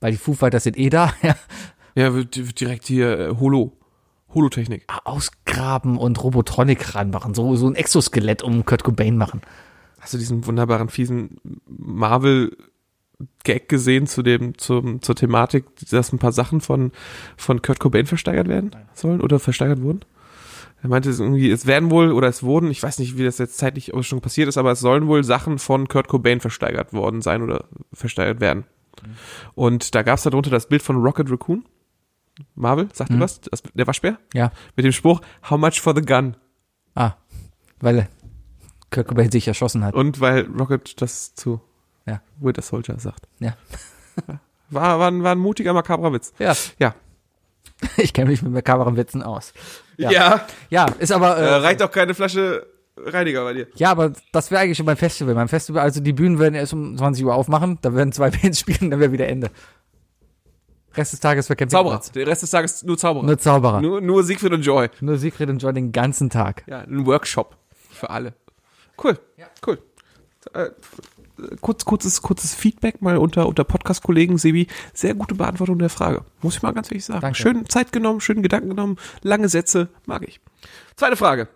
Weil 0.00 0.10
die 0.10 0.18
Foo 0.18 0.34
Fighters 0.34 0.64
sind 0.64 0.76
eh 0.76 0.90
da. 0.90 1.12
ja, 1.94 2.10
direkt 2.10 2.86
hier 2.86 3.18
äh, 3.18 3.34
Holo. 3.38 3.78
Holotechnik. 4.34 4.86
Ausgraben 5.04 5.96
und 5.96 6.22
Robotronik 6.22 6.94
ranmachen. 6.94 7.34
So, 7.34 7.54
so 7.54 7.68
ein 7.68 7.76
Exoskelett 7.76 8.42
um 8.42 8.64
Kurt 8.64 8.82
Cobain 8.82 9.16
machen. 9.16 9.42
Hast 10.02 10.14
du 10.14 10.18
diesen 10.18 10.44
wunderbaren, 10.44 10.88
fiesen 10.88 11.36
Marvel-Gag 11.68 13.68
gesehen 13.68 14.08
zu 14.08 14.24
dem, 14.24 14.58
zum, 14.58 15.00
zur 15.00 15.14
Thematik, 15.14 15.64
dass 15.92 16.12
ein 16.12 16.18
paar 16.18 16.32
Sachen 16.32 16.60
von, 16.60 16.90
von 17.36 17.62
Kurt 17.62 17.78
Cobain 17.78 18.06
versteigert 18.06 18.48
werden 18.48 18.72
sollen 18.94 19.20
oder 19.20 19.38
versteigert 19.38 19.80
wurden? 19.80 20.00
Er 20.82 20.88
meinte 20.88 21.08
es 21.08 21.20
irgendwie, 21.20 21.52
es 21.52 21.66
werden 21.66 21.92
wohl 21.92 22.10
oder 22.10 22.26
es 22.26 22.42
wurden, 22.42 22.72
ich 22.72 22.82
weiß 22.82 22.98
nicht, 22.98 23.16
wie 23.16 23.22
das 23.22 23.38
jetzt 23.38 23.58
zeitlich 23.58 23.92
schon 24.00 24.20
passiert 24.20 24.48
ist, 24.48 24.58
aber 24.58 24.72
es 24.72 24.80
sollen 24.80 25.06
wohl 25.06 25.22
Sachen 25.22 25.60
von 25.60 25.86
Kurt 25.86 26.08
Cobain 26.08 26.40
versteigert 26.40 26.92
worden 26.92 27.22
sein 27.22 27.40
oder 27.40 27.66
versteigert 27.92 28.40
werden. 28.40 28.64
Und 29.54 29.94
da 29.94 30.02
gab 30.02 30.16
es 30.16 30.24
darunter 30.24 30.50
das 30.50 30.66
Bild 30.66 30.82
von 30.82 30.96
Rocket 30.96 31.30
Raccoon. 31.30 31.64
Marvel, 32.56 32.88
sagt 32.92 33.12
ihr 33.12 33.20
was? 33.20 33.40
Das, 33.42 33.62
der 33.72 33.86
Waschbär? 33.86 34.18
Ja. 34.34 34.50
Mit 34.74 34.84
dem 34.84 34.90
Spruch, 34.90 35.20
how 35.48 35.58
much 35.58 35.80
for 35.80 35.94
the 35.94 36.02
gun? 36.02 36.36
Ah. 36.96 37.12
Weil 37.78 38.08
Kurt 38.92 39.08
Cobain 39.08 39.30
sich 39.30 39.48
erschossen 39.48 39.84
hat. 39.84 39.94
Und 39.94 40.20
weil 40.20 40.46
Rocket 40.58 41.00
das 41.02 41.34
zu 41.34 41.60
Ja. 42.06 42.20
Winter 42.40 42.62
Soldier 42.62 42.98
sagt. 42.98 43.26
Ja. 43.40 43.56
War, 44.70 44.98
war, 44.98 45.10
ein, 45.10 45.22
war 45.22 45.32
ein 45.32 45.38
mutiger, 45.38 45.74
makabrer 45.74 46.12
Witz. 46.14 46.32
Ja. 46.38 46.54
Ja. 46.78 46.94
Ich 47.96 48.12
kenne 48.12 48.30
mich 48.30 48.42
mit 48.42 48.52
makaberen 48.52 48.96
Witzen 48.96 49.22
aus. 49.22 49.52
Ja. 49.96 50.10
Ja. 50.10 50.46
Ja, 50.70 50.86
ist 50.98 51.10
aber. 51.12 51.36
Äh, 51.36 51.42
Äh, 51.44 51.54
reicht 51.56 51.82
auch 51.82 51.90
keine 51.90 52.14
Flasche 52.14 52.66
Reiniger 52.96 53.42
bei 53.44 53.52
dir. 53.54 53.66
Ja, 53.74 53.90
aber 53.90 54.12
das 54.32 54.50
wäre 54.50 54.62
eigentlich 54.62 54.76
schon 54.76 54.86
beim 54.86 54.96
Festival. 54.96 55.34
Beim 55.34 55.48
Festival, 55.48 55.82
also 55.82 56.00
die 56.00 56.12
Bühnen 56.12 56.38
werden 56.38 56.54
erst 56.54 56.72
um 56.74 56.96
20 56.96 57.24
Uhr 57.24 57.34
aufmachen, 57.34 57.78
da 57.82 57.92
werden 57.94 58.12
zwei 58.12 58.30
Bands 58.42 58.60
spielen, 58.60 58.90
dann 58.90 59.00
wäre 59.00 59.12
wieder 59.12 59.26
Ende. 59.28 59.50
Rest 60.94 61.12
des 61.14 61.20
Tages 61.20 61.46
für 61.48 61.56
Zauberer. 61.56 61.68
Campingplatz. 61.94 62.12
Der 62.12 62.26
Rest 62.26 62.42
des 62.42 62.50
Tages 62.50 62.82
nur 62.82 62.98
Zauberer. 62.98 63.24
Nur 63.24 63.38
Zauberer. 63.38 63.80
Nur, 63.80 63.90
Nur, 63.92 64.00
nur 64.00 64.24
Siegfried 64.24 64.52
und 64.52 64.62
Joy. 64.62 64.88
Siegfried 65.00 65.48
und 65.48 65.58
Joy 65.62 65.72
den 65.72 65.90
ganzen 65.92 66.30
Tag. 66.30 66.62
Ja, 66.66 66.80
ein 66.80 67.04
Workshop 67.06 67.56
für 67.90 68.10
alle. 68.10 68.34
Cool. 69.02 69.18
Cool. 69.66 69.78
Äh, 70.54 70.70
kurz, 71.60 71.84
kurzes, 71.84 72.22
kurzes 72.22 72.54
Feedback 72.54 73.00
mal 73.00 73.16
unter, 73.16 73.46
unter 73.46 73.64
Podcast-Kollegen, 73.64 74.38
Sebi. 74.38 74.66
Sehr 74.92 75.14
gute 75.14 75.34
Beantwortung 75.34 75.78
der 75.78 75.88
Frage. 75.88 76.24
Muss 76.40 76.56
ich 76.56 76.62
mal 76.62 76.72
ganz 76.72 76.90
ehrlich 76.90 77.04
sagen. 77.04 77.20
Danke. 77.20 77.38
Schön 77.38 77.68
Zeit 77.68 77.92
genommen, 77.92 78.20
schön 78.20 78.42
Gedanken 78.42 78.70
genommen, 78.70 78.96
lange 79.22 79.48
Sätze, 79.48 79.88
mag 80.06 80.26
ich. 80.26 80.40
Zweite 80.96 81.16
Frage. 81.16 81.48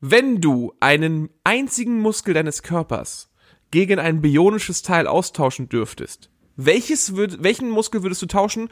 Wenn 0.00 0.40
du 0.40 0.74
einen 0.80 1.30
einzigen 1.44 2.00
Muskel 2.00 2.34
deines 2.34 2.62
Körpers 2.62 3.30
gegen 3.70 3.98
ein 3.98 4.20
bionisches 4.20 4.82
Teil 4.82 5.06
austauschen 5.06 5.68
dürftest, 5.68 6.30
welches 6.56 7.16
würd, 7.16 7.42
welchen 7.42 7.70
Muskel 7.70 8.02
würdest 8.02 8.22
du 8.22 8.26
tauschen? 8.26 8.68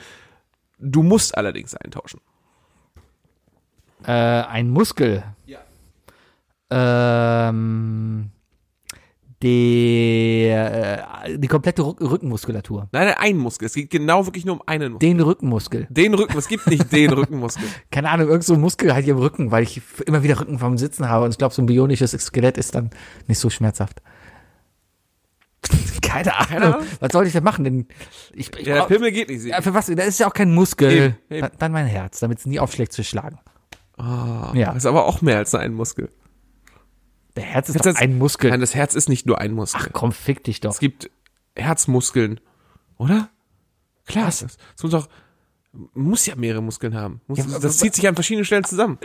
Du 0.78 1.03
musst 1.03 1.36
allerdings 1.36 1.74
eintauschen. 1.74 2.20
Äh, 4.05 4.12
ein 4.12 4.70
Muskel. 4.70 5.24
Ja. 5.47 5.61
Ähm, 6.75 8.31
der, 9.43 11.25
äh, 11.25 11.39
die 11.39 11.49
komplette 11.49 11.85
Rück 11.85 12.01
Rückenmuskulatur. 12.01 12.89
Nein, 12.93 13.07
nein, 13.09 13.16
ein 13.18 13.37
Muskel. 13.39 13.66
Es 13.66 13.75
geht 13.75 13.91
genau 13.91 14.25
wirklich 14.27 14.45
nur 14.45 14.55
um 14.57 14.62
einen 14.66 14.93
Muskel. 14.93 15.09
Den 15.09 15.20
Rückenmuskel. 15.20 15.87
Den 15.91 16.14
Rücken, 16.14 16.39
es 16.39 16.47
gibt 16.49 16.66
nicht 16.68 16.93
den 16.93 17.11
Rückenmuskel. 17.12 17.64
Keine 17.91 18.11
Ahnung, 18.11 18.29
irgend 18.29 18.45
so 18.45 18.55
ein 18.55 18.61
Muskel 18.61 18.95
halt 18.95 19.05
hier 19.05 19.14
im 19.14 19.20
Rücken, 19.20 19.51
weil 19.51 19.64
ich 19.64 19.83
immer 20.07 20.23
wieder 20.23 20.39
Rücken 20.41 20.59
vom 20.61 20.79
Sitzen 20.79 21.09
habe 21.09 21.25
und 21.25 21.33
ich 21.33 21.39
glaube, 21.39 21.55
so 21.55 21.61
ein 21.62 21.66
bionisches 21.66 22.12
Skelett 22.12 22.57
ist 22.57 22.75
dann 22.75 22.91
nicht 23.27 23.39
so 23.39 23.51
schmerzhaft. 23.51 24.01
Keine 26.03 26.37
Ahnung. 26.37 26.75
Ahnung. 26.75 26.87
Was 27.01 27.12
soll 27.12 27.27
ich 27.27 27.33
denn 27.33 27.45
machen? 27.45 27.64
Denn 27.64 27.87
ich, 28.35 28.51
ich 28.57 28.66
Ja, 28.66 28.75
der 28.75 28.83
Pimmel 28.95 29.11
geht 29.12 29.29
nicht. 29.29 29.45
ja, 29.47 29.61
für 29.61 29.75
was? 29.75 29.87
Da 29.87 30.03
ist 30.03 30.20
ja 30.20 30.29
auch 30.29 30.35
kein 30.35 30.55
Muskel. 30.55 30.91
Eben, 30.93 31.14
eben. 31.31 31.41
Dann, 31.41 31.51
dann 31.59 31.73
mein 31.73 31.87
Herz, 31.87 32.20
damit 32.20 32.39
es 32.39 32.47
nie 32.47 32.61
aufschlägt 32.61 32.93
zu 32.93 33.03
schlagen. 33.03 33.39
Ah, 33.97 34.53
Ja. 34.55 34.68
Das 34.68 34.79
ist 34.79 34.87
aber 34.87 35.07
auch 35.07 35.20
mehr 35.23 35.39
als 35.39 35.55
ein 35.55 35.75
Muskel. 35.75 36.11
Der 37.37 37.45
Herz 37.45 37.68
ist 37.68 37.85
hat's- 37.85 37.99
ein 37.99 38.18
Muskel. 38.18 38.51
Nein, 38.51 38.61
das 38.61 38.74
Herz 38.74 38.95
ist 38.95 39.09
nicht 39.09 39.26
nur 39.26 39.39
ein 39.39 39.53
Muskel. 39.53 39.80
Ach 39.85 39.89
komm, 39.93 40.12
fick 40.12 40.45
dich 40.45 40.61
doch. 40.61 40.70
es 40.72 40.78
gibt 40.80 41.11
Herzmuskeln, 41.57 42.41
oder? 42.99 43.28
Klar. 44.07 44.26
Was? 44.28 44.41
Das, 44.41 44.57
das 44.76 44.83
muss 44.83 44.91
doch, 44.93 45.09
muss 45.95 46.26
ja 46.26 46.35
mehrere 46.37 46.62
Muskeln 46.62 46.95
haben. 46.95 47.20
Muss, 47.26 47.39
Ja, 47.39 47.45
das 47.45 47.55
aber- 47.57 47.68
zieht 47.70 47.95
sich 47.95 48.07
an 48.09 48.14
verschiedenen 48.14 48.45
Stellen 48.45 48.64
zusammen. 48.64 48.99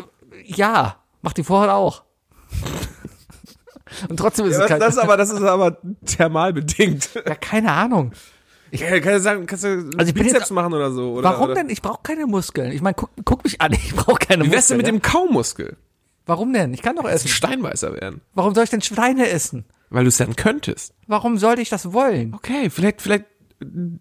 Ja, 0.45 0.97
macht 1.21 1.38
die 1.38 1.43
vorher 1.43 1.75
auch. 1.75 2.03
Und 4.09 4.17
trotzdem 4.17 4.45
ist 4.47 4.57
Ja, 4.57 4.57
es 4.57 4.61
das, 4.63 4.69
kein, 4.69 4.80
das, 4.82 4.95
ist 4.95 4.99
aber, 4.99 5.17
das 5.17 5.30
ist 5.30 5.41
aber 5.41 5.78
thermal 6.05 6.51
bedingt. 6.53 7.09
ja, 7.15 7.36
keine 7.36 7.71
Ahnung. 7.71 8.11
Ja, 8.71 8.89
kannst 8.99 9.05
du 9.07 9.19
sagen, 9.21 9.45
kannst 9.45 9.63
du 9.63 9.89
Also 9.97 10.09
ich 10.09 10.13
Bizeps 10.13 10.34
jetzt- 10.34 10.51
machen 10.51 10.73
oder 10.73 10.91
so? 10.91 11.13
Oder, 11.13 11.30
Warum 11.30 11.45
oder? 11.45 11.53
denn? 11.55 11.69
Ich 11.69 11.82
brauche 11.82 12.01
keine 12.03 12.25
Muskeln. 12.28 12.73
Ich 12.73 12.82
meine, 12.82 12.95
guck, 12.95 13.11
guck 13.23 13.45
mich 13.45 13.61
an, 13.61 13.71
ich 13.71 13.95
brauche 13.95 14.17
keine 14.19 14.43
Wie 14.45 14.51
wär's 14.51 14.67
denn 14.67 14.78
Muskeln. 14.78 14.95
mit 14.95 15.03
dem 15.05 15.09
Kaumuskel? 15.09 15.78
Warum 16.28 16.53
denn? 16.53 16.73
Ich 16.73 16.82
kann 16.82 16.95
doch 16.95 17.05
essen. 17.09 17.28
Steinbeißer 17.30 17.93
werden. 17.93 18.21
Warum 18.34 18.53
soll 18.53 18.65
ich 18.65 18.69
denn 18.69 18.82
Schweine 18.82 19.30
essen? 19.30 19.65
Weil 19.89 20.03
du 20.03 20.09
es 20.09 20.17
dann 20.17 20.36
könntest. 20.36 20.93
Warum 21.07 21.38
sollte 21.38 21.61
ich 21.61 21.69
das 21.69 21.93
wollen? 21.93 22.34
Okay, 22.36 22.69
vielleicht, 22.69 23.01
vielleicht 23.01 23.25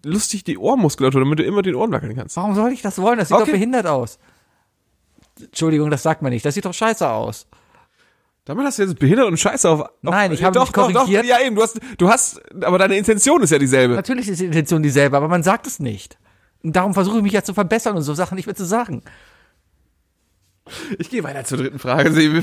lustig 0.03 0.43
die 0.43 0.57
Ohrmuskulatur, 0.57 1.21
damit 1.21 1.39
du 1.39 1.43
immer 1.43 1.61
den 1.61 1.75
Ohren 1.75 1.91
wackeln 1.91 2.15
kannst. 2.15 2.37
Warum 2.37 2.53
soll 2.53 2.71
ich 2.71 2.81
das 2.81 2.99
wollen? 3.01 3.17
Das 3.17 3.29
sieht 3.29 3.37
Okay. 3.37 3.45
doch 3.45 3.51
behindert 3.53 3.87
aus. 3.87 4.19
Entschuldigung, 5.41 5.89
das 5.89 6.03
sagt 6.03 6.21
man 6.21 6.31
nicht. 6.31 6.45
Das 6.45 6.53
sieht 6.53 6.65
doch 6.65 6.73
scheiße 6.73 7.07
aus. 7.07 7.47
Damit 8.45 8.65
hast 8.65 8.79
du 8.79 8.83
jetzt 8.83 8.97
behindert 8.99 9.27
und 9.27 9.37
scheiße 9.37 9.69
auf. 9.69 9.81
auf 9.81 9.89
Nein, 10.01 10.31
ich 10.31 10.43
habe 10.43 10.53
doch, 10.53 10.65
mich 10.67 10.71
doch, 10.71 10.83
korrigiert. 10.93 11.23
Doch, 11.23 11.27
ja, 11.29 11.39
eben, 11.45 11.55
du 11.55 11.61
hast, 11.61 11.79
du 11.97 12.09
hast, 12.09 12.41
aber 12.63 12.77
deine 12.77 12.97
Intention 12.97 13.41
ist 13.43 13.49
ja 13.51 13.59
dieselbe. 13.59 13.95
Natürlich 13.95 14.29
ist 14.29 14.39
die 14.39 14.45
Intention 14.45 14.81
dieselbe, 14.83 15.17
aber 15.17 15.27
man 15.27 15.43
sagt 15.43 15.67
es 15.67 15.79
nicht. 15.79 16.17
Und 16.63 16.75
darum 16.75 16.93
versuche 16.93 17.17
ich 17.17 17.23
mich 17.23 17.33
ja 17.33 17.43
zu 17.43 17.53
verbessern 17.53 17.95
und 17.97 18.03
so 18.03 18.13
Sachen 18.13 18.35
nicht 18.35 18.45
mehr 18.45 18.55
zu 18.55 18.65
sagen. 18.65 19.01
Ich 20.99 21.09
gehe 21.09 21.23
weiter 21.23 21.43
zur 21.43 21.57
dritten 21.59 21.79
Frage. 21.79 22.11
Sebi. 22.11 22.41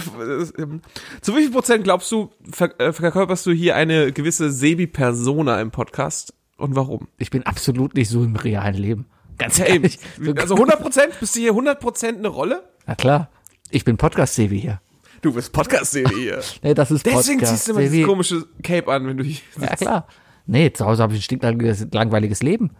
Zu 1.20 1.36
wie 1.36 1.42
viel 1.42 1.50
Prozent 1.50 1.84
glaubst 1.84 2.10
du, 2.12 2.30
äh, 2.78 2.92
verkörperst 2.92 3.46
du 3.46 3.52
hier 3.52 3.76
eine 3.76 4.12
gewisse 4.12 4.50
Sebi-Persona 4.50 5.60
im 5.60 5.70
Podcast? 5.70 6.34
Und 6.56 6.76
warum? 6.76 7.08
Ich 7.18 7.30
bin 7.30 7.42
absolut 7.44 7.94
nicht 7.94 8.08
so 8.08 8.22
im 8.22 8.36
realen 8.36 8.76
Leben. 8.76 9.06
Ganz 9.38 9.58
ehrlich. 9.58 9.98
Also 10.36 10.54
100 10.54 10.80
Prozent? 10.80 11.20
Bist 11.20 11.34
du 11.34 11.40
hier 11.40 11.50
100 11.50 11.80
Prozent 11.80 12.18
eine 12.18 12.28
Rolle? 12.28 12.62
Na 12.86 12.94
klar. 12.94 13.28
Ich 13.70 13.84
bin 13.84 13.96
Podcast-Sevi 13.96 14.60
hier. 14.60 14.80
Du 15.22 15.32
bist 15.32 15.52
Podcast-Sebi 15.52 16.14
hier. 16.14 16.40
Nee, 16.62 16.74
das 16.74 16.90
ist 16.90 17.04
Deswegen 17.04 17.40
Podcast. 17.40 17.52
ziehst 17.52 17.68
du 17.68 17.72
immer 17.72 17.80
dieses 17.80 18.06
komische 18.06 18.44
Cape 18.62 18.92
an, 18.92 19.06
wenn 19.06 19.16
du 19.16 19.24
hier 19.24 19.40
Ja, 19.60 19.74
klar. 19.74 20.06
Nee, 20.46 20.70
zu 20.72 20.84
Hause 20.84 21.02
habe 21.02 21.14
ich 21.14 21.20
ein 21.20 21.22
stinklangweiliges 21.22 21.86
langweiliges 21.92 22.42
Leben. 22.42 22.70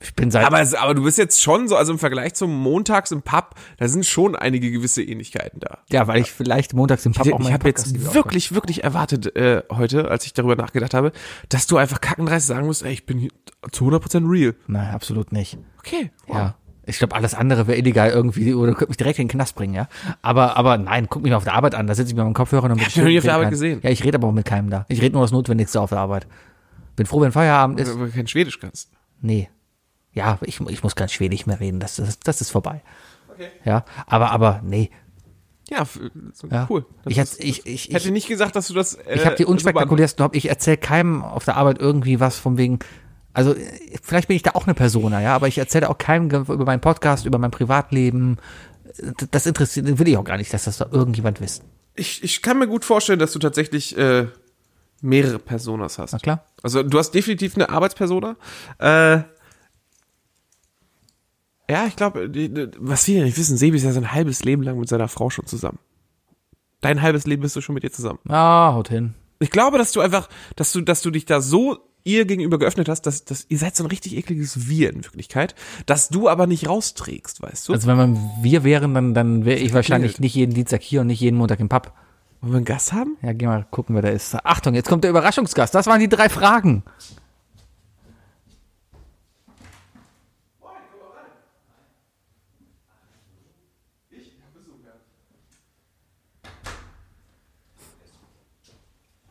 Ich 0.00 0.14
bin 0.14 0.30
seit 0.30 0.46
Aber, 0.46 0.58
aber 0.58 0.94
du 0.94 1.02
bist 1.02 1.18
jetzt 1.18 1.42
schon 1.42 1.66
so, 1.66 1.76
also 1.76 1.92
im 1.92 1.98
Vergleich 1.98 2.34
zum 2.34 2.54
Montags 2.54 3.10
im 3.10 3.22
Pub, 3.22 3.56
da 3.78 3.88
sind 3.88 4.06
schon 4.06 4.36
einige 4.36 4.70
gewisse 4.70 5.02
Ähnlichkeiten 5.02 5.58
da. 5.58 5.78
ja, 5.90 6.06
weil 6.06 6.20
ich 6.20 6.30
vielleicht 6.30 6.72
montags 6.72 7.04
im 7.04 7.12
Pub 7.12 7.26
Ich, 7.26 7.32
auch 7.32 7.38
ich 7.40 7.44
meinen 7.44 7.54
habe 7.54 7.68
jetzt 7.68 8.14
wirklich, 8.14 8.54
wirklich 8.54 8.84
erwartet 8.84 9.34
äh, 9.34 9.62
heute, 9.70 10.08
als 10.08 10.24
ich 10.24 10.34
darüber 10.34 10.54
nachgedacht 10.54 10.94
habe, 10.94 11.12
dass 11.48 11.66
du 11.66 11.78
einfach 11.78 12.00
kackendreist 12.00 12.46
sagen 12.46 12.66
musst, 12.66 12.84
ey, 12.84 12.92
ich 12.92 13.06
bin 13.06 13.28
zu 13.72 13.88
100% 13.88 14.30
real. 14.30 14.54
Nein, 14.68 14.94
absolut 14.94 15.32
nicht. 15.32 15.58
Okay. 15.78 16.10
wow. 16.26 16.36
Ja. 16.36 16.54
Ich 16.86 16.98
glaube, 16.98 17.14
alles 17.14 17.34
andere 17.34 17.66
wäre 17.66 17.76
illegal 17.76 18.08
irgendwie 18.08 18.54
oder 18.54 18.72
könnte 18.72 18.88
mich 18.88 18.96
direkt 18.96 19.18
in 19.18 19.26
den 19.26 19.32
Knast 19.32 19.54
bringen, 19.56 19.74
ja. 19.74 19.88
Aber, 20.22 20.56
aber 20.56 20.78
nein, 20.78 21.06
guck 21.10 21.22
mich 21.22 21.30
mal 21.30 21.36
auf 21.36 21.44
der 21.44 21.52
Arbeit 21.52 21.74
an. 21.74 21.86
Da 21.86 21.94
sitze 21.94 22.08
ich 22.08 22.14
mit 22.14 22.24
meinem 22.24 22.32
Kopfhörer 22.32 22.64
und 22.64 22.70
hab 22.70 22.78
dich 22.78 22.96
noch 22.96 23.04
nie 23.04 23.18
auf 23.18 23.24
der 23.24 23.34
Arbeit 23.34 23.50
gesehen. 23.50 23.80
Ja, 23.82 23.90
ich 23.90 24.02
rede 24.04 24.16
aber 24.16 24.28
auch 24.28 24.32
mit 24.32 24.46
keinem 24.46 24.70
da. 24.70 24.86
Ich 24.88 25.02
rede 25.02 25.12
nur 25.12 25.22
das 25.22 25.30
Notwendigste 25.30 25.82
auf 25.82 25.90
der 25.90 25.98
Arbeit. 25.98 26.26
Bin 26.96 27.04
froh, 27.04 27.20
wenn 27.20 27.30
Feierabend 27.30 27.78
ist. 27.78 27.98
Weil 27.98 28.06
du 28.06 28.12
kein 28.12 28.26
Schwedisch 28.26 28.58
kannst. 28.58 28.90
Nee. 29.20 29.50
Ja, 30.12 30.38
ich, 30.42 30.60
ich 30.60 30.82
muss 30.82 30.96
kein 30.96 31.08
Schwedisch 31.08 31.46
mehr 31.46 31.60
reden. 31.60 31.80
Das, 31.80 31.96
das, 31.96 32.18
das 32.20 32.40
ist 32.40 32.50
vorbei. 32.50 32.82
Okay. 33.32 33.48
Ja, 33.64 33.84
aber, 34.06 34.30
aber, 34.32 34.60
nee. 34.64 34.90
Ja, 35.70 35.84
so 36.32 36.46
Ja. 36.48 36.66
cool. 36.70 36.86
Das 37.04 37.12
Ich, 37.12 37.18
ist- 37.18 37.32
hätte, 37.38 37.42
ich, 37.46 37.66
ich, 37.66 37.84
hätte 37.94 38.06
ich, 38.06 38.10
nicht 38.12 38.26
gesagt, 38.28 38.56
dass 38.56 38.68
du 38.68 38.74
das. 38.74 38.94
Äh, 38.94 39.14
ich 39.16 39.26
habe 39.26 39.36
die 39.36 39.44
unspektakulärsten 39.44 40.24
Hobby. 40.24 40.38
Ich 40.38 40.48
erzähle 40.48 40.78
keinem 40.78 41.22
auf 41.22 41.44
der 41.44 41.56
Arbeit 41.56 41.78
irgendwie 41.78 42.20
was 42.20 42.36
von 42.38 42.56
wegen. 42.56 42.78
Also 43.34 43.54
vielleicht 44.02 44.26
bin 44.28 44.36
ich 44.36 44.42
da 44.42 44.52
auch 44.54 44.64
eine 44.66 44.74
Persona, 44.74 45.20
ja, 45.20 45.34
aber 45.36 45.46
ich 45.46 45.58
erzähle 45.58 45.88
auch 45.90 45.98
keinem 45.98 46.28
über 46.30 46.64
meinen 46.64 46.80
Podcast, 46.80 47.26
über 47.26 47.38
mein 47.38 47.50
Privatleben. 47.52 48.38
Das 49.30 49.46
interessiert, 49.46 49.98
will 49.98 50.08
ich 50.08 50.16
auch 50.16 50.24
gar 50.24 50.38
nicht, 50.38 50.52
dass 50.52 50.64
das 50.64 50.78
da 50.78 50.88
irgendjemand 50.90 51.40
wisst. 51.40 51.62
ich, 51.94 52.24
ich 52.24 52.42
kann 52.42 52.58
mir 52.58 52.66
gut 52.66 52.84
vorstellen, 52.84 53.18
dass 53.20 53.32
du 53.32 53.38
tatsächlich 53.38 53.96
äh, 53.96 54.26
mehrere 55.02 55.38
Personas 55.38 55.98
hast. 55.98 56.12
Na 56.12 56.18
klar. 56.18 56.44
Also 56.64 56.82
du 56.82 56.98
hast 56.98 57.12
definitiv 57.12 57.54
eine 57.54 57.68
Arbeitspersona. 57.68 58.34
Äh, 58.78 59.20
ja, 61.70 61.86
ich 61.86 61.96
glaube, 61.96 62.30
was 62.78 63.06
wir 63.06 63.24
nicht 63.24 63.38
wissen, 63.38 63.56
Sebi 63.56 63.76
ist 63.76 63.84
ja 63.84 63.92
sein 63.92 64.12
halbes 64.12 64.44
Leben 64.44 64.62
lang 64.62 64.78
mit 64.78 64.88
seiner 64.88 65.08
Frau 65.08 65.30
schon 65.30 65.46
zusammen. 65.46 65.78
Dein 66.80 67.02
halbes 67.02 67.26
Leben 67.26 67.42
bist 67.42 67.56
du 67.56 67.60
schon 67.60 67.74
mit 67.74 67.84
ihr 67.84 67.92
zusammen. 67.92 68.20
Ah, 68.28 68.72
haut 68.72 68.88
hin. 68.88 69.14
Ich 69.40 69.50
glaube, 69.50 69.78
dass 69.78 69.92
du 69.92 70.00
einfach, 70.00 70.28
dass 70.56 70.72
du, 70.72 70.80
dass 70.80 71.02
du 71.02 71.10
dich 71.10 71.26
da 71.26 71.40
so 71.40 71.78
ihr 72.04 72.24
gegenüber 72.24 72.58
geöffnet 72.58 72.88
hast, 72.88 73.02
dass, 73.02 73.24
dass 73.24 73.46
ihr 73.48 73.58
seid 73.58 73.76
so 73.76 73.84
ein 73.84 73.88
richtig 73.88 74.16
ekliges 74.16 74.68
Wir 74.68 74.90
in 74.90 75.04
Wirklichkeit, 75.04 75.54
dass 75.86 76.08
du 76.08 76.28
aber 76.28 76.46
nicht 76.46 76.68
rausträgst, 76.68 77.42
weißt 77.42 77.68
du? 77.68 77.72
Also 77.74 77.86
wenn 77.86 77.96
man 77.96 78.30
wir 78.40 78.64
wären, 78.64 78.94
dann, 78.94 79.14
dann 79.14 79.44
wäre 79.44 79.58
ich 79.58 79.74
wahrscheinlich 79.74 80.14
klingelt. 80.14 80.20
nicht 80.20 80.34
jeden 80.34 80.54
Dienstag 80.54 80.82
hier 80.82 81.02
und 81.02 81.08
nicht 81.08 81.20
jeden 81.20 81.36
Montag 81.36 81.60
im 81.60 81.68
Pub. 81.68 81.92
Wollen 82.40 82.52
wir 82.52 82.56
einen 82.58 82.64
Gast 82.64 82.92
haben? 82.92 83.16
Ja, 83.20 83.32
geh 83.32 83.46
mal 83.46 83.66
gucken, 83.70 83.94
wer 83.94 84.02
da 84.02 84.08
ist. 84.08 84.34
Achtung, 84.44 84.74
jetzt 84.74 84.88
kommt 84.88 85.04
der 85.04 85.10
Überraschungsgast. 85.10 85.74
Das 85.74 85.86
waren 85.86 86.00
die 86.00 86.08
drei 86.08 86.28
Fragen. 86.28 86.84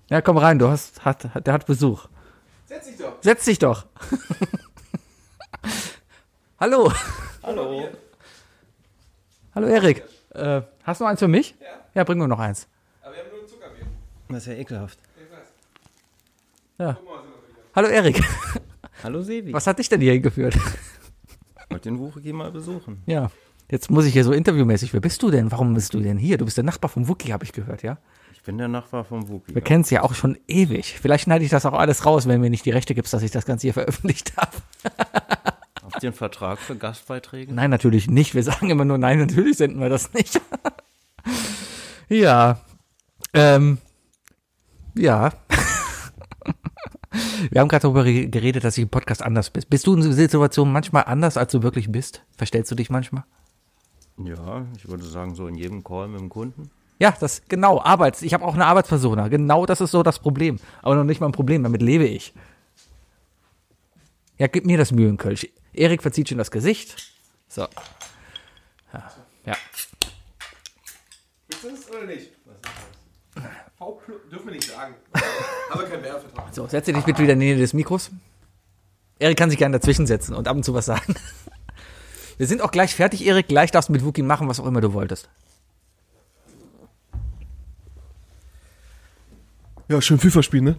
Ja, 0.10 0.22
komm 0.22 0.38
rein, 0.38 0.58
du 0.58 0.70
hast, 0.70 1.04
hat, 1.04 1.34
hat, 1.34 1.48
der 1.48 1.54
hat 1.54 1.66
Besuch. 1.66 2.08
Setz 2.66 2.86
dich 2.86 2.98
doch. 2.98 3.18
Setz 3.22 3.46
dich 3.46 3.60
doch. 3.60 3.86
Hallo. 6.60 6.92
Hallo. 7.44 7.90
Hallo 9.54 9.68
Erik. 9.68 10.04
Äh, 10.34 10.62
hast 10.84 11.02
du 11.02 11.04
noch 11.04 11.12
eins 11.12 11.20
für 11.20 11.28
mich? 11.28 11.56
Ja. 11.60 11.68
Ja, 11.94 12.04
bring 12.06 12.20
mir 12.20 12.28
noch 12.28 12.40
eins. 12.40 12.68
Aber 13.02 13.16
wir 13.16 13.24
haben 13.24 13.32
nur 13.32 13.48
Zuckermehl. 13.48 13.86
Das 14.30 14.38
ist 14.38 14.46
ja 14.48 14.54
ekelhaft. 14.54 14.98
Ja. 16.78 16.98
Hallo 17.76 17.88
Erik. 17.90 18.24
Hallo 19.04 19.22
Sevi. 19.22 19.52
Was 19.52 19.68
hat 19.68 19.80
dich 19.80 19.90
denn 19.90 20.00
hier 20.00 20.14
hingeführt? 20.14 20.56
Ich 20.56 21.70
wollte 21.70 21.90
den 21.90 22.00
Wuchigi 22.00 22.32
mal 22.32 22.52
besuchen. 22.52 23.04
Ja. 23.08 23.30
Jetzt 23.70 23.92
muss 23.92 24.06
ich 24.06 24.14
hier 24.14 24.24
so 24.24 24.32
interviewmäßig. 24.32 24.94
Wer 24.94 25.02
bist 25.02 25.22
du 25.22 25.32
denn? 25.32 25.52
Warum 25.52 25.74
bist 25.74 25.94
du 25.94 26.00
denn 26.00 26.18
hier? 26.18 26.38
Du 26.38 26.46
bist 26.46 26.56
der 26.56 26.64
Nachbar 26.64 26.90
vom 26.90 27.10
Wookie, 27.10 27.34
habe 27.34 27.44
ich 27.44 27.52
gehört, 27.52 27.84
ja? 27.84 27.98
Ich 28.48 28.50
bin 28.50 28.60
der 28.60 28.70
Nachbar 28.70 29.04
vom 29.04 29.28
Wuki. 29.28 29.54
Wir 29.54 29.62
kennen 29.62 29.82
es 29.82 29.90
ja 29.90 30.04
auch 30.04 30.14
schon 30.16 30.38
ewig. 30.48 30.98
Vielleicht 31.02 31.26
schneide 31.26 31.44
ich 31.44 31.52
das 31.52 31.66
auch 31.66 31.74
alles 31.74 32.06
raus, 32.06 32.30
wenn 32.30 32.40
mir 32.40 32.50
nicht 32.50 32.64
die 32.64 32.70
Rechte 32.72 32.96
gibst, 32.96 33.14
dass 33.14 33.22
ich 33.22 33.30
das 33.32 33.46
Ganze 33.46 33.64
hier 33.64 33.74
veröffentlicht 33.74 34.38
habe. 34.38 34.52
Habt 35.84 36.02
ihr 36.02 36.12
einen 36.12 36.16
Vertrag 36.16 36.58
für 36.58 36.78
Gastbeiträge? 36.78 37.54
Nein, 37.54 37.70
natürlich 37.70 38.10
nicht. 38.10 38.36
Wir 38.36 38.44
sagen 38.44 38.70
immer 38.70 38.86
nur 38.86 38.98
nein, 38.98 39.20
natürlich 39.20 39.58
senden 39.58 39.82
wir 39.82 39.90
das 39.90 40.14
nicht. 40.14 40.40
ja. 42.08 42.62
Ähm. 43.34 43.80
Ja. 44.96 45.34
Wir 47.52 47.60
haben 47.60 47.68
gerade 47.68 47.82
darüber 47.82 48.06
re- 48.06 48.30
geredet, 48.30 48.64
dass 48.64 48.78
ich 48.78 48.84
im 48.84 48.90
Podcast 48.90 49.22
anders 49.22 49.50
bist. 49.50 49.70
Bist 49.70 49.86
du 49.88 49.94
in 49.94 50.14
Situationen 50.14 50.72
manchmal 50.72 51.04
anders, 51.04 51.36
als 51.36 51.52
du 51.52 51.64
wirklich 51.64 51.92
bist? 51.92 52.24
Verstellst 52.38 52.72
du 52.72 52.76
dich 52.76 52.90
manchmal? 52.90 53.26
Ja, 54.24 54.66
ich 54.78 54.88
würde 54.88 55.04
sagen, 55.04 55.36
so 55.36 55.48
in 55.48 55.56
jedem 55.56 55.84
Call 55.84 56.08
mit 56.08 56.22
dem 56.22 56.30
Kunden. 56.30 56.70
Ja, 57.00 57.16
das 57.20 57.44
genau, 57.48 57.82
Arbeits. 57.82 58.22
Ich 58.22 58.34
habe 58.34 58.44
auch 58.46 58.56
eine 58.56 58.66
Arbeitspersona. 58.66 59.28
Genau 59.28 59.66
das 59.66 59.82
ist 59.82 59.92
so 59.92 60.04
das 60.04 60.20
Problem. 60.20 60.60
Aber 60.82 60.96
noch 60.96 61.04
nicht 61.04 61.22
mal 61.22 61.28
ein 61.28 61.34
Problem, 61.34 61.64
damit 61.64 61.82
lebe 61.82 62.06
ich. 62.06 62.34
Ja, 64.38 64.48
gib 64.48 64.66
mir 64.66 64.78
das 64.78 64.92
Mühlenkölsch. 64.92 65.48
Erik 65.74 66.02
verzieht 66.02 66.30
schon 66.30 66.38
das 66.38 66.52
Gesicht. 66.52 67.14
So. 67.48 67.68
Ja. 68.94 69.12
ja. 69.46 69.56
Willst 71.48 71.64
du 71.64 71.70
das 71.70 71.90
oder 71.90 72.06
nicht? 72.06 72.32
V 73.78 74.02
dürfen 74.32 74.48
wir 74.48 74.54
nicht 74.54 74.68
sagen. 74.68 74.96
Aber 75.72 75.84
kein 75.84 76.02
Werbevertrag. 76.02 76.54
So, 76.54 76.68
setze 76.68 76.94
dich 76.94 77.04
bitte 77.04 77.22
wieder 77.22 77.34
in 77.34 77.40
die 77.40 77.48
Nähe 77.48 77.58
des 77.58 77.74
Mikros. 77.74 78.10
Erik 79.20 79.38
kann 79.38 79.50
sich 79.50 79.60
gerne 79.60 79.78
dazwischen 79.78 80.08
setzen 80.08 80.36
und 80.36 80.48
ab 80.48 80.56
und 80.56 80.64
zu 80.64 80.74
was 80.74 80.86
sagen. 80.86 81.16
Wir 82.38 82.46
sind 82.46 82.62
auch 82.62 82.72
gleich 82.72 82.94
fertig, 82.94 83.26
Erik. 83.26 83.48
Gleich 83.48 83.72
darfst 83.72 83.90
du 83.90 83.94
mit 83.94 84.06
Wookie 84.06 84.22
machen, 84.22 84.48
was 84.48 84.60
auch 84.60 84.68
immer 84.68 84.82
du 84.82 84.94
wolltest. 84.94 85.28
Ja, 89.90 90.02
schön 90.02 90.20
FIFA 90.20 90.44
spielen, 90.44 90.64
ne? 90.66 90.76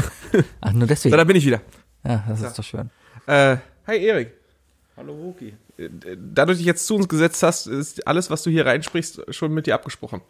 Ach, 0.60 0.72
nur 0.72 0.86
deswegen. 0.86 1.12
So, 1.12 1.16
da 1.16 1.24
bin 1.24 1.36
ich 1.36 1.44
wieder. 1.44 1.60
Ja, 2.04 2.24
das 2.28 2.40
ist 2.40 2.58
doch 2.58 2.64
schön. 2.64 2.90
Äh, 3.26 3.58
hi 3.86 3.98
Erik. 3.98 4.32
Hallo 4.96 5.16
Wuki. 5.16 5.54
Äh, 5.76 5.88
Da 6.16 6.46
du 6.46 6.54
dich 6.54 6.64
jetzt 6.64 6.86
zu 6.86 6.96
uns 6.96 7.08
gesetzt 7.08 7.42
hast, 7.42 7.66
ist 7.66 8.06
alles, 8.06 8.30
was 8.30 8.42
du 8.42 8.50
hier 8.50 8.64
reinsprichst, 8.64 9.34
schon 9.34 9.52
mit 9.52 9.66
dir 9.66 9.74
abgesprochen. 9.74 10.22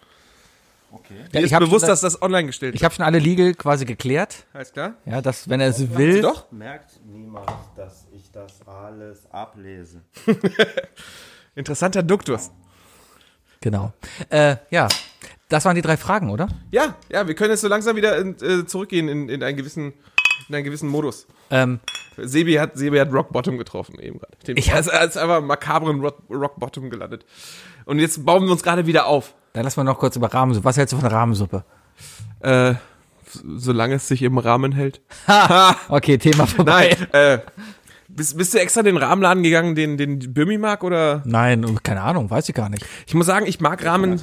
Okay. 0.90 1.14
Ja, 1.32 1.40
ich 1.42 1.52
habe 1.54 1.66
bewusst, 1.66 1.82
schon, 1.82 1.90
dass 1.90 2.00
das 2.00 2.20
online 2.22 2.46
gestellt 2.46 2.74
ich 2.74 2.82
hab 2.82 2.94
schon 2.94 3.04
alle 3.04 3.18
Legal 3.18 3.54
quasi 3.54 3.84
geklärt. 3.84 4.46
Alles 4.54 4.72
klar? 4.72 4.94
Ja, 5.04 5.20
dass, 5.20 5.48
wenn 5.48 5.60
er 5.60 5.68
es 5.68 5.96
will. 5.96 6.22
Doch? 6.22 6.50
Merkt 6.50 6.98
niemand, 7.04 7.50
dass 7.76 8.06
ich 8.12 8.30
das 8.32 8.66
alles 8.66 9.30
ablese. 9.30 10.00
Interessanter 11.54 12.02
Duktus. 12.02 12.50
Genau. 13.60 13.92
Äh, 14.30 14.56
ja, 14.70 14.88
das 15.48 15.64
waren 15.64 15.74
die 15.74 15.82
drei 15.82 15.96
Fragen, 15.96 16.30
oder? 16.30 16.48
Ja, 16.70 16.96
ja, 17.10 17.26
wir 17.26 17.34
können 17.34 17.50
jetzt 17.50 17.62
so 17.62 17.68
langsam 17.68 17.96
wieder 17.96 18.16
in, 18.18 18.36
äh, 18.42 18.66
zurückgehen 18.66 19.08
in, 19.08 19.28
in, 19.28 19.42
einen 19.42 19.56
gewissen, 19.56 19.94
in 20.48 20.54
einen 20.54 20.64
gewissen 20.64 20.88
Modus. 20.88 21.26
Ähm, 21.50 21.80
Sebi 22.16 22.54
hat, 22.54 22.76
Sebi 22.76 22.98
hat 22.98 23.12
Rock 23.12 23.32
Bottom 23.32 23.58
getroffen 23.58 23.98
eben 23.98 24.18
gerade. 24.18 24.36
Ich 24.60 24.68
Er 24.68 24.86
er 24.86 25.04
ist 25.06 25.16
einfach 25.16 25.40
makabren 25.40 26.00
Rock, 26.00 26.18
Rock 26.28 26.58
Bottom 26.58 26.90
gelandet. 26.90 27.24
Und 27.86 27.98
jetzt 27.98 28.24
bauen 28.24 28.44
wir 28.44 28.52
uns 28.52 28.62
gerade 28.62 28.86
wieder 28.86 29.06
auf. 29.06 29.34
dann 29.52 29.64
lassen 29.64 29.78
wir 29.78 29.84
noch 29.84 29.98
kurz 29.98 30.16
über 30.16 30.32
Rahmensuppe. 30.32 30.64
Was 30.64 30.76
hältst 30.76 30.92
du 30.92 30.98
von 30.98 31.08
Rahmensuppe? 31.08 31.64
Äh, 32.40 32.74
solange 33.56 33.94
es 33.94 34.08
sich 34.08 34.22
im 34.22 34.38
Rahmen 34.38 34.72
hält. 34.72 35.00
Okay, 35.88 36.18
Thema 36.18 36.46
vorbei. 36.46 36.96
Nein, 37.12 37.12
äh, 37.12 37.38
bist, 38.08 38.36
bist 38.36 38.52
du 38.54 38.58
extra 38.58 38.82
den 38.82 38.96
Rahmenladen 38.96 39.42
gegangen, 39.42 39.74
den, 39.74 39.96
den 39.96 40.18
Birmi 40.34 40.58
mag, 40.58 40.82
oder? 40.82 41.22
Nein, 41.24 41.64
und 41.64 41.84
keine 41.84 42.02
Ahnung, 42.02 42.30
weiß 42.30 42.48
ich 42.48 42.54
gar 42.54 42.68
nicht. 42.68 42.84
Ich 43.06 43.14
muss 43.14 43.26
sagen, 43.26 43.46
ich 43.46 43.60
mag 43.60 43.84
Rahmen. 43.84 44.20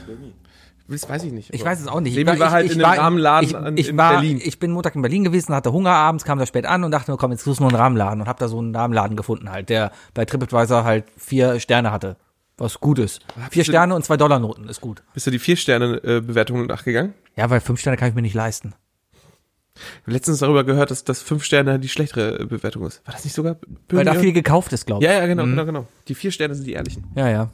Das 0.87 1.09
weiß 1.09 1.23
ich 1.23 1.31
nicht. 1.31 1.51
Ich 1.53 1.65
weiß 1.65 1.79
es 1.81 1.87
auch 1.87 1.99
nicht. 1.99 2.13
Sebi 2.13 2.31
Ich 2.33 2.39
war 2.39 2.51
halt 2.51 2.67
ich, 2.67 2.73
in 2.77 2.83
einem 2.83 2.99
Rahmenladen 2.99 3.49
ich, 3.49 3.55
an- 3.55 3.77
ich 3.77 3.89
in 3.89 3.97
war, 3.97 4.13
Berlin. 4.13 4.39
Ich 4.43 4.59
bin 4.59 4.71
Montag 4.71 4.93
in 4.95 5.01
Berlin 5.01 5.23
gewesen, 5.23 5.55
hatte 5.55 5.71
Hunger 5.71 5.91
abends, 5.91 6.23
kam 6.25 6.37
da 6.37 6.45
spät 6.45 6.65
an 6.65 6.83
und 6.83 6.91
dachte 6.91 7.11
mir, 7.11 7.17
komm, 7.17 7.31
jetzt 7.31 7.43
suchst 7.43 7.59
du 7.59 7.63
nur 7.63 7.71
einen 7.71 7.79
Rahmenladen 7.81 8.21
und 8.21 8.27
hab 8.27 8.37
da 8.37 8.47
so 8.47 8.59
einen 8.59 8.75
Rahmenladen 8.75 9.17
gefunden 9.17 9.49
halt, 9.49 9.69
der 9.69 9.91
bei 10.13 10.25
TripAdvisor 10.25 10.83
halt 10.83 11.05
vier 11.17 11.59
Sterne 11.59 11.91
hatte. 11.91 12.17
Was 12.57 12.79
gut 12.79 12.99
ist. 12.99 13.21
Vier 13.49 13.63
du- 13.63 13.71
Sterne 13.71 13.95
und 13.95 14.05
zwei 14.05 14.15
Dollar 14.15 14.39
Noten 14.39 14.69
ist 14.69 14.79
gut. 14.79 15.01
Bist 15.13 15.27
du 15.27 15.31
die 15.31 15.39
Vier-Sterne-Bewertung 15.39 16.67
nachgegangen? 16.67 17.13
Ja, 17.35 17.49
weil 17.49 17.59
fünf 17.61 17.79
Sterne 17.81 17.97
kann 17.97 18.09
ich 18.09 18.15
mir 18.15 18.21
nicht 18.21 18.35
leisten. 18.35 18.73
Ich 19.75 19.81
habe 20.03 20.11
letztens 20.13 20.39
darüber 20.39 20.63
gehört, 20.63 20.89
dass 20.89 21.03
das 21.03 21.21
fünf 21.21 21.43
Sterne 21.43 21.79
die 21.79 21.89
schlechtere 21.89 22.39
äh, 22.39 22.45
Bewertung 22.45 22.85
ist. 22.85 23.05
War 23.05 23.13
das 23.13 23.25
nicht 23.25 23.33
sogar 23.33 23.57
Weil 23.89 24.05
da 24.05 24.13
viel 24.13 24.31
gekauft 24.31 24.71
ist, 24.71 24.85
glaube 24.85 25.03
ich. 25.03 25.09
Ja, 25.09 25.17
ja, 25.17 25.25
genau, 25.25 25.43
genau, 25.43 25.65
genau. 25.65 25.87
Die 26.07 26.15
vier 26.15 26.31
Sterne 26.31 26.55
sind 26.55 26.65
die 26.65 26.73
ehrlichen. 26.73 27.05
Ja, 27.15 27.27
ja. 27.27 27.49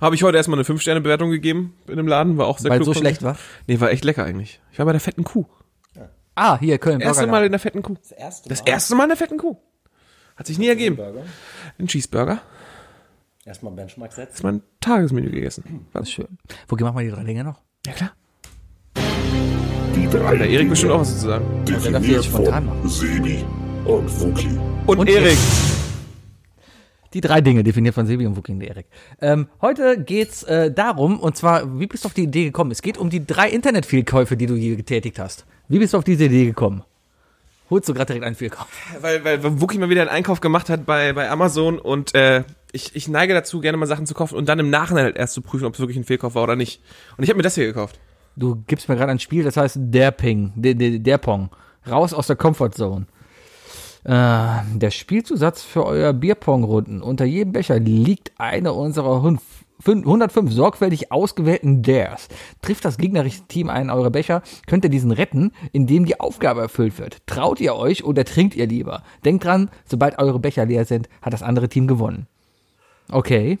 Habe 0.00 0.14
ich 0.14 0.22
heute 0.22 0.36
erstmal 0.36 0.58
eine 0.58 0.64
Fünf-Sterne-Bewertung 0.64 1.30
gegeben 1.30 1.74
in 1.88 1.96
dem 1.96 2.06
Laden, 2.06 2.36
war 2.38 2.46
auch 2.46 2.58
sehr 2.58 2.70
Weil 2.70 2.78
klug 2.80 2.94
so 2.94 3.00
schlecht 3.00 3.22
war. 3.22 3.36
Nee, 3.66 3.80
war 3.80 3.90
echt 3.90 4.04
lecker 4.04 4.24
eigentlich. 4.24 4.60
Ich 4.72 4.78
war 4.78 4.86
bei 4.86 4.92
der 4.92 5.00
fetten 5.00 5.24
Kuh. 5.24 5.46
Ah, 6.36 6.58
hier, 6.58 6.78
Köln. 6.78 7.00
Erste 7.00 7.22
Burgerladen. 7.22 7.30
Mal 7.30 7.46
in 7.46 7.52
der 7.52 7.60
fetten 7.60 7.82
Kuh. 7.82 7.94
Das 7.94 8.10
erste 8.12 8.48
Das 8.48 8.60
erste 8.62 8.94
Mal 8.96 9.04
in 9.04 9.10
der 9.10 9.16
fetten 9.16 9.38
Kuh. 9.38 9.56
Hat 10.36 10.46
sich 10.48 10.58
nie 10.58 10.66
ergeben. 10.66 10.96
Burger. 10.96 11.22
Ein 11.78 11.86
Cheeseburger. 11.86 12.40
Erstmal 13.44 13.72
Benchmark 13.72 14.10
Das 14.10 14.16
setzen. 14.16 14.34
ist 14.34 14.42
mein 14.42 14.62
Tagesmenü 14.80 15.30
gegessen. 15.30 15.86
Das 15.92 16.02
ist 16.08 16.12
schön. 16.12 16.38
Wo 16.66 16.74
machen 16.76 16.96
wir 16.98 17.04
die 17.04 17.10
drei 17.10 17.22
Dinge 17.22 17.44
noch? 17.44 17.60
Ja, 17.86 17.92
klar. 17.92 18.12
Die 18.96 20.08
drei 20.10 20.36
Da 20.36 20.44
Erik 20.44 20.68
bestimmt 20.70 20.92
auch 20.92 21.00
was 21.00 21.20
zu 21.20 21.26
sagen. 21.28 21.44
der 21.66 21.74
darf 21.76 21.84
definiert 21.84 22.24
spontan 22.24 22.66
von 22.68 22.88
Sebi 22.88 23.44
und 23.84 24.20
Wookie. 24.20 24.58
Und, 24.86 24.98
Und 24.98 25.08
Erik. 25.08 25.38
Die 27.14 27.20
drei 27.20 27.40
Dinge 27.40 27.62
definiert 27.62 27.94
von 27.94 28.06
Sebi 28.06 28.26
und 28.26 28.36
Wooking 28.36 28.60
Erik. 28.60 28.86
Ähm, 29.20 29.46
heute 29.62 30.02
geht's 30.02 30.42
äh, 30.42 30.72
darum, 30.72 31.20
und 31.20 31.36
zwar, 31.36 31.78
wie 31.78 31.86
bist 31.86 32.04
du 32.04 32.08
auf 32.08 32.14
die 32.14 32.24
Idee 32.24 32.44
gekommen? 32.44 32.72
Es 32.72 32.82
geht 32.82 32.98
um 32.98 33.08
die 33.08 33.24
drei 33.24 33.48
Internetfehlkäufe, 33.48 34.36
die 34.36 34.46
du 34.46 34.56
je 34.56 34.74
getätigt 34.74 35.20
hast. 35.20 35.46
Wie 35.68 35.78
bist 35.78 35.94
du 35.94 35.98
auf 35.98 36.04
diese 36.04 36.24
Idee 36.24 36.46
gekommen? 36.46 36.82
Holst 37.70 37.88
du 37.88 37.94
gerade 37.94 38.06
direkt 38.06 38.26
einen 38.26 38.34
Fehlkauf? 38.34 38.66
Weil, 39.00 39.24
weil, 39.24 39.42
weil 39.44 39.60
Wookie 39.60 39.78
mal 39.78 39.88
wieder 39.88 40.02
einen 40.02 40.10
Einkauf 40.10 40.40
gemacht 40.40 40.68
hat 40.68 40.84
bei, 40.84 41.12
bei 41.12 41.30
Amazon 41.30 41.78
und 41.78 42.14
äh, 42.16 42.42
ich, 42.72 42.96
ich 42.96 43.06
neige 43.06 43.32
dazu, 43.32 43.60
gerne 43.60 43.78
mal 43.78 43.86
Sachen 43.86 44.06
zu 44.06 44.14
kaufen 44.14 44.34
und 44.34 44.48
dann 44.48 44.58
im 44.58 44.68
Nachhinein 44.68 45.04
halt 45.04 45.16
erst 45.16 45.34
zu 45.34 45.40
prüfen, 45.40 45.66
ob 45.66 45.74
es 45.74 45.80
wirklich 45.80 45.96
ein 45.96 46.04
Fehlkauf 46.04 46.34
war 46.34 46.42
oder 46.42 46.56
nicht. 46.56 46.82
Und 47.16 47.22
ich 47.22 47.30
habe 47.30 47.36
mir 47.36 47.44
das 47.44 47.54
hier 47.54 47.66
gekauft. 47.66 48.00
Du 48.34 48.64
gibst 48.66 48.88
mir 48.88 48.96
gerade 48.96 49.12
ein 49.12 49.20
Spiel, 49.20 49.44
das 49.44 49.56
heißt 49.56 49.78
der 49.78 50.10
Ping, 50.10 50.52
der, 50.56 50.74
der, 50.74 50.98
der 50.98 51.18
Pong. 51.18 51.50
Raus 51.88 52.12
aus 52.12 52.26
der 52.26 52.36
Comfortzone. 52.36 53.06
Äh, 54.04 54.60
der 54.74 54.90
Spielzusatz 54.90 55.62
für 55.62 55.84
euer 55.86 56.12
Bierpong-Runden. 56.12 57.02
Unter 57.02 57.24
jedem 57.24 57.52
Becher 57.52 57.78
liegt 57.78 58.32
eine 58.38 58.72
unserer 58.74 59.22
hun- 59.22 59.38
fün- 59.82 60.04
105 60.04 60.52
sorgfältig 60.52 61.10
ausgewählten 61.10 61.82
Dares. 61.82 62.28
Trifft 62.60 62.84
das 62.84 62.98
gegnerische 62.98 63.42
Team 63.48 63.70
einen 63.70 63.88
eurer 63.90 64.10
Becher, 64.10 64.42
könnt 64.66 64.84
ihr 64.84 64.90
diesen 64.90 65.10
retten, 65.10 65.52
indem 65.72 66.04
die 66.04 66.20
Aufgabe 66.20 66.60
erfüllt 66.60 66.98
wird. 66.98 67.26
Traut 67.26 67.60
ihr 67.60 67.74
euch 67.76 68.04
oder 68.04 68.24
trinkt 68.24 68.54
ihr 68.54 68.66
lieber? 68.66 69.02
Denkt 69.24 69.44
dran, 69.44 69.70
sobald 69.86 70.18
eure 70.18 70.38
Becher 70.38 70.66
leer 70.66 70.84
sind, 70.84 71.08
hat 71.22 71.32
das 71.32 71.42
andere 71.42 71.68
Team 71.70 71.86
gewonnen. 71.86 72.26
Okay. 73.10 73.58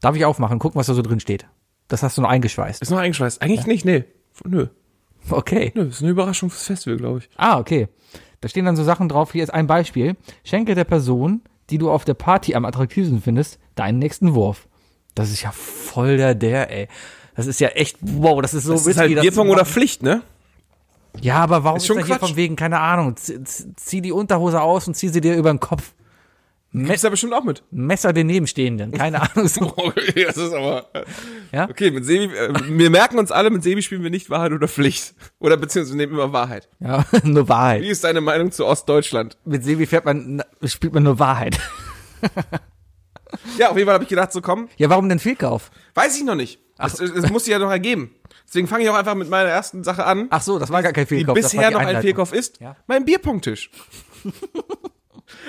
Darf 0.00 0.16
ich 0.16 0.24
aufmachen? 0.24 0.58
Gucken, 0.58 0.78
was 0.78 0.86
da 0.86 0.94
so 0.94 1.02
drin 1.02 1.20
steht. 1.20 1.46
Das 1.88 2.02
hast 2.02 2.18
du 2.18 2.22
noch 2.22 2.28
eingeschweißt. 2.28 2.82
Ist 2.82 2.90
noch 2.90 2.98
eingeschweißt. 2.98 3.40
Eigentlich 3.42 3.66
nicht, 3.66 3.84
nee. 3.86 4.04
Nö. 4.44 4.66
Okay. 5.30 5.72
Nö, 5.74 5.84
ist 5.88 6.00
eine 6.02 6.10
Überraschung 6.10 6.50
fürs 6.50 6.64
Festival, 6.64 6.98
glaube 6.98 7.18
ich. 7.20 7.28
Ah, 7.36 7.58
okay. 7.58 7.88
Da 8.40 8.48
stehen 8.48 8.64
dann 8.64 8.76
so 8.76 8.84
Sachen 8.84 9.08
drauf. 9.08 9.32
Hier 9.32 9.42
ist 9.42 9.50
ein 9.50 9.66
Beispiel. 9.66 10.16
Schenke 10.44 10.74
der 10.74 10.84
Person, 10.84 11.42
die 11.70 11.78
du 11.78 11.90
auf 11.90 12.04
der 12.04 12.14
Party 12.14 12.54
am 12.54 12.64
attraktivsten 12.64 13.20
findest, 13.20 13.58
deinen 13.74 13.98
nächsten 13.98 14.34
Wurf. 14.34 14.68
Das 15.14 15.30
ist 15.30 15.42
ja 15.42 15.50
voll 15.50 16.16
der 16.16 16.34
der, 16.34 16.70
ey. 16.70 16.88
Das 17.34 17.46
ist 17.46 17.60
ja 17.60 17.68
echt, 17.68 17.98
wow, 18.00 18.40
das 18.42 18.54
ist 18.54 18.64
so 18.64 18.72
Das 18.72 18.86
ist 18.86 18.98
halt 18.98 19.32
zu 19.32 19.42
oder. 19.42 19.64
Pflicht, 19.64 20.02
ne? 20.02 20.22
Ja, 21.20 21.36
aber 21.36 21.64
warum 21.64 21.76
Ist 21.76 21.84
ist, 21.84 21.86
schon 21.88 21.98
da 21.98 22.04
hier 22.04 22.18
von 22.18 22.36
wegen, 22.36 22.56
keine 22.56 22.78
Ahnung, 22.78 23.16
zieh 23.16 24.00
die 24.00 24.12
Unterhose 24.12 24.60
aus 24.60 24.86
und 24.86 24.94
zieh 24.94 25.08
sie 25.08 25.20
dir 25.20 25.36
über 25.36 25.52
den 25.52 25.60
Kopf. 25.60 25.92
Ist 26.72 27.02
da 27.02 27.08
bestimmt 27.08 27.32
auch 27.32 27.44
mit. 27.44 27.62
Messer 27.70 28.12
den 28.12 28.26
Nebenstehenden, 28.26 28.92
keine 28.92 29.22
Ahnung. 29.34 29.48
Okay, 29.76 30.24
das 30.26 30.36
ist 30.36 30.52
aber. 30.52 30.86
Ja? 31.50 31.68
Okay, 31.68 31.90
mit 31.90 32.04
Sebi, 32.04 32.34
äh, 32.34 32.52
wir 32.68 32.90
merken 32.90 33.18
uns 33.18 33.32
alle, 33.32 33.48
mit 33.50 33.62
Sebi 33.62 33.80
spielen 33.82 34.02
wir 34.02 34.10
nicht 34.10 34.28
Wahrheit 34.28 34.52
oder 34.52 34.68
Pflicht. 34.68 35.14
Oder 35.38 35.56
beziehungsweise 35.56 35.96
nehmen 35.96 36.12
immer 36.12 36.32
Wahrheit. 36.32 36.68
Ja, 36.80 37.04
nur 37.24 37.48
Wahrheit. 37.48 37.82
Wie 37.82 37.88
ist 37.88 38.04
deine 38.04 38.20
Meinung 38.20 38.52
zu 38.52 38.66
Ostdeutschland? 38.66 39.38
Mit 39.46 39.64
Sebi 39.64 39.86
fährt 39.86 40.04
man, 40.04 40.42
spielt 40.64 40.92
man 40.92 41.04
nur 41.04 41.18
Wahrheit. 41.18 41.58
Ja, 43.58 43.70
auf 43.70 43.76
jeden 43.76 43.86
Fall 43.86 43.94
habe 43.94 44.04
ich 44.04 44.10
gedacht, 44.10 44.32
so 44.32 44.40
komm, 44.40 44.68
Ja, 44.76 44.88
warum 44.90 45.08
denn 45.08 45.18
Fehlkauf? 45.18 45.70
weiß 45.94 46.16
ich 46.18 46.24
noch 46.24 46.34
nicht. 46.34 46.60
Es, 46.78 47.00
es, 47.00 47.10
es 47.10 47.30
muss 47.30 47.44
sich 47.44 47.52
ja 47.52 47.58
noch 47.58 47.70
ergeben. 47.70 48.14
Deswegen 48.46 48.68
fange 48.68 48.84
ich 48.84 48.90
auch 48.90 48.94
einfach 48.94 49.14
mit 49.14 49.28
meiner 49.28 49.48
ersten 49.50 49.84
Sache 49.84 50.04
an, 50.06 50.28
Ach 50.30 50.40
so, 50.42 50.58
das 50.58 50.70
war 50.70 50.82
gar 50.82 50.92
kein 50.92 51.04
die 51.04 51.08
Fehlkauf. 51.16 51.34
das 51.36 51.44
war 51.44 51.50
bisher 51.62 51.68
die 51.70 51.74
noch 51.74 51.80
ein. 51.82 52.00
Fehlkauf 52.02 52.32
ist. 52.32 52.60
Ja. 52.60 52.76
Mein 52.86 53.04
Bierpunkttisch. 53.04 53.70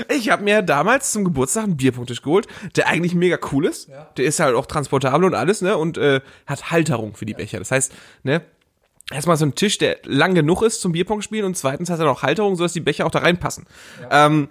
Ich 0.08 0.30
habe 0.30 0.44
mir 0.44 0.62
damals 0.62 1.12
zum 1.12 1.24
Geburtstag 1.24 1.66
einen 1.66 1.78
Bierpunkttisch 1.78 2.22
geholt, 2.22 2.48
der 2.76 2.88
eigentlich 2.88 3.16
mega 3.16 3.38
cool 3.52 3.66
ist. 3.66 3.90
Der 4.18 4.26
ist 4.26 4.40
halt 4.40 4.56
auch 4.56 4.66
transportabel 4.66 5.26
und 5.26 5.34
alles, 5.36 5.62
ne? 5.62 5.78
Und 5.78 5.98
äh, 5.98 6.22
hat 6.46 6.72
Halterung 6.72 7.16
für 7.16 7.26
die 7.26 7.34
Becher. 7.34 7.60
Das 7.60 7.72
heißt, 7.72 7.94
ne? 8.24 8.42
Erstmal 9.12 9.38
so 9.38 9.46
ein 9.46 9.56
Tisch, 9.56 9.80
der 9.80 9.98
lang 10.04 10.36
genug 10.36 10.62
ist 10.62 10.82
zum 10.82 10.92
Bierpong 10.92 11.24
spielen 11.24 11.46
und 11.46 11.58
zweitens 11.58 11.90
hat 11.90 12.00
er 12.00 12.06
noch 12.06 12.22
Halterung, 12.22 12.56
sodass 12.56 12.74
die 12.74 12.80
Becher 12.80 13.08
auch 13.08 13.12
da 13.12 13.20
reinpassen. 13.20 13.66
Ähm, 14.12 14.50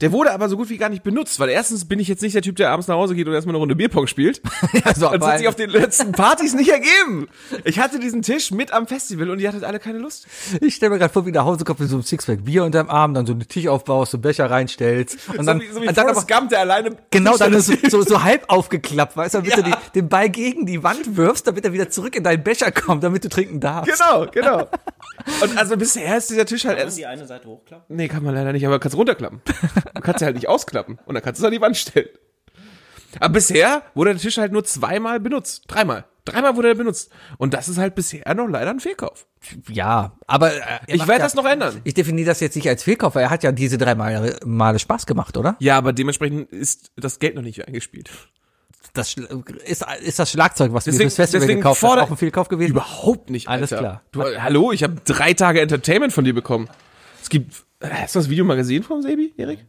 der 0.00 0.12
wurde 0.12 0.32
aber 0.32 0.48
so 0.48 0.56
gut 0.56 0.70
wie 0.70 0.76
gar 0.78 0.88
nicht 0.88 1.02
benutzt, 1.02 1.38
weil 1.40 1.48
erstens 1.50 1.84
bin 1.86 1.98
ich 1.98 2.08
jetzt 2.08 2.22
nicht 2.22 2.34
der 2.34 2.42
Typ, 2.42 2.56
der 2.56 2.70
abends 2.70 2.88
nach 2.88 2.94
Hause 2.96 3.14
geht 3.14 3.26
und 3.26 3.34
erstmal 3.34 3.54
eine 3.54 3.58
Runde 3.60 3.76
Bierpong 3.76 4.06
spielt. 4.06 4.40
Ja, 4.72 4.94
so, 4.94 5.08
Das 5.20 5.26
hat 5.28 5.38
sich 5.38 5.48
auf 5.48 5.56
den 5.56 5.70
letzten 5.70 6.12
Partys 6.12 6.54
nicht 6.54 6.70
ergeben. 6.70 7.28
Ich 7.64 7.78
hatte 7.80 7.98
diesen 7.98 8.22
Tisch 8.22 8.50
mit 8.50 8.72
am 8.72 8.86
Festival 8.86 9.30
und 9.30 9.38
die 9.38 9.48
hattet 9.48 9.64
alle 9.64 9.78
keine 9.78 9.98
Lust. 9.98 10.26
Ich 10.60 10.74
stelle 10.76 10.90
mir 10.90 10.98
gerade 10.98 11.12
vor, 11.12 11.26
wie 11.26 11.32
du 11.32 11.38
nach 11.38 11.44
Hause 11.44 11.64
kommst 11.64 11.80
mit 11.80 11.88
so 11.90 11.96
einem 11.96 12.02
Sixpack 12.04 12.44
Bier 12.44 12.64
unterm 12.64 12.88
Arm, 12.88 13.14
dann 13.14 13.26
so 13.26 13.32
einen 13.32 13.46
Tisch 13.48 13.66
aufbaust, 13.68 14.12
so 14.12 14.16
einen 14.16 14.22
Becher 14.22 14.50
reinstellst 14.50 15.18
und 15.36 15.46
dann, 15.46 15.58
so 15.60 15.64
wie, 15.64 15.72
so 15.72 15.82
wie 15.82 15.88
und 15.88 15.96
dann 15.96 16.08
aber, 16.08 16.24
Gump, 16.24 16.50
der 16.50 16.60
alleine 16.60 16.96
genau, 17.10 17.36
dann 17.36 17.52
das 17.52 17.66
so, 17.66 17.74
so, 17.88 18.02
so 18.02 18.22
halb 18.22 18.44
aufgeklappt, 18.48 19.16
weißt 19.16 19.34
du, 19.34 19.38
damit 19.38 19.56
du 19.56 19.60
Ja. 19.60 19.76
die, 19.94 20.00
den 20.00 20.08
Ball 20.08 20.28
gegen 20.30 20.66
die 20.66 20.82
Wand 20.82 21.16
wirfst, 21.16 21.46
damit 21.46 21.64
er 21.64 21.72
wieder 21.72 21.90
zurück 21.90 22.14
in 22.16 22.22
deinen 22.24 22.42
Becher 22.42 22.70
kommt, 22.72 23.02
damit 23.04 23.24
du 23.24 23.28
trinken 23.28 23.60
darfst. 23.60 23.90
Genau, 23.92 24.26
genau. 24.30 24.68
Und 25.42 25.56
also 25.58 25.76
bisher 25.76 26.16
ist 26.16 26.30
dieser 26.30 26.46
Tisch 26.46 26.64
halt 26.64 26.78
Kann 26.78 26.86
erst. 26.86 26.98
die 26.98 27.06
eine 27.06 27.26
Seite 27.26 27.48
hochklappen? 27.48 27.96
Nee, 27.96 28.08
kann 28.08 28.22
man 28.22 28.34
leider 28.34 28.52
nicht, 28.52 28.66
aber 28.66 28.78
kannst 28.78 28.96
runterklappen. 28.96 29.40
Du 29.94 30.00
kannst 30.00 30.20
sie 30.20 30.24
halt 30.24 30.36
nicht 30.36 30.48
ausklappen 30.48 30.98
und 31.06 31.14
dann 31.14 31.22
kannst 31.22 31.40
du 31.40 31.44
es 31.44 31.46
an 31.46 31.52
die 31.52 31.60
Wand 31.60 31.76
stellen. 31.76 32.08
Aber 33.18 33.34
bisher 33.34 33.82
wurde 33.94 34.12
der 34.12 34.20
Tisch 34.20 34.38
halt 34.38 34.52
nur 34.52 34.64
zweimal 34.64 35.18
benutzt. 35.20 35.64
Dreimal. 35.66 36.04
Dreimal 36.24 36.54
wurde 36.54 36.68
er 36.68 36.74
benutzt. 36.76 37.10
Und 37.38 37.54
das 37.54 37.68
ist 37.68 37.78
halt 37.78 37.94
bisher 37.96 38.34
noch 38.34 38.46
leider 38.46 38.70
ein 38.70 38.78
Fehlkauf. 38.78 39.26
Ja, 39.68 40.16
aber 40.28 40.52
äh, 40.54 40.60
Ich 40.86 41.00
werde 41.00 41.12
ja, 41.14 41.18
das 41.18 41.34
noch 41.34 41.46
ändern. 41.46 41.80
Ich 41.82 41.94
definiere 41.94 42.26
das 42.26 42.38
jetzt 42.40 42.54
nicht 42.54 42.68
als 42.68 42.84
Fehlkauf, 42.84 43.14
weil 43.16 43.24
er 43.24 43.30
hat 43.30 43.42
ja 43.42 43.50
diese 43.52 43.78
drei 43.78 43.94
Male, 43.96 44.38
Male 44.44 44.78
Spaß 44.78 45.06
gemacht, 45.06 45.36
oder? 45.36 45.56
Ja, 45.58 45.76
aber 45.78 45.92
dementsprechend 45.92 46.52
ist 46.52 46.92
das 46.96 47.18
Geld 47.18 47.34
noch 47.34 47.42
nicht 47.42 47.66
eingespielt. 47.66 48.10
Das 48.92 49.14
ist, 49.64 49.84
ist 50.02 50.18
das 50.18 50.30
Schlagzeug, 50.30 50.72
was 50.72 50.84
Deswegen- 50.84 51.02
fürs 51.10 51.16
Festival 51.16 51.46
gekauft 51.48 51.80
fordere- 51.80 52.04
auch 52.04 52.10
ein 52.10 52.16
Fehlkauf 52.16 52.48
gewesen? 52.48 52.72
Überhaupt 52.72 53.30
nicht, 53.30 53.48
Alles 53.48 53.72
Alter. 53.72 53.82
klar. 53.82 54.02
Du, 54.12 54.42
hallo, 54.42 54.72
ich 54.72 54.82
habe 54.82 54.96
drei 55.04 55.32
Tage 55.32 55.60
Entertainment 55.60 56.12
von 56.12 56.24
dir 56.24 56.34
bekommen. 56.34 56.68
Es 57.22 57.28
gibt, 57.28 57.54
hast 57.82 58.14
du 58.14 58.18
das 58.20 58.28
Video 58.28 58.44
mal 58.44 58.56
gesehen 58.56 58.82
vom 58.82 59.00
Sebi, 59.02 59.32
Erik? 59.36 59.64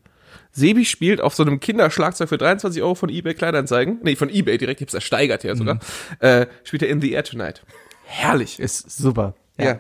Sebi 0.52 0.86
spielt 0.86 1.22
auf 1.22 1.34
so 1.36 1.44
einem 1.44 1.60
Kinderschlagzeug 1.60 2.30
für 2.30 2.38
23 2.38 2.82
Euro 2.82 2.96
von 2.96 3.10
eBay 3.10 3.34
Kleinanzeigen. 3.34 4.00
Nee, 4.04 4.16
von 4.16 4.30
eBay 4.30 4.58
direkt, 4.58 4.82
ich 4.82 4.86
hab's 4.86 4.94
ersteigert 4.94 5.44
ja 5.44 5.56
sogar. 5.56 5.80
Äh, 6.20 6.48
spielt 6.64 6.84
er 6.84 6.90
In 6.90 7.02
the 7.02 7.12
Air 7.12 7.24
Tonight. 7.24 7.64
Herrlich. 8.04 8.60
Ist 8.60 8.92
super. 8.92 9.36
Ja. 9.58 9.80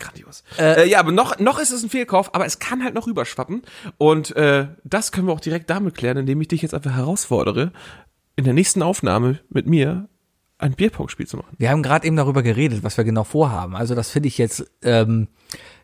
Grandios. 0.00 0.44
Äh, 0.58 0.88
ja, 0.88 1.00
aber 1.00 1.12
noch, 1.12 1.38
noch 1.38 1.58
ist 1.58 1.72
es 1.72 1.82
ein 1.82 1.90
Fehlkauf, 1.90 2.34
aber 2.34 2.46
es 2.46 2.58
kann 2.58 2.84
halt 2.84 2.94
noch 2.94 3.06
rüberschwappen. 3.06 3.62
Und 3.96 4.36
äh, 4.36 4.68
das 4.84 5.12
können 5.12 5.26
wir 5.26 5.32
auch 5.32 5.40
direkt 5.40 5.70
damit 5.70 5.96
klären, 5.96 6.18
indem 6.18 6.40
ich 6.40 6.48
dich 6.48 6.62
jetzt 6.62 6.74
einfach 6.74 6.94
herausfordere, 6.94 7.72
in 8.36 8.44
der 8.44 8.54
nächsten 8.54 8.82
Aufnahme 8.82 9.40
mit 9.48 9.66
mir 9.66 10.08
ein 10.58 10.72
Bierpong-Spiel 10.72 11.26
zu 11.26 11.36
machen. 11.36 11.54
Wir 11.56 11.70
haben 11.70 11.82
gerade 11.82 12.06
eben 12.06 12.16
darüber 12.16 12.42
geredet, 12.42 12.82
was 12.82 12.96
wir 12.96 13.04
genau 13.04 13.24
vorhaben. 13.24 13.76
Also 13.76 13.94
das 13.94 14.10
finde 14.10 14.28
ich 14.28 14.38
jetzt, 14.38 14.68
ähm, 14.82 15.28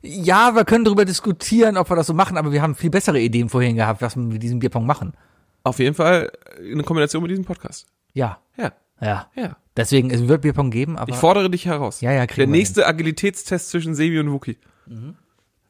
ja, 0.02 0.54
wir 0.54 0.64
können 0.64 0.84
darüber 0.84 1.04
diskutieren, 1.04 1.76
ob 1.76 1.90
wir 1.90 1.96
das 1.96 2.08
so 2.08 2.14
machen, 2.14 2.36
aber 2.36 2.52
wir 2.52 2.60
haben 2.60 2.74
viel 2.74 2.90
bessere 2.90 3.20
Ideen 3.20 3.48
vorhin 3.48 3.76
gehabt, 3.76 4.02
was 4.02 4.16
wir 4.16 4.22
mit 4.22 4.42
diesem 4.42 4.58
Bierpong 4.58 4.84
machen. 4.84 5.14
Auf 5.62 5.78
jeden 5.78 5.94
Fall 5.94 6.30
in 6.60 6.84
Kombination 6.84 7.22
mit 7.22 7.30
diesem 7.30 7.44
Podcast. 7.44 7.86
Ja, 8.12 8.38
Ja, 8.56 8.72
ja. 9.00 9.30
ja. 9.34 9.56
Deswegen, 9.76 10.10
es 10.10 10.28
wird 10.28 10.42
Bierpong 10.42 10.70
geben, 10.70 10.96
aber 10.98 11.12
Ich 11.12 11.18
fordere 11.18 11.50
dich 11.50 11.66
heraus. 11.66 12.00
Ja, 12.00 12.12
ja, 12.12 12.26
Der 12.26 12.46
nächste 12.46 12.86
Agilitätstest 12.86 13.70
zwischen 13.70 13.94
Sebi 13.94 14.20
und 14.20 14.30
Wookie. 14.30 14.58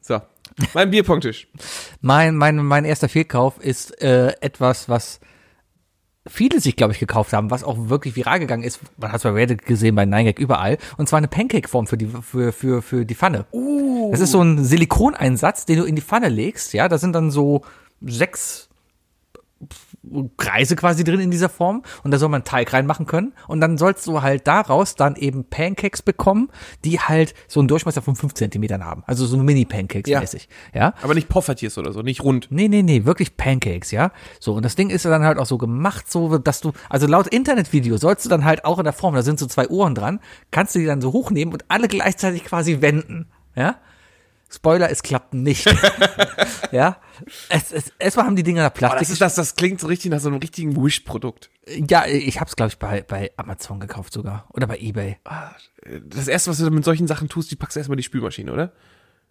So, 0.01 0.21
mein 0.73 0.91
Bierpong-Tisch. 0.91 1.47
mein, 2.01 2.35
mein, 2.35 2.57
mein 2.57 2.85
erster 2.85 3.09
Fehlkauf 3.09 3.59
ist 3.59 4.01
äh, 4.01 4.33
etwas, 4.41 4.89
was 4.89 5.19
viele 6.27 6.59
sich, 6.59 6.75
glaube 6.75 6.93
ich, 6.93 6.99
gekauft 6.99 7.33
haben, 7.33 7.51
was 7.51 7.63
auch 7.63 7.89
wirklich 7.89 8.15
viral 8.15 8.39
gegangen 8.39 8.63
ist. 8.63 8.79
Man 8.97 9.11
hat 9.11 9.17
es 9.17 9.23
bei 9.23 9.29
Reddit 9.29 9.65
gesehen, 9.65 9.95
bei 9.95 10.03
9gag, 10.03 10.39
überall. 10.39 10.77
Und 10.97 11.07
zwar 11.07 11.17
eine 11.17 11.27
Pancake-Form 11.27 11.87
für 11.87 11.97
die, 11.97 12.07
für, 12.07 12.51
für, 12.51 12.81
für 12.81 13.05
die 13.05 13.15
Pfanne. 13.15 13.45
Uh. 13.51 14.11
Das 14.11 14.19
ist 14.19 14.31
so 14.31 14.41
ein 14.41 14.63
Silikoneinsatz, 14.63 15.65
den 15.65 15.79
du 15.79 15.85
in 15.85 15.95
die 15.95 16.01
Pfanne 16.01 16.29
legst. 16.29 16.73
Ja, 16.73 16.87
da 16.87 16.97
sind 16.97 17.13
dann 17.13 17.31
so 17.31 17.61
sechs 18.01 18.69
Kreise 20.37 20.75
quasi 20.75 21.03
drin 21.03 21.19
in 21.19 21.31
dieser 21.31 21.49
Form 21.49 21.83
und 22.03 22.11
da 22.11 22.17
soll 22.17 22.29
man 22.29 22.43
Teig 22.43 22.73
reinmachen 22.73 23.05
können 23.05 23.33
und 23.47 23.61
dann 23.61 23.77
sollst 23.77 24.05
du 24.07 24.21
halt 24.21 24.47
daraus 24.47 24.95
dann 24.95 25.15
eben 25.15 25.45
Pancakes 25.45 26.01
bekommen, 26.01 26.49
die 26.83 26.99
halt 26.99 27.33
so 27.47 27.59
einen 27.59 27.67
Durchmesser 27.67 28.01
von 28.01 28.15
fünf 28.15 28.33
Zentimetern 28.33 28.83
haben, 28.85 29.03
also 29.07 29.25
so 29.25 29.37
Mini-Pancakes 29.37 30.09
Ja. 30.09 30.19
mäßig, 30.19 30.49
ja. 30.73 30.93
Aber 31.01 31.13
nicht 31.13 31.29
Poffertiers 31.29 31.77
oder 31.77 31.93
so, 31.93 32.01
nicht 32.01 32.23
rund. 32.23 32.47
Nee, 32.49 32.67
nee, 32.67 32.83
nee, 32.83 33.05
wirklich 33.05 33.37
Pancakes, 33.37 33.91
ja. 33.91 34.11
So, 34.39 34.53
und 34.53 34.63
das 34.63 34.75
Ding 34.75 34.89
ist 34.89 35.05
dann 35.05 35.23
halt 35.23 35.37
auch 35.37 35.45
so 35.45 35.57
gemacht, 35.57 36.11
so, 36.11 36.37
dass 36.37 36.61
du, 36.61 36.71
also 36.89 37.07
laut 37.07 37.27
Internetvideo 37.27 37.97
sollst 37.97 38.25
du 38.25 38.29
dann 38.29 38.45
halt 38.45 38.65
auch 38.65 38.77
in 38.79 38.83
der 38.83 38.93
Form, 38.93 39.15
da 39.15 39.21
sind 39.21 39.39
so 39.39 39.45
zwei 39.47 39.67
Ohren 39.69 39.95
dran, 39.95 40.19
kannst 40.51 40.75
du 40.75 40.79
die 40.79 40.85
dann 40.85 41.01
so 41.01 41.13
hochnehmen 41.13 41.53
und 41.53 41.65
alle 41.67 41.87
gleichzeitig 41.87 42.43
quasi 42.43 42.81
wenden, 42.81 43.27
ja. 43.55 43.75
Spoiler, 44.55 44.89
es 44.89 45.03
klappt 45.03 45.33
nicht. 45.33 45.65
ja. 46.71 46.97
Es, 47.49 47.71
es, 47.71 47.91
erstmal 47.99 48.25
haben 48.25 48.35
die 48.35 48.43
Dinger 48.43 48.61
da 48.63 48.67
Oh, 48.67 48.77
Plastik. 48.77 48.99
das, 48.99 49.09
ist, 49.09 49.21
das, 49.21 49.35
das 49.35 49.55
klingt 49.55 49.79
so 49.79 49.87
richtig 49.87 50.11
nach 50.11 50.19
so 50.19 50.29
einem 50.29 50.37
richtigen 50.37 50.81
Wish-Produkt. 50.81 51.49
ja, 51.67 52.05
ich 52.05 52.39
hab's, 52.39 52.55
glaube 52.55 52.69
ich, 52.69 52.79
bei, 52.79 53.01
bei 53.01 53.31
Amazon 53.37 53.79
gekauft 53.79 54.13
sogar. 54.13 54.47
Oder 54.53 54.67
bei 54.67 54.77
Ebay. 54.77 55.17
Das 56.07 56.27
erste, 56.27 56.51
was 56.51 56.57
du 56.57 56.69
mit 56.71 56.85
solchen 56.85 57.07
Sachen 57.07 57.29
tust, 57.29 57.51
die 57.51 57.55
packst 57.55 57.75
du 57.75 57.79
erstmal 57.79 57.95
in 57.95 57.99
die 57.99 58.03
Spülmaschine, 58.03 58.51
oder? 58.51 58.71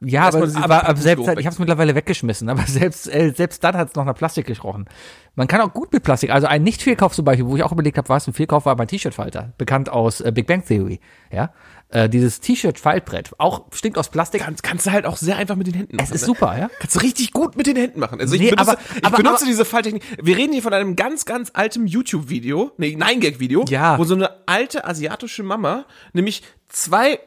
Ja, 0.01 0.27
aber, 0.27 0.49
aber, 0.57 0.89
aber 0.89 1.01
selbst, 1.01 1.23
ich 1.23 1.47
habe 1.47 1.55
es 1.55 1.59
mittlerweile 1.59 1.95
weggeschmissen, 1.95 2.49
aber 2.49 2.63
selbst, 2.67 3.13
äh, 3.13 3.33
selbst 3.35 3.63
dann 3.65 3.77
hat 3.77 3.89
es 3.89 3.95
noch 3.95 4.05
nach 4.05 4.15
Plastik 4.15 4.47
gerochen. 4.47 4.87
Man 5.35 5.47
kann 5.47 5.61
auch 5.61 5.73
gut 5.73 5.93
mit 5.93 6.03
Plastik, 6.03 6.31
also 6.31 6.47
ein 6.47 6.63
Nicht-Fehlkauf 6.63 7.15
zum 7.15 7.25
Beispiel, 7.25 7.47
wo 7.47 7.57
ich 7.57 7.63
auch 7.63 7.73
überlegt 7.73 7.97
habe, 7.97 8.09
was 8.09 8.27
ein 8.27 8.35
Fehlkauf 8.35 8.67
war, 8.67 8.77
mein 8.77 8.89
T-Shirt-Falter, 8.89 9.53
bekannt 9.57 9.89
aus 9.89 10.21
äh, 10.21 10.33
Big 10.33 10.47
Bang 10.47 10.65
Theory, 10.65 11.01
ja. 11.31 11.53
Äh, 11.91 12.09
dieses 12.09 12.41
T-Shirt-Faltbrett, 12.41 13.31
auch 13.39 13.67
stinkt 13.73 13.99
aus 13.99 14.09
Plastik. 14.09 14.41
Kannst, 14.43 14.63
kannst 14.65 14.87
du 14.87 14.91
halt 14.91 15.07
auch 15.07 15.17
sehr 15.17 15.37
einfach 15.37 15.55
mit 15.55 15.67
den 15.69 15.75
Händen 15.75 15.97
machen. 15.97 16.07
es 16.07 16.11
ist 16.15 16.23
ne? 16.23 16.27
super, 16.27 16.59
ja. 16.59 16.69
Kannst 16.81 16.97
du 16.97 17.01
richtig 17.01 17.33
gut 17.33 17.57
mit 17.57 17.67
den 17.69 17.77
Händen 17.77 18.01
machen. 18.01 18.19
Also 18.21 18.35
ich 18.35 18.41
Nee, 18.41 18.51
benutze, 18.51 18.73
aber- 18.73 18.81
ich 18.97 19.05
aber- 19.05 19.17
benutze 19.19 19.37
aber- 19.43 19.47
diese 19.47 19.65
Falltechnik. 19.65 20.03
Wir 20.21 20.37
reden 20.37 20.53
hier 20.53 20.63
von 20.63 20.73
einem 20.75 20.97
ganz, 20.97 21.25
ganz 21.25 21.51
alten 21.55 21.87
YouTube-Video, 21.87 22.73
nee, 22.79 22.97
Nein-Gag-Video, 22.97 23.65
Ja. 23.69 23.97
wo 23.99 24.05
so 24.05 24.15
eine 24.17 24.31
alte 24.47 24.85
asiatische 24.87 25.43
Mama 25.45 25.85
nämlich 26.13 26.43
zwei, 26.69 27.21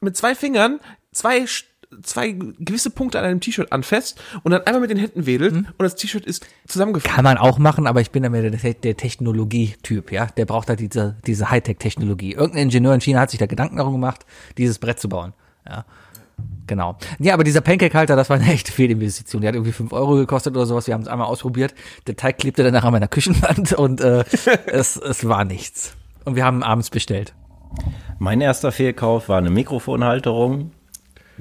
mit 0.00 0.16
zwei 0.16 0.34
Fingern 0.34 0.80
zwei, 1.12 1.44
zwei 2.02 2.32
gewisse 2.32 2.90
Punkte 2.90 3.18
an 3.18 3.24
einem 3.24 3.40
T-Shirt 3.40 3.72
anfasst 3.72 4.20
und 4.42 4.52
dann 4.52 4.62
einmal 4.62 4.80
mit 4.80 4.90
den 4.90 4.98
Händen 4.98 5.26
wedelt 5.26 5.52
Mhm. 5.52 5.66
und 5.76 5.82
das 5.82 5.96
T-Shirt 5.96 6.24
ist 6.24 6.46
zusammengefallen. 6.66 7.14
Kann 7.14 7.24
man 7.24 7.38
auch 7.38 7.58
machen, 7.58 7.86
aber 7.86 8.00
ich 8.00 8.10
bin 8.10 8.22
da 8.22 8.28
mehr 8.28 8.48
der, 8.48 8.74
der 8.74 8.96
Technologie-Typ, 8.96 10.12
ja. 10.12 10.26
Der 10.26 10.46
braucht 10.46 10.68
halt 10.68 10.80
diese, 10.80 11.16
diese 11.26 11.50
Hightech-Technologie. 11.50 12.32
Irgendein 12.34 12.64
Ingenieur 12.64 12.94
in 12.94 13.00
China 13.00 13.20
hat 13.20 13.30
sich 13.30 13.38
da 13.40 13.46
Gedanken 13.46 13.76
darum 13.76 13.92
gemacht, 13.94 14.24
dieses 14.56 14.78
Brett 14.78 15.00
zu 15.00 15.08
bauen, 15.08 15.32
ja. 15.68 15.84
Genau. 16.66 16.96
Ja, 17.18 17.34
aber 17.34 17.44
dieser 17.44 17.60
Pancake-Halter, 17.60 18.16
das 18.16 18.30
war 18.30 18.36
eine 18.36 18.50
echte 18.50 18.72
Fehlinvestition. 18.72 19.42
Der 19.42 19.48
hat 19.48 19.54
irgendwie 19.56 19.72
fünf 19.72 19.92
Euro 19.92 20.14
gekostet 20.14 20.56
oder 20.56 20.64
sowas. 20.64 20.86
Wir 20.86 20.94
haben 20.94 21.02
es 21.02 21.08
einmal 21.08 21.26
ausprobiert. 21.26 21.74
Der 22.06 22.16
Teig 22.16 22.38
klebte 22.38 22.62
danach 22.62 22.84
an 22.84 22.92
meiner 22.92 23.08
Küchenwand 23.08 23.72
und 23.78 24.00
äh, 24.00 24.24
es, 24.66 24.96
es 24.96 25.28
war 25.28 25.44
nichts. 25.44 25.96
Und 26.24 26.36
wir 26.36 26.44
haben 26.44 26.62
abends 26.62 26.88
bestellt. 26.88 27.34
Mein 28.18 28.40
erster 28.40 28.72
Fehlkauf 28.72 29.28
war 29.28 29.38
eine 29.38 29.50
Mikrofonhalterung, 29.50 30.70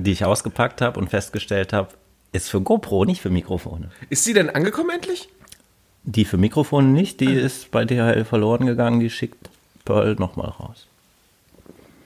die 0.04 0.12
ich 0.12 0.26
ausgepackt 0.26 0.82
habe 0.82 1.00
und 1.00 1.10
festgestellt 1.10 1.74
habe, 1.74 1.90
ist 2.32 2.50
für 2.50 2.62
GoPro, 2.62 3.06
nicht 3.06 3.22
für 3.22 3.30
Mikrofone. 3.30 3.90
Ist 4.10 4.24
sie 4.24 4.34
denn 4.34 4.50
angekommen 4.50 4.90
endlich? 4.92 5.30
Die 6.04 6.26
für 6.26 6.38
Mikrofone 6.38 6.88
nicht, 6.88 7.20
die 7.20 7.34
ist 7.34 7.72
bei 7.72 7.86
DHL 7.86 8.24
verloren 8.26 8.66
gegangen, 8.66 9.00
die 9.00 9.10
schickt 9.10 9.50
Pearl 9.86 10.16
nochmal 10.16 10.50
raus. 10.50 10.86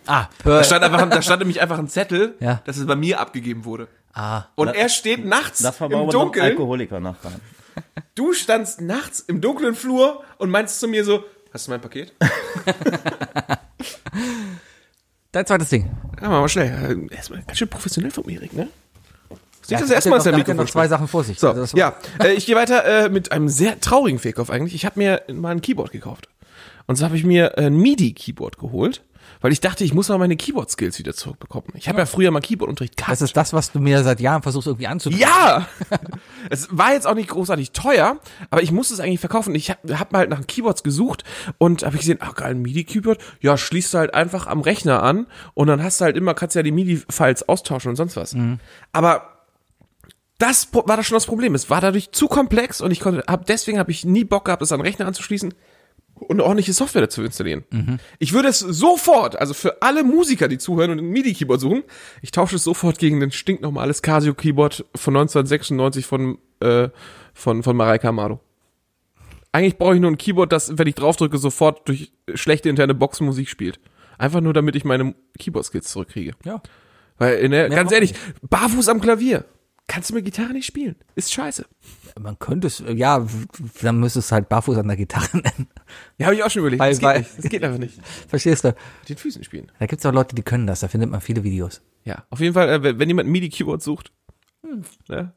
Ah, 0.05 0.27
Da 0.43 0.63
stand, 0.63 0.83
einfach, 0.83 1.09
da 1.09 1.21
stand 1.21 1.39
nämlich 1.41 1.61
einfach 1.61 1.77
ein 1.79 1.87
Zettel, 1.87 2.35
Ja. 2.39 2.61
dass 2.65 2.77
es 2.77 2.85
bei 2.85 2.95
mir 2.95 3.19
abgegeben 3.19 3.63
wurde. 3.65 3.87
ah. 4.13 4.43
Und 4.55 4.67
Das- 4.67 4.75
er 4.77 4.89
steht 4.89 5.25
nachts 5.25 5.59
Das 5.59 5.79
war 5.79 5.89
im 5.91 6.09
Dunkeln. 6.09 6.45
Alkoholiker-Nachbarn. 6.45 7.35
Du 8.15 8.33
standst 8.33 8.79
nachts 8.81 9.19
im 9.21 9.41
dunklen 9.41 9.73
Flur 9.73 10.23
und 10.37 10.51
meinst 10.51 10.79
zu 10.79 10.87
mir 10.87 11.03
so, 11.03 11.23
hast 11.51 11.65
du 11.67 11.71
mein 11.71 11.81
Paket? 11.81 12.13
Dein 15.33 15.45
zweites 15.45 15.67
Ding. 15.69 15.91
Ja, 16.21 16.29
machen 16.29 16.43
wir 16.43 16.49
schnell. 16.49 17.07
Äh, 17.11 17.15
Erstmal 17.15 17.41
ganz 17.41 17.57
schön 17.57 17.67
professionell 17.67 18.11
vom 18.11 18.29
Erik, 18.29 18.53
ne? 18.53 18.69
Nicht 19.29 19.71
Ja, 19.71 19.79
das 19.79 19.87
der 19.87 19.95
erste 19.95 20.09
Mal, 20.09 20.15
dass 20.17 20.23
der 20.25 20.33
Mikrofon 20.35 20.57
noch 20.57 20.69
zwei. 20.71 20.87
Sachen 20.87 21.07
vor 21.07 21.23
sich. 21.23 21.39
So, 21.39 21.49
Also 21.49 21.61
das 21.61 21.71
ja, 21.73 21.95
äh, 22.23 22.33
ich 22.33 22.45
gehe 22.45 22.55
weiter 22.55 22.85
äh, 22.85 23.09
mit 23.09 23.31
einem 23.31 23.49
sehr 23.49 23.79
traurigen 23.81 24.19
Fehlkauf 24.19 24.49
eigentlich. 24.49 24.75
Ich 24.75 24.85
habe 24.85 24.99
mir 24.99 25.21
mal 25.33 25.49
ein 25.51 25.61
Keyboard 25.61 25.91
gekauft. 25.91 26.29
Und 26.85 26.97
so 26.97 27.05
habe 27.05 27.17
ich 27.17 27.23
mir 27.23 27.57
ein 27.57 27.75
MIDI-Keyboard 27.77 28.57
geholt, 28.57 29.01
weil 29.43 29.51
ich 29.51 29.59
dachte, 29.59 29.83
ich 29.83 29.93
muss 29.93 30.07
mal 30.07 30.17
meine 30.17 30.37
Keyboard-Skills 30.37 30.99
wieder 30.99 31.13
zurückbekommen. 31.13 31.67
Ich 31.75 31.89
habe 31.89 31.99
ja 31.99 32.05
früher 32.05 32.31
mal 32.31 32.39
Keyboardunterricht 32.39 32.95
gehabt. 32.95 33.11
Das 33.11 33.21
ist 33.21 33.35
das, 33.35 33.51
was 33.51 33.73
du 33.73 33.81
mir 33.81 34.01
seit 34.01 34.21
Jahren 34.21 34.41
versuchst 34.41 34.67
irgendwie 34.67 34.87
anzubieten. 34.87 35.21
Ja! 35.21 35.67
es 36.49 36.69
war 36.71 36.93
jetzt 36.93 37.05
auch 37.05 37.13
nicht 37.13 37.27
großartig 37.27 37.73
teuer, 37.73 38.19
aber 38.49 38.63
ich 38.63 38.71
musste 38.71 38.93
es 38.93 39.01
eigentlich 39.01 39.19
verkaufen. 39.19 39.53
Ich 39.53 39.69
habe 39.69 39.99
hab 39.99 40.13
mal 40.13 40.19
halt 40.19 40.29
nach 40.29 40.47
Keyboards 40.47 40.81
gesucht 40.81 41.25
und 41.57 41.83
habe 41.83 41.97
gesehen, 41.97 42.19
ach 42.21 42.35
geil, 42.35 42.51
ein 42.51 42.61
MIDI-Keyboard. 42.61 43.19
Ja, 43.41 43.57
schließt 43.57 43.93
du 43.93 43.97
halt 43.97 44.13
einfach 44.13 44.47
am 44.47 44.61
Rechner 44.61 45.03
an 45.03 45.27
und 45.55 45.67
dann 45.67 45.83
hast 45.83 45.99
du 45.99 46.05
halt 46.05 46.15
immer, 46.15 46.33
kannst 46.35 46.55
ja 46.55 46.63
die 46.63 46.71
MIDI-Files 46.71 47.49
austauschen 47.49 47.89
und 47.89 47.97
sonst 47.97 48.15
was. 48.15 48.33
Aber 48.93 49.43
das 50.37 50.69
war 50.73 50.95
da 50.95 51.03
schon 51.03 51.17
das 51.17 51.25
Problem. 51.25 51.53
Es 51.53 51.69
war 51.69 51.81
dadurch 51.81 52.13
zu 52.13 52.29
komplex 52.29 52.79
und 52.79 52.91
ich 52.91 53.01
konnte, 53.01 53.25
hab, 53.27 53.45
deswegen 53.45 53.77
habe 53.77 53.91
ich 53.91 54.05
nie 54.05 54.23
Bock 54.23 54.45
gehabt, 54.45 54.61
das 54.61 54.71
an 54.71 54.79
den 54.79 54.85
Rechner 54.85 55.05
anzuschließen 55.05 55.53
und 56.23 56.41
ordentliche 56.41 56.73
Software 56.73 57.01
dazu 57.01 57.23
installieren. 57.23 57.63
Ich 58.19 58.33
würde 58.33 58.49
es 58.49 58.59
sofort, 58.59 59.39
also 59.39 59.53
für 59.53 59.81
alle 59.81 60.03
Musiker, 60.03 60.47
die 60.47 60.57
zuhören 60.57 60.91
und 60.91 60.99
ein 60.99 61.09
MIDI-Keyboard 61.09 61.59
suchen, 61.59 61.83
ich 62.21 62.31
tausche 62.31 62.55
es 62.55 62.63
sofort 62.63 62.97
gegen 62.97 63.21
ein 63.21 63.31
stinknormales 63.31 64.01
Casio-Keyboard 64.01 64.85
von 64.95 65.15
1996 65.15 66.05
von, 66.05 66.37
äh, 66.59 66.89
von, 67.33 67.63
von 67.63 67.75
Mareika 67.75 68.09
Amado. 68.09 68.39
Eigentlich 69.51 69.77
brauche 69.77 69.95
ich 69.95 70.01
nur 70.01 70.09
ein 70.09 70.17
Keyboard, 70.17 70.51
das, 70.51 70.77
wenn 70.77 70.87
ich 70.87 70.95
draufdrücke, 70.95 71.37
sofort 71.37 71.87
durch 71.87 72.11
schlechte 72.33 72.69
interne 72.69 72.95
Boxmusik 72.95 73.47
spielt. 73.47 73.79
Einfach 74.17 74.41
nur, 74.41 74.53
damit 74.53 74.75
ich 74.75 74.83
meine 74.83 75.15
Keyboard-Skills 75.37 75.89
zurückkriege. 75.89 76.33
Ja. 76.43 76.61
Weil, 77.17 77.47
ne, 77.49 77.69
ganz 77.69 77.91
ehrlich, 77.91 78.15
barfuß 78.41 78.89
am 78.89 78.99
Klavier. 78.99 79.45
Kannst 79.87 80.09
du 80.09 80.13
mit 80.13 80.23
Gitarre 80.25 80.53
nicht 80.53 80.65
spielen. 80.65 80.95
Ist 81.15 81.33
scheiße. 81.33 81.65
Man 82.19 82.39
könnte 82.39 82.67
es, 82.67 82.81
ja, 82.87 83.25
dann 83.81 83.99
müsste 83.99 84.19
es 84.19 84.31
halt 84.31 84.47
barfuß 84.47 84.77
an 84.77 84.87
der 84.87 84.95
Gitarre 84.97 85.37
nennen. 85.37 85.67
Ja, 86.17 86.27
habe 86.27 86.35
ich 86.35 86.43
auch 86.43 86.49
schon 86.49 86.61
überlegt. 86.61 86.79
Weil- 86.79 86.91
das, 86.91 86.99
geht 86.99 87.07
weil- 87.09 87.19
nicht. 87.19 87.37
das 87.37 87.45
geht 87.49 87.63
einfach 87.63 87.79
nicht. 87.79 87.99
Verstehst 88.29 88.63
du? 88.63 88.69
Mit 88.69 89.09
den 89.09 89.17
Füßen 89.17 89.43
spielen. 89.43 89.71
Da 89.79 89.85
gibt 89.85 89.99
es 89.99 90.05
auch 90.05 90.13
Leute, 90.13 90.35
die 90.35 90.41
können 90.41 90.67
das, 90.67 90.79
da 90.79 90.87
findet 90.87 91.09
man 91.09 91.19
viele 91.21 91.43
Videos. 91.43 91.81
Ja, 92.05 92.23
auf 92.29 92.39
jeden 92.39 92.53
Fall, 92.53 92.69
äh, 92.69 92.97
wenn 92.99 93.07
jemand 93.09 93.27
ein 93.27 93.31
MIDI-Keyboard 93.31 93.81
sucht, 93.81 94.11
ne? 95.09 95.33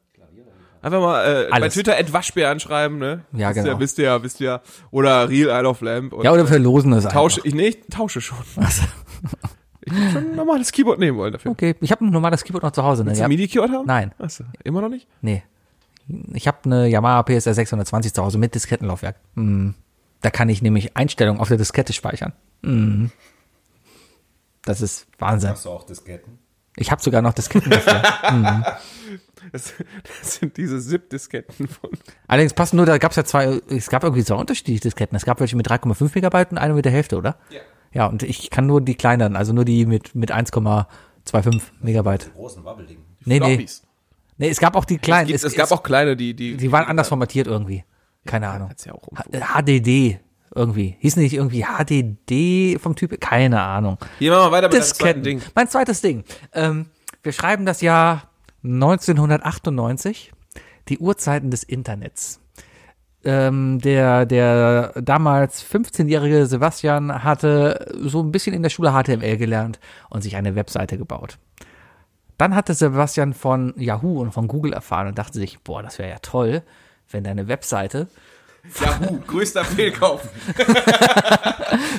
Einfach 0.81 1.01
mal 1.01 1.47
äh, 1.51 1.59
bei. 1.59 1.69
Twitter 1.69 1.95
Waschbär 2.13 2.49
anschreiben, 2.51 2.99
ne? 2.99 3.25
Ja, 3.33 3.49
wisst 3.49 3.55
genau. 3.63 3.75
Ihr, 3.75 3.79
wisst 3.79 3.97
ihr 3.97 4.05
ja, 4.05 4.23
wisst 4.23 4.39
ihr 4.39 4.45
ja. 4.47 4.61
Oder 4.91 5.27
Real 5.27 5.59
Isle 5.59 5.67
of 5.67 5.81
Lamp. 5.81 6.13
Ja, 6.23 6.31
oder 6.31 6.45
verlosen 6.45 6.93
es 6.93 7.03
tausche, 7.05 7.37
einfach. 7.41 7.45
ich, 7.45 7.55
nee, 7.55 7.67
ich 7.69 7.79
tausche 7.89 8.21
schon. 8.21 8.37
Ich 9.87 9.93
würde 9.93 10.11
schon 10.11 10.31
ein 10.31 10.35
normales 10.35 10.71
Keyboard 10.71 10.99
nehmen 10.99 11.17
wollen 11.17 11.33
dafür. 11.33 11.51
Okay, 11.51 11.75
ich 11.79 11.91
habe 11.91 12.05
ein 12.05 12.11
normales 12.11 12.43
Keyboard 12.43 12.63
noch 12.63 12.71
zu 12.71 12.83
Hause. 12.83 13.03
Ne? 13.03 13.09
Willst 13.09 13.21
du 13.21 13.25
ein 13.25 13.29
MIDI-Keyboard 13.29 13.71
haben? 13.71 13.85
Nein. 13.85 14.11
Achso, 14.19 14.43
immer 14.63 14.81
noch 14.81 14.89
nicht? 14.89 15.07
nee. 15.21 15.43
Ich 16.33 16.47
habe 16.47 16.57
eine 16.63 16.87
Yamaha 16.87 17.23
PSR 17.23 17.53
620 17.53 18.13
zu 18.13 18.23
Hause 18.23 18.37
mit 18.37 18.55
Diskettenlaufwerk. 18.55 19.17
Hm. 19.35 19.75
Da 20.21 20.29
kann 20.29 20.47
ich 20.47 20.61
nämlich 20.61 20.95
Einstellungen 20.95 21.41
auf 21.41 21.49
der 21.49 21.57
Diskette 21.57 21.91
speichern. 21.91 22.31
Hm. 22.63 23.11
Das 24.63 24.81
ist 24.81 25.07
Wahnsinn. 25.19 25.49
Hast 25.49 25.65
du 25.65 25.69
auch 25.69 25.85
Disketten? 25.85 26.39
Ich 26.77 26.91
habe 26.91 27.01
sogar 27.01 27.21
noch 27.21 27.33
Diskettenlaufwerk. 27.33 28.79
Das, 29.51 29.73
das 30.19 30.35
sind 30.35 30.57
diese 30.57 30.81
ZIP-Disketten 30.81 31.69
von. 31.69 31.91
Allerdings 32.27 32.53
passen 32.53 32.75
nur, 32.75 32.85
da 32.85 32.97
gab 32.97 33.11
es 33.11 33.15
ja 33.15 33.23
zwei, 33.23 33.61
es 33.69 33.89
gab 33.89 34.03
irgendwie 34.03 34.25
zwei 34.25 34.35
unterschiedliche 34.35 34.81
Disketten. 34.81 35.15
Es 35.15 35.25
gab 35.25 35.39
welche 35.39 35.55
mit 35.55 35.69
3,5 35.69 36.11
Megabyte 36.15 36.51
und 36.51 36.57
eine 36.57 36.73
mit 36.73 36.83
der 36.83 36.91
Hälfte, 36.91 37.17
oder? 37.17 37.37
Ja. 37.49 37.61
Ja, 37.97 38.05
und 38.05 38.21
ich 38.21 38.51
kann 38.51 38.67
nur 38.67 38.79
die 38.79 38.93
kleineren, 38.93 39.35
also 39.35 39.53
nur 39.53 39.65
die 39.65 39.87
mit, 39.87 40.13
mit 40.13 40.31
1,25 40.31 41.61
Megabyte. 41.81 42.31
Großen 42.35 42.63
Wabbeligen. 42.63 43.03
Nee, 43.25 43.39
nee. 43.39 43.65
Nee, 44.37 44.49
es 44.49 44.59
gab 44.59 44.75
auch 44.75 44.85
die 44.85 44.99
kleinen. 44.99 45.31
Es, 45.33 45.43
es 45.43 45.55
gab 45.55 45.71
auch 45.71 45.81
kleine, 45.81 46.15
die, 46.15 46.35
die, 46.35 46.57
Die 46.57 46.71
waren 46.71 46.85
anders 46.85 47.07
formatiert 47.09 47.47
irgendwie. 47.47 47.83
Keine 48.27 48.49
Ahnung. 48.49 48.69
Ja 48.85 48.93
auch 48.93 49.07
H- 49.15 49.61
HDD 49.63 50.19
irgendwie. 50.53 50.95
Hieß 50.99 51.15
nicht 51.15 51.33
irgendwie 51.33 51.63
HDD 51.65 52.77
vom 52.79 52.95
Typ? 52.95 53.19
Keine 53.19 53.61
Ahnung. 53.61 53.97
Hier 54.19 54.31
machen 54.31 54.45
wir 54.45 54.51
weiter 54.51 54.67
mit 54.67 54.73
dem 54.75 54.81
zweiten 54.83 55.23
Disketten. 55.23 55.23
Ding. 55.23 55.41
Mein 55.55 55.67
zweites 55.67 56.01
Ding. 56.01 56.23
Ähm, 56.53 56.85
wir 57.23 57.31
schreiben 57.31 57.65
das 57.65 57.81
Jahr 57.81 58.29
1998. 58.63 60.31
Die 60.89 60.99
Uhrzeiten 60.99 61.49
des 61.51 61.63
Internets. 61.63 62.39
Ähm, 63.27 63.79
der, 63.81 64.25
der 64.25 64.93
damals 65.01 65.61
15-jährige 65.61 66.45
Sebastian 66.45 67.25
hatte 67.25 67.93
so 67.99 68.23
ein 68.23 68.31
bisschen 68.31 68.55
in 68.55 68.63
der 68.63 68.69
Schule 68.69 68.93
HTML 68.93 69.35
gelernt 69.35 69.81
und 70.09 70.21
sich 70.21 70.37
eine 70.37 70.55
Webseite 70.55 70.97
gebaut. 70.97 71.37
Dann 72.37 72.55
hatte 72.55 72.73
Sebastian 72.73 73.33
von 73.33 73.73
Yahoo 73.75 74.21
und 74.21 74.31
von 74.31 74.47
Google 74.47 74.71
erfahren 74.71 75.07
und 75.07 75.17
dachte 75.17 75.39
sich, 75.39 75.59
boah, 75.59 75.83
das 75.83 75.99
wäre 75.99 76.09
ja 76.09 76.19
toll, 76.21 76.61
wenn 77.11 77.25
deine 77.25 77.49
Webseite 77.49 78.07
Yahoo, 78.79 79.19
größter 79.27 79.65
Fehlkauf. 79.65 80.27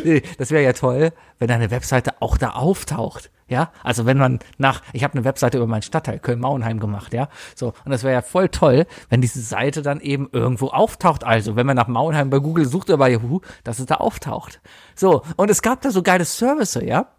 Nee, 0.05 0.23
das 0.39 0.51
wäre 0.51 0.63
ja 0.63 0.73
toll, 0.73 1.13
wenn 1.39 1.49
deine 1.49 1.71
Webseite 1.71 2.23
auch 2.23 2.37
da 2.37 2.51
auftaucht. 2.51 3.31
Ja, 3.49 3.73
also 3.83 4.05
wenn 4.05 4.19
man 4.19 4.41
nach, 4.59 4.83
ich 4.93 5.05
habe 5.05 5.15
eine 5.15 5.25
Webseite 5.25 5.57
über 5.57 5.67
meinen 5.67 5.83
Stadtteil 5.83 6.19
Köln-Mauenheim 6.19 6.81
gemacht, 6.81 7.15
ja, 7.15 7.29
so 7.55 7.69
und 7.85 7.91
das 7.91 8.03
wäre 8.03 8.13
ja 8.13 8.23
voll 8.23 8.51
toll, 8.51 8.87
wenn 9.09 9.23
diese 9.23 9.41
Seite 9.41 9.81
dann 9.83 10.01
eben 10.01 10.29
irgendwo 10.33 10.69
auftaucht. 10.69 11.25
Also 11.25 11.57
wenn 11.57 11.67
man 11.67 11.77
nach 11.77 11.89
Mauenheim 11.89 12.29
bei 12.29 12.39
Google 12.39 12.67
sucht 12.67 12.91
oder 12.91 12.99
bei 12.99 13.11
Yahoo, 13.11 13.41
dass 13.65 13.79
es 13.79 13.87
da 13.87 13.97
auftaucht. 13.97 14.61
So 14.95 15.23
und 15.37 15.51
es 15.51 15.63
gab 15.63 15.81
da 15.81 15.91
so 15.91 16.03
geile 16.03 16.25
Service, 16.27 16.75
ja. 16.75 17.15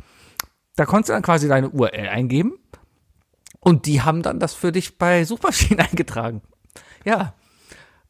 Da 0.75 0.85
konntest 0.85 1.09
du 1.09 1.13
dann 1.13 1.23
quasi 1.23 1.47
deine 1.47 1.69
URL 1.69 2.07
eingeben 2.09 2.53
und 3.59 3.87
die 3.87 4.01
haben 4.01 4.21
dann 4.21 4.39
das 4.39 4.53
für 4.53 4.71
dich 4.71 4.97
bei 4.97 5.25
Suchmaschinen 5.25 5.79
eingetragen. 5.89 6.41
Ja. 7.05 7.33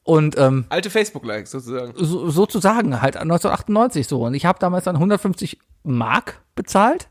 Und 0.10 0.40
ähm, 0.40 0.66
Alte 0.70 0.90
Facebook-Likes 0.90 1.52
sozusagen. 1.52 1.94
so, 1.96 2.32
sozusagen 2.32 3.00
halt 3.00 3.16
1998 3.16 4.08
so. 4.08 4.26
Und 4.26 4.34
ich 4.34 4.44
habe 4.44 4.58
damals 4.58 4.86
dann 4.86 4.96
150 4.96 5.60
Mark 5.84 6.42
bezahlt. 6.56 7.10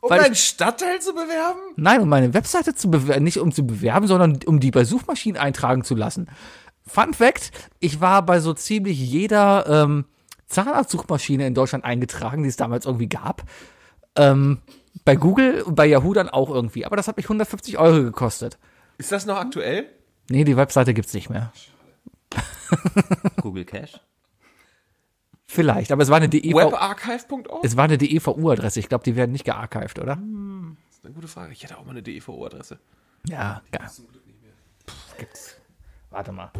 Um 0.00 0.08
Weil 0.08 0.20
deinen 0.20 0.34
Stadtteil 0.34 1.02
zu 1.02 1.12
bewerben? 1.12 1.58
Nein, 1.76 2.00
um 2.00 2.08
meine 2.08 2.32
Webseite 2.32 2.74
zu 2.74 2.90
bewerben, 2.90 3.22
nicht 3.22 3.38
um 3.38 3.52
zu 3.52 3.66
bewerben, 3.66 4.06
sondern 4.06 4.38
um 4.46 4.60
die 4.60 4.70
bei 4.70 4.84
Suchmaschinen 4.84 5.38
eintragen 5.38 5.84
zu 5.84 5.94
lassen. 5.94 6.30
Fun 6.86 7.12
Fact, 7.12 7.50
ich 7.80 8.00
war 8.00 8.24
bei 8.24 8.40
so 8.40 8.54
ziemlich 8.54 8.98
jeder 8.98 9.66
ähm, 9.68 10.06
Zahnarztsuchmaschine 10.46 11.46
in 11.46 11.52
Deutschland 11.52 11.84
eingetragen, 11.84 12.44
die 12.44 12.48
es 12.48 12.56
damals 12.56 12.86
irgendwie 12.86 13.10
gab. 13.10 13.42
Ähm, 14.16 14.62
bei 15.04 15.16
Google 15.16 15.60
und 15.60 15.74
bei 15.74 15.84
Yahoo 15.84 16.14
dann 16.14 16.30
auch 16.30 16.48
irgendwie. 16.48 16.86
Aber 16.86 16.96
das 16.96 17.08
hat 17.08 17.18
mich 17.18 17.26
150 17.26 17.76
Euro 17.76 18.02
gekostet. 18.02 18.56
Ist 18.96 19.12
das 19.12 19.26
noch 19.26 19.36
aktuell? 19.36 19.84
Nee, 20.30 20.44
die 20.44 20.56
Webseite 20.56 20.94
gibt's 20.94 21.12
nicht 21.12 21.28
mehr. 21.28 21.52
Google 23.42 23.64
Cache. 23.64 24.00
Vielleicht, 25.46 25.90
aber 25.90 26.02
es 26.02 26.08
war 26.10 26.18
eine 26.18 26.28
DEV, 26.28 26.54
Webarchive.org? 26.54 27.64
es 27.64 27.76
war 27.76 27.84
eine 27.84 27.98
DEVU-Adresse. 27.98 28.78
Ich 28.78 28.88
glaube, 28.88 29.02
die 29.04 29.16
werden 29.16 29.32
nicht 29.32 29.44
gearchived, 29.44 29.98
oder? 29.98 30.16
Das 30.16 30.96
ist 30.98 31.04
eine 31.04 31.14
gute 31.14 31.26
Frage. 31.28 31.52
Ich 31.52 31.62
hätte 31.64 31.76
auch 31.76 31.84
mal 31.84 31.90
eine 31.90 32.02
DEVO-Adresse. 32.04 32.78
Ja, 33.26 33.60
ja. 33.74 33.86
Pff, 33.86 35.16
gibt's. 35.18 35.56
Warte 36.10 36.30
mal. 36.32 36.50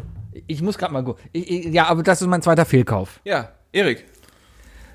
Ich 0.47 0.61
muss 0.61 0.77
gerade 0.77 0.91
mal 0.93 1.03
gucken. 1.03 1.23
Ich- 1.31 1.49
ich- 1.49 1.65
Ja, 1.73 1.87
aber 1.87 2.03
das 2.03 2.21
ist 2.21 2.27
mein 2.27 2.41
zweiter 2.41 2.65
Fehlkauf. 2.65 3.21
Ja, 3.23 3.51
Erik. 3.71 4.05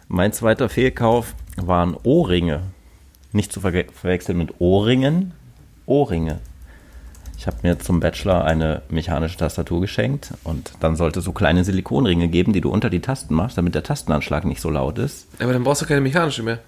Mein 0.09 0.33
zweiter 0.33 0.69
Fehlkauf 0.69 1.35
waren 1.57 1.97
Ohrringe. 2.05 2.63
Nicht 3.33 3.51
zu 3.53 3.61
verwechseln 3.61 4.39
mit 4.39 4.61
Ohrringen. 4.61 5.33
Ohrringe. 5.87 6.41
Ich 7.39 7.47
habe 7.47 7.59
mir 7.63 7.79
zum 7.79 8.01
Bachelor 8.01 8.45
eine 8.45 8.83
mechanische 8.89 9.37
Tastatur 9.37 9.81
geschenkt 9.81 10.33
und 10.43 10.73
dann 10.81 10.97
sollte 10.97 11.19
es 11.19 11.25
so 11.25 11.33
kleine 11.33 11.65
Silikonringe 11.65 12.29
geben, 12.29 12.53
die 12.53 12.61
du 12.61 12.71
unter 12.71 12.89
die 12.89 13.01
Tasten 13.01 13.35
machst, 13.35 13.59
damit 13.59 13.75
der 13.75 13.83
Tastenanschlag 13.83 14.45
nicht 14.45 14.61
so 14.61 14.71
laut 14.71 14.99
ist. 14.99 15.29
Aber 15.39 15.53
dann 15.53 15.63
brauchst 15.63 15.83
du 15.83 15.87
keine 15.87 16.01
mechanische 16.01 16.43
mehr. 16.43 16.61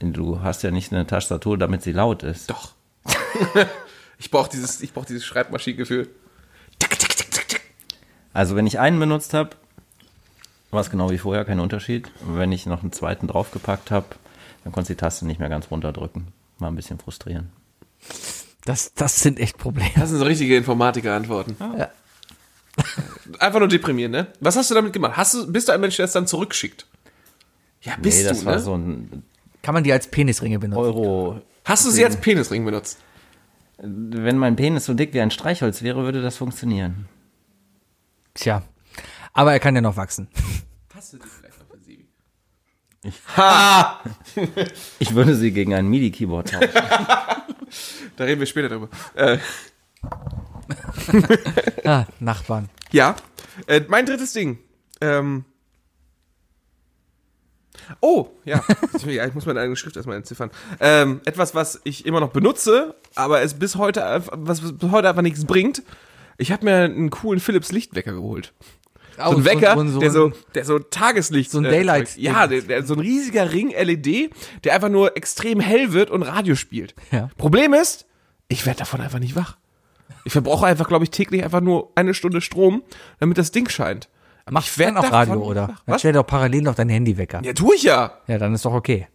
Du 0.00 0.40
hast 0.42 0.62
ja 0.62 0.70
nicht 0.70 0.92
eine 0.92 1.06
Tastatur, 1.06 1.58
damit 1.58 1.82
sie 1.82 1.92
laut 1.92 2.22
ist. 2.22 2.48
Doch. 2.48 2.72
ich 4.18 4.30
brauche 4.30 4.48
dieses, 4.50 4.80
ich 4.80 4.94
brauch 4.94 5.04
dieses 5.04 5.24
Schreibmaschinengefühl. 5.24 6.08
Also 8.32 8.56
wenn 8.56 8.66
ich 8.66 8.78
einen 8.78 8.98
benutzt 8.98 9.34
habe, 9.34 9.50
war 10.70 10.80
es 10.80 10.90
genau 10.90 11.10
wie 11.10 11.18
vorher, 11.18 11.44
kein 11.44 11.60
Unterschied. 11.60 12.10
Wenn 12.22 12.52
ich 12.52 12.64
noch 12.64 12.82
einen 12.82 12.92
zweiten 12.92 13.26
draufgepackt 13.26 13.90
habe, 13.90 14.06
dann 14.64 14.72
konnte 14.72 14.92
ich 14.92 14.96
die 14.96 15.00
Taste 15.00 15.26
nicht 15.26 15.40
mehr 15.40 15.48
ganz 15.48 15.70
runterdrücken. 15.70 16.28
War 16.58 16.70
ein 16.70 16.76
bisschen 16.76 16.98
frustrierend. 16.98 17.50
Das, 18.70 18.94
das 18.94 19.18
sind 19.18 19.40
echt 19.40 19.58
Probleme. 19.58 19.90
Das 19.96 20.10
sind 20.10 20.18
so 20.18 20.24
richtige 20.24 20.56
Informatiker-Antworten. 20.56 21.56
Ja. 21.76 21.90
Einfach 23.40 23.58
nur 23.58 23.66
deprimieren, 23.66 24.12
ne? 24.12 24.28
Was 24.38 24.54
hast 24.54 24.70
du 24.70 24.76
damit 24.76 24.92
gemacht? 24.92 25.16
Hast 25.16 25.34
du, 25.34 25.50
bist 25.50 25.66
du 25.66 25.72
ein 25.72 25.80
Mensch, 25.80 25.96
der 25.96 26.04
es 26.04 26.12
dann 26.12 26.28
zurückschickt? 26.28 26.86
Ja, 27.82 27.96
bist 28.00 28.18
nee, 28.18 28.28
das 28.28 28.40
du, 28.40 28.46
war 28.46 28.54
ne? 28.54 28.60
so 28.60 28.76
ein 28.76 29.24
Kann 29.60 29.74
man 29.74 29.82
die 29.82 29.92
als 29.92 30.06
Penisringe 30.06 30.60
benutzen? 30.60 30.78
Euro. 30.78 31.40
Hast 31.64 31.84
du 31.84 31.90
sie 31.90 32.04
als 32.04 32.16
Penisring 32.16 32.64
benutzt? 32.64 32.98
Wenn 33.78 34.38
mein 34.38 34.54
Penis 34.54 34.84
so 34.84 34.94
dick 34.94 35.14
wie 35.14 35.20
ein 35.20 35.32
Streichholz 35.32 35.82
wäre, 35.82 36.04
würde 36.04 36.22
das 36.22 36.36
funktionieren. 36.36 37.08
Tja. 38.34 38.62
Aber 39.32 39.52
er 39.52 39.58
kann 39.58 39.74
ja 39.74 39.80
noch 39.80 39.96
wachsen. 39.96 40.28
Hast 40.94 41.12
du 41.14 41.16
die 41.16 41.26
vielleicht? 41.26 41.49
Ich 44.98 45.14
würde 45.14 45.34
sie 45.34 45.52
gegen 45.52 45.74
ein 45.74 45.88
MIDI-Keyboard 45.88 46.50
tauschen. 46.52 46.68
Da 48.16 48.24
reden 48.24 48.40
wir 48.40 48.46
später 48.46 48.68
drüber. 48.68 48.88
Äh, 49.14 49.38
Ah, 51.84 52.06
Nachbarn. 52.18 52.68
ja, 52.92 53.16
äh, 53.66 53.80
mein 53.88 54.06
drittes 54.06 54.32
Ding. 54.32 54.58
Ähm. 55.00 55.44
Oh, 58.00 58.28
ja. 58.44 58.62
ja. 59.06 59.26
Ich 59.26 59.34
muss 59.34 59.46
meine 59.46 59.60
eigene 59.60 59.76
Schrift 59.76 59.96
erstmal 59.96 60.16
entziffern. 60.16 60.50
Ähm, 60.80 61.20
etwas, 61.24 61.54
was 61.54 61.80
ich 61.84 62.06
immer 62.06 62.20
noch 62.20 62.30
benutze, 62.30 62.94
aber 63.14 63.40
es 63.42 63.54
bis 63.54 63.76
heute, 63.76 64.04
einfach- 64.04 64.34
was 64.36 64.60
bis 64.60 64.90
heute 64.90 65.08
einfach 65.08 65.22
nichts 65.22 65.44
bringt. 65.44 65.82
Ich 66.38 66.52
habe 66.52 66.64
mir 66.64 66.74
einen 66.84 67.10
coolen 67.10 67.40
Philips 67.40 67.72
Lichtwecker 67.72 68.12
geholt. 68.12 68.52
So 69.24 69.36
ein 69.36 69.44
Wecker, 69.44 69.76
der 70.00 70.10
so, 70.10 70.32
der 70.54 70.64
so 70.64 70.78
Tageslicht. 70.78 71.50
so 71.50 71.58
ein 71.58 71.64
äh, 71.64 71.70
Daylight- 71.70 72.16
Ja, 72.16 72.46
der, 72.46 72.62
der, 72.62 72.82
so 72.86 72.94
ein 72.94 73.00
riesiger 73.00 73.52
Ring 73.52 73.70
LED, 73.70 74.30
der 74.64 74.74
einfach 74.74 74.88
nur 74.88 75.16
extrem 75.16 75.60
hell 75.60 75.92
wird 75.92 76.10
und 76.10 76.22
Radio 76.22 76.54
spielt. 76.54 76.94
Ja. 77.12 77.30
Problem 77.36 77.74
ist, 77.74 78.06
ich 78.48 78.66
werde 78.66 78.80
davon 78.80 79.00
einfach 79.00 79.18
nicht 79.18 79.36
wach. 79.36 79.56
Ich 80.24 80.32
verbrauche 80.32 80.66
einfach, 80.66 80.88
glaube 80.88 81.04
ich, 81.04 81.10
täglich 81.10 81.42
einfach 81.44 81.60
nur 81.60 81.92
eine 81.94 82.14
Stunde 82.14 82.40
Strom, 82.40 82.82
damit 83.20 83.38
das 83.38 83.52
Ding 83.52 83.68
scheint. 83.68 84.08
Aber 84.44 84.54
Machst 84.54 84.68
ich 84.70 84.76
du 84.76 84.82
dann 84.82 84.96
auch 84.96 85.10
Radio, 85.12 85.42
oder? 85.42 85.66
Dann 85.68 85.76
Was? 85.86 86.00
stell 86.00 86.12
doch 86.12 86.26
parallel 86.26 86.62
noch 86.62 86.74
dein 86.74 86.88
Handywecker. 86.88 87.40
Ja, 87.44 87.52
tu 87.52 87.72
ich 87.72 87.82
ja. 87.84 88.14
Ja, 88.26 88.38
dann 88.38 88.52
ist 88.54 88.64
doch 88.64 88.72
okay. 88.74 89.06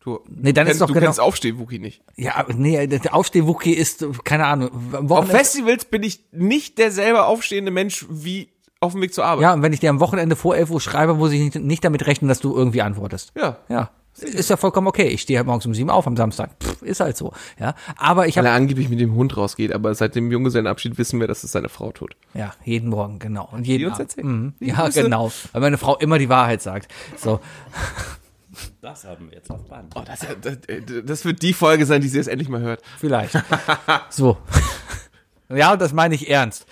Du, 0.00 0.20
Nee, 0.28 0.52
dann 0.52 0.66
du 0.66 0.72
ist 0.72 0.80
doch 0.80 0.86
du 0.86 0.94
genau- 0.94 1.06
kennst 1.06 1.18
Aufstehen, 1.20 1.58
Wookie 1.58 1.80
nicht. 1.80 2.00
Ja, 2.14 2.46
nee, 2.54 2.86
der 2.86 3.12
Aufsteh-Wookie 3.12 3.72
ist, 3.72 4.06
keine 4.24 4.46
Ahnung, 4.46 4.70
Auf. 5.08 5.28
Festivals 5.28 5.84
bin 5.84 6.04
ich 6.04 6.20
nicht 6.30 6.78
derselbe 6.78 7.24
aufstehende 7.24 7.72
Mensch 7.72 8.06
wie 8.08 8.48
auf 8.80 8.92
dem 8.92 9.02
Weg 9.02 9.14
zur 9.14 9.24
Arbeit. 9.24 9.42
Ja, 9.42 9.52
und 9.54 9.62
wenn 9.62 9.72
ich 9.72 9.80
dir 9.80 9.90
am 9.90 10.00
Wochenende 10.00 10.36
vor 10.36 10.56
11 10.56 10.70
Uhr 10.70 10.80
schreibe, 10.80 11.14
muss 11.14 11.32
ich 11.32 11.40
nicht, 11.40 11.54
nicht 11.56 11.84
damit 11.84 12.06
rechnen, 12.06 12.28
dass 12.28 12.40
du 12.40 12.54
irgendwie 12.54 12.82
antwortest. 12.82 13.32
Ja. 13.36 13.58
Ja. 13.68 13.90
Ist 14.18 14.48
ja 14.48 14.56
vollkommen 14.56 14.86
okay. 14.86 15.08
Ich 15.08 15.20
stehe 15.22 15.38
halt 15.38 15.46
morgens 15.46 15.66
um 15.66 15.74
sieben 15.74 15.90
auf 15.90 16.06
am 16.06 16.16
Samstag. 16.16 16.50
Pff, 16.62 16.80
ist 16.80 17.00
halt 17.00 17.18
so. 17.18 17.34
Ja. 17.58 17.74
Aber 17.98 18.26
ich 18.26 18.36
Weil 18.36 18.44
habe 18.44 18.48
er 18.48 18.54
angeblich 18.54 18.88
mit 18.88 18.98
dem 18.98 19.14
Hund 19.14 19.36
rausgeht, 19.36 19.72
aber 19.72 19.94
seit 19.94 20.14
dem 20.14 20.30
Junggesellenabschied 20.30 20.96
wissen 20.96 21.20
wir, 21.20 21.26
dass 21.26 21.44
es 21.44 21.52
seine 21.52 21.68
Frau 21.68 21.92
tut. 21.92 22.16
ja, 22.32 22.54
jeden 22.64 22.88
Morgen, 22.88 23.18
genau. 23.18 23.46
Und 23.52 23.66
jeden 23.66 23.80
Die 23.80 23.86
uns 23.86 23.98
erzählt. 23.98 24.26
Mhm. 24.26 24.54
Ja, 24.60 24.84
Grüße. 24.84 25.02
genau. 25.02 25.30
Weil 25.52 25.60
meine 25.60 25.76
Frau 25.76 25.96
immer 25.98 26.18
die 26.18 26.30
Wahrheit 26.30 26.62
sagt. 26.62 26.90
So. 27.18 27.40
Das 28.80 29.04
haben 29.04 29.28
wir 29.28 29.36
jetzt 29.36 29.50
auf 29.50 29.66
Band. 29.68 29.92
Oh, 29.94 30.02
das, 30.06 30.20
das, 30.40 30.56
das 31.04 31.24
wird 31.26 31.42
die 31.42 31.52
Folge 31.52 31.84
sein, 31.84 32.00
die 32.00 32.08
sie 32.08 32.16
jetzt 32.16 32.28
endlich 32.28 32.48
mal 32.48 32.60
hört. 32.62 32.80
Vielleicht. 32.98 33.32
so. 34.08 34.38
Ja, 35.50 35.74
und 35.74 35.80
das 35.82 35.92
meine 35.92 36.14
ich 36.14 36.30
ernst. 36.30 36.66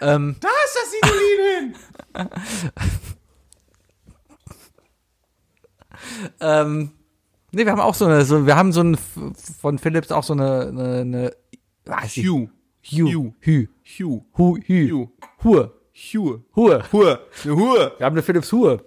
Ähm, 0.00 0.36
Da 0.40 0.48
ist 0.48 0.76
das 0.76 0.90
Sidolin 0.92 1.74
hin! 2.14 2.28
ähm, 6.40 6.90
nee, 7.52 7.64
wir 7.64 7.72
haben 7.72 7.80
auch 7.80 7.94
so 7.94 8.04
eine, 8.06 8.24
so, 8.24 8.46
wir 8.46 8.56
haben 8.56 8.72
so 8.72 8.82
ein, 8.82 8.96
von 9.60 9.78
Philips 9.78 10.10
auch 10.12 10.22
so 10.24 10.32
eine, 10.34 10.68
eine, 10.68 11.00
eine 11.00 11.32
weiß 11.84 12.16
ich- 12.18 12.26
Hugh. 12.26 12.50
Hugh. 12.90 13.10
Hugh. 13.10 13.34
Hugh. 13.44 13.68
Hugh. 13.98 14.24
Hu, 14.38 14.56
Hugh. 14.56 14.88
Hugh. 14.88 15.10
Hur. 15.44 15.74
Hugh. 15.94 16.42
Hur. 16.54 16.82
Hur. 16.92 17.20
Eine 17.44 17.56
Hur. 17.56 17.92
Wir 17.98 18.06
haben 18.06 18.14
eine 18.14 18.22
Philips 18.22 18.52
Hue. 18.52 18.82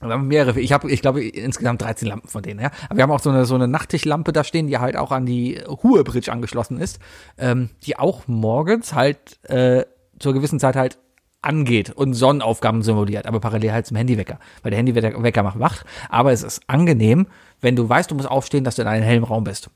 Wir 0.00 0.08
haben 0.10 0.28
mehrere. 0.28 0.60
Ich 0.60 0.72
habe, 0.72 0.90
ich 0.90 1.00
glaube, 1.02 1.24
insgesamt 1.26 1.82
13 1.82 2.06
Lampen 2.08 2.28
von 2.28 2.42
denen. 2.42 2.60
Ja, 2.60 2.70
aber 2.88 2.96
wir 2.98 3.02
haben 3.02 3.10
auch 3.10 3.20
so 3.20 3.30
eine 3.30 3.44
so 3.46 3.54
eine 3.54 3.66
Nachttischlampe 3.66 4.32
da 4.32 4.44
stehen, 4.44 4.66
die 4.68 4.78
halt 4.78 4.96
auch 4.96 5.10
an 5.10 5.26
die 5.26 5.60
Hue 5.82 6.04
Bridge 6.04 6.30
angeschlossen 6.30 6.78
ist, 6.78 6.98
ähm, 7.38 7.70
die 7.84 7.98
auch 7.98 8.28
morgens 8.28 8.94
halt 8.94 9.42
äh, 9.44 9.84
zur 10.18 10.32
gewissen 10.34 10.60
Zeit 10.60 10.76
halt 10.76 10.98
angeht 11.42 11.90
und 11.90 12.14
Sonnenaufgaben 12.14 12.82
simuliert, 12.82 13.26
aber 13.26 13.38
parallel 13.40 13.72
halt 13.72 13.86
zum 13.86 13.96
Handywecker, 13.96 14.38
weil 14.62 14.70
der 14.70 14.78
Handywecker 14.78 15.22
Wecker 15.22 15.42
macht 15.42 15.60
wach. 15.60 15.84
Aber 16.08 16.32
es 16.32 16.42
ist 16.42 16.62
angenehm, 16.66 17.26
wenn 17.60 17.76
du 17.76 17.88
weißt, 17.88 18.10
du 18.10 18.14
musst 18.16 18.28
aufstehen, 18.28 18.64
dass 18.64 18.76
du 18.76 18.82
in 18.82 18.88
einem 18.88 19.04
hellen 19.04 19.22
Raum 19.24 19.44
bist. 19.44 19.70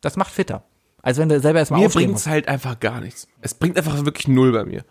Das 0.00 0.16
macht 0.16 0.32
fitter. 0.32 0.64
Als 1.02 1.18
wenn 1.18 1.28
du 1.28 1.38
selber 1.40 1.58
erstmal 1.58 1.80
Mir 1.80 1.86
aufstehen 1.86 2.04
bringt's 2.06 2.22
musst. 2.22 2.26
halt 2.28 2.48
einfach 2.48 2.78
gar 2.80 3.00
nichts. 3.00 3.26
Es 3.40 3.54
bringt 3.54 3.76
einfach 3.76 4.04
wirklich 4.04 4.28
null 4.28 4.52
bei 4.52 4.64
mir. 4.64 4.84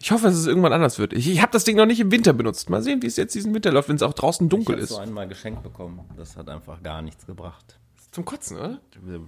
Ich 0.00 0.10
hoffe, 0.10 0.24
dass 0.26 0.34
es 0.34 0.48
irgendwann 0.48 0.72
anders 0.72 0.98
wird. 0.98 1.12
Ich, 1.12 1.30
ich 1.30 1.40
habe 1.40 1.52
das 1.52 1.62
Ding 1.62 1.76
noch 1.76 1.86
nicht 1.86 2.00
im 2.00 2.10
Winter 2.10 2.32
benutzt. 2.32 2.68
Mal 2.68 2.82
sehen, 2.82 3.00
wie 3.02 3.06
es 3.06 3.16
jetzt 3.16 3.34
diesen 3.36 3.54
Winter 3.54 3.70
läuft, 3.70 3.88
wenn 3.88 3.94
es 3.96 4.02
auch 4.02 4.12
draußen 4.12 4.48
dunkel 4.48 4.74
Ich 4.74 4.76
habe 4.78 4.82
ist. 4.82 4.88
so 4.90 4.98
einmal 4.98 5.28
geschenkt 5.28 5.62
bekommen. 5.62 6.00
Das 6.16 6.36
hat 6.36 6.48
einfach 6.48 6.82
gar 6.82 7.00
nichts 7.02 7.24
gebracht. 7.24 7.78
Zum 8.12 8.26
Kotzen, 8.26 8.58
oder? 8.58 8.78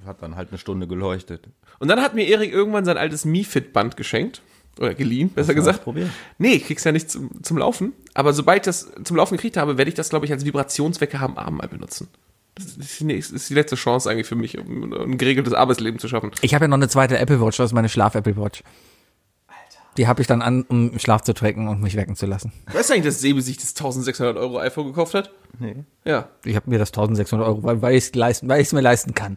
Hat 0.06 0.22
dann 0.22 0.36
halt 0.36 0.50
eine 0.50 0.58
Stunde 0.58 0.86
geleuchtet. 0.86 1.48
Und 1.78 1.88
dann 1.88 2.00
hat 2.00 2.14
mir 2.14 2.26
Erik 2.28 2.52
irgendwann 2.52 2.84
sein 2.84 2.98
altes 2.98 3.24
Mi-Fit-Band 3.24 3.96
geschenkt. 3.96 4.42
Oder 4.78 4.94
geliehen, 4.94 5.30
besser 5.30 5.54
gesagt. 5.54 5.78
das 5.78 5.84
probiert? 5.84 6.10
Nee, 6.36 6.54
ich 6.54 6.66
krieg's 6.66 6.84
ja 6.84 6.92
nicht 6.92 7.10
zum, 7.10 7.42
zum 7.42 7.58
Laufen. 7.58 7.92
Aber 8.12 8.32
sobald 8.32 8.58
ich 8.58 8.64
das 8.64 8.90
zum 9.04 9.16
Laufen 9.16 9.36
gekriegt 9.36 9.56
habe, 9.56 9.78
werde 9.78 9.88
ich 9.88 9.94
das, 9.94 10.10
glaube 10.10 10.26
ich, 10.26 10.32
als 10.32 10.44
Vibrationswecker 10.44 11.20
am 11.20 11.38
Abend 11.38 11.58
mal 11.58 11.68
benutzen. 11.68 12.08
Das 12.56 12.76
ist 12.76 13.00
die, 13.00 13.04
nächste, 13.04 13.34
ist 13.34 13.48
die 13.48 13.54
letzte 13.54 13.76
Chance 13.76 14.10
eigentlich 14.10 14.26
für 14.26 14.36
mich, 14.36 14.58
um 14.58 14.92
ein 14.92 15.18
geregeltes 15.18 15.54
Arbeitsleben 15.54 15.98
zu 15.98 16.08
schaffen. 16.08 16.30
Ich 16.42 16.54
habe 16.54 16.64
ja 16.64 16.68
noch 16.68 16.76
eine 16.76 16.88
zweite 16.88 17.18
Apple 17.18 17.40
Watch, 17.40 17.56
das 17.56 17.70
ist 17.70 17.74
meine 17.74 17.88
Schlaf-Apple 17.88 18.36
Watch. 18.36 18.62
Die 19.96 20.08
habe 20.08 20.20
ich 20.20 20.26
dann 20.26 20.42
an, 20.42 20.62
um 20.62 20.90
im 20.90 20.98
Schlaf 20.98 21.22
zu 21.22 21.34
tracken 21.34 21.68
und 21.68 21.80
mich 21.80 21.96
wecken 21.96 22.16
zu 22.16 22.26
lassen. 22.26 22.52
Weißt 22.72 22.90
du 22.90 22.94
eigentlich, 22.94 23.06
dass 23.06 23.20
Sebi 23.20 23.40
sich 23.40 23.58
das 23.58 23.70
1600 23.70 24.36
Euro 24.36 24.58
iPhone 24.58 24.86
gekauft 24.86 25.14
hat? 25.14 25.30
Nee. 25.58 25.84
Ja. 26.04 26.28
Ich 26.44 26.56
habe 26.56 26.68
mir 26.68 26.78
das 26.78 26.88
1600 26.90 27.46
Euro, 27.46 27.62
weil, 27.62 27.80
weil 27.80 27.94
ich 27.96 28.12
es 28.14 28.72
mir 28.72 28.80
leisten 28.80 29.14
kann. 29.14 29.36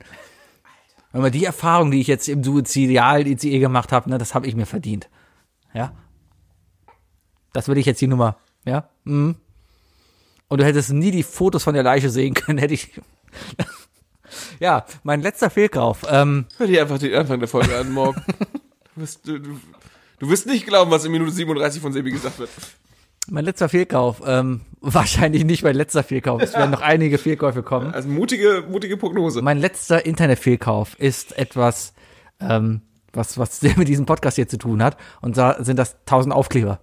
Weil 1.11 1.21
mal 1.21 1.31
die 1.31 1.45
Erfahrung, 1.45 1.91
die 1.91 2.01
ich 2.01 2.07
jetzt 2.07 2.27
im 2.27 2.43
Suizidal 2.43 3.27
ICE 3.27 3.59
gemacht 3.59 3.91
habe, 3.91 4.09
ne, 4.09 4.17
das 4.17 4.33
habe 4.33 4.47
ich 4.47 4.55
mir 4.55 4.65
verdient. 4.65 5.09
Ja. 5.73 5.93
Das 7.53 7.67
will 7.67 7.77
ich 7.77 7.85
jetzt 7.85 8.01
die 8.01 8.07
Nummer. 8.07 8.37
Ja. 8.65 8.89
Mhm. 9.03 9.35
Und 10.47 10.61
du 10.61 10.65
hättest 10.65 10.91
nie 10.91 11.11
die 11.11 11.23
Fotos 11.23 11.63
von 11.63 11.73
der 11.73 11.83
Leiche 11.83 12.09
sehen 12.09 12.33
können, 12.33 12.57
hätte 12.59 12.73
ich. 12.73 12.99
ja, 14.59 14.85
mein 15.03 15.21
letzter 15.21 15.49
Fehlkauf. 15.49 16.05
Ähm, 16.09 16.45
Hör 16.57 16.67
dir 16.67 16.81
einfach 16.81 16.99
den 16.99 17.13
Anfang 17.15 17.39
der 17.39 17.49
Folge 17.49 17.77
an 17.77 17.91
morgen. 17.91 18.21
Du 18.95 19.03
wirst, 19.03 19.27
du, 19.27 19.39
du, 19.39 19.59
du 20.19 20.29
wirst 20.29 20.45
nicht 20.47 20.65
glauben, 20.65 20.91
was 20.91 21.05
in 21.05 21.11
Minute 21.11 21.31
37 21.31 21.81
von 21.81 21.93
Sebi 21.93 22.11
gesagt 22.11 22.39
wird. 22.39 22.49
mein 23.29 23.45
letzter 23.45 23.69
Fehlkauf. 23.69 24.21
Ähm, 24.25 24.61
wahrscheinlich 24.81 25.43
nicht 25.43 25.63
mein 25.63 25.75
letzter 25.75 26.03
Fehlkauf. 26.03 26.41
Es 26.41 26.53
werden 26.53 26.71
noch 26.71 26.81
einige 26.81 27.17
Fehlkäufe 27.17 27.63
kommen. 27.63 27.93
Also 27.93 28.07
mutige, 28.09 28.63
mutige 28.69 28.97
Prognose. 28.97 29.41
Mein 29.41 29.57
letzter 29.59 30.05
Internetfehlkauf 30.05 30.97
ist 30.99 31.37
etwas, 31.37 31.93
ähm, 32.39 32.81
was, 33.13 33.37
was 33.37 33.61
mit 33.77 33.87
diesem 33.87 34.05
Podcast 34.05 34.35
hier 34.35 34.47
zu 34.47 34.57
tun 34.57 34.83
hat. 34.83 34.97
Und 35.21 35.37
da 35.37 35.63
sind 35.63 35.77
das 35.77 35.95
1000 36.01 36.33
Aufkleber. 36.33 36.79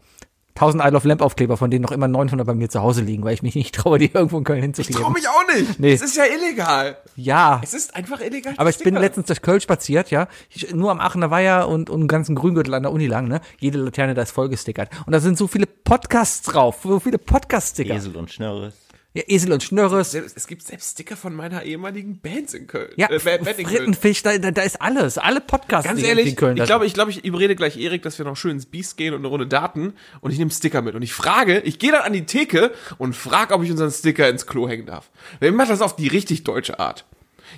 1000 0.57 0.85
Isle 0.85 0.97
of 0.97 1.05
Lamp 1.05 1.21
Aufkleber, 1.21 1.57
von 1.57 1.71
denen 1.71 1.83
noch 1.83 1.91
immer 1.91 2.07
900 2.07 2.47
bei 2.47 2.55
mir 2.55 2.69
zu 2.69 2.81
Hause 2.81 3.03
liegen, 3.03 3.25
weil 3.25 3.35
ich 3.35 3.43
mich 3.43 3.55
nicht 3.57 3.75
traue, 3.75 3.99
die 3.99 4.11
irgendwo 4.13 4.39
in 4.39 4.45
Köln 4.45 4.59
Ich 4.59 4.65
hinzukleben. 4.65 5.03
trau 5.03 5.11
mich 5.11 5.29
auch 5.29 5.55
nicht. 5.55 5.81
Nee. 5.81 5.93
Es 5.93 6.01
ist 6.03 6.17
ja 6.17 6.25
illegal. 6.25 6.97
Ja, 7.17 7.61
Es 7.63 7.75
ist 7.75 7.95
einfach 7.97 8.21
illegal. 8.21 8.55
aber 8.57 8.71
ich 8.71 8.77
bin 8.79 8.87
Sticker. 8.89 9.01
letztens 9.01 9.27
durch 9.27 9.43
Köln 9.43 9.61
spaziert, 9.61 10.11
ja, 10.11 10.29
ich, 10.51 10.73
nur 10.73 10.91
am 10.93 11.01
Aachener 11.01 11.31
Weiher 11.31 11.67
und, 11.69 11.91
und 11.91 12.01
einen 12.01 12.09
ganzen 12.09 12.37
Grüngürtel 12.37 12.73
an 12.75 12.85
der 12.85 12.93
Uni 12.93 13.07
lang, 13.09 13.27
ne, 13.29 13.41
jede 13.59 13.79
Laterne 13.79 14.15
da 14.15 14.23
ist 14.23 14.31
vollgestickert. 14.31 14.91
Und 15.07 15.13
da 15.13 15.19
sind 15.21 15.37
so 15.39 15.47
viele 15.49 15.67
Podcasts 15.67 16.43
drauf, 16.43 16.79
so 16.85 17.01
viele 17.01 17.19
Podcast-Sticker. 17.19 17.95
Esel 17.95 18.15
und 18.17 18.31
Schnörres. 18.31 18.75
Ja, 19.17 19.23
Esel 19.29 19.53
und 19.53 19.63
Schnörres, 19.63 20.11
Selbst, 20.11 20.37
es 20.37 20.49
gibt 20.49 20.63
selbst 20.63 20.91
Sticker 20.91 21.17
von 21.17 21.37
meiner 21.37 21.63
ehemaligen 21.63 22.19
Band 22.19 22.53
in 22.53 22.67
Köln. 22.67 22.91
ja, 22.97 23.09
äh, 23.09 23.21
Band, 23.21 23.47
in 23.47 23.55
Köln. 23.55 23.67
Frittenfisch, 23.69 24.25
da, 24.25 24.37
da, 24.39 24.51
da 24.51 24.63
ist 24.63 24.83
alles, 24.83 25.19
alle 25.19 25.41
Podcasts, 25.41 25.89
Ganz 25.89 26.03
ehrlich, 26.03 26.31
in 26.31 26.37
Köln 26.37 26.57
ich 26.57 26.65
glaube, 26.65 26.85
ich 26.85 26.95
glaube, 26.95 27.13
ich 27.13 27.25
überrede 27.25 27.55
gleich 27.55 27.77
Erik, 27.77 28.03
dass 28.03 28.19
wir 28.19 28.25
noch 28.25 28.37
schön 28.37 28.51
ins 28.51 28.67
Biest 28.67 28.97
gehen 28.97 29.15
und 29.15 29.21
eine 29.21 29.29
Runde 29.29 29.47
Daten 29.47 29.93
und 30.21 30.33
ich 30.33 30.39
nehme 30.39 30.51
Sticker 30.51 30.83
mit 30.83 30.97
und 30.97 31.03
ich 31.03 31.13
frage, 31.13 31.61
ich 31.61 31.79
gehe 31.79 31.93
dann 31.93 32.03
an 32.03 32.13
die 32.13 32.27
Theke 32.27 32.73
und 32.99 33.15
frage, 33.15 33.55
ob 33.55 33.63
ich 33.63 33.71
unseren 33.71 33.93
Sticker 33.93 34.29
ins 34.29 34.49
Klo 34.49 34.69
hängen 34.69 34.87
darf. 34.87 35.11
Wir 35.39 35.53
machen 35.53 35.69
das 35.69 35.81
auf 35.81 35.95
die 35.95 36.09
richtig 36.09 36.43
deutsche 36.43 36.81
Art. 36.81 37.05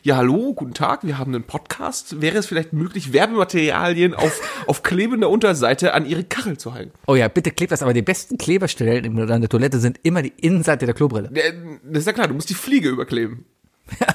Ja, 0.03 0.17
hallo, 0.17 0.53
guten 0.55 0.75
Tag, 0.75 1.05
wir 1.05 1.19
haben 1.19 1.35
einen 1.35 1.45
Podcast. 1.45 2.21
Wäre 2.21 2.39
es 2.39 2.47
vielleicht 2.47 2.73
möglich, 2.73 3.13
Werbematerialien 3.13 4.15
auf, 4.15 4.41
auf 4.67 4.83
klebender 4.83 5.29
Unterseite 5.31 5.95
an 5.95 6.07
Ihre 6.07 6.25
Kachel 6.25 6.59
zu 6.59 6.75
hängen? 6.75 6.93
Oh 7.07 7.15
ja, 7.15 7.29
bitte 7.29 7.51
klebt 7.51 7.73
das, 7.73 7.83
aber 7.83 7.93
die 7.93 8.03
besten 8.03 8.39
Kleberstellen 8.39 9.05
in 9.05 9.17
der 9.17 9.49
Toilette 9.49 9.79
sind 9.81 9.99
immer 10.03 10.23
die 10.23 10.33
Innenseite 10.41 10.87
der 10.87 10.95
Klobrille. 10.95 11.29
Der- 11.31 11.53
Das 11.85 12.01
ist 12.01 12.07
ja 12.07 12.13
klar, 12.13 12.29
du 12.29 12.35
musst 12.35 12.51
die 12.51 12.55
Fliege 12.55 12.89
überkleben. 12.89 13.45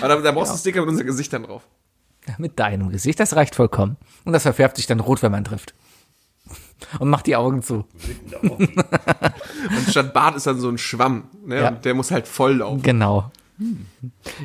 Aber 0.00 0.08
da, 0.08 0.16
da 0.22 0.32
brauchst 0.32 0.48
du 0.50 0.52
einen 0.54 0.60
Sticker 0.60 0.80
mit 0.80 0.88
unseren 0.88 1.06
Gesichtern 1.06 1.42
drauf. 1.42 1.62
Mit 2.38 2.58
deinem 2.58 2.88
Gesicht, 2.90 3.20
das 3.20 3.36
reicht 3.36 3.54
vollkommen. 3.54 3.96
Und 4.24 4.32
das 4.32 4.42
verfärbt 4.44 4.76
sich 4.76 4.86
dann 4.86 5.00
rot, 5.00 5.22
wenn 5.22 5.32
man 5.32 5.44
trifft. 5.44 5.74
Und 6.98 7.10
macht 7.10 7.26
die 7.26 7.36
Augen 7.36 7.62
zu. 7.62 7.84
Und 8.42 8.70
statt 9.90 10.14
Bart 10.14 10.36
ist 10.36 10.46
dann 10.46 10.60
so 10.60 10.68
ein 10.70 10.78
Schwamm, 10.78 11.24
ne? 11.44 11.56
Ja. 11.60 11.68
Und 11.68 11.84
der 11.84 11.92
muss 11.94 12.10
halt 12.10 12.26
voll 12.26 12.56
laufen. 12.58 12.80
Genau. 12.82 13.30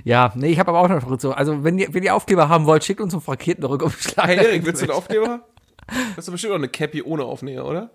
Ja, 0.04 0.32
nee, 0.36 0.48
ich 0.52 0.60
habe 0.60 0.70
aber 0.72 0.80
auch 0.80 0.90
noch 0.90 1.20
so. 1.20 1.34
Also, 1.34 1.64
wenn 1.64 1.78
ihr, 1.78 1.94
wenn 1.94 2.04
ihr 2.04 2.16
Aufkleber 2.16 2.50
haben 2.50 2.66
wollt, 2.66 2.84
schickt 2.84 3.02
uns 3.02 3.14
einen 3.14 3.22
frankierten 3.22 3.64
Rückumschlag. 3.64 4.28
Hey 4.28 4.38
Erik, 4.38 4.66
willst 4.66 4.82
du 4.82 4.86
einen 4.86 4.94
Aufkleber? 4.98 5.46
Das 5.88 6.20
ist 6.20 6.28
doch 6.28 6.32
bestimmt 6.34 6.54
auch 6.54 6.58
eine 6.58 6.70
Cappy 6.70 7.02
ohne 7.04 7.24
Aufnäher, 7.26 7.66
oder? 7.66 7.92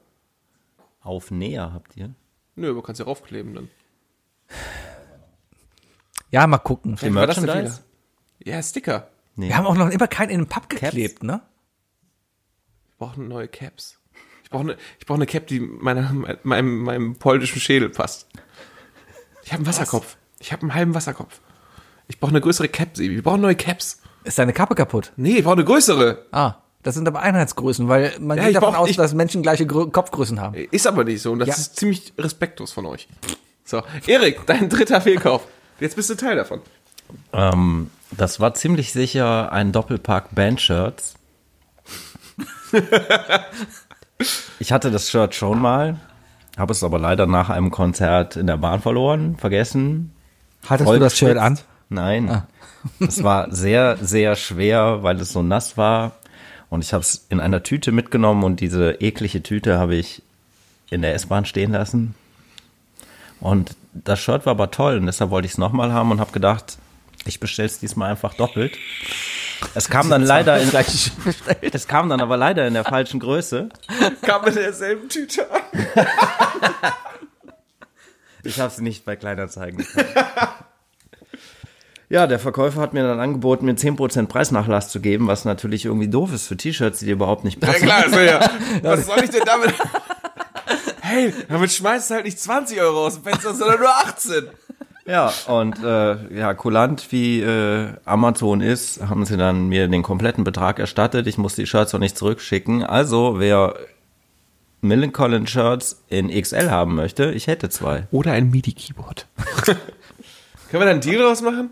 Aufnäher 1.01 1.73
habt 1.73 1.97
ihr? 1.97 2.15
Nö, 2.55 2.71
aber 2.71 2.83
kannst 2.83 2.99
ja 2.99 3.07
raufkleben 3.07 3.55
dann. 3.55 3.71
Ja, 6.31 6.47
mal 6.47 6.59
gucken. 6.59 6.97
Die 7.01 7.15
War 7.15 7.27
das? 7.27 7.39
Fehler? 7.39 7.79
Ja, 8.45 8.63
Sticker. 8.63 9.09
Nee. 9.37 9.49
Wir 9.49 9.57
haben 9.57 9.67
auch 9.67 9.77
noch 9.77 9.91
immer 9.91 10.09
keinen 10.09 10.31
in 10.31 10.41
den 10.41 10.49
Papp 10.49 10.69
geklebt, 10.69 11.23
ne? 11.23 11.41
Ich 12.91 12.97
brauche 12.99 13.21
neue 13.21 13.49
Caps. 13.49 13.99
Ich 14.45 14.51
brauche 14.51 14.63
eine, 14.63 14.77
ich 14.99 15.07
brauche 15.07 15.19
eine 15.19 15.27
Cap, 15.27 15.47
die 15.47 15.61
meiner, 15.61 16.13
meinem, 16.43 16.79
meinem 16.83 17.17
polnischen 17.17 17.61
Schädel 17.61 17.91
passt. 17.91 18.29
Ich 19.45 19.53
habe 19.53 19.59
einen 19.61 19.67
Wasserkopf. 19.67 20.17
Ich 20.41 20.53
habe 20.53 20.63
einen 20.63 20.75
halben 20.75 20.95
Wasserkopf. 20.95 21.41
Ich 22.07 22.21
brauche 22.21 22.31
eine 22.31 22.41
größere 22.41 22.69
Cap, 22.69 22.97
Sebi. 22.97 23.17
Wir 23.17 23.23
brauchen 23.23 23.41
neue 23.41 23.55
Caps. 23.57 24.01
Ist 24.25 24.39
deine 24.39 24.53
Kappe 24.53 24.75
kaputt? 24.75 25.13
Nee, 25.17 25.37
ich 25.37 25.45
brauche 25.45 25.55
eine 25.55 25.65
größere. 25.65 26.27
Ah, 26.33 26.55
das 26.83 26.95
sind 26.95 27.07
aber 27.09 27.21
Einheitsgrößen, 27.21 27.89
weil 27.89 28.15
man 28.21 28.39
Ja, 28.39 28.47
geht 28.47 28.57
davon 28.57 28.73
brauch- 28.73 28.81
aus, 28.83 28.91
ich- 28.91 28.97
dass 28.97 29.15
Menschen 29.15 29.43
gleiche 29.43 29.67
Grö 29.67 29.87
Kopfgrößen 29.89 30.41
haben. 30.41 30.55
Ist 30.71 30.87
aber 30.87 31.05
nicht 31.05 31.21
so 31.23 31.33
und 31.33 31.41
das 31.41 31.49
Ja. 31.49 31.55
ist 31.55 31.77
ziemlich 31.77 32.13
respektlos 32.19 32.73
von 32.73 32.87
euch. 32.87 33.09
So, 33.65 33.83
Erik, 34.07 34.47
dein 34.47 34.69
dritter 34.69 35.01
Fehlkauf. 35.01 35.47
Jetzt 35.81 35.97
bist 35.97 36.09
du 36.11 36.15
Teil 36.15 36.37
davon. 36.37 36.61
Ähm, 37.33 37.91
das 38.11 38.41
war 38.41 38.55
ziemlich 38.55 38.93
sicher 38.93 39.53
ein 39.53 39.73
Doppelpack 39.73 40.35
Bandshirts. 40.35 41.15
ich 44.59 44.73
hatte 44.73 44.91
das 44.91 45.11
Shirt 45.11 45.35
schon 45.35 45.61
mal, 45.61 45.99
habe 46.57 46.73
es 46.73 46.83
aber 46.83 46.99
leider 46.99 47.27
nach 47.27 47.51
einem 47.51 47.71
Konzert 47.71 48.37
in 48.37 48.47
der 48.47 48.57
Bahn 48.57 48.81
verloren, 48.81 49.37
vergessen. 49.37 50.13
Hattest 50.67 50.91
du 50.91 50.99
das 50.99 51.17
Shirt 51.17 51.37
an? 51.37 51.59
Nein. 51.89 52.43
Es 53.01 53.25
war 53.25 53.53
sehr, 53.53 53.99
sehr 54.01 54.37
schwer, 54.37 55.03
weil 55.03 55.21
es 55.21 55.33
so 55.33 55.43
nass 55.43 55.77
war. 55.77 56.13
Und 56.71 56.85
ich 56.85 56.93
habe 56.93 57.03
es 57.03 57.27
in 57.29 57.41
einer 57.41 57.63
Tüte 57.63 57.91
mitgenommen 57.93 58.45
und 58.45 58.61
diese 58.61 58.93
eklige 59.01 59.43
Tüte 59.43 59.79
habe 59.79 59.97
ich 59.97 60.23
in 60.89 61.03
der 61.03 61.15
S-Bahn 61.15 61.45
stehen 61.45 61.73
lassen. 61.73 62.15
Und 63.41 63.77
das 63.93 64.21
Shirt 64.21 64.47
war 64.47 64.53
aber 64.53 64.71
toll 64.71 64.97
und 64.99 65.07
deshalb 65.07 65.31
wollte 65.31 65.47
ich 65.47 65.53
es 65.53 65.59
nochmal 65.59 65.93
haben 65.93 66.11
und 66.13 66.21
habe 66.21 66.33
gedacht, 66.33 66.79
ich 67.25 67.41
bestelle 67.41 67.67
es 67.67 67.79
diesmal 67.79 68.11
einfach 68.11 68.35
doppelt. 68.35 68.77
Es 69.75 69.89
kam 69.89 70.09
dann 70.09 70.23
leider 70.23 70.61
in, 70.61 70.71
es 71.73 71.89
kam 71.89 72.09
dann 72.09 72.21
aber 72.21 72.37
leider 72.37 72.67
in 72.67 72.75
der 72.75 72.85
falschen 72.85 73.19
Größe. 73.21 73.69
Kam 74.23 74.45
mit 74.45 74.57
derselben 74.57 75.09
Tüte 75.09 75.47
an. 75.51 75.61
Ich 78.49 78.59
habe 78.61 78.73
es 78.73 78.81
nicht 78.81 79.05
bei 79.05 79.17
Kleinanzeigen 79.17 79.79
gekauft. 79.79 80.07
Ja, 82.11 82.27
der 82.27 82.39
Verkäufer 82.39 82.81
hat 82.81 82.95
mir 82.95 83.03
dann 83.07 83.21
angeboten, 83.21 83.67
mir 83.67 83.75
10% 83.75 84.29
Preisnachlass 84.29 84.89
zu 84.89 84.99
geben, 85.01 85.27
was 85.27 85.45
natürlich 85.45 85.85
irgendwie 85.85 86.09
doof 86.09 86.33
ist 86.33 86.47
für 86.47 86.57
T-Shirts, 86.57 87.01
die 87.01 87.05
dir 87.05 87.13
überhaupt 87.13 87.45
nicht 87.45 87.63
Ja 87.63 87.69
passen. 87.69 87.85
klar, 87.85 88.05
also 88.05 88.19
ja. 88.21 88.41
Was 88.83 89.05
soll 89.05 89.23
ich 89.23 89.29
denn 89.29 89.43
damit? 89.45 89.75
Hey, 91.03 91.35
damit 91.51 91.71
schmeißt 91.71 92.09
du 92.09 92.15
halt 92.15 92.25
nicht 92.25 92.41
20 92.41 92.81
Euro 92.81 93.07
aus 93.07 93.17
dem 93.17 93.25
Fenster, 93.25 93.53
sondern 93.53 93.81
nur 93.81 93.91
18. 93.91 94.45
Ja, 95.05 95.31
und 95.49 95.85
äh, 95.85 96.35
ja, 96.35 96.55
kulant 96.55 97.13
wie 97.13 97.43
äh, 97.43 97.89
Amazon 98.07 98.63
ist, 98.63 99.03
haben 99.07 99.27
sie 99.27 99.37
dann 99.37 99.69
mir 99.69 99.87
den 99.89 100.03
kompletten 100.03 100.45
Betrag 100.45 100.79
erstattet. 100.79 101.27
Ich 101.27 101.37
muss 101.37 101.57
die 101.57 101.67
Shirts 101.67 101.95
auch 101.95 101.99
nicht 101.99 102.17
zurückschicken. 102.17 102.85
Also, 102.85 103.39
wer 103.39 103.75
Millencolin 104.81 105.47
Shirts 105.47 106.05
in 106.09 106.29
XL 106.29 106.71
haben 106.71 106.95
möchte, 106.95 107.33
ich 107.33 107.47
hätte 107.47 107.69
zwei. 107.69 108.07
Oder 108.11 108.33
ein 108.33 108.51
MIDI-Keyboard. 108.51 109.27
Können 109.67 109.79
wir 110.71 110.81
da 110.81 110.91
einen 110.91 111.01
Deal 111.01 111.23
draus 111.23 111.43
machen? 111.43 111.71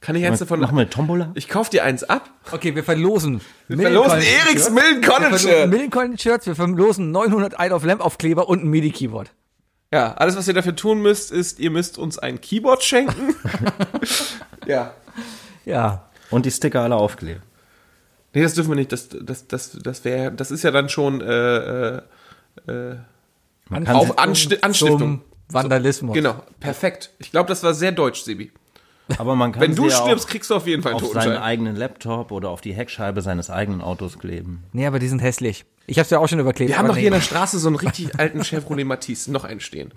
Kann 0.00 0.16
ich 0.16 0.24
eins 0.24 0.38
davon... 0.38 0.60
Machen 0.60 0.76
wir 0.76 0.82
eine 0.82 0.90
Tombola? 0.90 1.32
Ich 1.34 1.48
kauf 1.48 1.70
dir 1.70 1.84
eins 1.84 2.04
ab. 2.04 2.30
Okay, 2.52 2.74
wir 2.74 2.84
verlosen. 2.84 3.40
Wir 3.66 3.78
verlosen 3.78 4.20
Eriks 4.20 4.70
Millen 4.70 5.02
College 5.02 5.38
Shirt. 5.38 5.68
Millencolin 5.68 6.16
Shirts, 6.16 6.46
wir 6.46 6.54
verlosen 6.54 7.10
900 7.10 7.54
Isle 7.58 7.74
of 7.74 7.84
Lamp 7.84 8.00
Aufkleber 8.00 8.48
und 8.48 8.64
ein 8.64 8.68
MIDI-Keyboard. 8.68 9.30
Ja, 9.92 10.14
alles, 10.14 10.36
was 10.36 10.46
ihr 10.46 10.54
dafür 10.54 10.76
tun 10.76 11.00
müsst, 11.00 11.32
ist, 11.32 11.58
ihr 11.58 11.70
müsst 11.70 11.98
uns 11.98 12.18
ein 12.18 12.40
Keyboard 12.40 12.84
schenken. 12.84 13.34
ja. 14.66 14.92
Ja. 15.64 16.08
Und 16.30 16.46
die 16.46 16.50
Sticker 16.50 16.82
alle 16.82 16.96
aufkleben. 16.96 17.42
Nee, 18.38 18.44
das 18.44 18.54
dürfen 18.54 18.70
wir 18.70 18.76
nicht. 18.76 18.92
Das, 18.92 19.08
das, 19.08 19.48
das, 19.48 19.72
das 19.82 20.04
wäre, 20.04 20.30
das 20.30 20.52
ist 20.52 20.62
ja 20.62 20.70
dann 20.70 20.88
schon 20.88 21.20
äh, 21.20 21.96
äh, 21.96 22.02
kann 23.68 23.88
auf 23.88 24.16
Anstiftung. 24.16 24.98
Zum 24.98 25.20
Vandalismus. 25.48 26.14
Genau, 26.14 26.40
perfekt. 26.60 27.10
Ich 27.18 27.32
glaube, 27.32 27.48
das 27.48 27.64
war 27.64 27.74
sehr 27.74 27.90
deutsch, 27.90 28.22
Sebi. 28.22 28.52
Aber 29.18 29.34
man 29.34 29.50
kann 29.50 29.62
Wenn 29.62 29.74
du 29.74 29.90
stirbst, 29.90 30.26
auch 30.26 30.30
kriegst 30.30 30.50
du 30.50 30.54
auf 30.54 30.68
jeden 30.68 30.84
Fall 30.84 30.92
einen 30.92 31.02
auf 31.02 31.12
seinen 31.12 31.38
eigenen 31.38 31.74
Laptop 31.74 32.30
oder 32.30 32.50
auf 32.50 32.60
die 32.60 32.74
Heckscheibe 32.74 33.22
seines 33.22 33.50
eigenen 33.50 33.80
Autos 33.80 34.20
kleben. 34.20 34.62
Nee, 34.72 34.86
aber 34.86 35.00
die 35.00 35.08
sind 35.08 35.20
hässlich. 35.20 35.64
Ich 35.90 35.98
hab's 35.98 36.10
ja 36.10 36.18
auch 36.18 36.28
schon 36.28 36.38
überklebt. 36.38 36.68
Wir 36.68 36.76
haben 36.76 36.86
doch 36.86 36.96
nee. 36.96 37.00
hier 37.00 37.08
in 37.08 37.14
der 37.14 37.22
Straße 37.22 37.58
so 37.58 37.68
einen 37.68 37.76
richtig 37.76 38.14
alten 38.20 38.44
Chevrolet 38.44 38.84
Matisse, 38.84 39.32
noch 39.32 39.44
einen 39.44 39.60
stehen. 39.60 39.90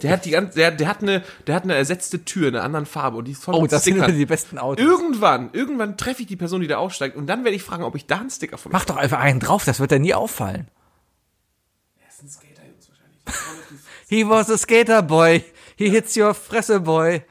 Der 0.00 0.12
hat 0.12 0.24
die 0.24 0.30
ganze, 0.30 0.54
der, 0.54 0.70
der 0.70 0.86
hat 0.86 1.02
eine, 1.02 1.24
der 1.48 1.56
hat 1.56 1.64
eine 1.64 1.74
ersetzte 1.74 2.24
Tür, 2.24 2.46
in 2.48 2.54
einer 2.54 2.64
anderen 2.64 2.86
Farbe 2.86 3.16
und 3.16 3.24
die 3.24 3.32
ist 3.32 3.42
voll 3.42 3.56
Oh, 3.56 3.62
mit 3.62 3.72
das 3.72 3.82
sind 3.82 3.94
Stickern. 3.94 4.10
immer 4.10 4.18
die 4.18 4.26
besten 4.26 4.56
Autos. 4.56 4.84
Irgendwann, 4.84 5.50
irgendwann 5.52 5.96
treffe 5.96 6.22
ich 6.22 6.28
die 6.28 6.36
Person, 6.36 6.60
die 6.60 6.68
da 6.68 6.76
aussteigt 6.76 7.16
und 7.16 7.26
dann 7.26 7.42
werde 7.42 7.56
ich 7.56 7.64
fragen, 7.64 7.82
ob 7.82 7.96
ich 7.96 8.06
da 8.06 8.20
einen 8.20 8.30
Sticker 8.30 8.56
von 8.56 8.70
Mach 8.70 8.84
doch 8.84 8.96
einfach 8.96 9.18
einen 9.18 9.40
drauf, 9.40 9.64
das 9.64 9.80
wird 9.80 9.90
dir 9.90 9.98
nie 9.98 10.14
auffallen. 10.14 10.68
He 14.08 14.28
was 14.28 14.48
a 14.48 14.56
skater 14.56 15.02
boy. 15.02 15.44
He 15.76 15.90
hits 15.90 16.16
your 16.16 16.34
Fresse 16.34 16.78
boy. 16.78 17.22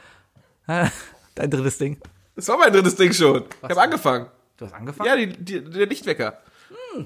Dein 0.67 1.49
drittes 1.49 1.77
Ding. 1.77 1.97
Das 2.35 2.47
war 2.49 2.57
mein 2.57 2.73
drittes 2.73 2.95
Ding 2.97 3.13
schon. 3.13 3.45
Ich 3.63 3.69
habe 3.69 3.81
angefangen. 3.81 4.27
Du 4.57 4.65
hast 4.65 4.73
angefangen? 4.73 5.07
Ja, 5.07 5.15
die, 5.15 5.27
die, 5.27 5.63
der 5.63 5.87
Lichtwecker. 5.87 6.41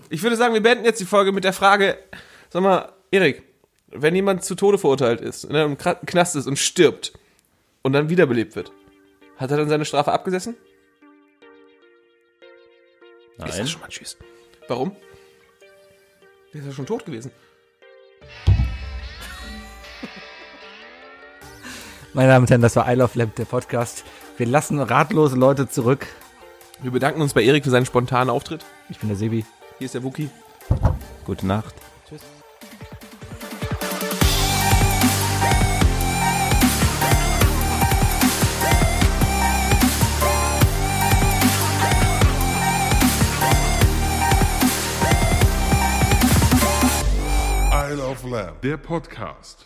Ich 0.09 0.23
würde 0.23 0.35
sagen, 0.35 0.53
wir 0.53 0.61
beenden 0.61 0.85
jetzt 0.85 0.99
die 0.99 1.05
Folge 1.05 1.31
mit 1.31 1.43
der 1.43 1.53
Frage, 1.53 1.97
sag 2.49 2.61
mal, 2.63 2.91
Erik, 3.11 3.43
wenn 3.87 4.15
jemand 4.15 4.43
zu 4.43 4.55
Tode 4.55 4.77
verurteilt 4.77 5.21
ist, 5.21 5.49
ne, 5.49 5.63
im 5.63 5.77
Kra- 5.77 6.03
Knast 6.05 6.35
ist 6.35 6.47
und 6.47 6.57
stirbt 6.57 7.13
und 7.83 7.93
dann 7.93 8.09
wiederbelebt 8.09 8.55
wird, 8.55 8.71
hat 9.37 9.51
er 9.51 9.57
dann 9.57 9.69
seine 9.69 9.85
Strafe 9.85 10.11
abgesessen? 10.11 10.55
Ich 13.33 13.39
Nein. 13.39 13.51
sag 13.51 13.67
schon 13.67 13.81
mal 13.81 13.87
Tschüss. 13.89 14.17
Warum? 14.67 14.95
Der 16.53 16.61
ist 16.61 16.67
ja 16.67 16.73
schon 16.73 16.85
tot 16.85 17.05
gewesen. 17.05 17.31
Meine 22.13 22.29
Damen 22.29 22.43
und 22.45 22.49
Herren, 22.49 22.61
das 22.61 22.75
war 22.77 22.89
I 22.91 22.95
Love 22.95 23.11
Lamp, 23.19 23.35
der 23.35 23.43
Podcast. 23.45 24.05
Wir 24.37 24.45
lassen 24.47 24.79
ratlose 24.79 25.35
Leute 25.35 25.67
zurück. 25.67 26.07
Wir 26.81 26.91
bedanken 26.91 27.21
uns 27.21 27.33
bei 27.33 27.43
Erik 27.43 27.65
für 27.65 27.69
seinen 27.69 27.85
spontanen 27.85 28.29
Auftritt. 28.29 28.63
Ich 28.89 28.99
bin 28.99 29.09
der 29.09 29.17
Sebi. 29.17 29.45
Hier 29.77 29.85
ist 29.85 29.93
der 29.95 30.03
Wookie. 30.03 30.29
Gute 31.25 31.45
Nacht. 31.45 31.75
Love 47.95 48.29
Lamb, 48.29 48.61
der 48.61 48.77
Podcast. 48.77 49.65